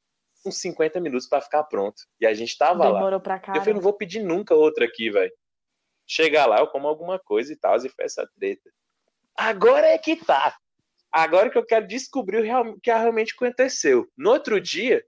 uns 0.46 0.60
50 0.60 1.00
minutos 1.00 1.28
para 1.28 1.40
ficar 1.40 1.64
pronto. 1.64 2.02
E 2.20 2.26
a 2.26 2.34
gente 2.34 2.56
tava 2.56 2.84
Demorou 2.84 3.10
lá. 3.10 3.20
Pra 3.20 3.42
Eu 3.48 3.60
falei, 3.60 3.74
não 3.74 3.80
vou 3.80 3.92
pedir 3.92 4.22
nunca 4.22 4.54
outra 4.54 4.84
aqui, 4.84 5.10
velho. 5.10 5.32
Chegar 6.06 6.46
lá, 6.46 6.58
eu 6.58 6.66
como 6.66 6.86
alguma 6.86 7.18
coisa 7.18 7.52
e 7.52 7.56
tal, 7.56 7.76
e 7.76 7.88
foi 7.88 8.04
essa 8.04 8.28
treta. 8.36 8.70
Agora 9.36 9.86
é 9.86 9.98
que 9.98 10.16
tá. 10.16 10.56
Agora 11.10 11.48
que 11.48 11.56
eu 11.56 11.64
quero 11.64 11.86
descobrir 11.86 12.38
o 12.40 12.80
que 12.80 12.90
realmente 12.90 13.34
aconteceu. 13.34 14.06
No 14.16 14.30
outro 14.30 14.60
dia, 14.60 15.04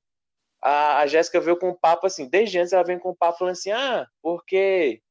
a, 0.62 1.00
a 1.00 1.06
Jéssica 1.06 1.40
veio 1.40 1.58
com 1.58 1.70
um 1.70 1.78
papo 1.78 2.06
assim, 2.06 2.28
desde 2.28 2.58
antes 2.58 2.72
ela 2.72 2.84
vem 2.84 2.98
com 2.98 3.10
um 3.10 3.16
papo 3.16 3.38
falando 3.38 3.52
assim, 3.52 3.70
ah, 3.72 4.06
porque 4.22 5.02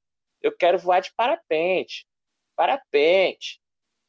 eu 0.41 0.55
quero 0.55 0.79
voar 0.79 1.01
de 1.01 1.13
parapente, 1.15 2.07
parapente, 2.55 3.59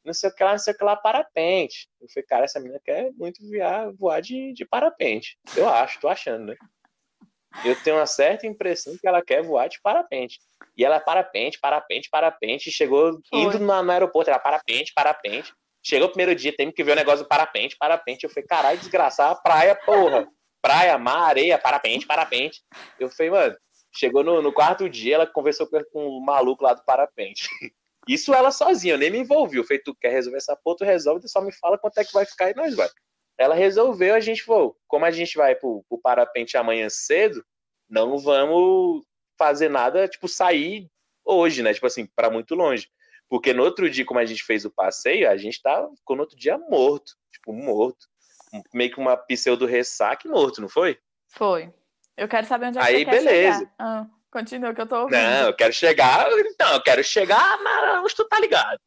não 0.07 0.13
sei 0.13 0.29
o 0.29 0.33
que 0.33 0.43
lá, 0.43 0.51
não 0.51 0.57
sei 0.57 0.73
o 0.73 0.77
que 0.77 0.83
lá, 0.85 0.95
parapente. 0.95 1.89
Eu 1.99 2.07
falei, 2.07 2.25
cara, 2.25 2.45
essa 2.45 2.59
menina 2.61 2.79
quer 2.83 3.11
muito 3.11 3.45
voar, 3.45 3.91
voar 3.91 4.21
de, 4.21 4.53
de 4.53 4.65
parapente. 4.65 5.37
Eu 5.55 5.67
acho, 5.67 5.99
tô 5.99 6.07
achando, 6.07 6.45
né? 6.45 6.55
Eu 7.65 7.75
tenho 7.83 7.97
uma 7.97 8.05
certa 8.05 8.47
impressão 8.47 8.97
que 8.97 9.05
ela 9.05 9.21
quer 9.21 9.43
voar 9.43 9.67
de 9.67 9.81
parapente. 9.81 10.39
E 10.77 10.85
ela 10.85 10.95
é 10.95 10.99
parapente, 10.99 11.59
parapente, 11.59 12.09
parapente, 12.09 12.71
chegou 12.71 13.19
indo 13.33 13.59
no, 13.59 13.83
no 13.83 13.91
aeroporto, 13.91 14.29
ela 14.29 14.39
parapente, 14.39 14.93
parapente. 14.93 15.53
Chegou 15.83 16.07
o 16.07 16.11
primeiro 16.11 16.33
dia, 16.35 16.55
tem 16.55 16.71
que 16.71 16.83
ver 16.83 16.93
o 16.93 16.95
negócio 16.95 17.25
do 17.25 17.27
parapente, 17.27 17.75
parapente. 17.77 18.23
Eu 18.23 18.29
falei, 18.29 18.47
caralho, 18.47 18.79
desgraçar, 18.79 19.41
praia, 19.41 19.75
porra. 19.75 20.27
Praia, 20.61 20.97
mar, 20.97 21.29
areia, 21.29 21.57
parapente, 21.57 22.05
parapente. 22.05 22.61
Eu 22.99 23.09
falei, 23.09 23.31
mano, 23.31 23.57
chegou 23.93 24.23
no, 24.23 24.41
no 24.41 24.53
quarto 24.53 24.89
dia, 24.89 25.15
ela 25.15 25.27
conversou 25.27 25.67
com, 25.67 25.83
com 25.91 26.07
o 26.07 26.23
maluco 26.23 26.63
lá 26.63 26.73
do 26.73 26.83
parapente. 26.85 27.49
Isso 28.07 28.33
ela 28.33 28.51
sozinha, 28.51 28.93
eu 28.93 28.97
nem 28.97 29.11
me 29.11 29.19
envolvi. 29.19 29.57
Eu 29.57 29.63
falei, 29.63 29.81
tu 29.81 29.95
quer 29.95 30.09
resolver 30.09 30.37
essa 30.37 30.55
porra, 30.55 30.77
tu 30.77 30.85
resolve, 30.85 31.21
tu 31.21 31.29
só 31.29 31.41
me 31.41 31.51
fala 31.51 31.77
quanto 31.77 31.97
é 31.97 32.05
que 32.05 32.13
vai 32.13 32.25
ficar 32.25 32.51
e 32.51 32.55
nós 32.55 32.75
vai. 32.75 32.89
Ela 33.37 33.53
resolveu, 33.53 34.15
a 34.15 34.19
gente 34.19 34.43
falou, 34.43 34.75
como 34.87 35.05
a 35.05 35.11
gente 35.11 35.37
vai 35.37 35.55
pro, 35.55 35.83
pro 35.87 36.01
parapente 36.01 36.57
amanhã 36.57 36.89
cedo, 36.89 37.43
não 37.89 38.17
vamos 38.17 39.03
fazer 39.37 39.69
nada, 39.69 40.07
tipo, 40.07 40.27
sair 40.27 40.89
hoje, 41.23 41.61
né? 41.61 41.73
Tipo 41.73 41.85
assim, 41.85 42.07
para 42.15 42.29
muito 42.29 42.55
longe. 42.55 42.89
Porque 43.29 43.53
no 43.53 43.63
outro 43.63 43.89
dia, 43.89 44.05
como 44.05 44.19
a 44.19 44.25
gente 44.25 44.43
fez 44.43 44.65
o 44.65 44.71
passeio, 44.71 45.29
a 45.29 45.37
gente 45.37 45.61
tá, 45.61 45.87
ficou 45.97 46.15
no 46.15 46.23
outro 46.23 46.37
dia 46.37 46.57
morto. 46.57 47.13
Tipo, 47.31 47.53
morto. 47.53 48.07
Meio 48.73 48.91
que 48.91 48.99
uma 48.99 49.17
pseudo 49.17 49.65
ressaca 49.65 50.27
morto, 50.29 50.61
não 50.61 50.69
foi? 50.69 50.97
Foi. 51.27 51.71
Eu 52.15 52.27
quero 52.27 52.47
saber 52.47 52.67
onde 52.67 52.79
é 52.79 52.81
que 52.81 52.87
Aí, 52.87 53.05
você 53.05 53.11
beleza. 53.11 53.71
Ah, 53.77 54.07
continua 54.37 54.73
que 54.73 54.81
eu 54.81 54.87
tô 54.87 55.01
ouvindo. 55.01 55.17
Não, 55.17 55.47
eu 55.47 55.55
quero 55.55 55.73
chegar. 55.73 56.27
Então, 56.31 56.73
eu 56.73 56.81
quero 56.81 57.03
chegar, 57.03 57.57
mas 58.01 58.13
tu 58.13 58.27
tá 58.27 58.39
ligado. 58.39 58.79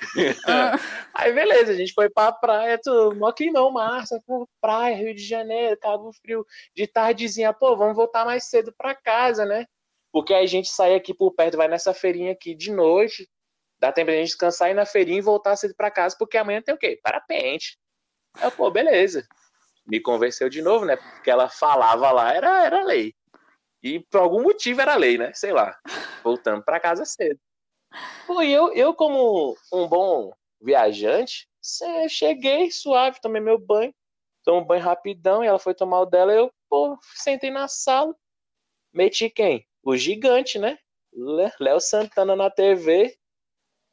Ah. 0.46 0.78
Aí, 1.12 1.32
beleza, 1.32 1.72
a 1.72 1.74
gente 1.74 1.92
foi 1.92 2.08
pra 2.08 2.32
praia, 2.32 2.78
tu, 2.82 3.14
mó 3.16 3.32
climão, 3.32 3.70
Márcia, 3.70 4.18
praia, 4.60 4.96
Rio 4.96 5.14
de 5.14 5.22
Janeiro, 5.22 5.78
Cabo 5.78 6.10
Frio, 6.22 6.46
de 6.74 6.86
tardezinha, 6.86 7.52
pô, 7.52 7.76
vamos 7.76 7.96
voltar 7.96 8.24
mais 8.24 8.44
cedo 8.44 8.72
pra 8.78 8.94
casa, 8.94 9.44
né? 9.44 9.66
Porque 10.12 10.32
a 10.32 10.46
gente 10.46 10.68
sai 10.68 10.94
aqui 10.94 11.12
por 11.12 11.32
perto, 11.32 11.56
vai 11.56 11.68
nessa 11.68 11.92
feirinha 11.92 12.32
aqui 12.32 12.54
de 12.54 12.72
noite, 12.72 13.28
Dá 13.78 13.92
tempo 13.92 14.10
de 14.10 14.16
a 14.16 14.20
gente 14.20 14.28
descansar, 14.28 14.70
ir 14.70 14.74
na 14.74 14.86
feirinha 14.86 15.18
e 15.18 15.22
voltar 15.22 15.54
cedo 15.56 15.74
para 15.76 15.90
casa, 15.90 16.16
porque 16.18 16.38
amanhã 16.38 16.62
tem 16.62 16.74
o 16.74 16.78
quê? 16.78 16.98
Parapente. 17.02 17.78
Aí, 18.34 18.50
pô, 18.50 18.70
beleza. 18.70 19.26
Me 19.86 20.00
convenceu 20.00 20.48
de 20.48 20.62
novo, 20.62 20.84
né? 20.84 20.96
Porque 20.96 21.30
ela 21.30 21.48
falava 21.48 22.10
lá, 22.10 22.32
era, 22.32 22.64
era 22.64 22.82
lei. 22.82 23.14
E 23.86 24.00
por 24.00 24.20
algum 24.20 24.42
motivo 24.42 24.80
era 24.80 24.96
lei, 24.96 25.16
né? 25.16 25.32
Sei 25.32 25.52
lá. 25.52 25.78
Voltando 26.24 26.60
para 26.60 26.80
casa 26.80 27.04
cedo. 27.04 27.38
E 28.42 28.50
eu, 28.50 28.72
eu, 28.74 28.92
como 28.92 29.56
um 29.72 29.86
bom 29.86 30.32
viajante, 30.60 31.48
cheguei 32.08 32.68
suave, 32.72 33.20
tomei 33.20 33.40
meu 33.40 33.56
banho, 33.56 33.94
tomei 34.42 34.60
um 34.60 34.64
banho 34.64 34.82
rapidão, 34.82 35.44
e 35.44 35.46
ela 35.46 35.60
foi 35.60 35.72
tomar 35.72 36.00
o 36.00 36.06
dela, 36.06 36.32
eu, 36.32 36.52
pô, 36.68 36.98
sentei 37.14 37.48
na 37.48 37.68
sala, 37.68 38.12
meti 38.92 39.30
quem? 39.30 39.64
O 39.84 39.96
gigante, 39.96 40.58
né? 40.58 40.76
Léo 41.60 41.78
Santana 41.78 42.34
na 42.34 42.50
TV, 42.50 43.16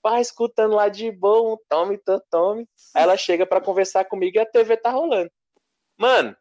pá, 0.02 0.20
escutando 0.20 0.74
lá 0.74 0.90
de 0.90 1.12
boa, 1.12 1.54
um 1.54 1.58
tome, 1.70 2.02
tome. 2.32 2.68
Aí 2.96 3.04
ela 3.04 3.16
chega 3.16 3.46
para 3.46 3.62
conversar 3.62 4.06
comigo 4.06 4.38
e 4.38 4.40
a 4.40 4.46
TV 4.46 4.76
tá 4.76 4.90
rolando. 4.90 5.32
Mano, 5.96 6.36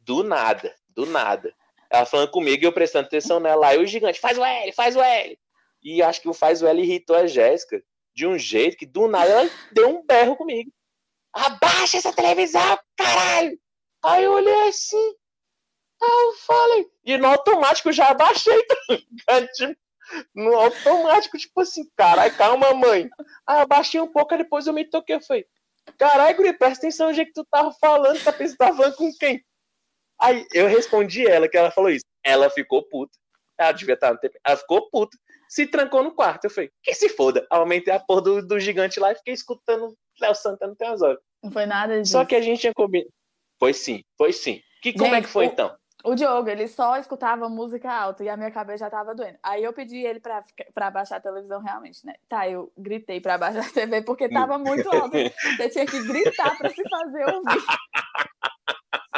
do 0.00 0.22
nada, 0.22 0.74
do 0.90 1.06
nada. 1.06 1.54
Ela 1.96 2.06
falando 2.06 2.30
comigo 2.30 2.62
e 2.62 2.66
eu 2.66 2.72
prestando 2.72 3.06
atenção 3.06 3.40
nela. 3.40 3.68
Aí 3.68 3.78
o 3.78 3.86
gigante, 3.86 4.20
faz 4.20 4.38
o 4.38 4.44
L, 4.44 4.72
faz 4.72 4.96
o 4.96 5.02
L. 5.02 5.38
E 5.82 6.02
acho 6.02 6.20
que 6.20 6.28
o 6.28 6.34
faz 6.34 6.62
o 6.62 6.66
L 6.66 6.82
irritou 6.82 7.16
a 7.16 7.26
Jéssica 7.26 7.82
de 8.14 8.26
um 8.26 8.38
jeito 8.38 8.76
que 8.76 8.86
do 8.86 9.06
nada 9.08 9.30
ela 9.30 9.50
deu 9.72 9.88
um 9.88 10.06
berro 10.06 10.36
comigo. 10.36 10.70
Abaixa 11.32 11.98
essa 11.98 12.12
televisão, 12.12 12.78
caralho! 12.96 13.58
Aí 14.02 14.24
eu 14.24 14.32
olhei 14.32 14.68
assim. 14.68 15.14
Aí 16.02 16.26
eu 16.26 16.32
falei. 16.34 16.86
E 17.04 17.18
no 17.18 17.26
automático 17.26 17.88
eu 17.88 17.92
já 17.92 18.08
abaixei. 18.08 18.64
Tá 19.26 19.40
no 20.34 20.54
automático, 20.54 21.38
tipo 21.38 21.60
assim, 21.60 21.82
caralho, 21.96 22.36
calma, 22.36 22.74
mãe. 22.74 23.08
Ah, 23.46 23.66
baixei 23.66 24.00
um 24.00 24.10
pouco, 24.10 24.36
depois 24.36 24.66
eu 24.66 24.72
me 24.72 24.84
toquei. 24.84 25.16
Eu 25.16 25.20
falei, 25.20 25.46
caralho, 25.98 26.36
Guri, 26.36 26.52
presta 26.52 26.86
atenção 26.86 27.08
no 27.08 27.14
jeito 27.14 27.28
que 27.28 27.40
tu 27.40 27.44
tava 27.50 27.72
falando, 27.72 28.22
tá 28.22 28.32
pensando 28.32 28.58
tava 28.58 28.76
falando 28.76 28.96
com 28.96 29.10
quem? 29.18 29.44
Aí 30.20 30.46
eu 30.52 30.66
respondi 30.66 31.26
ela 31.26 31.48
que 31.48 31.56
ela 31.56 31.70
falou 31.70 31.90
isso. 31.90 32.04
Ela 32.24 32.48
ficou 32.50 32.82
puta. 32.82 33.16
Ela 33.58 33.72
devia 33.72 33.94
estar 33.94 34.12
no 34.12 34.18
tempo. 34.18 34.34
Ela 34.44 34.56
ficou 34.56 34.88
puta. 34.90 35.16
Se 35.48 35.66
trancou 35.66 36.02
no 36.02 36.14
quarto. 36.14 36.44
Eu 36.44 36.50
falei, 36.50 36.70
que 36.82 36.94
se 36.94 37.08
foda. 37.08 37.46
Aumentei 37.50 37.92
a 37.92 38.00
porra 38.00 38.22
do, 38.22 38.46
do 38.46 38.58
gigante 38.58 38.98
lá 38.98 39.12
e 39.12 39.16
fiquei 39.16 39.34
escutando 39.34 39.94
Léo 40.20 40.34
Santana 40.34 40.74
tem 40.76 40.88
umas 40.88 41.02
horas. 41.02 41.18
Não 41.42 41.50
foi 41.50 41.66
nada 41.66 42.00
disso. 42.00 42.12
Só 42.12 42.24
que 42.24 42.34
a 42.34 42.40
gente 42.40 42.60
tinha 42.60 42.74
combinado. 42.74 43.10
Foi 43.58 43.72
sim, 43.72 44.02
foi 44.16 44.32
sim. 44.32 44.60
Que, 44.82 44.92
como 44.92 45.06
gente, 45.06 45.16
é 45.16 45.22
que 45.22 45.28
foi 45.28 45.46
o, 45.46 45.48
então? 45.48 45.76
O 46.04 46.14
Diogo, 46.14 46.48
ele 46.48 46.68
só 46.68 46.98
escutava 46.98 47.48
música 47.48 47.90
alta 47.90 48.22
e 48.22 48.28
a 48.28 48.36
minha 48.36 48.50
cabeça 48.50 48.84
já 48.84 48.90
tava 48.90 49.14
doendo. 49.14 49.38
Aí 49.42 49.64
eu 49.64 49.72
pedi 49.72 49.98
ele 49.98 50.20
pra, 50.20 50.42
pra 50.74 50.90
baixar 50.90 51.16
a 51.16 51.20
televisão 51.20 51.62
realmente, 51.62 52.04
né? 52.04 52.14
Tá, 52.28 52.48
eu 52.48 52.70
gritei 52.76 53.20
pra 53.20 53.38
baixar 53.38 53.66
a 53.66 53.70
TV 53.70 54.02
porque 54.02 54.28
tava 54.28 54.58
muito 54.58 54.88
alto. 54.90 55.16
Você 55.56 55.68
tinha 55.70 55.86
que 55.86 56.02
gritar 56.02 56.58
pra 56.58 56.68
se 56.70 56.82
fazer 56.88 57.24
ouvir. 57.34 57.64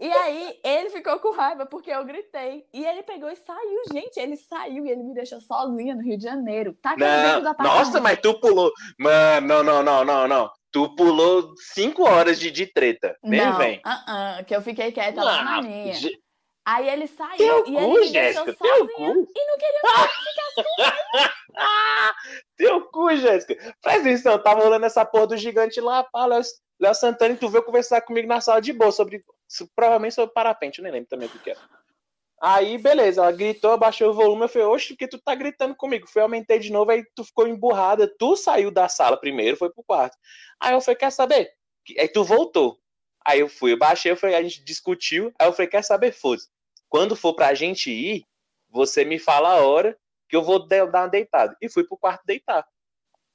E 0.00 0.10
aí 0.10 0.60
ele 0.62 0.90
ficou 0.90 1.18
com 1.18 1.32
raiva 1.32 1.66
porque 1.66 1.90
eu 1.90 2.04
gritei. 2.04 2.64
E 2.72 2.84
ele 2.84 3.02
pegou 3.02 3.30
e 3.30 3.36
saiu, 3.36 3.82
gente. 3.92 4.18
Ele 4.18 4.36
saiu 4.36 4.86
e 4.86 4.90
ele 4.90 5.02
me 5.02 5.14
deixou 5.14 5.40
sozinha 5.40 5.94
no 5.94 6.02
Rio 6.02 6.16
de 6.16 6.24
Janeiro. 6.24 6.76
Tá 6.80 6.96
não, 6.96 7.42
Nossa, 7.58 8.00
mas 8.00 8.20
tu 8.20 8.38
pulou. 8.38 8.72
Mano, 8.98 9.46
não, 9.46 9.62
não, 9.62 9.82
não, 9.82 10.04
não, 10.04 10.28
não. 10.28 10.50
Tu 10.70 10.94
pulou 10.94 11.52
cinco 11.74 12.04
horas 12.04 12.38
de, 12.38 12.50
de 12.50 12.66
treta. 12.66 13.16
Nem 13.22 13.44
não, 13.44 13.58
vem. 13.58 13.78
Uh 13.78 14.40
-uh, 14.40 14.44
que 14.44 14.54
eu 14.54 14.62
fiquei 14.62 14.92
quieta 14.92 15.22
lá 15.22 15.42
na 15.42 15.62
minha. 15.62 15.94
Aí 16.68 16.86
ele 16.86 17.06
saiu 17.06 17.38
teu 17.38 17.58
e 17.60 17.72
cu, 17.72 17.80
ele 17.80 18.00
me 18.00 18.06
Jéssica, 18.08 18.44
deixou 18.44 18.66
sozinha 18.68 19.14
cu. 19.14 19.32
e 19.34 19.46
não 19.46 19.56
queria 19.56 19.80
que 19.80 19.88
eu 19.88 20.08
ficasse 20.28 20.68
com 20.76 21.38
Teu 22.56 22.80
cu, 22.90 23.16
Jéssica. 23.16 23.54
Presta 23.80 24.00
atenção, 24.00 24.42
tava 24.42 24.60
rolando 24.60 24.84
essa 24.84 25.02
porra 25.02 25.28
do 25.28 25.36
gigante 25.38 25.80
lá, 25.80 26.04
pá, 26.04 26.26
Léo, 26.80 26.94
Santana, 26.94 27.36
tu 27.36 27.48
veio 27.48 27.64
conversar 27.64 28.00
comigo 28.02 28.28
na 28.28 28.40
sala 28.40 28.60
de 28.60 28.72
boa 28.72 28.92
sobre, 28.92 29.24
provavelmente 29.74 30.14
sobre 30.14 30.32
parapente, 30.32 30.78
eu 30.78 30.84
nem 30.84 30.92
lembro 30.92 31.08
também 31.08 31.28
o 31.28 31.30
que 31.30 31.50
era. 31.50 31.60
Aí, 32.40 32.78
beleza, 32.78 33.20
ela 33.20 33.32
gritou, 33.32 33.72
abaixou 33.72 34.10
o 34.10 34.14
volume, 34.14 34.42
eu 34.42 34.48
falei, 34.48 34.68
oxe, 34.68 34.88
porque 34.88 35.08
tu 35.08 35.18
tá 35.18 35.34
gritando 35.34 35.74
comigo? 35.74 36.06
Fui, 36.06 36.22
aumentei 36.22 36.60
de 36.60 36.70
novo, 36.70 36.92
aí 36.92 37.04
tu 37.16 37.24
ficou 37.24 37.48
emburrada, 37.48 38.08
tu 38.16 38.36
saiu 38.36 38.70
da 38.70 38.88
sala 38.88 39.16
primeiro, 39.16 39.56
foi 39.56 39.70
pro 39.70 39.82
quarto. 39.82 40.16
Aí 40.60 40.72
eu 40.72 40.80
falei, 40.80 40.96
quer 40.96 41.10
saber? 41.10 41.50
Aí 41.98 42.06
tu 42.06 42.22
voltou. 42.22 42.78
Aí 43.26 43.40
eu 43.40 43.48
fui, 43.48 43.72
eu 43.72 43.78
baixei, 43.78 44.12
eu 44.12 44.16
falei, 44.16 44.36
a 44.36 44.42
gente 44.42 44.62
discutiu, 44.62 45.32
aí 45.38 45.48
eu 45.48 45.52
falei, 45.52 45.68
quer 45.68 45.82
saber? 45.82 46.12
Foda-se. 46.12 46.48
Quando 46.88 47.16
for 47.16 47.34
pra 47.34 47.54
gente 47.54 47.90
ir, 47.90 48.24
você 48.70 49.04
me 49.04 49.18
fala 49.18 49.54
a 49.54 49.66
hora 49.66 49.98
que 50.28 50.36
eu 50.36 50.42
vou 50.42 50.64
dar 50.66 50.84
uma 50.84 51.08
deitada. 51.08 51.56
E 51.60 51.68
fui 51.68 51.84
pro 51.84 51.96
quarto 51.96 52.22
deitar. 52.24 52.64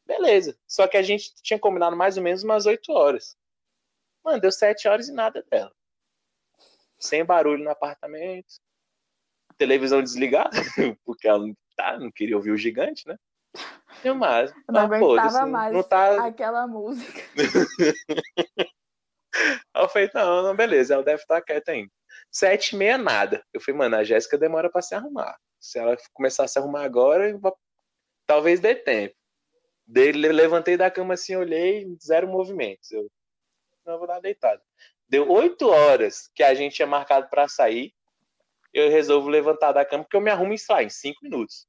Beleza. 0.06 0.58
Só 0.68 0.88
que 0.88 0.98
a 0.98 1.02
gente 1.02 1.34
tinha 1.42 1.60
combinado 1.60 1.96
mais 1.96 2.18
ou 2.18 2.24
menos 2.24 2.44
umas 2.44 2.66
8 2.66 2.92
horas. 2.92 3.38
Mano, 4.24 4.40
deu 4.40 4.52
7 4.52 4.88
horas 4.88 5.08
e 5.08 5.14
nada 5.14 5.44
dela. 5.50 5.74
Sem 6.98 7.24
barulho 7.26 7.64
no 7.64 7.70
apartamento 7.70 8.62
televisão 9.58 10.02
desligada, 10.02 10.52
porque 11.06 11.28
ela 11.28 11.40
não, 11.40 11.56
tá, 11.76 11.98
não 12.00 12.12
queria 12.12 12.36
ouvir 12.36 12.52
o 12.52 12.58
gigante, 12.58 13.08
né? 13.08 13.18
Eu 14.04 14.16
mais. 14.16 14.54
Não 14.68 14.82
aguentava 14.82 15.46
mais 15.46 15.74
não 15.74 15.84
tá... 15.84 16.26
aquela 16.26 16.68
música. 16.68 17.22
Eu 19.76 19.90
falei, 19.90 20.12
não, 20.14 20.44
não, 20.44 20.56
beleza, 20.56 20.94
ela 20.94 21.04
deve 21.04 21.24
estar 21.24 21.42
quieta 21.42 21.72
ainda. 21.72 21.92
Sete 22.32 22.76
e 22.76 22.78
meia, 22.78 23.00
nada. 23.00 23.44
Eu 23.52 23.60
falei, 23.60 23.80
mano, 23.80 23.96
a 23.96 24.04
Jéssica 24.04 24.38
demora 24.38 24.70
pra 24.70 24.82
se 24.82 24.94
arrumar. 24.94 25.36
Se 25.60 25.80
ela 25.80 25.98
começar 26.14 26.44
a 26.44 26.48
se 26.48 26.60
arrumar 26.60 26.84
agora, 26.84 27.36
talvez 28.28 28.60
dê 28.60 28.76
tempo. 28.76 29.16
Dele, 29.86 30.32
levantei 30.32 30.78
da 30.78 30.90
cama 30.90 31.14
assim, 31.16 31.36
olhei, 31.36 31.86
zero 32.02 32.28
movimentos. 32.28 32.92
Eu 32.92 33.10
não 33.86 33.98
vou 33.98 34.08
dar 34.08 34.20
deitado. 34.20 34.62
Deu 35.08 35.30
oito 35.30 35.70
horas 35.70 36.30
que 36.34 36.42
a 36.42 36.54
gente 36.54 36.76
tinha 36.76 36.88
marcado 36.88 37.30
para 37.30 37.48
sair 37.48 37.94
eu 38.74 38.90
resolvo 38.90 39.30
levantar 39.30 39.72
da 39.72 39.86
cama 39.86 40.04
porque 40.04 40.18
eu 40.18 40.22
me 40.22 40.32
arrumo 40.32 40.54
e 40.54 40.58
saio 40.58 40.88
em 40.88 40.90
cinco 40.90 41.20
minutos. 41.22 41.68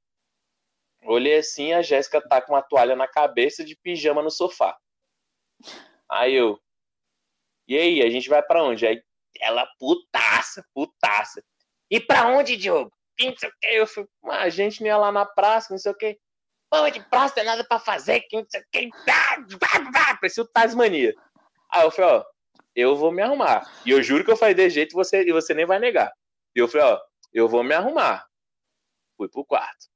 Olhei 1.02 1.36
assim, 1.36 1.74
a 1.74 1.82
Jéssica 1.82 2.26
tá 2.26 2.40
com 2.40 2.54
uma 2.54 2.62
toalha 2.62 2.96
na 2.96 3.06
cabeça 3.06 3.62
de 3.62 3.76
pijama 3.76 4.22
no 4.22 4.30
sofá. 4.30 4.74
Aí 6.08 6.34
eu, 6.34 6.58
e 7.68 7.76
aí, 7.76 8.02
a 8.02 8.10
gente 8.10 8.28
vai 8.28 8.42
para 8.42 8.62
onde? 8.62 8.86
Aí 8.86 9.02
ela, 9.38 9.66
putaça, 9.78 10.64
putaça. 10.72 11.42
E 11.90 12.00
para 12.00 12.28
onde, 12.28 12.56
Diogo? 12.56 12.92
Não 13.20 13.36
sei 13.36 13.48
o 13.48 13.52
que. 13.60 13.66
Eu 13.66 13.86
fui, 13.86 14.06
a 14.30 14.48
gente 14.48 14.82
ia 14.82 14.96
lá 14.96 15.12
na 15.12 15.26
praça, 15.26 15.72
não 15.72 15.78
sei 15.78 15.92
o 15.92 15.96
que. 15.96 16.18
Pô, 16.75 16.91
de 16.91 17.01
praça 17.05 17.37
tem 17.37 17.45
nada 17.45 17.62
pra 17.62 17.79
fazer, 17.79 18.22
que 18.22 18.37
não 18.37 18.45
sei 18.49 18.61
o 18.61 18.64
que. 18.72 18.91
Parecia 20.20 20.43
o 20.43 20.49
Tasmania. 20.49 21.14
Aí 21.70 21.85
eu 21.85 21.91
falei, 21.93 22.11
ó, 22.11 22.25
eu 22.75 22.97
vou 22.97 23.12
me 23.12 23.22
arrumar. 23.22 23.64
E 23.87 23.93
eu 23.93 24.03
juro 24.03 24.25
que 24.25 24.33
eu 24.33 24.37
falei 24.37 24.55
de 24.55 24.68
jeito 24.68 24.93
você, 24.93 25.22
e 25.22 25.33
você 25.33 25.55
nem 25.55 25.64
vai 25.64 25.79
negar. 25.79 26.12
E 26.53 26.59
eu 26.59 26.66
falei, 26.66 26.89
ó, 26.89 27.01
eu 27.33 27.49
vou 27.49 27.62
me 27.62 27.75
arrumar. 27.75 28.27
Fui 29.16 29.29
pro 29.29 29.45
quarto. 29.45 29.87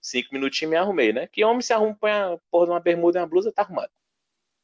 Cinco 0.00 0.28
minutinhos 0.32 0.70
me 0.70 0.76
arrumei, 0.76 1.12
né? 1.12 1.26
Que 1.26 1.44
homem 1.44 1.62
se 1.62 1.72
arruma, 1.72 1.96
põe 1.98 2.12
a 2.12 2.38
porra 2.48 2.66
de 2.66 2.72
uma 2.72 2.80
bermuda 2.80 3.18
e 3.18 3.20
uma 3.20 3.26
blusa, 3.26 3.52
tá 3.52 3.62
arrumado. 3.62 3.90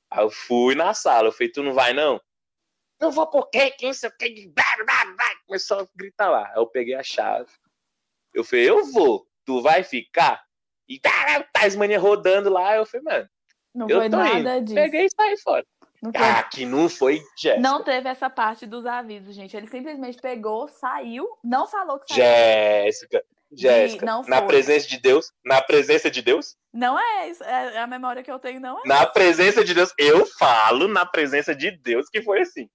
Aí 0.09 0.23
eu 0.23 0.31
fui 0.31 0.77
na 0.77 0.95
sala, 0.95 1.29
eu 1.29 1.33
falei, 1.33 1.51
tu 1.51 1.65
não 1.65 1.75
vai 1.75 1.93
não? 1.93 2.21
Não 3.01 3.11
vou 3.11 3.29
por 3.29 3.51
quê? 3.51 3.73
Que 3.73 3.87
não 3.87 3.93
sei 3.93 4.09
o 4.09 4.17
que. 4.17 4.53
Começou 5.49 5.81
a 5.81 5.89
gritar 5.97 6.31
lá. 6.31 6.47
Aí 6.47 6.59
eu 6.59 6.67
peguei 6.69 6.95
a 6.95 7.03
chave. 7.03 7.51
Eu 8.33 8.45
falei, 8.45 8.71
eu 8.71 8.85
vou. 8.93 9.29
Tu 9.45 9.61
vai 9.61 9.83
ficar? 9.83 10.49
E 10.91 10.99
tá, 10.99 11.47
Tasmania 11.53 12.01
rodando 12.01 12.51
lá. 12.51 12.75
Eu 12.77 12.85
falei, 12.85 13.05
mano, 13.05 13.29
Não 13.73 13.89
eu 13.89 14.01
foi 14.01 14.11
tô 14.11 14.17
nada 14.17 14.57
indo. 14.59 14.65
disso. 14.65 14.75
Peguei 14.75 15.07
e 15.07 15.11
saí 15.11 15.37
fora. 15.39 15.65
Não 16.03 16.11
foi 16.13 16.23
Ah, 16.27 16.43
que 16.43 16.67
não 16.67 16.89
foi 16.89 17.23
Jéssica. 17.39 17.61
Não 17.61 17.85
teve 17.85 18.09
essa 18.09 18.29
parte 18.29 18.67
dos 18.67 18.85
avisos, 18.85 19.35
gente. 19.35 19.57
Ele 19.57 19.69
simplesmente 19.69 20.19
pegou, 20.21 20.67
saiu, 20.67 21.29
não 21.45 21.69
falou 21.69 22.01
que 22.01 22.13
saiu. 22.13 22.25
Jéssica. 22.25 23.23
Jéssica. 23.53 24.07
Na 24.07 24.39
foi. 24.39 24.47
presença 24.47 24.89
de 24.89 24.99
Deus. 24.99 25.33
Na 25.45 25.61
presença 25.63 26.11
de 26.11 26.23
Deus? 26.23 26.57
Não 26.73 26.99
é 26.99 27.29
isso. 27.29 27.45
É 27.45 27.79
a 27.79 27.87
memória 27.87 28.23
que 28.23 28.31
eu 28.31 28.39
tenho, 28.39 28.61
não 28.61 28.79
é. 28.79 28.83
Na 28.87 29.07
presença 29.07 29.65
de 29.65 29.75
Deus. 29.75 29.93
Eu 29.99 30.27
falo 30.39 30.89
na 30.89 31.07
presença 31.07 31.55
de 31.55 31.71
Deus 31.71 32.09
que 32.09 32.23
foi 32.23 32.41
assim. 32.41 32.69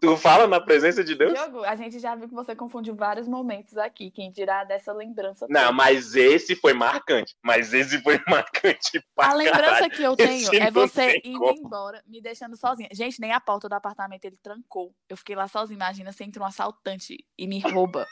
Tu 0.00 0.16
fala 0.16 0.46
na 0.46 0.58
presença 0.60 1.04
de 1.04 1.14
Deus? 1.14 1.34
Diogo, 1.34 1.62
a 1.62 1.76
gente 1.76 1.98
já 1.98 2.14
viu 2.14 2.26
que 2.28 2.34
você 2.34 2.56
confundiu 2.56 2.94
vários 2.94 3.28
momentos 3.28 3.76
aqui. 3.76 4.10
Quem 4.10 4.30
dirá 4.32 4.64
dessa 4.64 4.92
lembrança? 4.92 5.46
Não, 5.50 5.60
toda. 5.60 5.72
mas 5.72 6.14
esse 6.16 6.56
foi 6.56 6.72
marcante. 6.72 7.36
Mas 7.42 7.74
esse 7.74 8.00
foi 8.02 8.18
marcante 8.26 9.04
pra 9.14 9.28
A 9.30 9.34
lembrança 9.34 9.60
caralho. 9.62 9.90
que 9.90 10.02
eu 10.02 10.16
tenho 10.16 10.30
Esse 10.32 10.56
é 10.56 10.70
não 10.70 10.72
você 10.72 11.20
indo 11.22 11.38
como. 11.38 11.58
embora, 11.66 12.02
me 12.06 12.20
deixando 12.22 12.56
sozinha. 12.56 12.88
Gente, 12.92 13.20
nem 13.20 13.32
a 13.32 13.40
porta 13.40 13.68
do 13.68 13.74
apartamento 13.74 14.24
ele 14.24 14.38
trancou. 14.42 14.94
Eu 15.08 15.16
fiquei 15.18 15.36
lá 15.36 15.46
sozinha. 15.46 15.76
Imagina 15.76 16.12
se 16.12 16.24
entra 16.24 16.42
um 16.42 16.46
assaltante 16.46 17.18
e 17.36 17.46
me 17.46 17.58
rouba. 17.60 18.06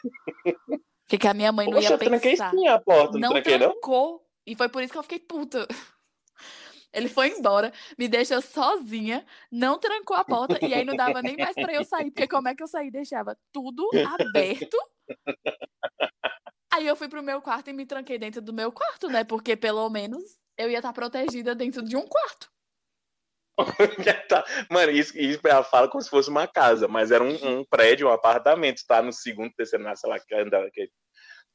O 0.46 0.78
que, 1.08 1.16
que 1.16 1.26
a 1.28 1.32
minha 1.32 1.50
mãe 1.50 1.66
não 1.66 1.74
Poxa, 1.74 1.88
ia 1.88 1.94
eu 1.94 1.98
tranquei 1.98 2.32
pensar? 2.32 2.50
sim 2.50 2.68
a 2.68 2.78
porta, 2.78 3.12
não, 3.14 3.20
não 3.20 3.30
tranquei 3.30 3.56
não? 3.58 3.70
trancou. 3.70 4.22
E 4.46 4.54
foi 4.54 4.68
por 4.68 4.82
isso 4.82 4.92
que 4.92 4.98
eu 4.98 5.02
fiquei 5.02 5.18
puta. 5.20 5.66
Ele 6.92 7.08
foi 7.08 7.28
embora, 7.28 7.72
me 7.98 8.08
deixou 8.08 8.40
sozinha, 8.40 9.24
não 9.52 9.78
trancou 9.78 10.16
a 10.16 10.24
porta 10.24 10.58
e 10.64 10.72
aí 10.72 10.84
não 10.84 10.96
dava 10.96 11.20
nem 11.20 11.36
mais 11.36 11.54
pra 11.54 11.72
eu 11.72 11.84
sair, 11.84 12.10
porque 12.10 12.26
como 12.26 12.48
é 12.48 12.54
que 12.54 12.62
eu 12.62 12.66
saí? 12.66 12.90
Deixava 12.90 13.36
tudo 13.52 13.88
aberto. 14.06 14.76
Aí 16.72 16.86
eu 16.86 16.96
fui 16.96 17.08
pro 17.08 17.22
meu 17.22 17.40
quarto 17.42 17.68
e 17.68 17.72
me 17.72 17.86
tranquei 17.86 18.18
dentro 18.18 18.40
do 18.40 18.52
meu 18.52 18.70
quarto, 18.70 19.08
né? 19.08 19.24
Porque 19.24 19.56
pelo 19.56 19.88
menos 19.90 20.22
eu 20.56 20.70
ia 20.70 20.78
estar 20.78 20.92
protegida 20.92 21.54
dentro 21.54 21.82
de 21.82 21.96
um 21.96 22.06
quarto. 22.06 22.50
Tá. 24.28 24.44
Mano, 24.70 24.92
isso, 24.92 25.18
isso 25.18 25.40
ela 25.44 25.64
fala 25.64 25.88
como 25.88 26.02
se 26.02 26.10
fosse 26.10 26.30
uma 26.30 26.46
casa, 26.46 26.86
mas 26.86 27.10
era 27.10 27.24
um, 27.24 27.34
um 27.60 27.64
prédio, 27.64 28.08
um 28.08 28.12
apartamento, 28.12 28.82
tá? 28.86 29.02
No 29.02 29.12
segundo, 29.12 29.52
terceiro, 29.56 29.84
sei 29.96 30.10
lá, 30.10 30.20
que 30.20 30.34
andava. 30.34 30.68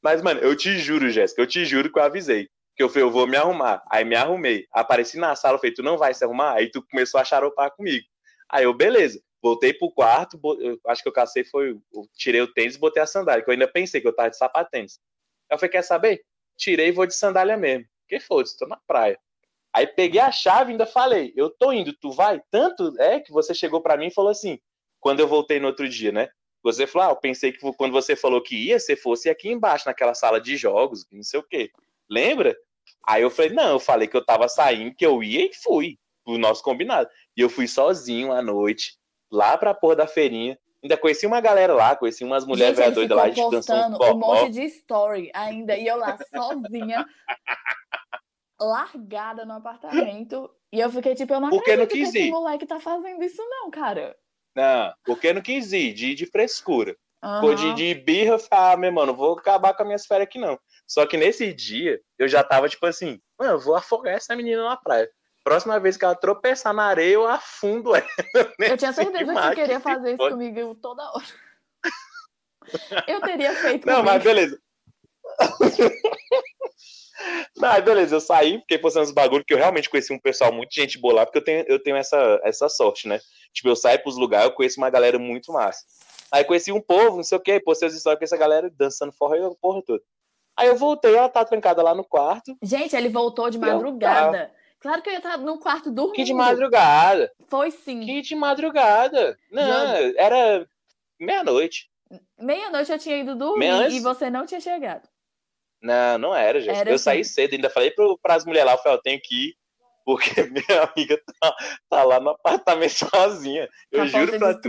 Mas, 0.02 0.20
mano, 0.20 0.40
eu 0.40 0.54
te 0.54 0.78
juro, 0.78 1.08
Jéssica, 1.08 1.40
eu 1.40 1.46
te 1.46 1.64
juro 1.64 1.90
que 1.90 1.98
eu 1.98 2.02
avisei. 2.02 2.48
Que 2.76 2.82
eu 2.82 2.88
falei, 2.88 3.04
eu 3.04 3.10
vou 3.10 3.26
me 3.26 3.36
arrumar. 3.36 3.82
Aí 3.90 4.04
me 4.04 4.16
arrumei. 4.16 4.66
Apareci 4.72 5.18
na 5.18 5.36
sala, 5.36 5.54
eu 5.54 5.58
falei, 5.58 5.74
tu 5.74 5.82
não 5.82 5.96
vai 5.96 6.12
se 6.12 6.24
arrumar? 6.24 6.54
Aí 6.54 6.70
tu 6.70 6.82
começou 6.90 7.20
a 7.20 7.24
charopar 7.24 7.70
comigo. 7.70 8.04
Aí 8.50 8.64
eu, 8.64 8.74
beleza. 8.74 9.20
Voltei 9.42 9.74
pro 9.74 9.92
quarto, 9.92 10.40
eu 10.58 10.80
acho 10.86 11.02
que 11.02 11.08
eu 11.08 11.12
cacei 11.12 11.44
foi, 11.44 11.72
eu 11.72 12.08
tirei 12.14 12.40
o 12.40 12.50
tênis 12.50 12.76
e 12.76 12.78
botei 12.78 13.02
a 13.02 13.06
sandália, 13.06 13.44
que 13.44 13.50
eu 13.50 13.52
ainda 13.52 13.68
pensei 13.68 14.00
que 14.00 14.08
eu 14.08 14.14
tava 14.14 14.30
de 14.30 14.38
sapatênis. 14.38 14.98
Aí 15.50 15.54
eu 15.54 15.58
falei, 15.58 15.70
quer 15.70 15.82
saber? 15.82 16.22
Tirei 16.56 16.88
e 16.88 16.92
vou 16.92 17.06
de 17.06 17.14
sandália 17.14 17.54
mesmo. 17.54 17.84
Que 18.08 18.18
foda-se, 18.18 18.56
tô 18.56 18.66
na 18.66 18.78
praia. 18.86 19.18
Aí 19.70 19.86
peguei 19.86 20.20
a 20.20 20.32
chave 20.32 20.70
e 20.70 20.72
ainda 20.72 20.86
falei, 20.86 21.34
eu 21.36 21.50
tô 21.50 21.72
indo, 21.72 21.92
tu 21.92 22.10
vai? 22.10 22.40
Tanto 22.50 22.98
é 22.98 23.20
que 23.20 23.32
você 23.32 23.52
chegou 23.52 23.82
pra 23.82 23.98
mim 23.98 24.06
e 24.06 24.14
falou 24.14 24.30
assim, 24.30 24.58
quando 24.98 25.20
eu 25.20 25.28
voltei 25.28 25.60
no 25.60 25.66
outro 25.66 25.86
dia, 25.86 26.10
né? 26.10 26.30
Você 26.62 26.86
falou, 26.86 27.08
ah, 27.08 27.10
eu 27.12 27.16
pensei 27.16 27.52
que 27.52 27.58
quando 27.74 27.92
você 27.92 28.16
falou 28.16 28.42
que 28.42 28.56
ia, 28.56 28.78
você 28.78 28.96
fosse 28.96 29.28
aqui 29.28 29.50
embaixo, 29.50 29.86
naquela 29.86 30.14
sala 30.14 30.40
de 30.40 30.56
jogos, 30.56 31.04
não 31.12 31.22
sei 31.22 31.38
o 31.38 31.42
quê. 31.42 31.70
Lembra? 32.08 32.56
Aí 33.06 33.22
eu 33.22 33.30
falei, 33.30 33.52
não, 33.52 33.70
eu 33.70 33.78
falei 33.78 34.08
que 34.08 34.16
eu 34.16 34.24
tava 34.24 34.48
saindo, 34.48 34.94
que 34.94 35.04
eu 35.04 35.22
ia 35.22 35.46
e 35.46 35.54
fui, 35.54 35.98
o 36.24 36.38
nosso 36.38 36.62
combinado. 36.62 37.08
E 37.36 37.40
eu 37.40 37.48
fui 37.48 37.66
sozinho 37.66 38.32
à 38.32 38.40
noite, 38.40 38.96
lá 39.30 39.56
pra 39.58 39.74
porra 39.74 39.96
da 39.96 40.06
feirinha. 40.06 40.58
Ainda 40.82 40.96
conheci 40.96 41.26
uma 41.26 41.40
galera 41.40 41.72
lá, 41.72 41.96
conheci 41.96 42.24
umas 42.24 42.44
mulheres 42.44 42.78
ele 42.78 42.90
doidas 42.90 43.16
lá, 43.16 43.24
a 43.24 43.30
gente 43.30 43.50
dançou 43.50 43.76
um 43.76 44.18
monte 44.18 44.50
de 44.50 44.64
story 44.64 45.30
ainda. 45.32 45.76
E 45.76 45.86
eu 45.86 45.96
lá 45.96 46.18
sozinha, 46.30 47.06
largada 48.60 49.44
no 49.46 49.54
apartamento. 49.54 50.50
E 50.70 50.80
eu 50.80 50.90
fiquei 50.90 51.14
tipo, 51.14 51.32
eu 51.32 51.40
não 51.40 51.48
Porque 51.48 51.74
não 51.74 51.84
acredito 51.84 51.98
que 51.98 52.04
quis 52.04 52.14
esse 52.14 52.28
ir. 52.28 52.30
moleque 52.30 52.66
tá 52.66 52.78
fazendo 52.80 53.22
isso 53.22 53.42
não, 53.48 53.70
cara. 53.70 54.14
Não, 54.54 54.92
porque 55.04 55.32
não 55.32 55.40
quis 55.40 55.72
ir, 55.72 55.94
de, 55.94 56.14
de 56.14 56.26
frescura. 56.26 56.96
Ficou 57.36 57.52
Aham. 57.52 57.74
de, 57.74 57.74
de 57.74 57.94
birra, 57.94 58.34
eu 58.34 58.38
falei, 58.38 58.74
ah, 58.74 58.76
meu 58.76 58.92
mano, 58.92 59.14
vou 59.14 59.38
acabar 59.38 59.74
com 59.74 59.82
as 59.82 59.86
minhas 59.86 60.06
férias 60.06 60.28
aqui 60.28 60.38
não. 60.38 60.58
Só 60.86 61.06
que 61.06 61.16
nesse 61.16 61.52
dia, 61.52 62.00
eu 62.18 62.28
já 62.28 62.42
tava 62.42 62.68
tipo 62.68 62.84
assim, 62.86 63.20
mano, 63.38 63.52
eu 63.52 63.60
vou 63.60 63.74
afogar 63.74 64.14
essa 64.14 64.36
menina 64.36 64.62
na 64.64 64.76
praia. 64.76 65.10
Próxima 65.42 65.78
vez 65.78 65.96
que 65.96 66.04
ela 66.04 66.14
tropeçar 66.14 66.72
na 66.72 66.84
areia, 66.84 67.14
eu 67.14 67.26
afundo 67.26 67.94
ela. 67.94 68.06
Eu 68.58 68.78
tinha 68.78 68.94
certeza 68.94 69.34
que 69.34 69.40
você 69.40 69.54
queria 69.54 69.78
fazer 69.78 70.14
isso 70.14 70.30
comigo 70.30 70.74
toda 70.76 71.02
hora. 71.02 71.24
Eu 73.06 73.20
teria 73.20 73.54
feito 73.54 73.86
Não, 73.86 73.96
comigo. 73.96 74.08
mas 74.14 74.22
beleza. 74.22 74.58
Não, 77.56 77.82
beleza, 77.82 78.16
eu 78.16 78.20
saí, 78.20 78.58
fiquei 78.60 78.78
postando 78.78 79.06
os 79.06 79.12
bagulhos, 79.12 79.44
que 79.46 79.54
eu 79.54 79.58
realmente 79.58 79.88
conheci 79.88 80.12
um 80.12 80.18
pessoal 80.18 80.52
muito 80.52 80.74
gente 80.74 80.98
boa 80.98 81.14
lá, 81.14 81.26
porque 81.26 81.38
eu 81.38 81.44
tenho, 81.44 81.64
eu 81.68 81.82
tenho 81.82 81.96
essa, 81.96 82.40
essa 82.42 82.68
sorte, 82.68 83.08
né? 83.08 83.20
Tipo, 83.52 83.68
eu 83.68 83.76
saio 83.76 84.02
pros 84.02 84.16
lugares, 84.16 84.48
eu 84.48 84.54
conheço 84.54 84.78
uma 84.78 84.90
galera 84.90 85.18
muito 85.18 85.52
massa. 85.52 85.84
Aí 86.30 86.44
conheci 86.44 86.72
um 86.72 86.80
povo, 86.80 87.16
não 87.16 87.22
sei 87.22 87.38
o 87.38 87.40
quê, 87.40 87.60
postei 87.60 87.88
as 87.88 87.94
histórias 87.94 88.18
com 88.18 88.24
essa 88.24 88.36
galera 88.36 88.70
dançando 88.70 89.12
forró 89.12 89.34
e 89.36 89.44
a 89.44 89.50
porra 89.50 89.82
toda. 89.82 90.02
Aí 90.56 90.68
eu 90.68 90.76
voltei, 90.76 91.14
ela 91.16 91.28
tá 91.28 91.44
trancada 91.44 91.82
lá 91.82 91.94
no 91.94 92.04
quarto, 92.04 92.56
Gente, 92.62 92.94
ele 92.94 93.08
voltou 93.08 93.50
de 93.50 93.56
Eu 93.56 93.60
madrugada. 93.60 94.52
Claro 94.80 95.00
que 95.02 95.08
eu 95.08 95.12
ia 95.14 95.18
estar 95.18 95.38
no 95.38 95.58
quarto 95.58 95.90
dormindo. 95.90 96.14
que 96.16 96.24
de 96.24 96.34
madrugada, 96.34 97.32
Foi 97.48 97.70
sim. 97.70 98.00
que 98.04 98.20
de 98.22 98.34
madrugada. 98.34 99.36
Não, 99.50 99.62
Já- 99.66 100.12
era 100.16 100.66
meia-noite. 101.18 101.88
Meia-noite 102.38 102.92
eu 102.92 102.98
tinha 102.98 103.16
ido 103.16 103.34
dormir 103.34 103.60
Meia-noite? 103.60 103.96
e 103.96 104.00
você 104.00 104.28
não 104.30 104.44
tinha 104.46 104.60
chegado. 104.60 105.08
Não, 105.82 106.18
não 106.18 106.34
era, 106.34 106.60
gente. 106.60 106.76
Era 106.76 106.90
eu 106.90 106.98
saí 106.98 107.24
cedo, 107.24 107.54
ainda 107.54 107.68
falei 107.70 107.90
pro, 107.90 108.18
pras 108.22 108.44
mulheres 108.44 108.66
lá, 108.66 108.72
eu 108.74 108.78
falei, 108.78 108.98
eu 108.98 109.02
tenho 109.02 109.20
que 109.22 109.48
ir, 109.48 109.54
porque 110.04 110.30
minha 110.50 110.82
amiga 110.82 111.18
tá, 111.40 111.56
tá 111.90 112.02
lá 112.04 112.20
no 112.20 112.30
apartamento 112.30 112.92
sozinha. 113.10 113.68
Eu 113.90 114.06
juro 114.06 114.38
pra 114.38 114.54
tu. 114.54 114.68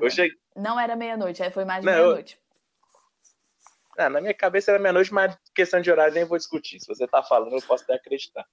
Eu 0.00 0.10
cheguei, 0.10 0.36
Não 0.56 0.78
era 0.78 0.96
meia-noite, 0.96 1.42
aí 1.42 1.50
foi 1.50 1.64
mais 1.64 1.80
de 1.80 1.86
Não, 1.86 1.92
eu- 1.92 2.02
meia-noite. 2.04 2.38
Ah, 3.96 4.10
na 4.10 4.20
minha 4.20 4.34
cabeça 4.34 4.70
era 4.70 4.78
meia-noite, 4.78 5.12
mas 5.12 5.36
questão 5.54 5.80
de 5.80 5.90
horário 5.90 6.14
nem 6.14 6.24
vou 6.24 6.38
discutir. 6.38 6.80
Se 6.80 6.86
você 6.86 7.06
tá 7.06 7.22
falando, 7.22 7.54
eu 7.54 7.62
posso 7.62 7.84
até 7.84 7.94
acreditar. 7.94 8.46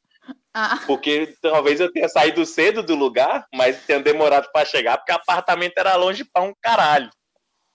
Ah, 0.54 0.80
Porque 0.88 1.36
talvez 1.42 1.80
eu 1.80 1.92
tenha 1.92 2.08
saído 2.08 2.46
cedo 2.46 2.82
do 2.84 2.96
lugar, 2.96 3.48
mas 3.54 3.86
tenha 3.86 4.00
demorado 4.00 4.50
pra 4.52 4.66
chegar, 4.66 4.98
porque 4.98 5.12
o 5.12 5.16
apartamento 5.16 5.78
era 5.78 5.96
longe 5.96 6.24
pra 6.24 6.42
um 6.42 6.54
caralho. 6.62 7.10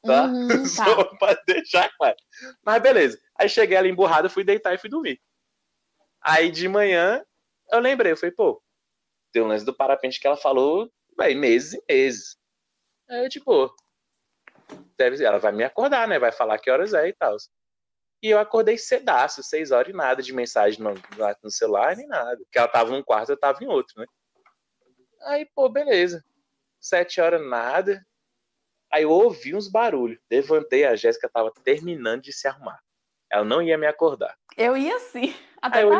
Tá? 0.02 0.24
uhum, 0.24 0.64
Só 0.66 1.04
tá. 1.04 1.16
pra 1.16 1.42
deixar 1.46 1.90
claro. 1.96 2.16
Mas 2.64 2.82
beleza. 2.82 3.18
Aí 3.36 3.48
cheguei 3.48 3.76
ali 3.76 3.90
emburrado, 3.90 4.30
fui 4.30 4.44
deitar 4.44 4.74
e 4.74 4.78
fui 4.78 4.88
dormir. 4.88 5.20
Aí 6.20 6.50
de 6.50 6.68
manhã 6.68 7.22
eu 7.70 7.80
lembrei, 7.80 8.12
eu 8.12 8.16
falei, 8.16 8.34
pô, 8.34 8.62
tem 9.32 9.42
um 9.42 9.48
lance 9.48 9.64
do 9.64 9.74
parapente 9.74 10.18
que 10.18 10.26
ela 10.26 10.36
falou, 10.36 10.90
vai, 11.16 11.34
meses 11.34 11.74
e 11.74 11.92
meses. 11.92 12.36
Aí 13.10 13.24
eu, 13.24 13.28
tipo, 13.28 13.74
deve, 14.96 15.22
ela 15.24 15.38
vai 15.38 15.52
me 15.52 15.64
acordar, 15.64 16.06
né? 16.08 16.18
Vai 16.18 16.32
falar 16.32 16.58
que 16.58 16.70
horas 16.70 16.94
é 16.94 17.08
e 17.08 17.12
tal. 17.12 17.36
E 18.22 18.30
eu 18.30 18.38
acordei 18.38 18.76
cedaço, 18.76 19.42
seis 19.42 19.70
horas 19.70 19.92
e 19.92 19.96
nada 19.96 20.22
de 20.22 20.32
mensagem 20.32 20.80
no, 20.82 20.94
no 21.42 21.50
celular, 21.50 21.96
nem 21.96 22.06
nada. 22.08 22.36
Porque 22.38 22.58
ela 22.58 22.68
tava 22.68 22.90
num 22.90 23.02
quarto, 23.02 23.30
eu 23.30 23.38
tava 23.38 23.62
em 23.62 23.68
outro, 23.68 24.00
né? 24.00 24.06
Aí, 25.22 25.46
pô, 25.54 25.68
beleza. 25.68 26.24
Sete 26.80 27.20
horas, 27.20 27.40
nada. 27.44 28.04
Aí 28.92 29.02
eu 29.04 29.10
ouvi 29.10 29.54
uns 29.54 29.68
barulhos. 29.68 30.18
Levantei, 30.30 30.84
a 30.84 30.96
Jéssica 30.96 31.28
tava 31.28 31.52
terminando 31.62 32.22
de 32.22 32.32
se 32.32 32.48
arrumar. 32.48 32.80
Ela 33.30 33.44
não 33.44 33.62
ia 33.62 33.76
me 33.78 33.86
acordar. 33.86 34.36
Eu 34.56 34.76
ia 34.76 34.98
sim. 34.98 35.34
Até 35.60 35.84
eu. 35.84 35.90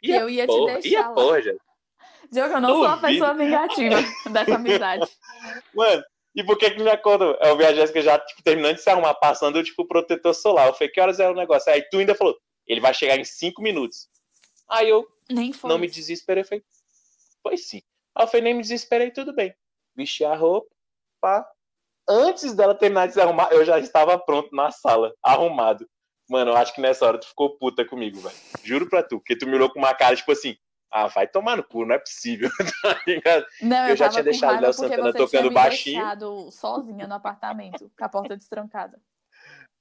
Que 0.00 0.10
eu 0.10 0.28
ia 0.28 0.44
te 0.44 0.48
porra, 0.48 0.72
deixar 0.74 0.88
ia 0.88 1.08
lá. 1.08 1.14
porra, 1.14 1.42
Jéssica. 1.42 1.72
Diogo, 2.30 2.54
eu 2.54 2.60
não 2.60 2.68
sou 2.70 2.78
uma 2.84 2.96
Duvido. 2.96 3.08
pessoa 3.08 3.34
vingativa 3.34 3.96
dessa 4.32 4.54
amizade. 4.54 5.06
Mano, 5.74 6.02
e 6.34 6.42
por 6.44 6.56
que 6.56 6.70
que 6.70 6.82
me 6.82 6.90
acordou? 6.90 7.36
Eu 7.40 7.56
vi 7.56 7.64
a 7.64 7.74
Jéssica 7.74 8.00
já, 8.00 8.18
tipo, 8.18 8.42
terminando 8.42 8.76
de 8.76 8.82
se 8.82 8.88
arrumar, 8.90 9.14
passando, 9.14 9.62
tipo, 9.62 9.86
protetor 9.86 10.34
solar. 10.34 10.68
Eu 10.68 10.74
falei, 10.74 10.88
que 10.88 11.00
horas 11.00 11.20
é 11.20 11.28
o 11.28 11.34
negócio? 11.34 11.70
Aí 11.72 11.82
tu 11.90 11.98
ainda 11.98 12.14
falou, 12.14 12.36
ele 12.66 12.80
vai 12.80 12.94
chegar 12.94 13.18
em 13.18 13.24
cinco 13.24 13.60
minutos. 13.62 14.08
Aí 14.68 14.88
eu 14.88 15.06
Nem 15.30 15.52
foi. 15.52 15.68
não 15.68 15.78
me 15.78 15.86
desesperei, 15.88 16.44
falei, 16.44 16.64
pois 17.42 17.68
sim. 17.68 17.82
Aí 18.14 18.24
eu 18.24 18.28
falei, 18.28 18.42
nem 18.42 18.54
me 18.54 18.62
desesperei, 18.62 19.10
tudo 19.10 19.34
bem. 19.34 19.54
Vesti 19.94 20.24
a 20.24 20.34
roupa, 20.34 20.68
pá. 21.20 21.46
Antes 22.08 22.54
dela 22.54 22.74
terminar 22.74 23.06
de 23.08 23.14
se 23.14 23.20
arrumar, 23.20 23.48
eu 23.52 23.64
já 23.64 23.78
estava 23.78 24.18
pronto 24.18 24.54
na 24.54 24.70
sala, 24.70 25.14
arrumado. 25.22 25.86
Mano, 26.28 26.52
eu 26.52 26.56
acho 26.56 26.74
que 26.74 26.80
nessa 26.80 27.06
hora 27.06 27.18
tu 27.18 27.26
ficou 27.28 27.58
puta 27.58 27.84
comigo, 27.84 28.20
velho. 28.20 28.34
Juro 28.64 28.88
pra 28.88 29.02
tu, 29.02 29.18
porque 29.18 29.36
tu 29.36 29.46
me 29.46 29.54
olhou 29.54 29.70
com 29.70 29.78
uma 29.78 29.94
cara, 29.94 30.16
tipo 30.16 30.32
assim, 30.32 30.56
ah, 30.92 31.06
vai 31.06 31.26
tomar 31.26 31.56
no 31.56 31.64
cu, 31.64 31.86
não 31.86 31.94
é 31.94 31.98
possível, 31.98 32.50
tá 32.82 33.02
ligado? 33.06 33.46
Não, 33.60 33.84
eu, 33.84 33.90
Eu 33.90 33.96
já 33.96 34.08
tinha 34.08 34.22
deixado 34.22 34.50
raiva 34.50 34.66
Léo 34.66 34.72
Santana 34.72 35.12
tocando 35.12 35.50
baixinho. 35.50 35.98
deixado 35.98 36.50
sozinha 36.50 37.06
no 37.06 37.14
apartamento, 37.14 37.90
com 37.98 38.04
a 38.04 38.08
porta 38.08 38.36
destrancada. 38.36 39.00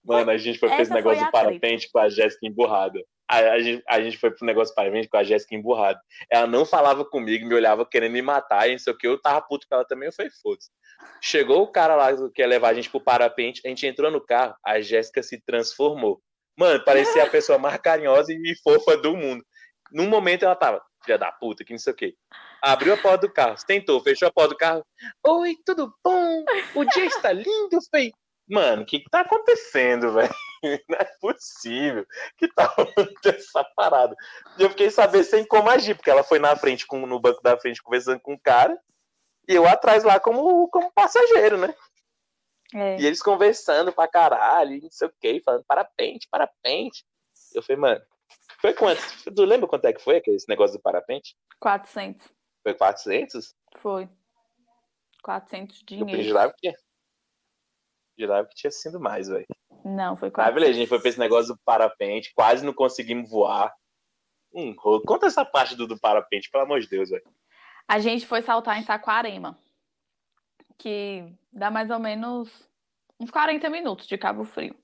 Mano, 0.04 0.32
a 0.32 0.38
gente 0.38 0.58
foi 0.58 0.70
pra 0.70 0.82
esse 0.82 0.92
Essa 0.92 0.94
negócio 0.96 1.24
do 1.24 1.32
parapente 1.32 1.90
com 1.92 2.00
a 2.00 2.10
Jéssica 2.10 2.48
emburrada. 2.48 3.00
A, 3.30 3.38
a 3.38 3.60
gente, 3.60 3.84
a 3.88 4.02
gente 4.02 4.18
foi 4.18 4.32
pro 4.32 4.46
negócio 4.46 4.74
do 4.74 4.76
parapente 4.76 5.08
com 5.08 5.18
a 5.18 5.24
Jéssica 5.24 5.54
emburrada. 5.54 6.00
Ela 6.30 6.48
não 6.48 6.66
falava 6.66 7.06
comigo, 7.06 7.48
me 7.48 7.54
olhava 7.54 7.86
querendo 7.86 8.14
me 8.14 8.22
matar, 8.22 8.68
e 8.68 8.72
não 8.72 8.80
sei 8.80 8.94
o 8.94 8.98
que. 8.98 9.08
Eu 9.08 9.22
tava 9.22 9.42
puto 9.42 9.68
com 9.68 9.76
ela 9.76 9.86
também, 9.86 10.08
eu 10.08 10.14
falei, 10.14 10.32
foda-se. 10.42 10.72
Chegou 11.22 11.62
o 11.64 11.68
cara 11.68 11.96
lá 11.96 12.10
que 12.34 12.42
ia 12.42 12.48
levar 12.48 12.70
a 12.70 12.74
gente 12.74 12.90
pro 12.90 13.00
parapente, 13.00 13.62
a 13.64 13.68
gente 13.70 13.86
entrou 13.86 14.10
no 14.10 14.22
carro, 14.22 14.56
a 14.66 14.82
Jéssica 14.82 15.22
se 15.22 15.40
transformou. 15.42 16.22
Mano, 16.58 16.84
parecia 16.84 17.24
a 17.24 17.30
pessoa 17.30 17.58
mais 17.58 17.78
carinhosa 17.78 18.34
e 18.34 18.56
fofa 18.64 18.98
do 18.98 19.16
mundo. 19.16 19.44
Num 19.92 20.08
momento 20.08 20.44
ela 20.44 20.56
tava, 20.56 20.82
filha 21.04 21.18
da 21.18 21.32
puta, 21.32 21.64
que 21.64 21.72
não 21.72 21.80
sei 21.80 21.94
o 21.94 21.96
que. 21.96 22.16
Abriu 22.62 22.94
a 22.94 22.98
porta 22.98 23.28
do 23.28 23.34
carro, 23.34 23.56
tentou, 23.66 24.02
fechou 24.02 24.28
a 24.28 24.32
porta 24.32 24.50
do 24.50 24.58
carro. 24.58 24.86
Oi, 25.26 25.56
tudo 25.66 25.94
bom? 26.04 26.44
O 26.76 26.86
dia 26.86 27.06
está 27.06 27.32
lindo, 27.32 27.80
feio. 27.90 28.14
Mano, 28.48 28.84
o 28.84 28.86
que, 28.86 29.00
que 29.00 29.10
tá 29.10 29.22
acontecendo, 29.22 30.14
velho? 30.14 30.34
Não 30.90 30.98
é 30.98 31.06
possível 31.20 32.06
que 32.38 32.48
tá 32.50 32.74
essa 33.26 33.64
parada. 33.76 34.16
E 34.58 34.64
eu 34.64 34.70
fiquei 34.70 34.92
saber 34.92 35.24
sem 35.24 35.46
como 35.46 35.70
agir, 35.70 35.96
porque 35.96 36.10
ela 36.10 36.24
foi 36.24 36.38
na 36.38 36.56
frente, 36.56 36.86
com, 36.86 37.06
no 37.06 37.20
banco 37.20 37.42
da 37.42 37.58
frente, 37.58 37.82
conversando 37.82 38.20
com 38.20 38.34
o 38.34 38.40
cara, 38.40 38.78
e 39.48 39.56
eu 39.56 39.66
atrás 39.68 40.04
lá 40.04 40.20
como, 40.20 40.68
como 40.68 40.92
passageiro, 40.92 41.58
né? 41.58 41.74
É. 42.74 43.00
E 43.00 43.06
eles 43.06 43.22
conversando 43.22 43.92
pra 43.92 44.08
caralho, 44.08 44.82
não 44.82 44.92
sei 44.92 45.08
o 45.08 45.14
que, 45.20 45.42
falando 45.42 45.64
parapente, 45.66 46.28
parapente. 46.30 47.06
Eu 47.54 47.62
falei, 47.62 47.82
mano, 47.82 48.02
foi 48.62 48.74
quanto? 48.74 49.02
Tu 49.36 49.44
lembra 49.46 49.68
quanto 49.68 49.86
é 49.86 49.94
que 49.94 50.02
foi 50.02 50.22
esse 50.28 50.48
negócio 50.48 50.78
do 50.78 50.82
parapente? 50.82 51.36
400. 51.60 52.26
Foi 52.64 52.74
400? 52.74 53.56
Foi. 53.78 54.10
400 55.24 55.80
Eu 55.82 55.86
dinheiro. 56.06 56.24
jurava 56.24 56.54
que, 56.58 56.74
jurava 58.18 58.48
que 58.48 58.56
tinha 58.56 58.72
sido 58.72 59.00
mais, 59.00 59.28
velho. 59.28 59.46
Não, 59.84 60.16
foi 60.16 60.28
Aí, 60.28 60.34
400. 60.34 60.54
beleza, 60.56 60.72
a 60.72 60.80
gente 60.80 60.90
foi 60.90 61.00
pra 61.00 61.10
esse 61.10 61.20
negócio 61.20 61.54
do 61.54 61.60
parapente, 61.66 62.32
quase 62.36 62.66
não 62.66 62.74
conseguimos 62.74 63.30
voar. 63.30 63.74
Hum, 64.54 64.76
conta 64.76 65.28
essa 65.28 65.46
parte 65.46 65.76
do, 65.76 65.88
do 65.88 66.00
parapente, 66.00 66.50
pelo 66.52 66.64
amor 66.64 66.80
de 66.82 66.88
Deus, 66.88 67.10
velho. 67.10 67.24
A 67.88 68.00
gente 68.00 68.26
foi 68.28 68.42
saltar 68.42 68.78
em 68.78 68.84
Saquarema, 68.84 69.58
que 70.78 71.32
dá 71.52 71.72
mais 71.72 71.90
ou 71.90 72.00
menos 72.00 72.50
uns 73.20 73.32
40 73.32 73.70
minutos 73.70 74.08
de 74.08 74.18
Cabo 74.18 74.44
Frio. 74.44 74.76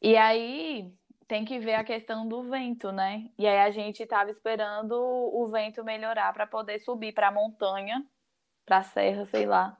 E 0.00 0.16
aí 0.16 0.92
tem 1.28 1.44
que 1.44 1.58
ver 1.58 1.74
a 1.74 1.84
questão 1.84 2.26
do 2.26 2.42
vento, 2.44 2.92
né? 2.92 3.28
E 3.38 3.46
aí 3.46 3.58
a 3.58 3.70
gente 3.70 4.02
estava 4.02 4.30
esperando 4.30 4.94
o 4.94 5.46
vento 5.48 5.84
melhorar 5.84 6.32
para 6.32 6.46
poder 6.46 6.78
subir 6.78 7.12
para 7.12 7.28
a 7.28 7.32
montanha, 7.32 8.04
para 8.64 8.78
a 8.78 8.82
serra, 8.82 9.24
sei 9.26 9.46
lá, 9.46 9.76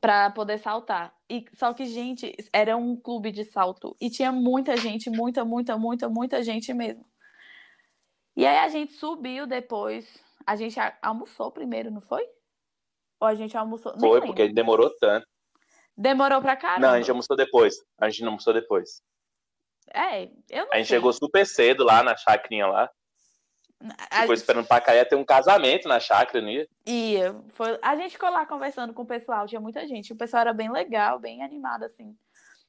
para 0.00 0.30
poder 0.30 0.58
saltar. 0.58 1.14
E 1.28 1.44
só 1.54 1.72
que 1.72 1.84
gente, 1.86 2.36
era 2.52 2.76
um 2.76 2.96
clube 2.96 3.32
de 3.32 3.44
salto 3.44 3.96
e 4.00 4.08
tinha 4.08 4.30
muita 4.30 4.76
gente, 4.76 5.10
muita, 5.10 5.44
muita, 5.44 5.76
muita, 5.76 6.08
muita 6.08 6.42
gente 6.42 6.72
mesmo. 6.72 7.04
E 8.36 8.46
aí 8.46 8.58
a 8.58 8.68
gente 8.68 8.92
subiu 8.92 9.46
depois. 9.46 10.22
A 10.46 10.56
gente 10.56 10.78
almoçou 11.00 11.50
primeiro, 11.50 11.90
não 11.90 12.00
foi? 12.00 12.28
Ou 13.20 13.26
a 13.26 13.34
gente 13.34 13.56
almoçou? 13.56 13.98
Foi, 13.98 14.20
porque 14.20 14.48
demorou 14.48 14.90
tanto. 14.98 15.26
Demorou 15.96 16.40
pra 16.42 16.56
caramba. 16.56 16.88
Não, 16.88 16.94
a 16.94 16.98
gente 16.98 17.10
almoçou 17.10 17.36
depois. 17.36 17.76
A 17.98 18.10
gente 18.10 18.22
não 18.22 18.30
almoçou 18.30 18.52
depois. 18.52 19.00
É, 19.94 20.24
eu 20.50 20.64
não 20.66 20.72
A 20.72 20.76
gente 20.76 20.88
sei. 20.88 20.96
chegou 20.96 21.12
super 21.12 21.46
cedo 21.46 21.84
lá 21.84 22.02
na 22.02 22.16
chacrinha 22.16 22.66
lá. 22.66 22.90
A 24.10 24.20
Ficou 24.22 24.28
gente- 24.28 24.36
esperando 24.38 24.66
pra 24.66 24.80
cair 24.80 25.06
ter 25.06 25.14
um 25.14 25.24
casamento 25.24 25.86
na 25.88 26.00
chácara, 26.00 26.40
né? 26.44 26.64
Ia. 26.86 27.36
Foi... 27.50 27.78
A 27.82 27.94
gente 27.96 28.12
ficou 28.12 28.30
lá 28.30 28.44
conversando 28.46 28.92
com 28.94 29.02
o 29.02 29.06
pessoal, 29.06 29.46
tinha 29.46 29.60
muita 29.60 29.86
gente. 29.86 30.12
O 30.12 30.16
pessoal 30.16 30.40
era 30.42 30.52
bem 30.54 30.70
legal, 30.70 31.18
bem 31.18 31.42
animado, 31.42 31.84
assim. 31.84 32.16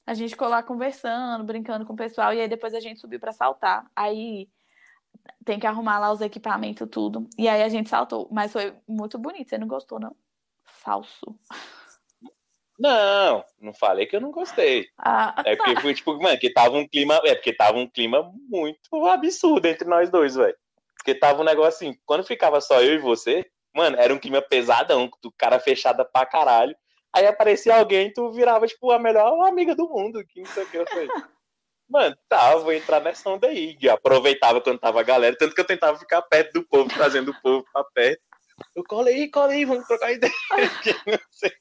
A 0.06 0.14
gente 0.14 0.32
ficou 0.32 0.48
lá 0.50 0.62
conversando, 0.62 1.44
brincando 1.44 1.86
com 1.86 1.94
o 1.94 1.98
pessoal, 1.98 2.34
e 2.34 2.42
aí 2.42 2.48
depois 2.48 2.74
a 2.76 2.80
gente 2.80 3.00
subiu 3.00 3.20
pra 3.20 3.32
saltar. 3.32 3.90
Aí 3.96 4.48
tem 5.44 5.58
que 5.60 5.66
arrumar 5.66 5.98
lá 6.00 6.12
os 6.12 6.22
equipamentos, 6.22 6.88
tudo. 6.92 7.28
E 7.38 7.48
aí 7.48 7.64
a 7.64 7.70
gente 7.70 7.90
saltou. 7.90 8.28
Mas 8.32 8.52
foi 8.52 8.76
muito 8.88 9.18
bonito. 9.18 9.50
Você 9.50 9.58
não 9.58 9.68
gostou, 9.68 10.00
não? 10.00 10.16
Falso. 10.66 11.40
Não, 12.78 13.44
não 13.60 13.74
falei 13.74 14.06
que 14.06 14.16
eu 14.16 14.22
não 14.22 14.32
gostei. 14.32 14.88
Ah, 14.98 15.42
É 15.46 15.56
porque 15.56 15.80
foi 15.82 15.94
tipo, 15.94 16.20
mano, 16.22 16.38
que 16.38 16.52
tava 16.52 16.76
um 16.78 16.88
clima. 16.88 17.20
É 17.24 17.34
porque 17.36 17.54
tava 17.54 17.78
um 17.78 17.88
clima 17.88 18.30
muito 18.50 19.06
absurdo 19.08 19.66
entre 19.68 19.88
nós 19.88 20.10
dois, 20.10 20.36
velho. 20.36 20.56
Porque 20.98 21.16
tava 21.16 21.42
um 21.42 21.46
negócio 21.46 21.88
assim, 21.88 21.98
quando 22.06 22.24
ficava 22.26 22.60
só 22.60 22.82
eu 22.82 22.96
e 22.96 23.00
você, 23.00 23.46
mano, 23.74 23.96
era 23.98 24.14
um 24.14 24.18
clima 24.20 24.42
pesadão, 24.42 25.10
do 25.22 25.32
cara 25.32 25.60
fechada 25.60 26.04
pra 26.04 26.26
caralho. 26.26 26.76
Aí 27.14 27.26
aparecia 27.26 27.78
alguém, 27.78 28.12
tu 28.12 28.30
virava, 28.32 28.68
tipo, 28.68 28.92
a 28.92 29.00
melhor 29.00 29.48
amiga 29.48 29.74
do 29.74 29.88
mundo, 29.88 30.26
que 30.26 30.42
não 30.42 30.48
sei 30.48 30.64
o 30.64 30.70
que 30.70 30.78
eu 30.78 30.86
falei. 30.88 31.08
Mano, 31.88 32.18
tá, 32.28 32.56
vou 32.58 32.74
entrar 32.74 33.00
nessa 33.00 33.30
onda 33.30 33.48
aí. 33.48 33.78
E 33.80 33.88
aproveitava 33.88 34.60
quando 34.60 34.80
tava 34.80 35.00
a 35.00 35.04
galera, 35.04 35.36
tanto 35.38 35.56
que 35.56 35.62
eu 35.62 35.66
tentava 35.66 35.98
ficar 35.98 36.22
perto 36.24 36.52
do 36.54 36.64
povo, 36.68 36.90
trazendo 36.90 37.32
o 37.32 37.42
povo 37.42 37.64
pra 37.72 37.84
perto. 37.86 38.22
Eu 38.76 38.84
colei 38.84 39.16
aí, 39.16 39.32
colei 39.32 39.58
aí, 39.60 39.66
vamos 39.66 39.88
trocar 39.88 40.12
ideia. 40.12 40.34
Que 40.84 40.94
não 41.12 41.20
sei 41.32 41.52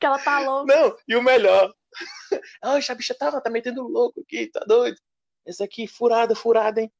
que 0.00 0.06
ela 0.06 0.18
tá 0.18 0.38
louca. 0.40 0.74
não, 0.74 0.96
e 1.08 1.16
o 1.16 1.22
melhor. 1.22 1.72
Ai, 2.62 2.80
a 2.88 2.94
bicha 2.94 3.14
tava, 3.14 3.40
tá 3.40 3.48
metendo 3.48 3.82
louco 3.88 4.20
aqui, 4.20 4.48
tá 4.48 4.60
doido? 4.66 4.98
Esse 5.46 5.62
aqui, 5.62 5.86
furada, 5.86 6.34
furada, 6.34 6.80
hein? 6.80 6.92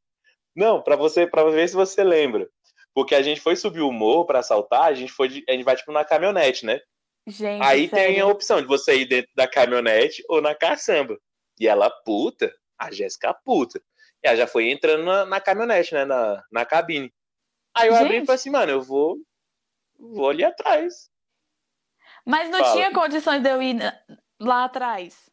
Não, 0.57 0.83
pra 0.83 0.97
você, 0.97 1.27
para 1.27 1.45
ver 1.51 1.69
se 1.69 1.75
você 1.75 2.03
lembra. 2.03 2.49
Porque 2.95 3.15
a 3.15 3.23
gente 3.23 3.41
foi 3.41 3.57
subir 3.57 3.81
o 3.83 3.93
morro 3.93 4.25
pra 4.25 4.39
assaltar, 4.39 4.85
a 4.85 4.95
gente 4.95 5.13
foi, 5.13 5.29
de- 5.29 5.45
a 5.49 5.53
gente 5.53 5.65
vai 5.65 5.77
tipo 5.77 5.93
na 5.93 6.05
caminhonete, 6.05 6.65
né? 6.65 6.81
Gente, 7.27 7.63
Aí 7.63 7.89
tem 7.89 8.05
a 8.05 8.09
sério. 8.15 8.29
opção 8.29 8.61
de 8.61 8.67
você 8.67 8.97
ir 8.97 9.07
dentro 9.07 9.31
da 9.35 9.49
caminhonete 9.49 10.23
ou 10.29 10.41
na 10.41 10.55
caçamba. 10.55 11.19
E 11.59 11.67
ela 11.67 11.91
puta, 11.91 12.55
a 12.79 12.91
Jéssica 12.91 13.35
puta. 13.45 13.81
E 14.23 14.29
ela 14.29 14.37
já 14.37 14.47
foi 14.47 14.71
entrando 14.71 15.05
na, 15.05 15.25
na 15.27 15.41
caminhonete, 15.41 15.93
né? 15.95 16.05
Na, 16.05 16.43
na 16.53 16.65
cabine. 16.65 17.13
Aí 17.77 17.89
eu 17.89 17.95
abri 17.97 18.09
e 18.09 18.17
Gente. 18.19 18.27
falei 18.27 18.37
assim, 18.37 18.51
mano, 18.51 18.71
eu 18.73 18.83
vou, 18.83 19.17
vou 19.99 20.29
ali 20.31 20.45
atrás. 20.45 21.11
Mas 22.27 22.49
não 22.51 22.61
Fala. 22.61 22.73
tinha 22.73 22.93
condições 22.93 23.43
de 23.43 23.51
eu 23.51 23.63
ir 23.63 23.77
lá 24.41 24.65
atrás. 24.65 25.31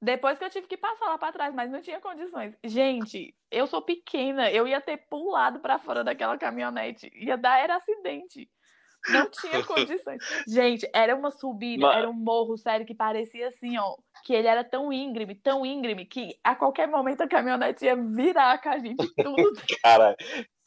Depois 0.00 0.38
que 0.38 0.44
eu 0.44 0.50
tive 0.50 0.66
que 0.66 0.76
passar 0.76 1.06
lá 1.06 1.18
pra 1.18 1.32
trás, 1.32 1.54
mas 1.54 1.70
não 1.70 1.80
tinha 1.80 1.98
condições. 2.00 2.56
Gente, 2.62 3.34
eu 3.50 3.66
sou 3.66 3.80
pequena, 3.82 4.50
eu 4.50 4.68
ia 4.68 4.80
ter 4.80 4.98
pulado 5.08 5.60
pra 5.60 5.78
fora 5.78 6.04
daquela 6.04 6.36
caminhonete. 6.36 7.10
Ia 7.14 7.36
dar 7.38 7.58
era 7.58 7.76
acidente. 7.76 8.50
Não 9.08 9.30
tinha 9.30 9.62
condições. 9.64 10.22
Gente, 10.46 10.88
era 10.94 11.14
uma 11.16 11.30
subida, 11.30 11.86
Mas- 11.86 11.96
era 11.96 12.08
um 12.10 12.14
morro, 12.14 12.56
sério, 12.56 12.84
que 12.86 12.94
parecia 12.94 13.48
assim, 13.48 13.76
ó, 13.78 13.96
que 14.24 14.32
ele 14.34 14.46
era 14.48 14.62
tão 14.62 14.92
íngreme, 14.92 15.34
tão 15.34 15.64
íngreme, 15.64 16.04
que 16.06 16.38
a 16.44 16.54
qualquer 16.54 16.86
momento 16.88 17.22
a 17.22 17.28
caminhonete 17.28 17.84
ia 17.86 17.96
virar 17.96 18.60
com 18.62 18.68
a 18.70 18.78
gente 18.78 19.06
tudo. 19.14 19.52
Cara, 19.82 20.14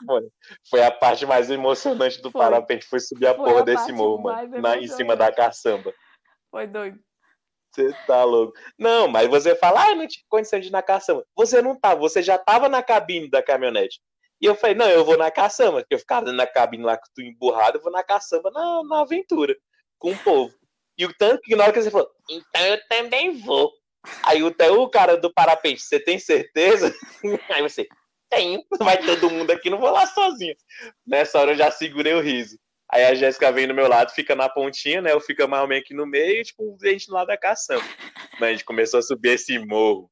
foi, 0.06 0.30
foi 0.70 0.84
a 0.84 0.92
parte 0.92 1.26
mais 1.26 1.50
emocionante 1.50 2.22
do 2.22 2.32
Foi. 2.32 2.42
parapente, 2.42 2.86
foi 2.86 3.00
subir 3.00 3.28
a 3.28 3.36
Foi 3.36 3.46
porra 3.46 3.62
a 3.62 3.64
desse 3.64 3.92
morro, 3.92 4.24
mano. 4.24 4.62
Na, 4.62 4.78
em 4.78 4.88
cima 4.88 5.16
da 5.16 5.32
caçamba. 5.32 5.94
Foi 6.52 6.68
doido. 6.68 7.00
Você 7.74 7.94
tá 8.08 8.24
louco. 8.24 8.54
Não, 8.78 9.08
mas 9.08 9.28
você 9.28 9.56
fala, 9.56 9.84
ah, 9.84 9.96
não 9.96 10.08
tinha 10.08 10.24
condição 10.30 10.60
de 10.60 10.68
ir 10.68 10.72
na 10.72 10.82
caçamba. 10.82 11.26
Você 11.36 11.62
não 11.62 11.80
tava, 11.80 12.00
você 12.00 12.22
já 12.22 12.38
tava 12.38 12.68
na 12.68 12.82
cabine 12.82 13.30
da 13.30 13.44
caminhonete. 13.44 14.00
E 14.42 14.46
eu 14.46 14.56
falei, 14.56 14.76
não, 14.76 14.88
eu 14.88 15.04
vou 15.04 15.18
na 15.18 15.30
caçamba. 15.30 15.82
Porque 15.82 15.96
eu 15.96 16.00
ficava 16.00 16.32
na 16.32 16.48
cabine 16.48 16.84
lá 16.84 16.98
com 16.98 17.06
tu 17.14 17.22
emburrado, 17.22 17.78
eu 17.78 17.82
vou 17.82 17.92
na 17.92 18.04
caçamba 18.04 18.50
na, 18.52 18.84
na 18.84 19.02
aventura, 19.02 19.56
com 20.00 20.12
o 20.12 20.18
povo. 20.20 20.54
E 20.98 21.06
o 21.06 21.14
tanto 21.14 21.42
que 21.42 21.56
na 21.56 21.66
hora 21.66 21.74
que 21.74 21.82
você 21.82 21.92
falou, 21.92 22.10
então 22.30 22.66
eu 22.66 22.80
também 22.88 23.40
vou. 23.40 23.72
Aí 24.24 24.42
o, 24.42 24.56
o 24.82 24.90
cara 24.90 25.18
do 25.18 25.32
parapente, 25.32 25.82
você 25.82 26.00
tem 26.00 26.18
certeza? 26.18 26.94
Aí 27.54 27.62
você, 27.62 27.88
tenho, 28.30 28.62
vai 28.80 28.98
todo 29.04 29.30
mundo 29.30 29.52
aqui, 29.52 29.70
não 29.70 29.80
vou 29.80 29.92
lá 29.92 30.06
sozinho. 30.06 30.56
Nessa 31.06 31.40
hora 31.40 31.52
eu 31.52 31.58
já 31.58 31.72
segurei 31.72 32.14
o 32.14 32.22
riso. 32.22 32.58
Aí 32.90 33.04
a 33.04 33.14
Jéssica 33.14 33.52
vem 33.52 33.68
do 33.68 33.74
meu 33.74 33.88
lado, 33.88 34.14
fica 34.14 34.34
na 34.34 34.48
pontinha, 34.48 35.02
né? 35.02 35.12
Eu 35.12 35.20
fico 35.20 35.46
mais 35.48 35.62
ou 35.62 35.68
menos 35.68 35.84
aqui 35.84 35.94
no 35.94 36.06
meio, 36.06 36.44
tipo, 36.44 36.78
a 36.82 36.88
gente 36.88 37.12
lado 37.12 37.28
da 37.28 37.38
caçamba. 37.38 37.84
Mas 38.40 38.44
a 38.44 38.52
gente 38.52 38.66
começou 38.66 39.00
a 39.00 39.04
subir 39.04 39.32
esse 39.32 39.60
morro. 39.60 40.10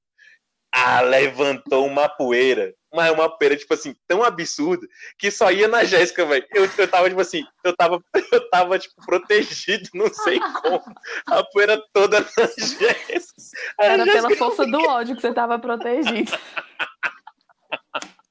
Ah, 0.73 0.99
levantou 0.99 1.85
uma 1.85 2.09
poeira. 2.09 2.73
Mas 2.93 3.11
uma 3.11 3.29
poeira, 3.29 3.55
tipo 3.55 3.73
assim, 3.73 3.95
tão 4.05 4.23
absurda, 4.23 4.85
que 5.17 5.31
só 5.31 5.51
ia 5.51 5.69
na 5.69 5.85
Jéssica, 5.85 6.25
velho. 6.25 6.45
Eu, 6.53 6.69
eu 6.77 6.87
tava, 6.87 7.07
tipo 7.07 7.21
assim, 7.21 7.45
eu 7.63 7.73
tava, 7.75 8.01
eu 8.31 8.49
tava, 8.49 8.77
tipo, 8.77 8.93
protegido, 9.05 9.89
não 9.93 10.13
sei 10.13 10.37
como. 10.39 10.81
A 11.27 11.43
poeira 11.45 11.81
toda 11.93 12.19
na 12.19 12.45
Jéssica. 12.57 13.33
Era 13.79 14.03
pela 14.03 14.35
força 14.35 14.65
do 14.65 14.79
ódio 14.81 15.15
que 15.15 15.21
você 15.21 15.33
tava 15.33 15.57
protegido. 15.59 16.31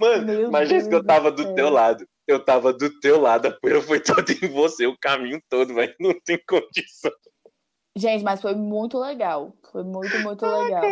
Mano, 0.00 0.24
Meu 0.50 0.66
Jéssica, 0.66 0.90
Deus 0.90 1.02
eu 1.02 1.06
tava 1.06 1.30
do 1.30 1.54
teu 1.54 1.68
lado. 1.70 2.06
Eu 2.26 2.44
tava 2.44 2.72
do 2.72 2.88
teu 3.00 3.20
lado, 3.20 3.46
a 3.48 3.50
poeira 3.52 3.82
foi 3.82 4.00
toda 4.00 4.32
em 4.32 4.48
você, 4.48 4.86
o 4.86 4.96
caminho 4.98 5.42
todo, 5.48 5.74
velho. 5.74 5.94
Não 6.00 6.14
tem 6.24 6.40
condição. 6.48 7.10
Gente, 7.96 8.24
mas 8.24 8.40
foi 8.40 8.54
muito 8.54 8.98
legal. 8.98 9.54
Foi 9.70 9.82
muito, 9.82 10.18
muito 10.20 10.46
legal. 10.46 10.82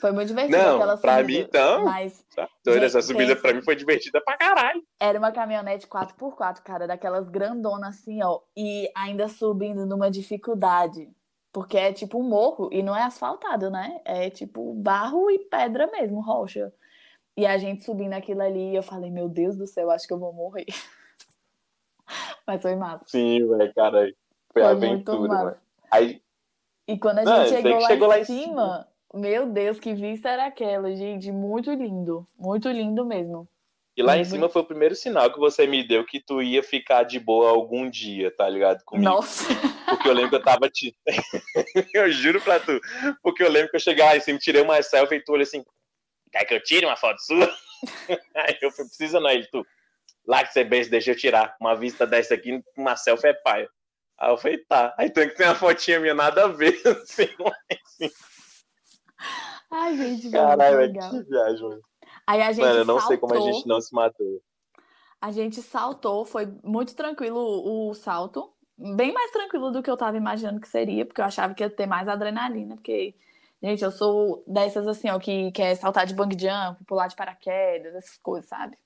Foi 0.00 0.10
muito 0.12 0.28
divertido 0.28 0.56
Não, 0.58 0.74
aquela 0.76 0.96
pra 0.96 1.18
subida. 1.18 1.38
mim, 1.38 1.44
então, 1.46 1.84
Mas 1.84 2.24
Tá 2.34 2.48
Gente, 2.66 2.84
essa 2.84 3.02
subida 3.02 3.28
pensa. 3.34 3.42
pra 3.42 3.52
mim 3.54 3.62
foi 3.62 3.76
divertida 3.76 4.20
pra 4.24 4.36
caralho. 4.36 4.82
era 5.00 5.18
uma 5.18 5.30
caminhonete 5.30 5.86
4x4, 5.86 6.62
cara, 6.62 6.86
daquelas 6.86 7.28
grandonas 7.28 7.96
assim, 8.00 8.22
ó. 8.22 8.40
E 8.56 8.90
ainda 8.96 9.28
subindo 9.28 9.86
numa 9.86 10.10
dificuldade. 10.10 11.08
Porque 11.54 11.78
é 11.78 11.92
tipo 11.92 12.18
um 12.18 12.28
morro 12.28 12.68
e 12.72 12.82
não 12.82 12.96
é 12.96 13.04
asfaltado, 13.04 13.70
né? 13.70 14.00
É 14.04 14.28
tipo 14.28 14.74
barro 14.74 15.30
e 15.30 15.38
pedra 15.38 15.86
mesmo, 15.86 16.20
rocha. 16.20 16.72
E 17.36 17.46
a 17.46 17.56
gente 17.56 17.84
subindo 17.84 18.12
aquilo 18.12 18.42
ali, 18.42 18.74
eu 18.74 18.82
falei, 18.82 19.08
meu 19.08 19.28
Deus 19.28 19.56
do 19.56 19.64
céu, 19.64 19.88
acho 19.92 20.04
que 20.04 20.12
eu 20.12 20.18
vou 20.18 20.32
morrer. 20.32 20.66
Mas 22.44 22.60
foi 22.60 22.74
massa. 22.74 23.04
Sim, 23.06 23.46
velho, 23.46 23.72
cara. 23.72 24.12
Foi, 24.52 24.62
Foi 24.62 24.64
aventura, 24.64 25.32
mano. 25.32 25.56
Aí, 25.92 26.20
E 26.88 26.98
quando 26.98 27.20
a 27.20 27.24
Não, 27.24 27.46
gente 27.46 27.62
chegou, 27.62 27.80
lá, 27.80 27.86
chegou 27.88 28.08
lá 28.08 28.18
em 28.18 28.22
em 28.22 28.24
cima, 28.24 28.88
meu 29.14 29.46
Deus, 29.46 29.78
que 29.78 29.94
vista 29.94 30.30
era 30.30 30.46
aquela, 30.46 30.92
gente? 30.96 31.30
Muito 31.30 31.72
lindo. 31.72 32.26
Muito 32.36 32.68
lindo 32.68 33.06
mesmo. 33.06 33.48
E 33.96 34.02
lá 34.02 34.16
em 34.16 34.20
Uhum. 34.20 34.24
cima 34.24 34.48
foi 34.48 34.62
o 34.62 34.66
primeiro 34.66 34.94
sinal 34.94 35.32
que 35.32 35.38
você 35.38 35.66
me 35.66 35.86
deu 35.86 36.04
que 36.04 36.20
tu 36.20 36.42
ia 36.42 36.62
ficar 36.62 37.02
de 37.04 37.18
boa 37.20 37.50
algum 37.50 37.88
dia, 37.88 38.30
tá 38.36 38.48
ligado? 38.48 38.82
Comigo. 38.84 39.08
Nossa. 39.10 39.44
Porque 39.88 40.08
eu 40.08 40.12
lembro 40.14 40.30
que 40.30 40.36
eu 40.36 40.42
tava 40.42 40.68
te. 40.68 40.96
eu 41.94 42.10
juro 42.10 42.40
pra 42.40 42.58
tu. 42.58 42.80
Porque 43.22 43.42
eu 43.42 43.50
lembro 43.50 43.70
que 43.70 43.76
eu 43.76 43.80
cheguei 43.80 44.04
lá 44.04 44.16
em 44.16 44.20
cima, 44.20 44.38
tirei 44.38 44.62
uma 44.62 44.82
selfie 44.82 45.16
e 45.16 45.20
tu 45.24 45.32
olha 45.32 45.42
assim. 45.42 45.62
Quer 46.32 46.44
que 46.44 46.54
eu 46.54 46.62
tire 46.62 46.86
uma 46.86 46.96
foto 46.96 47.18
sua? 47.20 47.46
Aí 48.34 48.56
eu 48.60 48.70
falei, 48.70 48.86
precisa 48.88 49.20
não, 49.20 49.30
ele, 49.30 49.46
tu. 49.46 49.64
Lá 50.26 50.42
que 50.44 50.52
você 50.52 50.64
beija, 50.64 50.88
deixa 50.90 51.10
eu 51.12 51.16
tirar. 51.16 51.54
Uma 51.60 51.76
vista 51.76 52.06
dessa 52.06 52.34
aqui, 52.34 52.60
uma 52.76 52.96
selfie 52.96 53.28
é 53.28 53.34
paia. 53.34 53.68
Aí 54.18 54.30
eu 54.30 54.38
falei, 54.38 54.58
tá. 54.66 54.94
Aí 54.98 55.10
tem 55.10 55.28
que 55.28 55.36
ter 55.36 55.44
uma 55.44 55.54
fotinha 55.54 56.00
minha 56.00 56.14
nada 56.14 56.44
a 56.44 56.48
ver. 56.48 56.80
Assim, 56.86 57.28
Ai, 59.70 59.96
gente, 59.96 60.30
Caralho, 60.30 60.78
legal. 60.78 61.10
que 61.10 61.22
viagem, 61.24 61.62
mano. 61.62 61.80
Aí 62.26 62.40
a 62.42 62.52
gente 62.52 62.64
Mano, 62.64 62.78
eu 62.80 62.84
não 62.84 62.94
saltou, 63.00 63.08
sei 63.08 63.18
como 63.18 63.34
a 63.34 63.40
gente 63.52 63.66
não 63.68 63.80
se 63.80 63.94
matou. 63.94 64.40
a 65.20 65.30
gente 65.30 65.62
saltou, 65.62 66.24
foi 66.24 66.46
muito 66.62 66.94
tranquilo 66.94 67.38
o 67.38 67.90
o 67.90 67.94
salto. 67.94 68.52
Bem 68.76 69.12
mais 69.12 69.30
tranquilo 69.30 69.70
do 69.70 69.82
que 69.82 69.90
eu 69.90 69.96
tava 69.96 70.16
imaginando 70.16 70.60
que 70.60 70.68
seria, 70.68 71.06
porque 71.06 71.20
eu 71.20 71.24
achava 71.24 71.54
que 71.54 71.62
ia 71.62 71.70
ter 71.70 71.86
mais 71.86 72.08
adrenalina, 72.08 72.74
porque, 72.74 73.14
gente, 73.62 73.84
eu 73.84 73.90
sou 73.92 74.42
dessas 74.48 74.86
assim, 74.88 75.08
ó, 75.10 75.18
que 75.18 75.52
quer 75.52 75.76
saltar 75.76 76.06
de 76.06 76.14
bungee 76.14 76.36
jump, 76.40 76.82
pular 76.84 77.06
de 77.06 77.14
paraquedas, 77.14 77.94
essas 77.94 78.16
coisas, 78.18 78.48
sabe? 78.48 78.76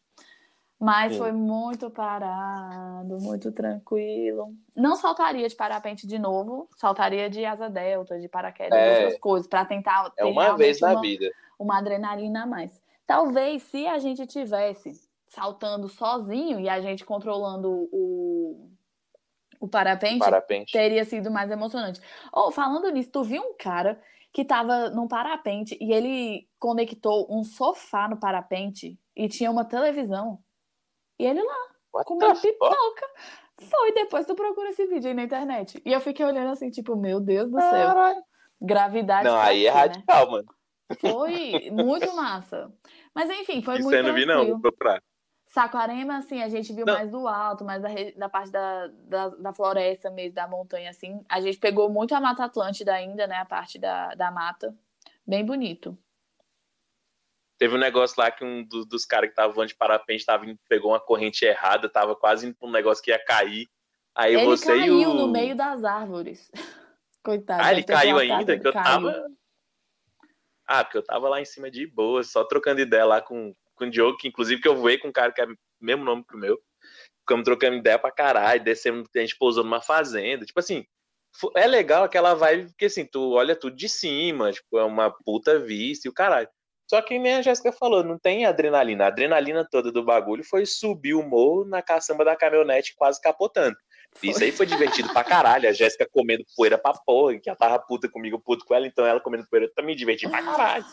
Mas 0.80 1.12
Sim. 1.12 1.18
foi 1.18 1.32
muito 1.32 1.90
parado, 1.90 3.18
muito 3.20 3.50
tranquilo. 3.50 4.54
Não 4.76 4.94
saltaria 4.94 5.48
de 5.48 5.56
parapente 5.56 6.06
de 6.06 6.18
novo, 6.18 6.68
saltaria 6.76 7.28
de 7.30 7.44
asa 7.44 7.68
delta, 7.70 8.18
de 8.20 8.28
paraquedas, 8.28 8.78
É. 8.78 9.04
essas 9.06 9.18
coisas, 9.18 9.48
pra 9.48 9.64
tentar 9.64 10.10
ter 10.10 10.22
É 10.22 10.24
uma 10.26 10.54
vez 10.56 10.80
na 10.80 10.92
uma, 10.92 11.00
vida. 11.00 11.30
uma 11.58 11.78
adrenalina 11.78 12.42
a 12.44 12.46
mais. 12.46 12.80
Talvez 13.08 13.62
se 13.62 13.86
a 13.86 13.98
gente 13.98 14.26
tivesse 14.26 14.92
saltando 15.28 15.88
sozinho 15.88 16.60
e 16.60 16.68
a 16.68 16.78
gente 16.78 17.06
controlando 17.06 17.88
o, 17.90 18.70
o 19.58 19.66
parapente, 19.66 20.18
Parapente. 20.18 20.70
teria 20.70 21.06
sido 21.06 21.30
mais 21.30 21.50
emocionante. 21.50 22.02
Ou 22.30 22.52
falando 22.52 22.90
nisso, 22.90 23.10
tu 23.10 23.22
viu 23.24 23.42
um 23.42 23.56
cara 23.56 23.98
que 24.30 24.44
tava 24.44 24.90
num 24.90 25.08
parapente 25.08 25.74
e 25.80 25.90
ele 25.90 26.46
conectou 26.58 27.26
um 27.30 27.42
sofá 27.42 28.06
no 28.08 28.20
parapente 28.20 29.00
e 29.16 29.26
tinha 29.26 29.50
uma 29.50 29.64
televisão. 29.64 30.38
E 31.18 31.24
ele 31.24 31.42
lá, 31.42 31.56
What 31.94 32.06
comendo 32.06 32.38
pipoca. 32.38 33.06
Foi, 33.70 33.92
depois 33.92 34.26
tu 34.26 34.34
procura 34.34 34.68
esse 34.68 34.86
vídeo 34.86 35.08
aí 35.08 35.14
na 35.14 35.22
internet. 35.22 35.80
E 35.82 35.94
eu 35.94 36.00
fiquei 36.02 36.26
olhando 36.26 36.50
assim, 36.50 36.68
tipo, 36.68 36.94
meu 36.94 37.20
Deus 37.20 37.50
do 37.50 37.58
céu. 37.58 37.70
Caralho. 37.70 38.22
Gravidade. 38.60 39.26
Não, 39.26 39.38
aí 39.38 39.66
é 39.66 39.72
né? 39.72 39.80
radical, 39.80 40.30
mano. 40.30 40.57
Foi 41.00 41.70
muito 41.70 42.14
massa. 42.14 42.72
Mas 43.14 43.28
enfim, 43.30 43.62
foi 43.62 43.74
Isso 43.74 43.84
muito 43.84 43.96
eu 43.96 44.02
não 44.02 44.14
vi, 44.14 44.24
não. 44.26 44.46
Vou 44.46 44.60
procurar. 44.60 45.02
Saquarema, 45.46 46.18
assim, 46.18 46.42
a 46.42 46.48
gente 46.48 46.72
viu 46.74 46.84
Não. 46.84 46.92
mais 46.94 47.10
do 47.10 47.26
alto, 47.26 47.64
mais 47.64 47.80
da, 47.82 47.88
da 48.16 48.28
parte 48.28 48.50
da, 48.50 48.86
da, 48.86 49.28
da 49.30 49.52
floresta 49.54 50.10
mesmo, 50.10 50.34
da 50.34 50.46
montanha, 50.46 50.90
assim. 50.90 51.24
A 51.28 51.40
gente 51.40 51.58
pegou 51.58 51.88
muito 51.88 52.14
a 52.14 52.20
Mata 52.20 52.44
Atlântida 52.44 52.92
ainda, 52.92 53.26
né? 53.26 53.36
A 53.36 53.46
parte 53.46 53.78
da, 53.78 54.14
da 54.14 54.30
mata. 54.30 54.76
Bem 55.26 55.44
bonito. 55.44 55.96
Teve 57.58 57.74
um 57.74 57.78
negócio 57.78 58.14
lá 58.20 58.30
que 58.30 58.44
um 58.44 58.62
do- 58.62 58.84
dos 58.84 59.04
caras 59.06 59.30
que 59.30 59.34
tava 59.36 59.52
voando 59.52 59.68
de 59.68 59.74
parapente 59.74 60.24
tava 60.24 60.44
indo- 60.46 60.60
pegou 60.68 60.92
uma 60.92 61.00
corrente 61.00 61.44
errada, 61.44 61.88
tava 61.88 62.14
quase 62.14 62.46
indo 62.46 62.54
pra 62.54 62.68
um 62.68 62.72
negócio 62.72 63.02
que 63.02 63.10
ia 63.10 63.18
cair. 63.24 63.66
Aí 64.14 64.34
ele 64.34 64.44
você 64.44 64.76
e 64.76 64.80
caiu 64.80 65.10
o. 65.10 65.14
no 65.14 65.28
meio 65.28 65.56
das 65.56 65.82
árvores. 65.82 66.50
Coitado. 67.24 67.62
Ah, 67.64 67.72
ele 67.72 67.82
caiu 67.84 68.18
ainda? 68.18 68.58
Que 68.58 68.66
eu 68.68 68.72
Caiu. 68.72 68.84
tava. 68.84 69.26
Ah, 70.68 70.84
porque 70.84 70.98
eu 70.98 71.02
tava 71.02 71.30
lá 71.30 71.40
em 71.40 71.46
cima 71.46 71.70
de 71.70 71.86
boa, 71.86 72.22
só 72.22 72.44
trocando 72.44 72.82
ideia 72.82 73.06
lá 73.06 73.22
com, 73.22 73.54
com 73.74 73.86
o 73.86 73.90
Diogo, 73.90 74.18
que 74.18 74.28
inclusive 74.28 74.60
que 74.60 74.68
eu 74.68 74.76
voei 74.76 74.98
com 74.98 75.08
um 75.08 75.12
cara 75.12 75.32
que 75.32 75.40
é 75.40 75.46
o 75.46 75.56
mesmo 75.80 76.04
nome 76.04 76.22
que 76.28 76.36
o 76.36 76.38
meu. 76.38 76.60
Ficamos 77.20 77.44
trocando 77.44 77.76
ideia 77.76 77.98
pra 77.98 78.12
caralho, 78.12 78.62
descemos, 78.62 79.08
a 79.16 79.18
gente 79.18 79.36
pousou 79.38 79.64
numa 79.64 79.80
fazenda. 79.80 80.44
Tipo 80.44 80.60
assim, 80.60 80.84
é 81.56 81.66
legal 81.66 82.04
aquela 82.04 82.34
vibe, 82.34 82.68
porque 82.68 82.84
assim, 82.84 83.06
tu 83.06 83.32
olha 83.32 83.56
tudo 83.56 83.76
de 83.76 83.88
cima, 83.88 84.52
tipo, 84.52 84.78
é 84.78 84.84
uma 84.84 85.10
puta 85.24 85.58
vista 85.58 86.06
e 86.06 86.10
o 86.10 86.14
caralho. 86.14 86.48
Só 86.90 87.02
que 87.02 87.18
nem 87.18 87.36
a 87.36 87.42
Jéssica 87.42 87.72
falou, 87.72 88.02
não 88.02 88.18
tem 88.18 88.46
adrenalina. 88.46 89.04
A 89.04 89.08
adrenalina 89.08 89.66
toda 89.70 89.92
do 89.92 90.02
bagulho 90.02 90.44
foi 90.44 90.66
subir 90.66 91.14
o 91.14 91.22
morro 91.22 91.64
na 91.64 91.82
caçamba 91.82 92.24
da 92.24 92.36
caminhonete 92.36 92.94
quase 92.96 93.20
capotando. 93.20 93.76
Isso 94.22 94.42
aí 94.42 94.50
foi 94.50 94.66
divertido 94.66 95.12
pra 95.12 95.22
caralho. 95.22 95.68
A 95.68 95.72
Jéssica 95.72 96.08
comendo 96.10 96.44
poeira 96.56 96.76
pra 96.76 96.92
porra, 96.92 97.38
que 97.38 97.48
ela 97.48 97.56
tava 97.56 97.78
puta 97.78 98.08
comigo, 98.08 98.40
puto 98.40 98.64
com 98.64 98.74
ela, 98.74 98.86
então 98.86 99.06
ela 99.06 99.20
comendo 99.20 99.46
poeira 99.48 99.66
eu 99.66 99.74
também 99.74 99.94
diverti 99.94 100.28
pra 100.28 100.42
caralho. 100.42 100.84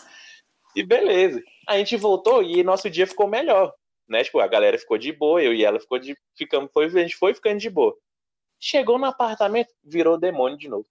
E 0.76 0.84
beleza. 0.84 1.42
A 1.68 1.78
gente 1.78 1.96
voltou 1.96 2.44
e 2.44 2.64
nosso 2.64 2.90
dia 2.90 3.08
ficou 3.08 3.28
melhor. 3.28 3.74
Né? 4.08 4.24
Tipo, 4.24 4.40
a 4.40 4.48
galera 4.48 4.78
ficou 4.78 4.98
de 4.98 5.12
boa, 5.12 5.42
eu 5.42 5.54
e 5.54 5.64
ela 5.64 5.80
ficou 5.80 5.98
de. 5.98 6.16
Ficamos, 6.38 6.70
foi, 6.72 6.86
a 6.86 6.90
gente 6.90 7.16
foi 7.16 7.34
ficando 7.34 7.60
de 7.60 7.70
boa. 7.70 7.96
Chegou 8.60 9.00
no 9.00 9.06
apartamento, 9.06 9.74
virou 9.84 10.18
demônio 10.18 10.58
de 10.58 10.68
novo. 10.68 10.86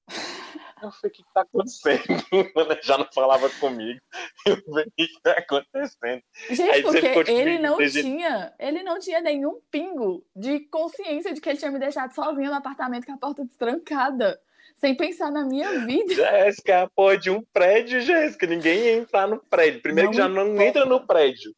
Eu 0.82 0.90
falei, 0.90 1.10
o 1.10 1.10
que, 1.10 1.22
que 1.22 1.32
tá 1.34 1.40
acontecendo? 1.42 2.02
Ela 2.56 2.78
já 2.82 2.98
não 2.98 3.06
falava 3.12 3.48
comigo. 3.50 4.00
Eu 4.46 4.62
falei, 4.64 4.84
o 4.86 4.92
que, 4.96 5.06
que 5.08 5.20
tá 5.22 5.32
acontecendo? 5.32 6.22
Gente, 6.50 6.70
Aí 6.70 6.82
porque 6.82 7.00
tipo, 7.00 7.30
ele 7.30 7.58
não 7.58 7.76
desse- 7.78 8.02
tinha, 8.02 8.52
ele 8.58 8.82
não 8.82 8.98
tinha 8.98 9.20
nenhum 9.20 9.60
pingo 9.70 10.24
de 10.34 10.60
consciência 10.68 11.32
de 11.32 11.40
que 11.40 11.48
ele 11.48 11.58
tinha 11.58 11.70
me 11.70 11.78
deixado 11.78 12.12
sozinho 12.14 12.50
no 12.50 12.56
apartamento 12.56 13.06
com 13.06 13.12
a 13.12 13.18
porta 13.18 13.44
destrancada, 13.44 14.40
sem 14.76 14.94
pensar 14.96 15.30
na 15.30 15.44
minha 15.44 15.86
vida. 15.86 16.14
Jéssica, 16.14 16.90
pô, 16.94 17.16
de 17.16 17.30
um 17.30 17.42
prédio, 17.52 18.00
Jéssica. 18.00 18.46
Ninguém 18.46 18.78
ia 18.80 18.92
entrar 18.94 19.26
no 19.26 19.38
prédio. 19.38 19.80
Primeiro 19.82 20.08
Não 20.08 20.12
que 20.12 20.18
já 20.18 20.28
não 20.28 20.60
entra 20.60 20.84
no 20.84 21.06
prédio. 21.06 21.54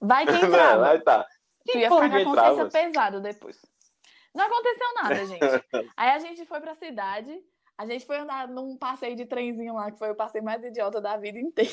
Vai 0.00 0.24
que 0.26 0.32
Não, 0.32 0.42
entrava. 0.48 0.90
aí 0.90 1.00
tá. 1.00 1.26
Tu 1.66 1.78
ia 1.78 1.88
porra 1.88 2.04
ficar 2.04 2.24
com 2.24 2.30
a 2.30 2.34
consciência 2.34 2.62
entrava? 2.62 2.70
pesada 2.70 3.20
depois. 3.20 3.56
Não 4.34 4.44
aconteceu 4.44 4.94
nada, 5.02 5.26
gente. 5.26 5.64
Aí 5.96 6.10
a 6.10 6.18
gente 6.18 6.44
foi 6.44 6.60
pra 6.60 6.74
cidade, 6.74 7.34
a 7.78 7.86
gente 7.86 8.06
foi 8.06 8.18
andar 8.18 8.48
num 8.48 8.76
passeio 8.76 9.14
de 9.14 9.26
trenzinho 9.26 9.74
lá, 9.74 9.90
que 9.90 9.98
foi 9.98 10.10
o 10.10 10.14
passeio 10.14 10.42
mais 10.42 10.64
idiota 10.64 11.00
da 11.00 11.16
vida 11.16 11.38
inteira. 11.38 11.70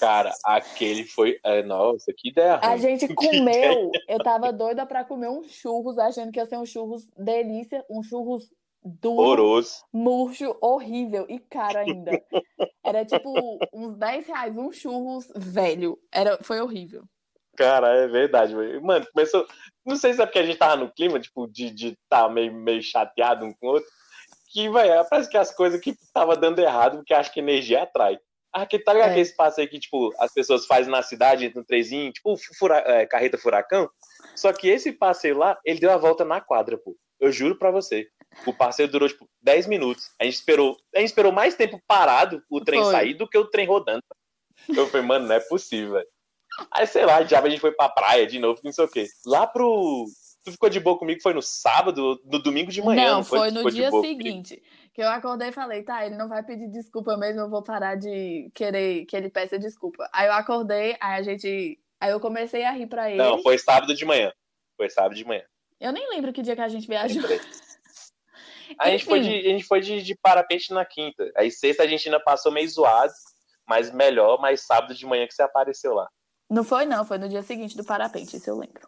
Cara, 0.00 0.32
aquele 0.44 1.04
foi. 1.04 1.38
é, 1.44 1.62
nossa, 1.62 2.12
que 2.16 2.30
ideia 2.30 2.56
ruim. 2.56 2.72
A 2.72 2.76
gente 2.76 3.08
comeu, 3.14 3.90
eu 4.08 4.18
tava 4.22 4.52
doida 4.52 4.86
pra 4.86 5.04
comer 5.04 5.28
um 5.28 5.42
churros, 5.44 5.98
achando 5.98 6.32
que 6.32 6.38
ia 6.38 6.46
ser 6.46 6.56
um 6.56 6.64
churros 6.64 7.06
delícia, 7.16 7.84
um 7.90 8.02
churros 8.02 8.50
duro, 8.82 9.20
Horroroso. 9.20 9.84
murcho, 9.92 10.56
horrível 10.62 11.26
e 11.28 11.38
caro 11.38 11.78
ainda. 11.78 12.22
Era 12.84 13.04
tipo 13.04 13.34
uns 13.74 13.96
10 13.96 14.26
reais 14.26 14.56
um 14.56 14.72
churros 14.72 15.30
velho. 15.36 15.98
Era, 16.10 16.38
foi 16.42 16.60
horrível. 16.60 17.04
Cara, 17.56 17.88
é 17.88 18.06
verdade. 18.06 18.54
Mano, 18.80 19.06
começou. 19.12 19.46
Não 19.84 19.96
sei 19.96 20.14
se 20.14 20.22
é 20.22 20.26
porque 20.26 20.38
a 20.38 20.46
gente 20.46 20.58
tava 20.58 20.76
no 20.76 20.92
clima, 20.92 21.18
tipo, 21.18 21.46
de 21.48 21.66
estar 21.66 21.88
de 21.88 21.98
tá 22.08 22.28
meio, 22.28 22.54
meio 22.54 22.80
chateado 22.80 23.44
um 23.44 23.52
com 23.52 23.66
o 23.66 23.70
outro. 23.72 23.90
Que, 24.52 24.68
velho, 24.70 25.04
parece 25.10 25.28
que 25.28 25.36
as 25.36 25.54
coisas 25.54 25.80
que 25.80 25.94
tava 26.12 26.36
dando 26.36 26.58
errado, 26.60 26.98
porque 26.98 27.12
acho 27.14 27.32
que 27.32 27.40
energia 27.40 27.82
atrai. 27.82 28.18
Ah, 28.52 28.64
que 28.64 28.78
tá 28.78 28.92
ligado 28.94 29.08
É. 29.08 29.10
aquele 29.12 29.26
espaço 29.28 29.60
aí 29.60 29.68
que, 29.68 29.78
tipo, 29.78 30.10
as 30.18 30.32
pessoas 30.32 30.64
fazem 30.66 30.90
na 30.90 31.02
cidade, 31.02 31.52
no 31.54 31.62
trezinho, 31.64 32.10
tipo, 32.10 32.34
fura- 32.58 32.82
é, 32.86 33.04
carreta 33.06 33.36
furacão. 33.36 33.88
Só 34.34 34.52
que 34.52 34.68
esse 34.68 34.90
passeio 34.92 35.36
lá, 35.36 35.58
ele 35.64 35.78
deu 35.80 35.90
a 35.92 35.98
volta 35.98 36.24
na 36.24 36.40
quadra, 36.40 36.78
pô. 36.78 36.96
Eu 37.20 37.30
juro 37.30 37.58
pra 37.58 37.70
você. 37.70 38.08
O 38.46 38.54
passeio 38.54 38.88
durou, 38.88 39.06
tipo, 39.08 39.28
10 39.42 39.66
minutos. 39.66 40.04
A 40.20 40.24
gente 40.24 40.34
esperou, 40.36 40.76
a 40.94 40.98
gente 41.00 41.08
esperou 41.08 41.30
mais 41.32 41.54
tempo 41.54 41.78
parado 41.86 42.42
o 42.48 42.60
trem 42.60 42.82
Foi. 42.82 42.90
sair 42.92 43.14
do 43.14 43.28
que 43.28 43.36
o 43.36 43.44
trem 43.50 43.66
rodando. 43.66 44.02
Eu 44.74 44.86
falei, 44.86 45.06
mano, 45.06 45.26
não 45.26 45.34
é 45.34 45.40
possível, 45.40 45.94
velho. 45.94 46.08
Aí, 46.72 46.86
sei 46.86 47.04
lá, 47.04 47.22
já 47.22 47.40
a 47.40 47.48
gente 47.48 47.60
foi 47.60 47.72
pra 47.72 47.88
praia 47.88 48.26
de 48.26 48.38
novo, 48.38 48.60
não 48.64 48.72
sei 48.72 48.84
o 48.84 48.88
quê. 48.88 49.06
Lá 49.26 49.46
pro. 49.46 50.06
Tu 50.48 50.52
ficou 50.52 50.68
de 50.70 50.80
boa 50.80 50.98
comigo? 50.98 51.20
Foi 51.22 51.34
no 51.34 51.42
sábado, 51.42 52.20
no 52.24 52.38
domingo 52.42 52.70
de 52.70 52.80
manhã? 52.82 53.04
não, 53.04 53.16
Não, 53.18 53.24
foi 53.24 53.48
tu 53.52 53.62
no 53.62 53.70
dia 53.70 53.90
boa 53.90 54.02
comigo? 54.02 54.22
seguinte. 54.22 54.62
Que 54.94 55.02
eu 55.02 55.08
acordei 55.08 55.48
e 55.48 55.52
falei, 55.52 55.82
tá, 55.82 56.04
ele 56.06 56.16
não 56.16 56.28
vai 56.28 56.42
pedir 56.42 56.68
desculpa 56.68 57.16
mesmo, 57.16 57.42
eu 57.42 57.50
vou 57.50 57.62
parar 57.62 57.96
de 57.96 58.50
querer 58.54 59.04
que 59.04 59.16
ele 59.16 59.30
peça 59.30 59.58
desculpa. 59.58 60.08
Aí 60.12 60.26
eu 60.26 60.32
acordei, 60.32 60.96
aí 61.00 61.20
a 61.20 61.22
gente. 61.22 61.78
Aí 62.00 62.10
eu 62.10 62.20
comecei 62.20 62.64
a 62.64 62.72
rir 62.72 62.86
pra 62.86 63.10
ele. 63.10 63.18
Não, 63.18 63.42
foi 63.42 63.58
sábado 63.58 63.94
de 63.94 64.04
manhã. 64.04 64.32
Foi 64.76 64.88
sábado 64.88 65.14
de 65.14 65.24
manhã. 65.24 65.42
Eu 65.80 65.92
nem 65.92 66.08
lembro 66.10 66.32
que 66.32 66.42
dia 66.42 66.54
que 66.56 66.62
a 66.62 66.68
gente 66.68 66.86
viajou. 66.88 67.22
A 68.78 68.90
gente 68.90 69.06
foi, 69.06 69.20
de, 69.20 69.30
a 69.30 69.50
gente 69.50 69.64
foi 69.64 69.80
de, 69.80 70.02
de 70.02 70.14
parapente 70.14 70.74
na 70.74 70.84
quinta. 70.84 71.32
Aí 71.34 71.50
sexta 71.50 71.84
a 71.84 71.86
gente 71.86 72.06
ainda 72.06 72.20
passou 72.20 72.52
meio 72.52 72.68
zoado, 72.68 73.12
mas 73.66 73.90
melhor, 73.90 74.38
mas 74.38 74.66
sábado 74.66 74.94
de 74.94 75.06
manhã 75.06 75.26
que 75.26 75.32
você 75.32 75.42
apareceu 75.42 75.94
lá. 75.94 76.06
Não 76.50 76.62
foi, 76.62 76.84
não, 76.84 77.02
foi 77.04 77.16
no 77.16 77.28
dia 77.30 77.42
seguinte 77.42 77.76
do 77.76 77.84
parapente, 77.84 78.36
isso 78.36 78.50
eu 78.50 78.58
lembro. 78.58 78.86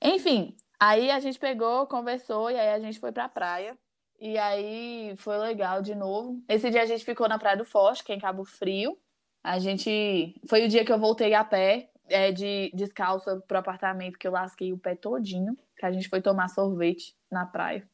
Enfim, 0.00 0.56
aí 0.88 1.10
a 1.10 1.20
gente 1.20 1.38
pegou, 1.38 1.86
conversou 1.86 2.50
e 2.50 2.58
aí 2.58 2.70
a 2.70 2.78
gente 2.78 2.98
foi 2.98 3.12
pra 3.12 3.28
praia. 3.28 3.76
E 4.20 4.38
aí 4.38 5.14
foi 5.16 5.36
legal 5.38 5.82
de 5.82 5.94
novo. 5.94 6.42
Esse 6.48 6.70
dia 6.70 6.82
a 6.82 6.86
gente 6.86 7.04
ficou 7.04 7.28
na 7.28 7.38
Praia 7.38 7.56
do 7.56 7.64
Forte, 7.64 8.04
que 8.04 8.12
é 8.12 8.14
em 8.14 8.20
Cabo 8.20 8.44
Frio. 8.44 8.96
A 9.42 9.58
gente. 9.58 10.40
Foi 10.48 10.64
o 10.64 10.68
dia 10.68 10.84
que 10.84 10.92
eu 10.92 10.98
voltei 10.98 11.34
a 11.34 11.44
pé, 11.44 11.90
é, 12.08 12.32
de 12.32 12.70
descalça 12.72 13.42
pro 13.46 13.58
apartamento, 13.58 14.18
que 14.18 14.26
eu 14.26 14.32
lasquei 14.32 14.72
o 14.72 14.78
pé 14.78 14.94
todinho, 14.94 15.56
que 15.76 15.84
a 15.84 15.92
gente 15.92 16.08
foi 16.08 16.22
tomar 16.22 16.48
sorvete 16.48 17.14
na 17.30 17.44
praia. 17.44 17.86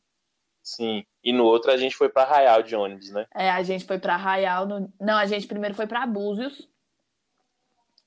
Sim. 0.62 1.04
E 1.24 1.32
no 1.32 1.44
outro 1.44 1.70
a 1.70 1.76
gente 1.76 1.96
foi 1.96 2.08
para 2.08 2.22
Arraial 2.22 2.62
de 2.62 2.76
ônibus, 2.76 3.10
né? 3.10 3.26
É, 3.34 3.50
a 3.50 3.62
gente 3.62 3.84
foi 3.84 3.98
para 3.98 4.14
Arraial. 4.14 4.66
No... 4.66 4.92
Não, 5.00 5.16
a 5.16 5.26
gente 5.26 5.46
primeiro 5.46 5.74
foi 5.74 5.86
para 5.86 6.06
Búzios. 6.06 6.68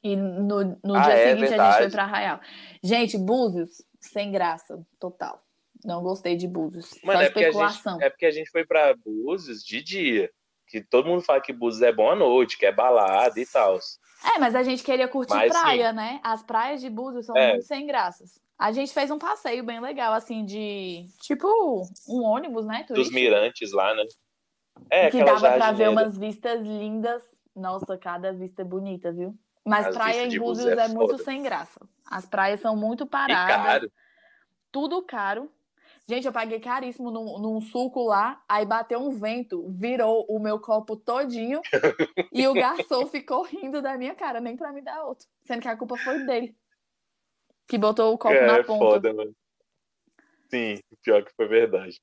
E 0.03 0.15
no, 0.15 0.77
no 0.83 0.95
ah, 0.95 1.01
dia 1.01 1.13
é, 1.13 1.29
seguinte 1.29 1.49
verdade. 1.49 1.61
a 1.61 1.71
gente 1.71 1.81
foi 1.81 1.91
para 1.91 2.03
Arraial. 2.03 2.39
Gente, 2.83 3.17
Búzios, 3.17 3.81
sem 4.01 4.31
graça, 4.31 4.85
total. 4.99 5.41
Não 5.85 6.03
gostei 6.03 6.35
de 6.35 6.47
Búzios. 6.47 6.91
Mano, 7.03 7.19
Só 7.19 7.23
é 7.23 7.27
especulação. 7.27 7.93
Porque 7.93 8.01
gente, 8.01 8.03
é 8.03 8.09
porque 8.09 8.25
a 8.25 8.31
gente 8.31 8.51
foi 8.51 8.65
para 8.65 8.95
Búzios 8.95 9.63
de 9.63 9.81
dia. 9.81 10.29
Que 10.67 10.81
todo 10.81 11.07
mundo 11.07 11.21
fala 11.21 11.39
que 11.39 11.53
Búzios 11.53 11.81
é 11.81 11.91
bom 11.91 12.09
à 12.09 12.15
noite, 12.15 12.57
que 12.57 12.65
é 12.65 12.71
balada 12.71 13.39
e 13.39 13.45
tal. 13.45 13.77
É, 14.35 14.39
mas 14.39 14.55
a 14.55 14.63
gente 14.63 14.83
queria 14.83 15.07
curtir 15.07 15.35
mas, 15.35 15.51
praia, 15.51 15.89
sim. 15.89 15.95
né? 15.95 16.19
As 16.23 16.41
praias 16.41 16.81
de 16.81 16.89
Búzios 16.89 17.25
são 17.25 17.37
é. 17.37 17.51
muito 17.51 17.65
sem 17.65 17.85
graças. 17.85 18.41
A 18.57 18.71
gente 18.71 18.93
fez 18.93 19.11
um 19.11 19.19
passeio 19.19 19.63
bem 19.63 19.79
legal, 19.79 20.13
assim, 20.13 20.45
de 20.45 21.05
tipo 21.21 21.47
um 22.07 22.23
ônibus, 22.23 22.65
né? 22.65 22.85
Dos 22.89 23.11
mirantes 23.11 23.71
lá, 23.71 23.93
né? 23.93 24.03
É, 24.89 25.09
que 25.09 25.23
dava 25.23 25.53
pra 25.53 25.71
ver 25.71 25.89
umas 25.89 26.17
vistas 26.17 26.61
lindas. 26.61 27.21
Nossa, 27.55 27.97
cada 27.97 28.31
vista 28.31 28.63
bonita, 28.63 29.11
viu? 29.11 29.37
Mas 29.65 29.87
As 29.87 29.95
praia 29.95 30.25
em 30.25 30.37
Búzios 30.37 30.77
é, 30.77 30.85
é 30.85 30.87
muito 30.87 31.17
sem 31.23 31.41
graça. 31.41 31.79
As 32.05 32.25
praias 32.25 32.59
são 32.59 32.75
muito 32.75 33.05
paradas. 33.05 33.55
E 33.55 33.63
caro. 33.63 33.91
Tudo 34.71 35.01
caro. 35.03 35.51
Gente, 36.07 36.27
eu 36.27 36.33
paguei 36.33 36.59
caríssimo 36.59 37.09
num, 37.09 37.39
num, 37.39 37.61
suco 37.61 38.03
lá, 38.03 38.43
aí 38.47 38.65
bateu 38.65 38.99
um 38.99 39.09
vento, 39.09 39.69
virou 39.69 40.25
o 40.27 40.37
meu 40.37 40.59
copo 40.59 40.97
todinho 40.97 41.61
e 42.33 42.45
o 42.45 42.53
garçom 42.53 43.05
ficou 43.07 43.43
rindo 43.43 43.81
da 43.81 43.97
minha 43.97 44.13
cara, 44.13 44.41
nem 44.41 44.57
pra 44.57 44.73
me 44.73 44.81
dar 44.81 45.05
outro. 45.05 45.25
Sendo 45.45 45.61
que 45.61 45.67
a 45.69 45.77
culpa 45.77 45.95
foi 45.95 46.25
dele. 46.25 46.53
Que 47.69 47.77
botou 47.77 48.13
o 48.13 48.17
copo 48.17 48.35
é, 48.35 48.45
na 48.45 48.63
ponta. 48.63 48.79
Foda, 48.79 49.13
mano. 49.13 49.33
Sim, 50.49 50.79
pior 51.01 51.23
que 51.23 51.33
foi 51.35 51.47
verdade. 51.47 52.01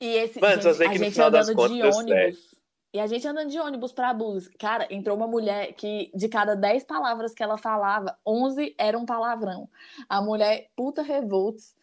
E 0.00 0.06
esse, 0.16 0.40
mano, 0.40 0.62
gente, 0.62 0.82
a 0.84 0.94
gente 0.96 1.20
andando 1.20 1.54
de 1.54 1.82
ônibus. 1.82 2.51
E 2.92 3.00
a 3.00 3.06
gente 3.06 3.26
andando 3.26 3.50
de 3.50 3.58
ônibus 3.58 3.92
pra 3.92 4.12
Búzios. 4.12 4.52
Cara, 4.58 4.86
entrou 4.90 5.16
uma 5.16 5.26
mulher 5.26 5.72
que, 5.72 6.10
de 6.14 6.28
cada 6.28 6.54
10 6.54 6.84
palavras 6.84 7.32
que 7.32 7.42
ela 7.42 7.56
falava, 7.56 8.18
11 8.26 8.74
eram 8.76 9.06
palavrão. 9.06 9.68
A 10.08 10.20
mulher, 10.20 10.68
puta 10.76 11.02
revoltos 11.02 11.74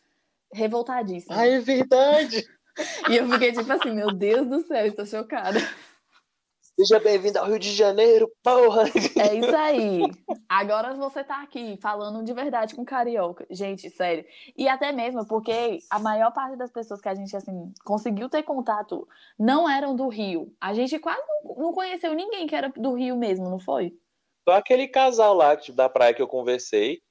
revoltadíssima. 0.51 1.35
Ah, 1.35 1.47
é 1.47 1.59
verdade! 1.59 2.47
e 3.09 3.17
eu 3.17 3.29
fiquei 3.29 3.51
tipo 3.51 3.71
assim, 3.71 3.91
meu 3.91 4.11
Deus 4.11 4.47
do 4.47 4.61
céu, 4.61 4.85
estou 4.85 5.05
chocada. 5.05 5.59
Seja 6.79 6.97
bem-vindo 6.97 7.37
ao 7.37 7.45
Rio 7.45 7.59
de 7.59 7.73
Janeiro, 7.73 8.31
porra! 8.41 8.83
É 9.19 9.35
isso 9.35 9.53
aí. 9.53 9.99
Agora 10.47 10.93
você 10.93 11.25
tá 11.25 11.43
aqui 11.43 11.77
falando 11.81 12.23
de 12.23 12.33
verdade 12.33 12.73
com 12.73 12.85
carioca. 12.85 13.45
Gente, 13.49 13.89
sério. 13.89 14.23
E 14.57 14.65
até 14.65 14.93
mesmo 14.93 15.27
porque 15.27 15.79
a 15.89 15.99
maior 15.99 16.31
parte 16.31 16.55
das 16.55 16.71
pessoas 16.71 17.01
que 17.01 17.09
a 17.09 17.13
gente, 17.13 17.35
assim, 17.35 17.73
conseguiu 17.83 18.29
ter 18.29 18.43
contato 18.43 19.05
não 19.37 19.69
eram 19.69 19.93
do 19.93 20.07
Rio. 20.07 20.55
A 20.61 20.73
gente 20.73 20.97
quase 20.99 21.21
não 21.57 21.73
conheceu 21.73 22.13
ninguém 22.13 22.47
que 22.47 22.55
era 22.55 22.69
do 22.69 22.93
Rio 22.93 23.17
mesmo, 23.17 23.49
não 23.49 23.59
foi? 23.59 23.91
Só 24.47 24.55
aquele 24.55 24.87
casal 24.87 25.33
lá 25.33 25.57
tipo, 25.57 25.75
da 25.75 25.89
praia 25.89 26.13
que 26.13 26.21
eu 26.21 26.29
conversei 26.29 27.01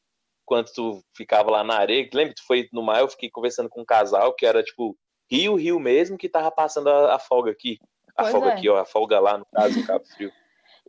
quando 0.46 0.72
tu 0.72 1.04
ficava 1.14 1.50
lá 1.50 1.62
na 1.62 1.76
areia, 1.76 2.08
lembra 2.14 2.32
que 2.32 2.40
tu 2.40 2.46
foi 2.46 2.66
no 2.72 2.82
mar, 2.82 3.00
eu 3.00 3.08
fiquei 3.10 3.28
conversando 3.30 3.68
com 3.68 3.82
um 3.82 3.84
casal 3.84 4.34
que 4.34 4.46
era 4.46 4.62
tipo 4.62 4.96
Rio, 5.30 5.56
Rio 5.56 5.78
mesmo, 5.78 6.16
que 6.16 6.26
tava 6.26 6.50
passando 6.50 6.88
a, 6.88 7.16
a 7.16 7.18
folga 7.18 7.50
aqui. 7.50 7.78
A 8.18 8.22
pois 8.22 8.32
folga 8.32 8.48
é. 8.48 8.52
aqui, 8.54 8.68
ó, 8.68 8.78
a 8.78 8.84
folga 8.84 9.20
lá, 9.20 9.38
no 9.38 9.46
caso, 9.46 9.86
Cabo 9.86 10.04
Frio. 10.04 10.32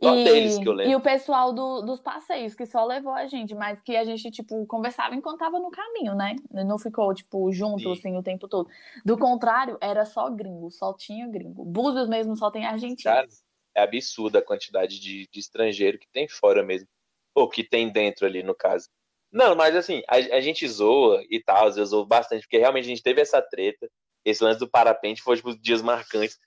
Só 0.02 0.16
e, 0.16 0.24
deles 0.24 0.58
que 0.58 0.66
eu 0.66 0.72
lembro. 0.72 0.92
E 0.92 0.96
o 0.96 1.00
pessoal 1.00 1.52
do, 1.52 1.82
dos 1.82 2.00
passeios, 2.00 2.54
que 2.54 2.66
só 2.66 2.84
levou 2.84 3.12
a 3.12 3.26
gente, 3.26 3.54
mas 3.54 3.80
que 3.80 3.94
a 3.94 4.02
gente, 4.02 4.30
tipo, 4.30 4.66
conversava 4.66 5.14
enquanto 5.14 5.38
tava 5.38 5.60
no 5.60 5.70
caminho, 5.70 6.14
né? 6.14 6.34
Não 6.50 6.78
ficou, 6.78 7.14
tipo, 7.14 7.52
junto, 7.52 7.82
Sim. 7.82 7.92
assim, 7.92 8.16
o 8.16 8.22
tempo 8.22 8.48
todo. 8.48 8.68
Do 9.04 9.16
contrário, 9.16 9.78
era 9.80 10.04
só 10.04 10.28
gringo, 10.28 10.70
só 10.70 10.92
tinha 10.94 11.28
gringo. 11.28 11.64
Búzios 11.64 12.08
mesmo 12.08 12.34
só 12.34 12.50
tem 12.50 12.66
argentino. 12.66 13.14
Cara, 13.14 13.28
é 13.76 13.82
absurda 13.82 14.38
a 14.40 14.44
quantidade 14.44 14.98
de, 14.98 15.28
de 15.30 15.38
estrangeiro 15.38 15.98
que 15.98 16.08
tem 16.10 16.26
fora 16.26 16.64
mesmo. 16.64 16.88
Ou 17.34 17.48
que 17.48 17.62
tem 17.62 17.92
dentro 17.92 18.26
ali, 18.26 18.42
no 18.42 18.54
caso. 18.54 18.88
Não, 19.30 19.54
mas 19.54 19.76
assim, 19.76 20.02
a, 20.08 20.16
a 20.16 20.40
gente 20.40 20.66
zoa 20.66 21.22
e 21.30 21.40
tal, 21.40 21.68
eu 21.68 21.86
zoo 21.86 22.04
bastante, 22.06 22.42
porque 22.42 22.58
realmente 22.58 22.86
a 22.86 22.88
gente 22.88 23.02
teve 23.02 23.20
essa 23.20 23.40
treta. 23.40 23.88
Esse 24.24 24.42
lance 24.42 24.58
do 24.58 24.68
parapente 24.68 25.22
foi, 25.22 25.36
tipo, 25.36 25.54
dias 25.60 25.82
marcantes. 25.82 26.38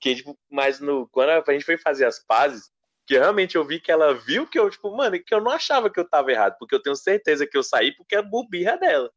Que, 0.00 0.16
tipo, 0.16 0.38
mas 0.50 0.80
no, 0.80 1.08
quando 1.08 1.30
a 1.30 1.52
gente 1.52 1.64
foi 1.64 1.76
fazer 1.76 2.06
as 2.06 2.18
pazes, 2.18 2.70
que 3.06 3.18
realmente 3.18 3.56
eu 3.56 3.64
vi 3.64 3.80
que 3.80 3.90
ela 3.90 4.14
viu 4.14 4.46
que 4.46 4.58
eu, 4.58 4.70
tipo, 4.70 4.94
mano, 4.96 5.22
que 5.22 5.34
eu 5.34 5.40
não 5.40 5.50
achava 5.50 5.90
que 5.90 5.98
eu 5.98 6.08
tava 6.08 6.30
errado, 6.30 6.56
porque 6.58 6.74
eu 6.74 6.82
tenho 6.82 6.96
certeza 6.96 7.46
que 7.46 7.56
eu 7.56 7.62
saí 7.62 7.94
porque 7.94 8.16
é 8.16 8.22
bobirra 8.22 8.76
dela. 8.76 9.10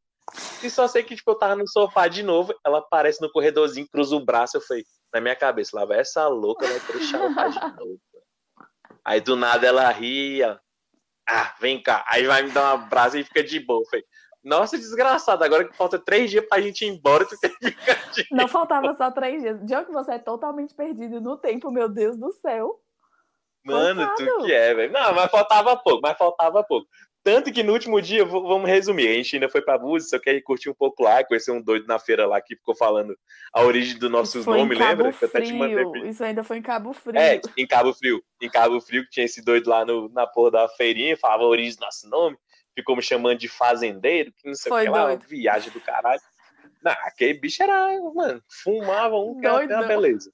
E 0.64 0.70
só 0.70 0.88
sei 0.88 1.04
que, 1.04 1.16
tipo, 1.16 1.32
eu 1.32 1.36
tava 1.36 1.56
no 1.56 1.68
sofá 1.68 2.08
de 2.08 2.24
novo, 2.24 2.54
ela 2.66 2.80
aparece 2.80 3.22
no 3.22 3.32
corredorzinho, 3.32 3.88
cruza 3.88 4.16
o 4.16 4.24
braço, 4.24 4.58
eu 4.58 4.62
falei, 4.62 4.86
na 5.14 5.22
minha 5.22 5.36
cabeça, 5.36 5.78
lá 5.78 5.86
vai 5.86 6.00
essa 6.00 6.28
louca, 6.28 6.66
vai 6.66 6.80
querer 6.80 7.04
chamar 7.04 7.50
de 7.50 7.60
novo. 7.80 8.00
Aí 9.06 9.20
do 9.20 9.36
nada 9.36 9.68
ela 9.68 9.90
ria, 9.92 10.60
ah, 11.28 11.56
vem 11.60 11.82
cá. 11.82 12.04
Aí 12.08 12.26
vai 12.26 12.44
me 12.44 12.52
dar 12.52 12.64
um 12.64 12.84
abraço 12.84 13.18
e 13.18 13.24
fica 13.24 13.44
de 13.44 13.60
boa. 13.60 13.84
Falei, 13.90 14.06
nossa, 14.44 14.78
desgraçado, 14.78 15.44
agora 15.44 15.64
que 15.64 15.76
falta 15.76 15.98
três 15.98 16.30
dias 16.30 16.45
pra 16.45 16.60
gente 16.60 16.84
ir 16.84 16.90
embora, 16.90 17.26
tu 17.26 17.40
tem 17.40 17.49
que 17.49 17.72
ficar 17.72 18.11
de 18.11 18.28
Não 18.30 18.48
faltava 18.48 18.94
só 18.94 19.10
três 19.10 19.41
dias. 19.41 19.65
Diogo, 19.65 19.94
você 19.94 20.14
é 20.14 20.20
totalmente 20.20 20.74
perdido 20.74 21.22
no 21.22 21.38
tempo, 21.38 21.72
meu 21.72 21.88
Deus 21.88 22.18
do 22.18 22.32
céu. 22.34 22.80
Mano, 23.64 24.06
tu 24.18 24.45
que 24.45 24.52
é, 24.52 24.74
velho. 24.74 24.91
Não, 24.91 25.14
mas 25.14 25.32
faltava 25.32 25.78
pouco, 25.78 26.02
mas 26.02 26.18
faltava 26.18 26.61
pouco. 26.64 26.88
Tanto 27.24 27.53
que 27.53 27.64
no 27.64 27.72
último 27.72 28.02
dia, 28.02 28.26
vamos 28.26 28.70
resumir, 28.70 29.07
a 29.07 29.14
gente 29.14 29.38
ainda 29.38 29.48
foi 29.48 29.61
pra 29.61 29.78
Búzios, 29.78 30.10
só 30.10 30.20
quer 30.20 30.41
curtir 30.41 30.70
um 30.70 30.74
pouco 30.74 31.03
lá, 31.03 31.24
conhecer 31.24 31.52
um 31.52 31.61
doido 31.61 31.88
na 31.88 31.98
feira 31.98 32.28
lá 32.28 32.41
que 32.41 32.57
ficou 32.57 32.76
falando 32.76 33.18
a 33.53 33.64
origem 33.64 33.98
do 33.98 34.10
nosso 34.10 34.44
nome, 34.44 34.76
lembra? 34.76 35.14
Frio. 35.14 36.06
Isso 36.06 36.22
ainda 36.22 36.44
foi 36.44 36.57
em 36.57 36.61
Cabo 36.61 36.91
Frio. 36.91 37.18
É, 37.18 37.40
em 37.57 37.65
Cabo 37.65 37.94
Frio. 37.94 38.22
Em 38.41 38.49
Cabo 38.49 38.82
Frio, 38.82 39.06
que 39.06 39.10
tinha 39.10 39.26
esse 39.26 39.41
doido 39.41 39.70
lá 39.70 39.86
no, 39.86 40.10
na 40.10 40.28
porra 40.28 40.52
da 40.52 40.68
feirinha, 40.68 41.15
falava 41.15 41.44
a 41.44 41.48
origem 41.48 41.78
do 41.78 41.86
nosso 41.86 42.10
nome, 42.10 42.38
ficou 42.76 42.95
me 42.95 43.02
chamando 43.02 43.38
de 43.38 43.48
fazendeiro, 43.48 44.32
que 44.34 44.48
não 44.48 44.56
sei 44.56 44.72
o 44.72 44.80
que 44.80 44.90
lá, 44.90 45.16
viagem 45.16 45.72
do 45.72 45.82
caralho. 45.82 46.22
Não, 46.84 46.91
aquele 46.91 47.36
bicho 47.36 47.64
era, 47.64 47.98
mano, 48.14 48.41
fumava 48.64 49.16
um 49.16 49.40
que 49.40 49.48
era 49.48 49.66
uma 49.66 49.88
beleza. 49.88 50.32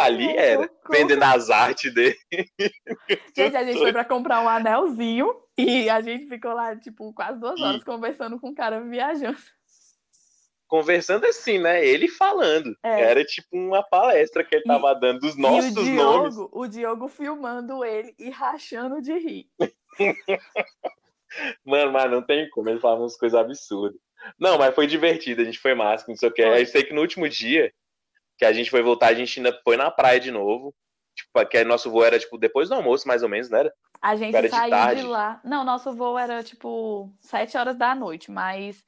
Ali 0.00 0.34
era, 0.34 0.70
vendendo 0.88 1.22
as 1.24 1.50
artes 1.50 1.92
dele. 1.92 2.16
Gente, 3.36 3.56
a 3.56 3.64
gente 3.64 3.78
foi 3.78 3.92
pra 3.92 4.04
comprar 4.04 4.40
um 4.42 4.48
anelzinho 4.48 5.34
e 5.58 5.90
a 5.90 6.00
gente 6.00 6.26
ficou 6.26 6.54
lá, 6.54 6.74
tipo, 6.76 7.12
quase 7.12 7.38
duas 7.38 7.60
horas 7.60 7.82
e... 7.82 7.84
conversando 7.84 8.40
com 8.40 8.50
o 8.50 8.54
cara 8.54 8.80
viajando. 8.80 9.36
Conversando 10.66 11.26
assim, 11.26 11.58
né? 11.58 11.84
Ele 11.84 12.08
falando. 12.08 12.76
É. 12.82 13.00
Era 13.02 13.24
tipo 13.24 13.48
uma 13.52 13.82
palestra 13.82 14.44
que 14.44 14.54
ele 14.54 14.64
e... 14.64 14.68
tava 14.68 14.94
dando 14.94 15.20
dos 15.20 15.36
nossos 15.36 15.70
o 15.76 15.82
Diogo, 15.82 16.02
nomes. 16.02 16.36
O 16.52 16.66
Diogo 16.66 17.08
filmando 17.08 17.84
ele 17.84 18.14
e 18.18 18.30
rachando 18.30 19.02
de 19.02 19.12
rir. 19.18 19.50
Mano, 21.64 21.92
mas 21.92 22.10
não 22.10 22.22
tem 22.22 22.48
como, 22.50 22.68
ele 22.68 22.80
falava 22.80 23.02
umas 23.02 23.16
coisas 23.16 23.38
absurdas. 23.38 24.00
Não, 24.38 24.58
mas 24.58 24.74
foi 24.74 24.86
divertido, 24.86 25.42
a 25.42 25.44
gente 25.44 25.58
foi 25.58 25.74
massa, 25.74 26.04
não 26.08 26.16
sei 26.16 26.28
o 26.28 26.32
que. 26.32 26.42
Eu 26.42 26.66
sei 26.66 26.82
que 26.82 26.92
no 26.92 27.00
último 27.00 27.28
dia 27.28 27.72
que 28.36 28.44
a 28.44 28.52
gente 28.52 28.70
foi 28.70 28.82
voltar, 28.82 29.08
a 29.08 29.14
gente 29.14 29.38
ainda 29.38 29.58
foi 29.64 29.76
na 29.76 29.90
praia 29.90 30.20
de 30.20 30.30
novo. 30.30 30.74
Tipo, 31.14 31.44
que 31.46 31.64
nosso 31.64 31.90
voo 31.90 32.04
era, 32.04 32.18
tipo, 32.18 32.38
depois 32.38 32.68
do 32.68 32.76
almoço, 32.76 33.08
mais 33.08 33.24
ou 33.24 33.28
menos, 33.28 33.50
não 33.50 33.58
era? 33.58 33.72
A 34.00 34.14
gente 34.14 34.36
era 34.36 34.48
saiu 34.48 34.94
de, 34.94 35.02
de, 35.02 35.08
lá. 35.08 35.40
Não, 35.42 35.64
nosso 35.64 35.92
voo 35.92 36.16
era, 36.16 36.42
tipo, 36.44 37.12
sete 37.18 37.56
horas 37.56 37.76
da 37.76 37.94
noite, 37.94 38.30
mas 38.30 38.84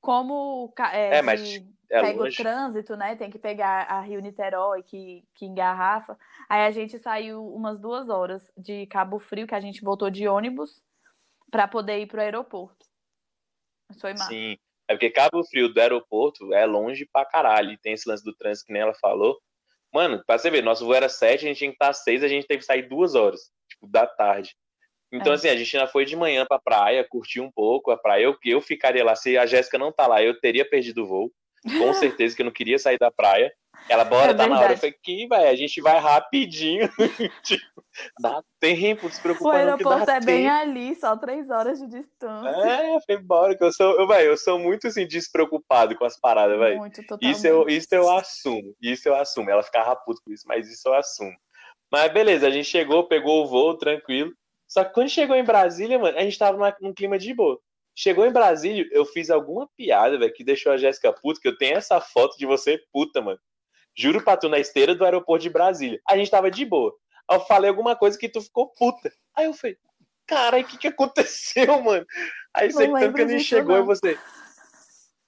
como 0.00 0.72
é, 0.92 1.18
é 1.18 1.22
mas 1.22 1.62
é 1.88 2.00
pega 2.00 2.18
longe. 2.18 2.40
o 2.40 2.44
trânsito, 2.44 2.96
né? 2.96 3.14
Tem 3.14 3.30
que 3.30 3.38
pegar 3.38 3.82
a 3.84 4.00
Rio 4.00 4.20
Niterói, 4.20 4.82
que, 4.82 5.24
que 5.34 5.46
engarrafa. 5.46 6.18
Aí 6.48 6.66
a 6.66 6.70
gente 6.72 6.98
saiu 6.98 7.46
umas 7.54 7.78
duas 7.78 8.08
horas 8.08 8.50
de 8.56 8.86
Cabo 8.86 9.20
Frio, 9.20 9.46
que 9.46 9.54
a 9.54 9.60
gente 9.60 9.82
voltou 9.84 10.10
de 10.10 10.26
ônibus 10.26 10.84
para 11.50 11.66
poder 11.68 11.98
ir 12.00 12.06
pro 12.06 12.20
aeroporto. 12.20 12.86
Foi 14.00 14.12
massa. 14.12 14.28
Sim. 14.28 14.56
É 14.88 14.94
porque 14.94 15.10
Cabo 15.10 15.44
Frio 15.44 15.68
do 15.68 15.80
aeroporto 15.80 16.52
é 16.54 16.64
longe 16.64 17.06
pra 17.12 17.24
caralho. 17.24 17.72
E 17.72 17.78
tem 17.78 17.92
esse 17.92 18.08
lance 18.08 18.24
do 18.24 18.34
trânsito 18.34 18.66
que 18.66 18.72
nem 18.72 18.82
ela 18.82 18.94
falou. 18.94 19.38
Mano, 19.92 20.22
pra 20.26 20.38
você 20.38 20.50
ver, 20.50 20.62
nosso 20.62 20.84
voo 20.84 20.94
era 20.94 21.08
sete, 21.08 21.44
a 21.44 21.48
gente 21.48 21.58
tinha 21.58 21.70
que 21.70 21.76
estar 21.76 21.92
seis, 21.92 22.22
a 22.22 22.28
gente 22.28 22.46
teve 22.46 22.60
que 22.60 22.66
sair 22.66 22.88
duas 22.88 23.14
horas, 23.14 23.50
tipo, 23.68 23.86
da 23.86 24.06
tarde. 24.06 24.54
Então, 25.10 25.32
é. 25.32 25.36
assim, 25.36 25.48
a 25.48 25.56
gente 25.56 25.74
ainda 25.74 25.90
foi 25.90 26.04
de 26.04 26.14
manhã 26.14 26.44
pra 26.44 26.58
praia, 26.58 27.06
curtiu 27.08 27.42
um 27.42 27.50
pouco 27.50 27.90
a 27.90 27.96
praia. 27.96 28.24
Eu, 28.24 28.36
eu 28.44 28.60
ficaria 28.60 29.02
lá, 29.02 29.16
se 29.16 29.38
a 29.38 29.46
Jéssica 29.46 29.78
não 29.78 29.90
tá 29.90 30.06
lá, 30.06 30.22
eu 30.22 30.38
teria 30.38 30.68
perdido 30.68 31.04
o 31.04 31.06
voo. 31.06 31.32
Com 31.68 31.92
certeza 31.94 32.34
que 32.36 32.42
eu 32.42 32.46
não 32.46 32.52
queria 32.52 32.78
sair 32.78 32.98
da 32.98 33.10
praia. 33.10 33.52
Ela, 33.88 34.04
bora, 34.04 34.32
É 34.32 34.34
tá 34.34 34.46
na 34.46 34.56
hora. 34.56 34.64
Eu 34.64 34.68
verdade. 34.76 34.80
falei, 34.80 34.96
que, 35.02 35.26
vai, 35.28 35.48
a 35.48 35.54
gente 35.54 35.80
vai 35.80 35.98
rapidinho. 35.98 36.88
tipo, 37.44 37.84
dá 38.20 38.42
tempo, 38.60 39.06
O 39.06 39.08
despreocupando 39.08 39.54
que 39.54 39.58
aeroporto 39.84 40.10
é 40.10 40.20
bem 40.20 40.44
tempo. 40.44 40.56
ali, 40.56 40.94
só 40.96 41.16
três 41.16 41.48
horas 41.48 41.78
de 41.78 41.86
distância. 41.86 42.48
É, 42.48 42.94
eu 42.94 43.00
falei, 43.00 43.22
bora, 43.22 43.56
que 43.56 43.64
eu 43.64 43.72
sou, 43.72 43.98
eu, 43.98 44.06
véi, 44.06 44.28
eu 44.28 44.36
sou 44.36 44.58
muito, 44.58 44.88
assim, 44.88 45.06
despreocupado 45.06 45.96
com 45.96 46.04
as 46.04 46.18
paradas, 46.18 46.58
velho. 46.58 46.78
Muito, 46.78 47.00
totalmente. 47.02 47.36
Isso 47.36 47.46
eu, 47.46 47.68
isso 47.68 47.88
eu 47.92 48.10
assumo, 48.10 48.74
isso 48.82 49.08
eu 49.08 49.14
assumo. 49.14 49.48
Ela 49.48 49.62
ficava 49.62 49.94
puta 49.96 50.20
com 50.24 50.32
isso, 50.32 50.44
mas 50.46 50.68
isso 50.68 50.88
eu 50.88 50.94
assumo. 50.94 51.34
Mas 51.90 52.12
beleza, 52.12 52.46
a 52.46 52.50
gente 52.50 52.68
chegou, 52.68 53.04
pegou 53.08 53.44
o 53.44 53.46
voo, 53.46 53.78
tranquilo. 53.78 54.32
Só 54.66 54.84
que 54.84 54.92
quando 54.92 55.08
chegou 55.08 55.34
em 55.34 55.44
Brasília, 55.44 55.98
mano, 55.98 56.18
a 56.18 56.22
gente 56.22 56.38
tava 56.38 56.76
num 56.82 56.92
clima 56.92 57.18
de 57.18 57.32
boa. 57.32 57.58
Chegou 58.00 58.24
em 58.24 58.30
Brasília, 58.30 58.88
eu 58.92 59.04
fiz 59.04 59.28
alguma 59.28 59.68
piada, 59.76 60.16
velho, 60.16 60.32
que 60.32 60.44
deixou 60.44 60.70
a 60.70 60.76
Jéssica 60.76 61.12
puta, 61.12 61.40
que 61.40 61.48
eu 61.48 61.58
tenho 61.58 61.76
essa 61.76 62.00
foto 62.00 62.38
de 62.38 62.46
você 62.46 62.80
puta, 62.92 63.20
mano. 63.20 63.40
Juro 63.92 64.22
pra 64.22 64.36
tu, 64.36 64.48
na 64.48 64.60
esteira 64.60 64.94
do 64.94 65.04
aeroporto 65.04 65.42
de 65.42 65.50
Brasília. 65.50 66.00
A 66.08 66.16
gente 66.16 66.30
tava 66.30 66.48
de 66.48 66.64
boa. 66.64 66.94
Aí 67.28 67.36
eu 67.36 67.40
falei 67.40 67.68
alguma 67.68 67.96
coisa 67.96 68.16
que 68.16 68.28
tu 68.28 68.40
ficou 68.40 68.68
puta. 68.68 69.12
Aí 69.34 69.46
eu 69.46 69.52
falei, 69.52 69.76
caralho, 70.28 70.64
o 70.64 70.68
que 70.68 70.78
que 70.78 70.86
aconteceu, 70.86 71.82
mano? 71.82 72.06
Aí 72.54 72.68
que 72.68 72.74
tanto 72.74 73.14
que 73.14 73.22
a 73.22 73.26
gente 73.26 73.42
chegou 73.42 73.74
e 73.74 73.78
não. 73.80 73.86
você. 73.86 74.16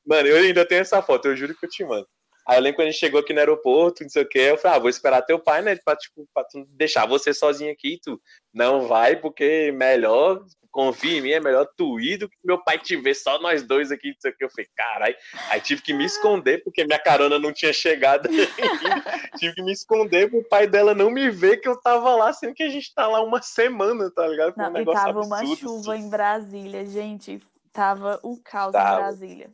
Mano, 0.07 0.29
eu 0.29 0.37
ainda 0.37 0.65
tenho 0.65 0.83
essa 0.83 1.03
foto, 1.03 1.27
eu 1.27 1.37
juro 1.37 1.57
que 1.57 1.67
eu 1.67 1.71
te 1.71 1.85
mando. 1.85 2.07
Aí 2.47 2.57
eu 2.57 2.63
lembro 2.63 2.77
quando 2.77 2.87
a 2.89 2.91
gente 2.93 3.01
chegou 3.01 3.19
aqui 3.19 3.33
no 3.33 3.41
aeroporto, 3.41 4.05
não 4.05 4.11
sei 4.11 4.23
o 4.23 4.29
que, 4.29 4.39
eu 4.39 4.57
falei, 4.57 4.77
ah, 4.77 4.81
vou 4.81 4.89
esperar 4.89 5.23
teu 5.23 5.41
pai, 5.41 5.61
né? 5.61 5.75
Pra, 5.85 5.97
tipo, 5.97 6.25
pra 6.33 6.45
tu 6.45 6.65
deixar 6.69 7.05
você 7.05 7.35
sozinho 7.35 7.73
aqui, 7.73 7.99
tu 8.01 8.23
não 8.55 8.87
vai, 8.87 9.17
porque 9.17 9.73
melhor, 9.73 10.45
confia 10.71 11.19
em 11.19 11.21
mim, 11.21 11.31
é 11.31 11.41
melhor 11.41 11.67
tu 11.77 11.99
ir 12.01 12.17
do 12.19 12.29
que 12.29 12.37
meu 12.45 12.63
pai 12.63 12.79
te 12.79 12.97
ver 12.97 13.15
só 13.15 13.41
nós 13.41 13.63
dois 13.63 13.91
aqui, 13.91 14.09
não 14.09 14.21
sei 14.21 14.31
o 14.31 14.37
que. 14.37 14.45
Eu 14.45 14.51
falei, 14.51 14.69
caralho. 14.77 15.17
Aí 15.49 15.61
tive 15.61 15.83
que 15.83 15.93
me 15.93 16.05
esconder, 16.05 16.63
porque 16.63 16.85
minha 16.85 16.99
carona 16.99 17.39
não 17.39 17.53
tinha 17.53 17.73
chegado 17.73 18.29
ainda. 18.29 18.47
tive 19.39 19.55
que 19.55 19.63
me 19.63 19.73
esconder 19.73 20.31
pro 20.31 20.43
pai 20.45 20.67
dela 20.67 20.95
não 20.95 21.11
me 21.11 21.31
ver 21.31 21.59
que 21.59 21.69
eu 21.69 21.81
tava 21.81 22.15
lá, 22.15 22.33
sendo 22.33 22.55
que 22.55 22.63
a 22.63 22.69
gente 22.69 22.95
tá 22.95 23.07
lá 23.07 23.21
uma 23.23 23.43
semana, 23.43 24.11
tá 24.11 24.27
ligado? 24.27 24.55
Foi 24.55 24.63
um 24.65 24.67
Não, 24.67 24.73
negócio 24.73 25.05
tava 25.05 25.21
uma 25.21 25.39
absurdo, 25.39 25.61
chuva 25.61 25.95
assim. 25.95 26.05
em 26.05 26.11
Brasília, 26.11 26.85
gente. 26.87 27.43
Tava 27.73 28.21
um 28.25 28.37
caos 28.37 28.73
Tava. 28.73 28.95
em 28.95 28.97
Brasília. 29.03 29.51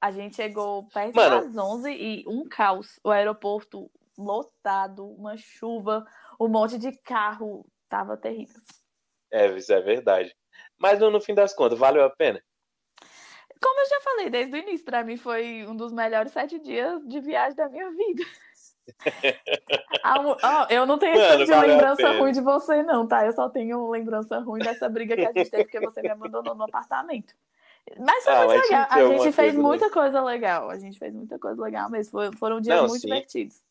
A 0.00 0.10
gente 0.10 0.36
chegou 0.36 0.86
perto 0.88 1.14
Mano. 1.14 1.42
das 1.42 1.56
11 1.56 1.90
e 1.90 2.24
um 2.26 2.48
caos. 2.48 2.98
O 3.02 3.10
aeroporto 3.10 3.90
lotado, 4.16 5.06
uma 5.06 5.36
chuva, 5.36 6.04
um 6.40 6.48
monte 6.48 6.78
de 6.78 6.92
carro. 7.02 7.66
Tava 7.88 8.16
terrível. 8.16 8.60
É, 9.30 9.46
isso 9.56 9.72
é 9.72 9.80
verdade. 9.80 10.34
Mas 10.78 10.98
no, 11.00 11.10
no 11.10 11.20
fim 11.20 11.34
das 11.34 11.52
contas, 11.54 11.78
valeu 11.78 12.04
a 12.04 12.10
pena? 12.10 12.42
Como 13.60 13.80
eu 13.80 13.88
já 13.88 14.00
falei 14.00 14.30
desde 14.30 14.54
o 14.54 14.56
início, 14.58 14.84
pra 14.84 15.02
mim 15.02 15.16
foi 15.16 15.66
um 15.66 15.76
dos 15.76 15.92
melhores 15.92 16.30
sete 16.32 16.58
dias 16.60 17.04
de 17.06 17.20
viagem 17.20 17.56
da 17.56 17.68
minha 17.68 17.90
vida. 17.90 18.24
Ah, 20.02 20.66
eu 20.70 20.86
não 20.86 20.98
tenho 20.98 21.18
Mano, 21.18 21.44
de 21.44 21.54
lembrança 21.54 22.10
ruim 22.12 22.32
de 22.32 22.40
você, 22.40 22.82
não, 22.82 23.06
tá? 23.06 23.26
Eu 23.26 23.32
só 23.32 23.48
tenho 23.50 23.90
lembrança 23.90 24.38
ruim 24.38 24.60
dessa 24.60 24.88
briga 24.88 25.14
que 25.14 25.26
a 25.26 25.32
gente 25.32 25.50
teve 25.50 25.64
porque 25.64 25.80
você 25.80 26.00
me 26.00 26.08
abandonou 26.08 26.54
no 26.54 26.64
apartamento. 26.64 27.34
Mas 27.98 28.24
foi 28.24 28.32
Ah, 28.32 28.46
muito 28.46 28.62
legal. 28.62 28.86
A 28.90 29.04
gente 29.04 29.32
fez 29.32 29.54
né? 29.54 29.60
muita 29.62 29.90
coisa 29.90 30.22
legal. 30.22 30.70
A 30.70 30.78
gente 30.78 30.98
fez 30.98 31.12
muita 31.14 31.38
coisa 31.38 31.60
legal 31.60 31.90
mesmo. 31.90 32.32
Foram 32.38 32.60
dias 32.60 32.76
Não, 32.80 32.88
muito 32.88 33.00
sim. 33.02 33.08
divertidos. 33.08 33.62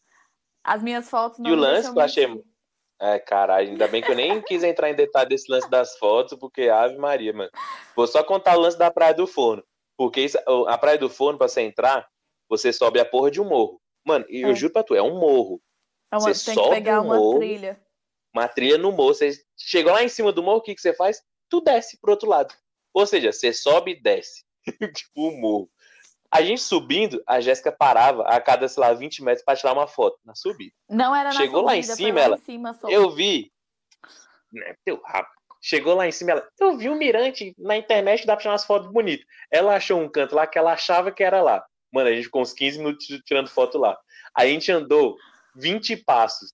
As 0.63 0.84
minhas 0.84 1.09
fotos 1.09 1.39
não 1.39 1.49
E 1.49 1.53
o 1.53 1.55
lance 1.55 1.91
que 1.91 1.97
eu 1.97 2.03
achei- 2.03 2.27
mentir. 2.27 2.43
É, 2.99 3.19
caralho, 3.19 3.69
ainda 3.69 3.88
bem 3.88 4.02
que 4.02 4.11
eu 4.11 4.15
nem 4.15 4.41
quis 4.41 4.64
entrar 4.64 4.90
em 4.90 4.95
detalhe 4.95 5.30
desse 5.30 5.52
lance 5.52 5.69
das 5.69 5.98
fotos, 5.98 6.38
porque 6.40 6.68
Ave 6.68 6.98
Maria, 6.98 7.32
mano. 7.32 7.52
Vou 7.95 8.07
só 8.07 8.24
contar 8.24 8.57
o 8.57 8.60
lance 8.61 8.78
da 8.78 8.90
Praia 8.90 9.14
do 9.14 9.28
Forno. 9.28 9.64
Porque 9.95 10.22
isso- 10.22 10.38
a 10.68 10.78
Praia 10.78 10.98
do 10.98 11.10
Forno, 11.10 11.38
pra 11.38 11.48
você 11.48 11.61
entrar, 11.61 12.07
você 12.49 12.74
sobe 12.74 12.99
a 12.99 13.06
porra 13.06 13.30
de 13.30 13.40
um 13.41 13.45
morro. 13.45 13.80
Mano, 14.06 14.26
e 14.30 14.41
eu 14.41 14.49
É. 14.49 14.56
juro 14.56 14.74
pra 14.74 14.84
tu, 14.84 14.95
é 14.95 15.02
um 15.02 15.19
morro. 15.19 15.61
É 16.11 16.15
uma- 16.18 16.34
você 16.34 16.45
tem 16.45 16.56
que 16.56 16.61
sobe 16.61 16.76
pegar 16.76 17.02
o 17.02 17.06
uma 17.06 17.18
morro. 17.18 17.40
trilha. 17.40 17.80
Uma 18.34 18.48
trilha 18.48 18.78
no 18.78 18.91
morro. 18.91 19.14
Você 19.14 19.32
chegou 19.57 19.91
lá 19.94 20.03
em 20.03 20.10
cima 20.10 20.32
do 20.32 20.41
morro, 20.41 20.57
o 20.60 20.61
que, 20.61 20.74
que 20.76 20.82
você 20.82 20.94
faz? 20.94 21.22
Tu 21.49 21.61
desce 21.61 21.99
pro 21.99 22.11
outro 22.11 22.30
lado. 22.30 22.53
Ou 22.94 23.06
seja, 23.06 23.32
você 23.32 23.53
sobe 23.53 23.91
e 23.91 24.02
desce. 24.02 24.44
tipo 25.06 25.11
o 25.15 25.32
morro. 25.40 25.69
A 26.32 26.41
gente 26.41 26.62
subindo, 26.62 27.22
a 27.26 27.40
Jéssica 27.40 27.72
parava 27.72 28.24
a 28.24 28.40
cada, 28.41 28.68
sei 28.68 28.82
lá, 28.82 28.94
20 28.94 29.24
metros 29.24 29.45
pra 29.45 29.56
tirar 29.56 29.74
uma 29.74 29.88
foto 29.88 30.20
na 30.26 30.36
subida. 30.36 30.74
Não 30.90 31.16
era 31.16 31.30
na 31.30 31.36
Chegou 31.36 31.62
lá 31.62 31.76
em 31.78 31.82
subida, 31.84 31.95
cima, 31.95 32.20
lá 32.20 32.26
ela- 32.26 32.38
Em 32.38 32.41
cima. 32.41 32.76
Eu 32.90 33.10
vi. 33.12 33.52
Né, 34.52 34.76
teu 34.84 35.02
rabo. 35.04 35.28
Chegou 35.62 35.95
lá 35.95 36.08
em 36.08 36.12
cima, 36.12 36.32
ela. 36.32 36.48
Eu 36.60 36.78
vi 36.78 36.90
um 36.90 36.95
mirante 36.98 37.54
na 37.58 37.76
internet 37.78 38.26
dá 38.26 38.34
pra 38.36 38.41
tirar 38.41 38.52
umas 38.54 38.66
fotos 38.66 38.91
bonitas. 38.91 39.26
Ela 39.52 39.76
achou 39.76 39.99
um 39.99 40.10
canto 40.10 40.36
lá 40.36 40.45
que 40.45 40.58
ela 40.58 40.74
achava 40.74 41.12
que 41.12 41.24
era 41.24 41.41
lá. 41.41 41.66
Mano, 41.91 42.10
a 42.10 42.14
gente 42.14 42.26
ficou 42.26 42.41
uns 42.41 42.54
15 42.54 42.78
minutos 42.78 43.06
tirando 43.26 43.49
foto 43.49 43.78
lá. 43.78 43.98
A 44.36 44.45
gente 44.45 44.72
andou 44.72 45.16
20 45.56 45.95
passos. 45.98 46.54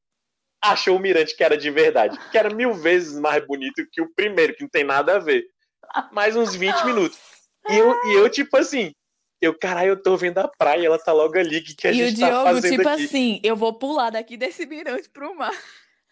Achou 0.64 0.96
o 0.96 1.00
mirante 1.00 1.36
que 1.36 1.44
era 1.44 1.58
de 1.58 1.70
verdade. 1.70 2.18
Que 2.32 2.38
era 2.38 2.50
mil 2.54 2.74
vezes 2.74 3.20
mais 3.20 3.46
bonito 3.46 3.86
que 3.92 4.02
o 4.02 4.10
primeiro, 4.16 4.56
que 4.56 4.62
não 4.64 4.70
tem 4.70 4.84
nada 4.84 5.16
a 5.18 5.20
ver. 5.20 5.44
Mais 6.12 6.36
uns 6.36 6.56
20 6.56 6.86
minutos. 6.86 7.20
E 7.70 7.76
eu, 7.78 7.92
e 8.06 8.14
eu 8.16 8.30
tipo 8.30 8.56
assim. 8.58 8.94
Eu, 9.44 9.54
caralho, 9.54 9.90
eu 9.90 10.02
tô 10.02 10.16
vendo 10.16 10.38
a 10.38 10.48
praia, 10.48 10.86
ela 10.86 10.98
tá 10.98 11.12
logo 11.12 11.38
ali. 11.38 11.60
Que, 11.62 11.76
que 11.76 11.88
a 11.88 11.92
E 11.92 12.02
o 12.02 12.08
gente 12.08 12.20
tá 12.22 12.30
Diogo, 12.30 12.44
fazendo 12.46 12.72
tipo 12.78 12.88
aqui? 12.90 13.04
assim, 13.04 13.42
eu 13.44 13.56
vou 13.58 13.74
pular 13.74 14.10
daqui 14.10 14.38
desse 14.38 14.66
mirante 14.66 15.10
pro 15.10 15.36
mar. 15.36 15.52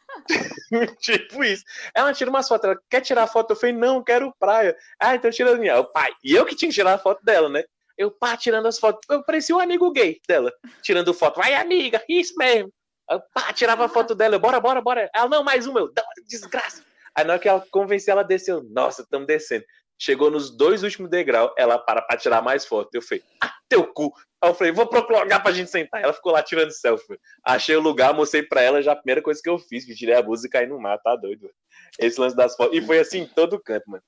tipo 1.00 1.42
isso. 1.44 1.64
Ela 1.96 2.14
tira 2.14 2.30
umas 2.30 2.48
fotos, 2.48 2.66
ela 2.70 2.80
quer 2.90 3.00
tirar 3.00 3.28
foto? 3.28 3.52
Eu 3.52 3.56
falei, 3.56 3.74
não, 3.74 4.04
quero 4.04 4.34
praia. 4.38 4.76
Ah, 5.00 5.16
então 5.16 5.32
tira 5.32 5.54
a 5.54 5.56
minha. 5.56 5.74
Eu, 5.74 5.86
pai, 5.86 6.12
e 6.24 6.34
eu 6.34 6.46
que 6.46 6.56
tinha 6.56 6.68
que 6.70 6.76
tirar 6.76 6.94
a 6.94 6.98
foto 6.98 7.24
dela, 7.24 7.48
né? 7.48 7.64
Eu, 7.98 8.12
pá, 8.12 8.36
tirando 8.36 8.66
as 8.68 8.78
fotos. 8.78 9.02
Eu 9.10 9.24
parecia 9.24 9.56
um 9.56 9.60
amigo 9.60 9.90
gay 9.92 10.20
dela, 10.28 10.52
tirando 10.82 11.14
foto. 11.14 11.38
Vai, 11.38 11.54
amiga, 11.54 12.04
isso 12.10 12.34
mesmo. 12.36 12.70
Eu, 13.10 13.22
pá, 13.34 13.54
tirava 13.54 13.86
a 13.86 13.90
foto 13.90 14.14
dela. 14.14 14.36
Eu, 14.36 14.40
bora, 14.40 14.60
bora, 14.60 14.82
bora. 14.82 15.10
Ela, 15.16 15.30
não, 15.30 15.44
mais 15.44 15.68
uma. 15.68 15.80
Eu, 15.80 15.94
"Dá 15.94 16.02
uma 16.02 16.26
desgraça. 16.28 16.84
Aí 17.16 17.24
na 17.26 17.34
hora 17.34 17.42
que 17.42 17.48
ela 17.48 17.66
convenceu, 17.72 18.14
ela 18.14 18.24
desceu. 18.24 18.64
Nossa, 18.72 19.04
estamos 19.04 19.28
descendo. 19.28 19.66
Chegou 20.04 20.32
nos 20.32 20.50
dois 20.50 20.82
últimos 20.82 21.12
degraus, 21.12 21.52
ela 21.56 21.78
para 21.78 22.02
pra 22.02 22.18
tirar 22.18 22.42
mais 22.42 22.66
foto. 22.66 22.90
Eu 22.96 23.04
falei, 23.04 23.24
ah, 23.40 23.54
teu 23.70 23.86
cu. 23.94 24.12
Aí 24.42 24.50
eu 24.50 24.56
falei, 24.56 24.74
vou 24.74 24.88
procurar 24.88 25.22
lugar 25.22 25.44
pra 25.44 25.52
gente 25.52 25.70
sentar. 25.70 26.02
Ela 26.02 26.12
ficou 26.12 26.32
lá 26.32 26.42
tirando 26.42 26.72
selfie. 26.72 27.20
Achei 27.46 27.76
o 27.76 27.80
lugar, 27.80 28.12
mostrei 28.12 28.42
pra 28.42 28.62
ela, 28.64 28.82
já 28.82 28.94
a 28.94 28.96
primeira 28.96 29.22
coisa 29.22 29.40
que 29.44 29.48
eu 29.48 29.60
fiz, 29.60 29.86
que 29.86 29.94
tirei 29.94 30.16
a 30.16 30.22
blusa 30.24 30.48
e 30.48 30.50
caí 30.50 30.66
no 30.66 30.80
mar, 30.80 30.98
tá 30.98 31.16
doido. 31.16 31.42
mano. 31.44 31.54
Esse 32.00 32.20
lance 32.20 32.36
das 32.36 32.56
fotos. 32.56 32.76
E 32.76 32.82
foi 32.82 32.98
assim 32.98 33.20
em 33.20 33.28
todo 33.28 33.62
canto, 33.62 33.84
mano. 33.92 34.04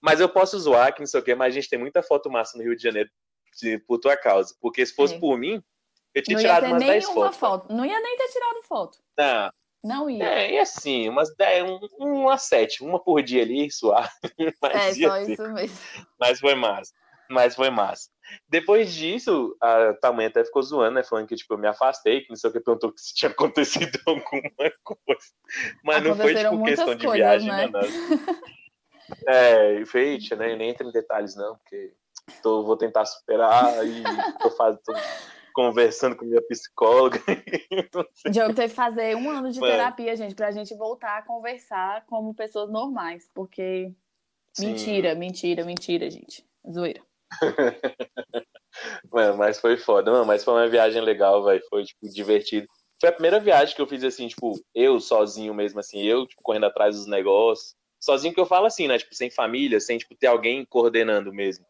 Mas 0.00 0.18
eu 0.18 0.28
posso 0.28 0.58
zoar, 0.58 0.92
que 0.92 0.98
não 1.00 1.06
sei 1.06 1.20
o 1.20 1.22
quê, 1.22 1.36
mas 1.36 1.52
a 1.52 1.54
gente 1.54 1.68
tem 1.70 1.78
muita 1.78 2.02
foto 2.02 2.28
massa 2.28 2.58
no 2.58 2.64
Rio 2.64 2.74
de 2.76 2.82
Janeiro 2.82 3.08
por 3.86 3.98
tua 3.98 4.16
causa. 4.16 4.52
Porque 4.60 4.84
se 4.84 4.96
fosse 4.96 5.14
É. 5.14 5.20
por 5.20 5.38
mim, 5.38 5.62
eu 6.12 6.22
tinha 6.24 6.34
Não 6.36 6.42
tirado 6.42 6.66
umas 6.66 6.80
10 6.82 7.04
nenhuma 7.06 7.32
fotos. 7.32 7.38
foto. 7.38 7.72
Não 7.72 7.84
ia 7.84 8.00
nem 8.00 8.16
ter 8.18 8.28
tirado 8.32 8.62
foto. 8.64 8.98
Não, 9.16 9.50
Não 9.86 10.10
ia. 10.10 10.24
é, 10.24 10.52
e 10.52 10.58
assim, 10.58 11.08
umas 11.08 11.34
10, 11.36 11.64
um, 11.64 11.78
uma 12.00 12.36
sete, 12.36 12.82
uma 12.82 12.98
por 12.98 13.22
dia 13.22 13.42
ali, 13.42 13.70
suave. 13.72 14.08
É, 14.38 14.94
só 14.94 15.14
ter. 15.24 15.32
isso 15.32 15.48
mesmo. 15.50 15.78
Mas 16.18 16.40
foi 16.40 16.54
massa. 16.54 16.92
Mas 17.28 17.54
foi 17.54 17.70
massa. 17.70 18.08
Depois 18.48 18.92
disso, 18.92 19.56
a 19.60 19.94
tua 19.94 20.12
mãe 20.12 20.26
até 20.26 20.44
ficou 20.44 20.62
zoando, 20.62 20.96
né? 20.96 21.02
Falando 21.02 21.26
que, 21.26 21.36
tipo, 21.36 21.54
eu 21.54 21.58
me 21.58 21.66
afastei, 21.66 22.20
que 22.20 22.28
não 22.30 22.36
sei 22.36 22.50
o 22.50 22.52
que, 22.52 22.60
perguntou 22.60 22.92
se 22.96 23.14
tinha 23.14 23.30
acontecido 23.32 23.98
alguma 24.06 24.50
coisa. 24.84 25.24
Mas 25.84 26.02
não 26.02 26.16
foi, 26.16 26.34
tipo, 26.34 26.64
questão 26.64 26.94
de 26.94 27.06
coisas, 27.06 27.42
viagem, 27.42 27.50
né? 27.50 27.68
não. 27.68 27.80
É, 29.28 29.80
e 29.80 29.86
feita, 29.86 30.34
né? 30.34 30.56
Nem 30.56 30.70
entra 30.70 30.86
em 30.86 30.90
detalhes, 30.90 31.36
não, 31.36 31.56
porque 31.56 31.92
tô, 32.42 32.64
vou 32.64 32.76
tentar 32.76 33.04
superar 33.04 33.86
e 33.86 34.02
tô, 34.40 34.50
faz, 34.50 34.76
tô 34.84 34.92
conversando 35.56 36.14
com 36.14 36.26
minha 36.26 36.42
psicóloga. 36.42 37.18
O 38.26 38.30
Diogo 38.30 38.52
teve 38.52 38.68
que 38.68 38.74
fazer 38.74 39.16
um 39.16 39.30
ano 39.30 39.50
de 39.50 39.58
Mano. 39.58 39.72
terapia, 39.72 40.14
gente, 40.14 40.34
pra 40.34 40.50
gente 40.50 40.74
voltar 40.76 41.16
a 41.16 41.22
conversar 41.22 42.04
como 42.04 42.34
pessoas 42.34 42.70
normais. 42.70 43.26
Porque. 43.34 43.90
Sim. 44.52 44.66
Mentira, 44.66 45.14
mentira, 45.14 45.64
mentira, 45.64 46.10
gente. 46.10 46.44
Zoeira. 46.70 47.00
Mano, 49.10 49.38
mas 49.38 49.58
foi 49.58 49.78
foda, 49.78 50.12
mano. 50.12 50.26
Mas 50.26 50.44
foi 50.44 50.52
uma 50.52 50.68
viagem 50.68 51.00
legal, 51.00 51.42
velho. 51.42 51.62
Foi, 51.70 51.84
tipo, 51.84 52.06
divertido. 52.10 52.66
Foi 53.00 53.08
a 53.08 53.12
primeira 53.12 53.40
viagem 53.40 53.74
que 53.74 53.80
eu 53.80 53.86
fiz, 53.86 54.04
assim, 54.04 54.28
tipo, 54.28 54.52
eu 54.74 55.00
sozinho 55.00 55.54
mesmo, 55.54 55.80
assim, 55.80 56.02
eu, 56.02 56.26
tipo, 56.26 56.42
correndo 56.42 56.66
atrás 56.66 56.94
dos 56.94 57.06
negócios. 57.06 57.74
Sozinho 57.98 58.34
que 58.34 58.40
eu 58.40 58.44
falo 58.44 58.66
assim, 58.66 58.86
né? 58.86 58.98
Tipo, 58.98 59.14
sem 59.14 59.30
família, 59.30 59.80
sem, 59.80 59.96
tipo, 59.96 60.14
ter 60.14 60.26
alguém 60.26 60.66
coordenando 60.66 61.32
mesmo. 61.32 61.64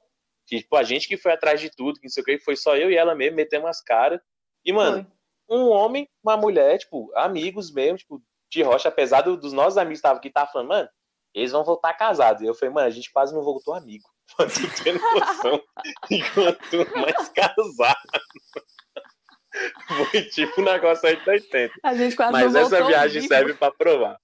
Que, 0.47 0.61
tipo, 0.61 0.77
a 0.77 0.83
gente 0.83 1.09
que 1.09 1.17
foi 1.17 1.33
atrás 1.33 1.61
de 1.61 1.71
tudo, 1.71 1.99
que 1.99 2.05
não 2.07 2.11
sei 2.11 2.23
o 2.23 2.27
que, 2.27 2.39
foi 2.39 2.57
só 2.57 2.77
eu 2.77 2.91
e 2.91 2.97
ela 2.97 3.15
mesmo, 3.15 3.37
metemos 3.37 3.69
as 3.69 3.81
caras. 3.83 4.21
E, 4.65 4.73
mano, 4.73 5.05
Foi. 5.49 5.59
um 5.59 5.69
homem, 5.69 6.09
uma 6.23 6.37
mulher, 6.37 6.79
tipo, 6.79 7.11
amigos 7.17 7.73
mesmo, 7.73 7.99
tipo, 7.99 8.23
de 8.51 8.63
rocha, 8.63 8.89
apesar 8.89 9.23
do- 9.23 9.37
dos 9.37 9.53
nossos 9.53 9.77
amigos 9.77 9.99
que 9.99 10.07
estavam 10.07 10.19
aqui, 10.19 10.31
tava 10.31 10.51
falando, 10.51 10.69
mano, 10.69 10.89
eles 11.35 11.51
vão 11.53 11.65
voltar 11.65 11.93
casados. 11.95 12.43
E 12.43 12.47
eu 12.47 12.55
falei, 12.55 12.73
mano, 12.75 12.87
a 12.87 12.91
gente 12.91 13.11
quase 13.13 13.35
não 13.35 13.43
voltou 13.43 13.75
amigo. 13.75 14.05
Pra 14.37 14.47
tu 14.47 15.21
noção. 15.21 15.63
Enquanto 16.11 16.97
mais 16.99 17.29
casado. 17.29 17.97
Foi 20.11 20.23
tipo 20.23 20.61
um 20.61 20.65
negócio 20.65 21.09
aí 21.09 21.17
de 21.17 21.31
80. 21.31 21.75
A 21.83 21.95
gente 21.95 22.17
quase 22.17 22.33
Mas 22.33 22.53
não 22.53 22.61
essa 22.61 22.85
viagem 22.85 23.23
vivo. 23.23 23.35
serve 23.35 23.55
pra 23.55 23.71
provar. 23.71 24.19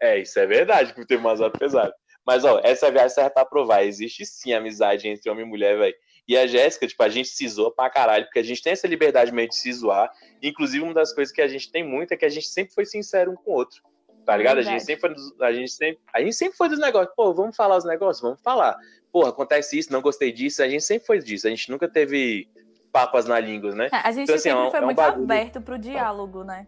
É, 0.00 0.18
isso 0.20 0.38
é 0.38 0.46
verdade, 0.46 0.92
que 0.94 1.06
teve 1.06 1.20
umas 1.20 1.40
horas 1.40 1.58
pesadas. 1.58 1.94
Mas, 2.26 2.44
ó, 2.44 2.60
essa 2.62 2.90
viagem 2.90 3.10
serve 3.10 3.30
pra 3.30 3.44
provar. 3.44 3.84
Existe 3.84 4.24
sim 4.24 4.52
amizade 4.52 5.08
entre 5.08 5.30
homem 5.30 5.44
e 5.44 5.48
mulher, 5.48 5.76
velho. 5.76 5.94
E 6.26 6.36
a 6.38 6.46
Jéssica, 6.46 6.86
tipo, 6.86 7.02
a 7.02 7.08
gente 7.08 7.28
se 7.28 7.46
zoa 7.46 7.74
pra 7.74 7.90
caralho, 7.90 8.24
porque 8.24 8.38
a 8.38 8.42
gente 8.42 8.62
tem 8.62 8.72
essa 8.72 8.86
liberdade 8.86 9.30
meio 9.30 9.48
de 9.48 9.56
se 9.56 9.70
zoar. 9.72 10.10
Inclusive, 10.42 10.82
uma 10.82 10.94
das 10.94 11.12
coisas 11.12 11.32
que 11.32 11.42
a 11.42 11.48
gente 11.48 11.70
tem 11.70 11.86
muito 11.86 12.12
é 12.12 12.16
que 12.16 12.24
a 12.24 12.30
gente 12.30 12.48
sempre 12.48 12.72
foi 12.72 12.86
sincero 12.86 13.30
um 13.30 13.34
com 13.36 13.50
o 13.50 13.54
outro. 13.54 13.82
Tá 14.24 14.34
ligado? 14.34 14.58
A 14.58 14.62
gente, 14.62 14.82
sempre 14.82 15.00
foi 15.02 15.14
dos, 15.14 15.40
a, 15.40 15.52
gente 15.52 15.70
sempre, 15.70 16.00
a 16.14 16.20
gente 16.20 16.34
sempre 16.34 16.56
foi 16.56 16.68
dos 16.70 16.78
negócios. 16.78 17.14
Pô, 17.14 17.34
vamos 17.34 17.54
falar 17.54 17.76
os 17.76 17.84
negócios? 17.84 18.22
Vamos 18.22 18.40
falar. 18.40 18.74
Pô, 19.12 19.26
acontece 19.26 19.78
isso, 19.78 19.92
não 19.92 20.00
gostei 20.00 20.32
disso. 20.32 20.62
A 20.62 20.68
gente 20.68 20.82
sempre 20.82 21.06
foi 21.06 21.18
disso. 21.18 21.46
A 21.46 21.50
gente 21.50 21.70
nunca 21.70 21.86
teve 21.86 22.48
papas 22.90 23.26
na 23.26 23.38
língua, 23.38 23.74
né? 23.74 23.88
É, 23.92 23.96
a 23.96 24.10
gente 24.12 24.22
então, 24.22 24.36
assim, 24.36 24.44
sempre 24.44 24.62
é 24.62 24.66
um, 24.66 24.70
foi 24.70 24.78
é 24.78 24.82
um 24.82 24.86
muito 24.86 24.96
bagulho. 24.96 25.24
aberto 25.24 25.60
pro 25.60 25.78
diálogo, 25.78 26.42
né? 26.42 26.66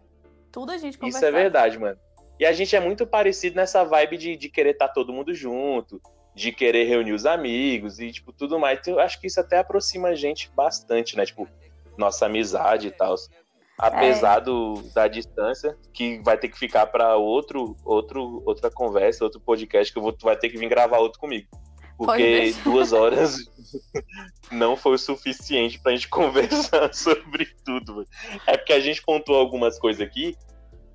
Tudo 0.51 0.71
a 0.71 0.77
gente 0.77 0.99
conversava. 0.99 1.25
Isso 1.25 1.35
é 1.35 1.41
verdade, 1.41 1.79
mano. 1.79 1.97
E 2.39 2.45
a 2.45 2.51
gente 2.51 2.75
é 2.75 2.79
muito 2.79 3.05
parecido 3.07 3.55
nessa 3.55 3.83
vibe 3.83 4.17
de, 4.17 4.37
de 4.37 4.49
querer 4.49 4.71
estar 4.71 4.87
tá 4.87 4.93
todo 4.93 5.13
mundo 5.13 5.33
junto, 5.33 6.01
de 6.35 6.51
querer 6.51 6.83
reunir 6.83 7.13
os 7.13 7.25
amigos 7.25 7.99
e, 7.99 8.11
tipo, 8.11 8.31
tudo 8.31 8.59
mais. 8.59 8.79
Então, 8.79 8.93
eu 8.93 8.99
acho 8.99 9.19
que 9.19 9.27
isso 9.27 9.39
até 9.39 9.57
aproxima 9.57 10.09
a 10.09 10.15
gente 10.15 10.51
bastante, 10.55 11.17
né? 11.17 11.25
Tipo, 11.25 11.47
nossa 11.97 12.27
amizade 12.27 12.87
e 12.87 12.91
tal. 12.91 13.15
Apesar 13.77 14.37
é. 14.37 14.41
do, 14.41 14.81
da 14.93 15.07
distância, 15.07 15.75
que 15.93 16.19
vai 16.23 16.37
ter 16.37 16.49
que 16.49 16.57
ficar 16.57 16.87
para 16.87 17.15
outro, 17.15 17.75
outro, 17.83 18.43
outra 18.45 18.69
conversa, 18.69 19.23
outro 19.23 19.39
podcast, 19.39 19.91
que 19.91 19.97
eu 19.97 20.03
vou, 20.03 20.13
tu 20.13 20.25
vai 20.25 20.37
ter 20.37 20.49
que 20.49 20.57
vir 20.57 20.69
gravar 20.69 20.99
outro 20.99 21.19
comigo. 21.19 21.47
Porque 21.97 22.53
duas 22.63 22.93
horas 22.93 23.37
não 24.51 24.75
foi 24.75 24.93
o 24.93 24.99
suficiente 24.99 25.79
pra 25.79 25.91
gente 25.91 26.07
conversar 26.09 26.93
sobre 26.93 27.47
tudo. 27.65 28.05
É 28.45 28.55
porque 28.55 28.73
a 28.73 28.79
gente 28.79 29.01
pontuou 29.01 29.39
algumas 29.39 29.79
coisas 29.79 30.01
aqui 30.01 30.35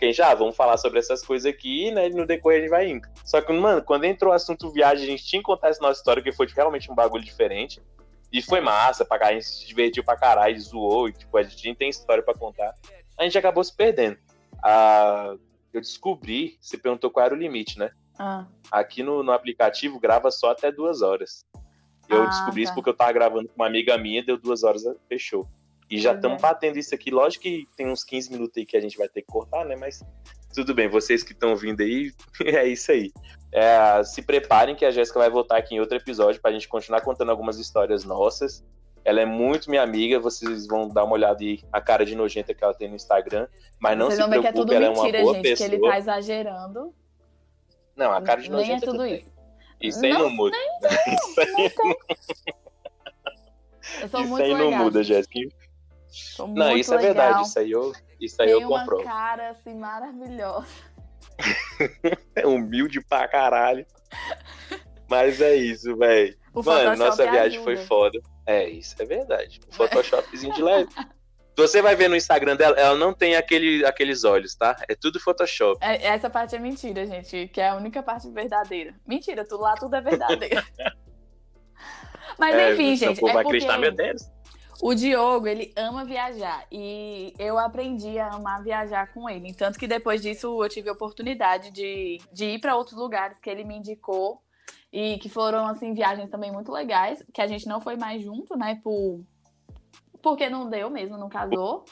que 0.03 0.07
a 0.07 0.09
gente, 0.09 0.21
ah, 0.21 0.35
vamos 0.35 0.57
falar 0.57 0.77
sobre 0.79 0.99
essas 0.99 1.25
coisas 1.25 1.47
aqui, 1.47 1.93
né? 1.93 2.09
E 2.09 2.11
no 2.11 2.27
decorrer 2.27 2.59
a 2.59 2.61
gente 2.63 2.71
vai 2.71 2.91
indo. 2.91 3.09
Só 3.25 3.41
que, 3.41 3.53
mano, 3.53 3.81
quando 3.83 4.03
entrou 4.03 4.33
o 4.33 4.35
assunto 4.35 4.69
viagem, 4.73 5.05
a 5.05 5.11
gente 5.11 5.25
tinha 5.25 5.39
que 5.41 5.47
contar 5.47 5.69
essa 5.69 5.81
nossa 5.81 6.01
história, 6.01 6.21
que 6.21 6.33
foi 6.33 6.49
realmente 6.49 6.91
um 6.91 6.95
bagulho 6.95 7.23
diferente. 7.23 7.81
E 8.33 8.43
foi 8.43 8.61
massa, 8.61 9.05
pra 9.05 9.29
a 9.29 9.33
gente 9.33 9.45
se 9.45 9.65
divertiu 9.65 10.03
pra 10.03 10.17
caralho, 10.17 10.61
zoou, 10.61 11.09
e 11.09 11.13
tipo, 11.13 11.37
a 11.37 11.43
gente 11.45 11.77
tem 11.77 11.89
história 11.89 12.21
pra 12.23 12.35
contar. 12.35 12.75
A 13.17 13.23
gente 13.23 13.39
acabou 13.39 13.63
se 13.63 13.77
perdendo. 13.77 14.19
Ah, 14.61 15.37
eu 15.73 15.81
descobri, 15.81 16.59
você 16.61 16.77
perguntou 16.77 17.09
qual 17.09 17.27
era 17.27 17.35
o 17.35 17.39
limite, 17.39 17.79
né? 17.79 17.93
Ah. 18.19 18.47
Aqui 18.73 19.05
no, 19.05 19.23
no 19.23 19.31
aplicativo 19.31 20.01
grava 20.01 20.33
só 20.33 20.51
até 20.51 20.73
duas 20.73 21.01
horas. 21.01 21.47
Eu 22.09 22.25
ah, 22.25 22.27
descobri 22.27 22.63
tá. 22.63 22.65
isso 22.65 22.75
porque 22.75 22.91
eu 22.91 22.97
tava 22.97 23.13
gravando 23.13 23.49
com 23.49 23.55
uma 23.55 23.69
amiga 23.69 23.97
minha, 23.97 24.25
deu 24.25 24.37
duas 24.37 24.65
horas, 24.65 24.83
fechou. 25.09 25.47
E 25.93 25.99
já 25.99 26.15
estamos 26.15 26.39
é. 26.39 26.41
batendo 26.41 26.79
isso 26.79 26.95
aqui. 26.95 27.11
Lógico 27.11 27.43
que 27.43 27.69
tem 27.77 27.87
uns 27.87 28.03
15 28.03 28.33
minutos 28.33 28.57
aí 28.57 28.65
que 28.65 28.79
a 28.79 28.81
gente 28.81 28.97
vai 28.97 29.11
ter 29.11 29.21
que 29.21 29.27
cortar, 29.27 29.63
né? 29.67 29.77
Mas 29.77 30.03
tudo 30.55 30.75
bem, 30.75 30.89
vocês 30.89 31.23
que 31.23 31.35
estão 31.35 31.55
vindo 31.55 31.83
aí, 31.83 32.11
é 32.41 32.67
isso 32.67 32.91
aí. 32.91 33.13
É, 33.53 34.03
se 34.03 34.23
preparem 34.23 34.75
que 34.75 34.87
a 34.87 34.91
Jéssica 34.91 35.19
vai 35.19 35.29
voltar 35.29 35.59
aqui 35.59 35.75
em 35.75 35.81
outro 35.81 35.99
episódio 35.99 36.41
para 36.41 36.51
a 36.51 36.55
gente 36.55 36.67
continuar 36.67 37.03
contando 37.03 37.29
algumas 37.29 37.59
histórias 37.59 38.05
nossas. 38.05 38.65
Ela 39.05 39.21
é 39.21 39.27
muito 39.27 39.69
minha 39.69 39.83
amiga, 39.83 40.19
vocês 40.19 40.67
vão 40.67 40.89
dar 40.89 41.05
uma 41.05 41.13
olhada 41.13 41.43
aí 41.43 41.61
a 41.71 41.81
cara 41.81 42.07
de 42.07 42.17
nojenta 42.17 42.55
que 42.55 42.65
ela 42.65 42.73
tem 42.73 42.89
no 42.89 42.97
Instagram. 42.97 43.47
Mas 43.79 43.99
não 43.99 44.07
vocês 44.07 44.23
se 44.23 44.29
preocupe, 44.31 44.49
é 44.49 44.53
tudo 44.53 44.73
ela 44.73 44.89
mentira, 44.89 45.19
é 45.19 45.21
uma 45.21 45.25
boa 45.25 45.35
gente, 45.35 45.43
pessoa. 45.43 45.69
que 45.69 45.75
ele 45.75 45.83
tá 45.91 45.99
exagerando. 45.99 46.95
Não, 47.95 48.13
a 48.13 48.23
cara 48.23 48.41
de 48.41 48.51
nojenta. 48.51 48.73
Nem 48.73 48.77
é 48.77 48.81
tudo 48.81 49.07
isso. 49.07 49.31
Isso 49.79 50.03
aí 50.07 50.13
não, 50.13 50.21
não 50.21 50.31
muda. 50.31 50.57
Nem, 50.57 50.69
não... 51.85 51.95
Eu 54.01 54.09
sou 54.09 54.21
isso 54.21 54.31
muito 54.31 54.43
aí 54.43 54.55
legal, 54.55 54.71
não 54.71 54.79
muda, 54.79 55.03
Jéssica. 55.03 55.39
Não, 56.55 56.77
isso 56.77 56.91
legal. 56.91 56.99
é 56.99 57.15
verdade. 57.15 57.43
Isso 57.43 57.59
aí 57.59 57.71
eu, 57.71 57.93
isso 58.21 58.41
aí 58.41 58.49
Tem 58.49 58.61
eu 58.61 58.69
compro. 58.69 58.97
uma 58.97 59.05
cara 59.05 59.51
assim 59.51 59.75
maravilhosa. 59.75 60.67
Humilde 62.45 63.01
pra 63.01 63.27
caralho. 63.29 63.87
Mas 65.09 65.41
é 65.41 65.55
isso, 65.55 65.97
velho. 65.97 66.37
Mano, 66.55 66.97
nossa 66.97 67.23
viagem 67.23 67.59
ajuda. 67.59 67.65
foi 67.65 67.77
foda. 67.77 68.19
É, 68.47 68.69
isso 68.69 68.95
é 69.01 69.05
verdade. 69.05 69.61
O 69.69 69.73
Photoshopzinho 69.75 70.53
de 70.55 70.63
leve. 70.63 70.91
Você 71.57 71.83
vai 71.83 71.95
ver 71.95 72.09
no 72.09 72.17
Instagram 72.17 72.57
dela, 72.57 72.79
ela 72.79 72.97
não 72.97 73.13
tem 73.13 73.37
aquele, 73.37 73.85
aqueles 73.85 74.25
olhos, 74.25 74.55
tá? 74.55 74.75
É 74.89 74.95
tudo 74.95 75.21
Photoshop. 75.21 75.79
É, 75.85 76.07
essa 76.07 76.31
parte 76.31 76.57
é 76.57 76.59
mentira, 76.59 77.05
gente, 77.07 77.49
que 77.49 77.61
é 77.61 77.69
a 77.69 77.77
única 77.77 78.03
parte 78.03 78.31
verdadeira. 78.31 78.95
Mentira, 79.07 79.45
tudo 79.45 79.63
lá 79.63 79.75
tudo 79.75 79.95
é 79.95 80.01
verdadeiro. 80.01 80.63
Mas 82.39 82.55
é, 82.55 82.73
enfim, 82.73 82.97
gente. 82.97 83.19
é 83.19 83.21
porque... 83.21 83.37
acreditar, 83.37 83.79
meu 83.79 83.93
Deus. 83.93 84.31
O 84.85 84.97
Diogo, 84.97 85.47
ele 85.47 85.73
ama 85.77 86.05
viajar 86.05 86.67
e 86.69 87.33
eu 87.39 87.57
aprendi 87.57 88.19
a 88.19 88.31
amar 88.31 88.65
viajar 88.65 89.13
com 89.15 89.31
ele. 89.31 89.55
Tanto 89.55 89.79
que 89.79 89.87
depois 89.87 90.21
disso 90.21 90.61
eu 90.61 90.69
tive 90.69 90.89
a 90.89 90.93
oportunidade 90.93 91.71
de, 91.71 92.21
de 92.33 92.47
ir 92.47 92.59
para 92.59 92.75
outros 92.75 92.99
lugares 92.99 93.39
que 93.39 93.49
ele 93.49 93.63
me 93.63 93.77
indicou 93.77 94.43
e 94.93 95.19
que 95.19 95.29
foram, 95.29 95.69
assim, 95.69 95.95
viagens 95.95 96.29
também 96.29 96.51
muito 96.51 96.73
legais, 96.73 97.25
que 97.33 97.41
a 97.41 97.47
gente 97.47 97.65
não 97.69 97.81
foi 97.81 97.95
mais 97.95 98.25
junto, 98.25 98.57
né, 98.57 98.81
por... 98.83 99.21
porque 100.21 100.51
não 100.51 100.69
deu 100.69 100.91
mesmo, 100.91 101.17
não 101.17 101.29
casou 101.29 101.85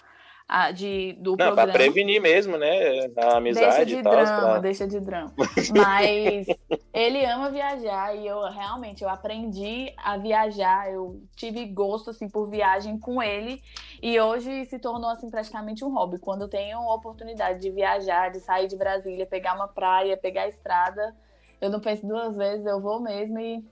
a, 0.52 0.72
de, 0.72 1.12
do 1.12 1.36
não, 1.36 1.36
programa. 1.36 1.72
Pra 1.72 1.72
prevenir 1.72 2.20
mesmo, 2.20 2.59
né? 2.59 3.09
A 3.16 3.36
amizade 3.36 3.66
deixa 3.66 3.86
de 3.86 3.94
e 3.94 4.02
tal. 4.02 4.12
Drama, 4.12 4.40
pra... 4.40 4.59
Deixa 4.59 4.89
de 4.89 4.98
drama, 4.98 5.32
Mas 5.77 6.47
ele 6.93 7.24
ama 7.24 7.51
viajar 7.51 8.16
e 8.16 8.27
eu 8.27 8.43
realmente 8.51 9.05
eu 9.05 9.09
aprendi 9.09 9.94
a 9.97 10.16
viajar. 10.16 10.93
Eu 10.93 11.22
tive 11.36 11.64
gosto 11.66 12.10
assim 12.10 12.28
por 12.28 12.51
viagem 12.51 12.98
com 12.98 13.22
ele 13.22 13.62
e 14.02 14.18
hoje 14.18 14.64
se 14.64 14.81
tornou 14.81 15.09
assim 15.10 15.31
praticamente 15.31 15.85
um 15.85 15.94
hobby. 15.94 16.18
Quando 16.18 16.43
eu 16.43 16.48
tenho 16.48 16.78
a 16.78 16.94
oportunidade 16.97 17.60
de 17.60 17.70
viajar, 17.70 18.32
de 18.32 18.40
sair 18.40 18.66
de 18.66 18.74
Brasília, 18.74 19.27
pegar 19.27 19.55
uma 19.55 19.68
praia, 19.68 20.16
pegar 20.16 20.43
a 20.43 20.48
estrada, 20.48 21.14
eu 21.60 21.70
não 21.70 21.78
penso 21.78 22.05
duas 22.05 22.36
vezes, 22.36 22.66
eu 22.66 22.81
vou 22.81 22.98
mesmo 22.98 23.39
e 23.39 23.64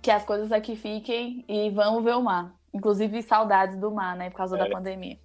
que 0.00 0.10
as 0.10 0.24
coisas 0.24 0.50
aqui 0.50 0.76
fiquem 0.76 1.44
e 1.46 1.68
vamos 1.68 2.02
ver 2.02 2.16
o 2.16 2.22
mar. 2.22 2.54
Inclusive 2.72 3.20
saudades 3.20 3.76
do 3.76 3.90
mar, 3.90 4.16
né, 4.16 4.30
por 4.30 4.38
causa 4.38 4.56
é. 4.56 4.58
da 4.58 4.70
pandemia. 4.70 5.22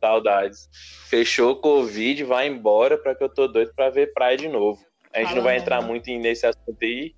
Saudades. 0.00 0.68
Fechou 1.08 1.56
Covid, 1.56 2.24
vai 2.24 2.48
embora, 2.48 2.96
para 2.96 3.14
que 3.14 3.22
eu 3.22 3.28
tô 3.28 3.46
doido 3.46 3.72
para 3.74 3.90
ver 3.90 4.12
praia 4.12 4.36
de 4.36 4.48
novo. 4.48 4.80
A 5.12 5.20
gente 5.20 5.34
não 5.34 5.42
vai 5.42 5.58
entrar 5.58 5.82
muito 5.82 6.10
nesse 6.10 6.46
assunto 6.46 6.76
aí, 6.80 7.14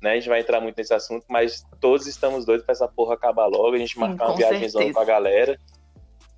né? 0.00 0.12
A 0.12 0.14
gente 0.14 0.28
vai 0.28 0.40
entrar 0.40 0.60
muito 0.60 0.76
nesse 0.76 0.94
assunto, 0.94 1.24
mas 1.28 1.64
todos 1.80 2.06
estamos 2.06 2.44
doidos 2.44 2.64
para 2.64 2.72
essa 2.72 2.88
porra 2.88 3.14
acabar 3.14 3.46
logo, 3.46 3.74
a 3.74 3.78
gente 3.78 3.94
Sim, 3.94 4.00
marcar 4.00 4.28
uma 4.28 4.36
viagem 4.36 4.92
com 4.92 5.00
a 5.00 5.04
galera. 5.04 5.58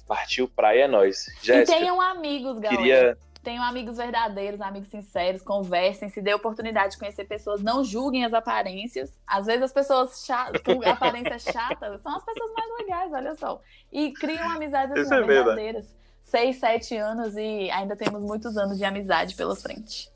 Partiu 0.09 0.49
praia 0.49 0.85
é 0.85 0.89
nós. 0.89 1.27
Jéssica, 1.43 1.77
e 1.77 1.81
tenham 1.81 2.01
amigos, 2.01 2.59
galera. 2.59 2.77
Queria... 2.77 3.19
Tenham 3.47 3.62
amigos 3.62 3.97
verdadeiros, 3.97 4.60
amigos 4.60 4.89
sinceros, 4.89 5.40
conversem, 5.40 6.09
se 6.09 6.20
dê 6.20 6.35
oportunidade 6.35 6.94
de 6.94 6.98
conhecer 6.98 7.27
pessoas, 7.27 7.62
não 7.62 7.85
julguem 7.85 8.24
as 8.24 8.35
aparências. 8.35 9.16
Às 9.24 9.47
vezes 9.47 9.62
as 9.62 9.73
pessoas 9.73 10.23
chatas, 10.27 10.60
com 10.62 10.82
aparência 10.82 11.39
chata 11.39 11.97
são 11.98 12.16
as 12.16 12.24
pessoas 12.24 12.52
mais 12.55 12.68
legais, 12.81 13.12
olha 13.12 13.36
só. 13.36 13.62
E 13.93 14.12
criam 14.14 14.51
amizades 14.51 14.97
assim, 14.97 15.14
é 15.14 15.23
verdadeiras. 15.23 15.97
Seis, 16.24 16.56
sete 16.56 16.97
anos 16.97 17.36
e 17.36 17.70
ainda 17.70 17.94
temos 17.94 18.20
muitos 18.20 18.56
anos 18.56 18.78
de 18.78 18.85
amizade 18.85 19.36
pela 19.36 19.55
frente. 19.55 20.10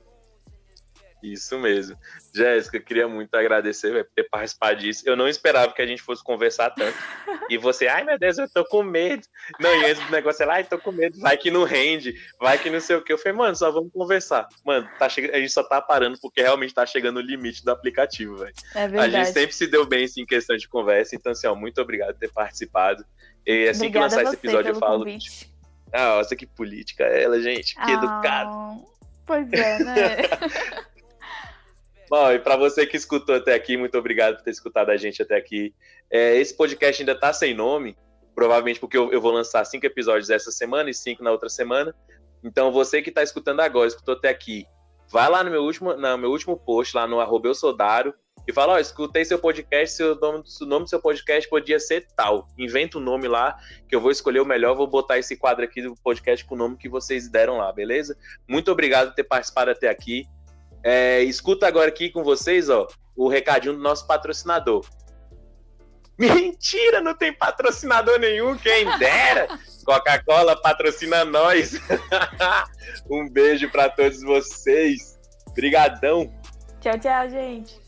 Isso 1.23 1.59
mesmo. 1.59 1.97
Jéssica, 2.35 2.81
queria 2.81 3.07
muito 3.07 3.35
agradecer 3.35 3.93
por 3.93 4.11
ter 4.15 4.25
participado 4.25 4.81
disso. 4.81 5.03
Eu 5.07 5.17
não 5.17 5.29
esperava 5.29 5.73
que 5.73 5.83
a 5.83 5.87
gente 5.87 6.03
fosse 6.03 6.25
conversar 6.25 6.71
tanto. 6.71 6.97
E 7.49 7.59
você, 7.59 7.89
ai 7.89 8.05
meu 8.05 8.19
Deus, 8.19 8.39
eu 8.39 8.49
tô 8.49 8.65
com 8.65 8.83
medo. 8.83 9.23
Não, 9.59 9.71
e 9.71 9.87
antes 9.87 10.05
do 10.05 10.11
negócio, 10.11 10.43
ela, 10.43 10.55
ai, 10.55 10.65
tô 10.65 10.79
com 10.79 10.93
medo, 10.93 11.19
vai 11.21 11.37
que 11.37 11.51
não 11.51 11.65
rende, 11.65 12.15
vai 12.41 12.59
que 12.59 12.71
não 12.71 12.81
sei 12.81 12.97
o 12.97 13.03
que. 13.03 13.13
Eu 13.13 13.19
falei, 13.19 13.37
mano, 13.37 13.57
só 13.57 13.71
vamos 13.71 13.93
conversar. 13.93 14.49
Mano, 14.65 14.89
tá 14.99 15.09
che... 15.09 15.31
a 15.31 15.39
gente 15.39 15.53
só 15.53 15.63
tá 15.63 15.81
parando 15.83 16.19
porque 16.21 16.41
realmente 16.41 16.75
tá 16.75 16.87
chegando 16.87 17.19
o 17.19 17.23
limite 17.23 17.65
do 17.65 17.71
aplicativo, 17.71 18.37
velho. 18.37 18.55
É 18.75 18.89
verdade. 18.89 19.17
A 19.17 19.25
gente 19.25 19.35
sempre 19.35 19.53
se 19.55 19.67
deu 19.67 19.87
bem 19.87 20.05
assim, 20.05 20.23
em 20.23 20.27
questão 20.27 20.57
de 20.57 20.69
conversa. 20.69 21.15
Então, 21.15 21.33
assim, 21.33 21.47
ó, 21.47 21.55
muito 21.55 21.81
obrigado 21.81 22.15
por 22.15 22.21
ter 22.21 22.33
participado. 22.33 23.05
E 23.47 23.69
assim 23.69 23.87
Obrigada 23.87 24.09
que 24.09 24.17
lançar 24.17 24.23
esse 24.25 24.35
episódio, 24.35 24.71
eu 24.71 24.77
falo. 24.77 25.01
Convite. 25.01 25.51
Ah, 25.93 26.17
nossa, 26.17 26.37
que 26.37 26.47
política 26.47 27.05
ela, 27.05 27.41
gente. 27.41 27.75
Que 27.75 27.81
ah, 27.81 27.93
educado. 27.93 28.85
Pois 29.27 29.53
é, 29.53 29.79
né? 29.79 30.17
Bom, 32.11 32.33
e 32.33 32.41
para 32.41 32.57
você 32.57 32.85
que 32.85 32.97
escutou 32.97 33.37
até 33.37 33.55
aqui, 33.55 33.77
muito 33.77 33.97
obrigado 33.97 34.35
por 34.35 34.43
ter 34.43 34.51
escutado 34.51 34.91
a 34.91 34.97
gente 34.97 35.23
até 35.23 35.37
aqui. 35.37 35.73
É, 36.11 36.37
esse 36.39 36.53
podcast 36.57 37.01
ainda 37.01 37.13
está 37.13 37.33
sem 37.33 37.55
nome, 37.55 37.97
provavelmente 38.35 38.81
porque 38.81 38.99
eu, 38.99 39.13
eu, 39.13 39.21
vou 39.21 39.31
lançar 39.31 39.65
cinco 39.65 39.87
episódios 39.87 40.29
essa 40.29 40.51
semana 40.51 40.91
e 40.91 40.95
cinco 40.95 41.23
na 41.23 41.31
outra 41.31 41.49
semana. 41.49 41.95
Então, 42.43 42.73
você 42.73 43.01
que 43.01 43.11
está 43.11 43.23
escutando 43.23 43.61
agora, 43.61 43.87
escutou 43.87 44.17
até 44.17 44.29
aqui, 44.29 44.67
vai 45.09 45.31
lá 45.31 45.45
no 45.45 45.53
meu 45.53 45.63
último, 45.63 45.95
no 45.95 46.19
meu 46.19 46.31
último 46.33 46.57
post, 46.57 46.97
lá 46.97 47.07
no 47.07 47.21
arroba 47.21 47.47
eu 47.47 47.55
e 48.49 48.53
fala, 48.53 48.73
ó, 48.73 48.77
oh, 48.77 48.79
escutei 48.81 49.25
seu 49.25 49.39
podcast, 49.39 49.95
seu 49.95 50.17
nome, 50.17 50.43
o 50.61 50.67
nome 50.67 50.85
do 50.87 50.89
seu 50.89 51.01
podcast 51.01 51.49
podia 51.49 51.79
ser 51.79 52.09
tal. 52.17 52.49
Inventa 52.59 52.99
um 52.99 53.01
nome 53.01 53.29
lá, 53.29 53.57
que 53.89 53.95
eu 53.95 54.01
vou 54.01 54.11
escolher 54.11 54.41
o 54.41 54.47
melhor, 54.47 54.75
vou 54.75 54.89
botar 54.89 55.19
esse 55.19 55.37
quadro 55.37 55.65
aqui 55.65 55.81
do 55.81 55.95
podcast 56.03 56.45
com 56.45 56.57
o 56.57 56.59
nome 56.59 56.77
que 56.77 56.89
vocês 56.89 57.29
deram 57.29 57.59
lá, 57.59 57.73
beleza? 57.73 58.17
Muito 58.49 58.73
obrigado 58.73 59.11
por 59.11 59.15
ter 59.15 59.25
participado 59.25 59.71
até 59.71 59.89
aqui. 59.89 60.27
É, 60.83 61.23
escuta 61.23 61.67
agora 61.67 61.89
aqui 61.89 62.11
com 62.11 62.23
vocês, 62.25 62.69
ó, 62.69 62.87
o 63.17 63.29
recadinho 63.29 63.75
do 63.75 63.81
nosso 63.81 64.07
patrocinador. 64.07 64.85
Mentira, 66.19 67.01
não 67.01 67.15
tem 67.15 67.33
patrocinador 67.33 68.19
nenhum, 68.19 68.57
quem 68.57 68.85
dera. 68.99 69.49
Coca-Cola 69.85 70.55
patrocina 70.61 71.25
nós. 71.25 71.81
um 73.11 73.29
beijo 73.29 73.71
para 73.71 73.89
todos 73.89 74.23
vocês. 74.23 75.19
Brigadão. 75.55 76.31
Tchau, 76.81 76.99
tchau, 76.99 77.31
gente. 77.31 77.81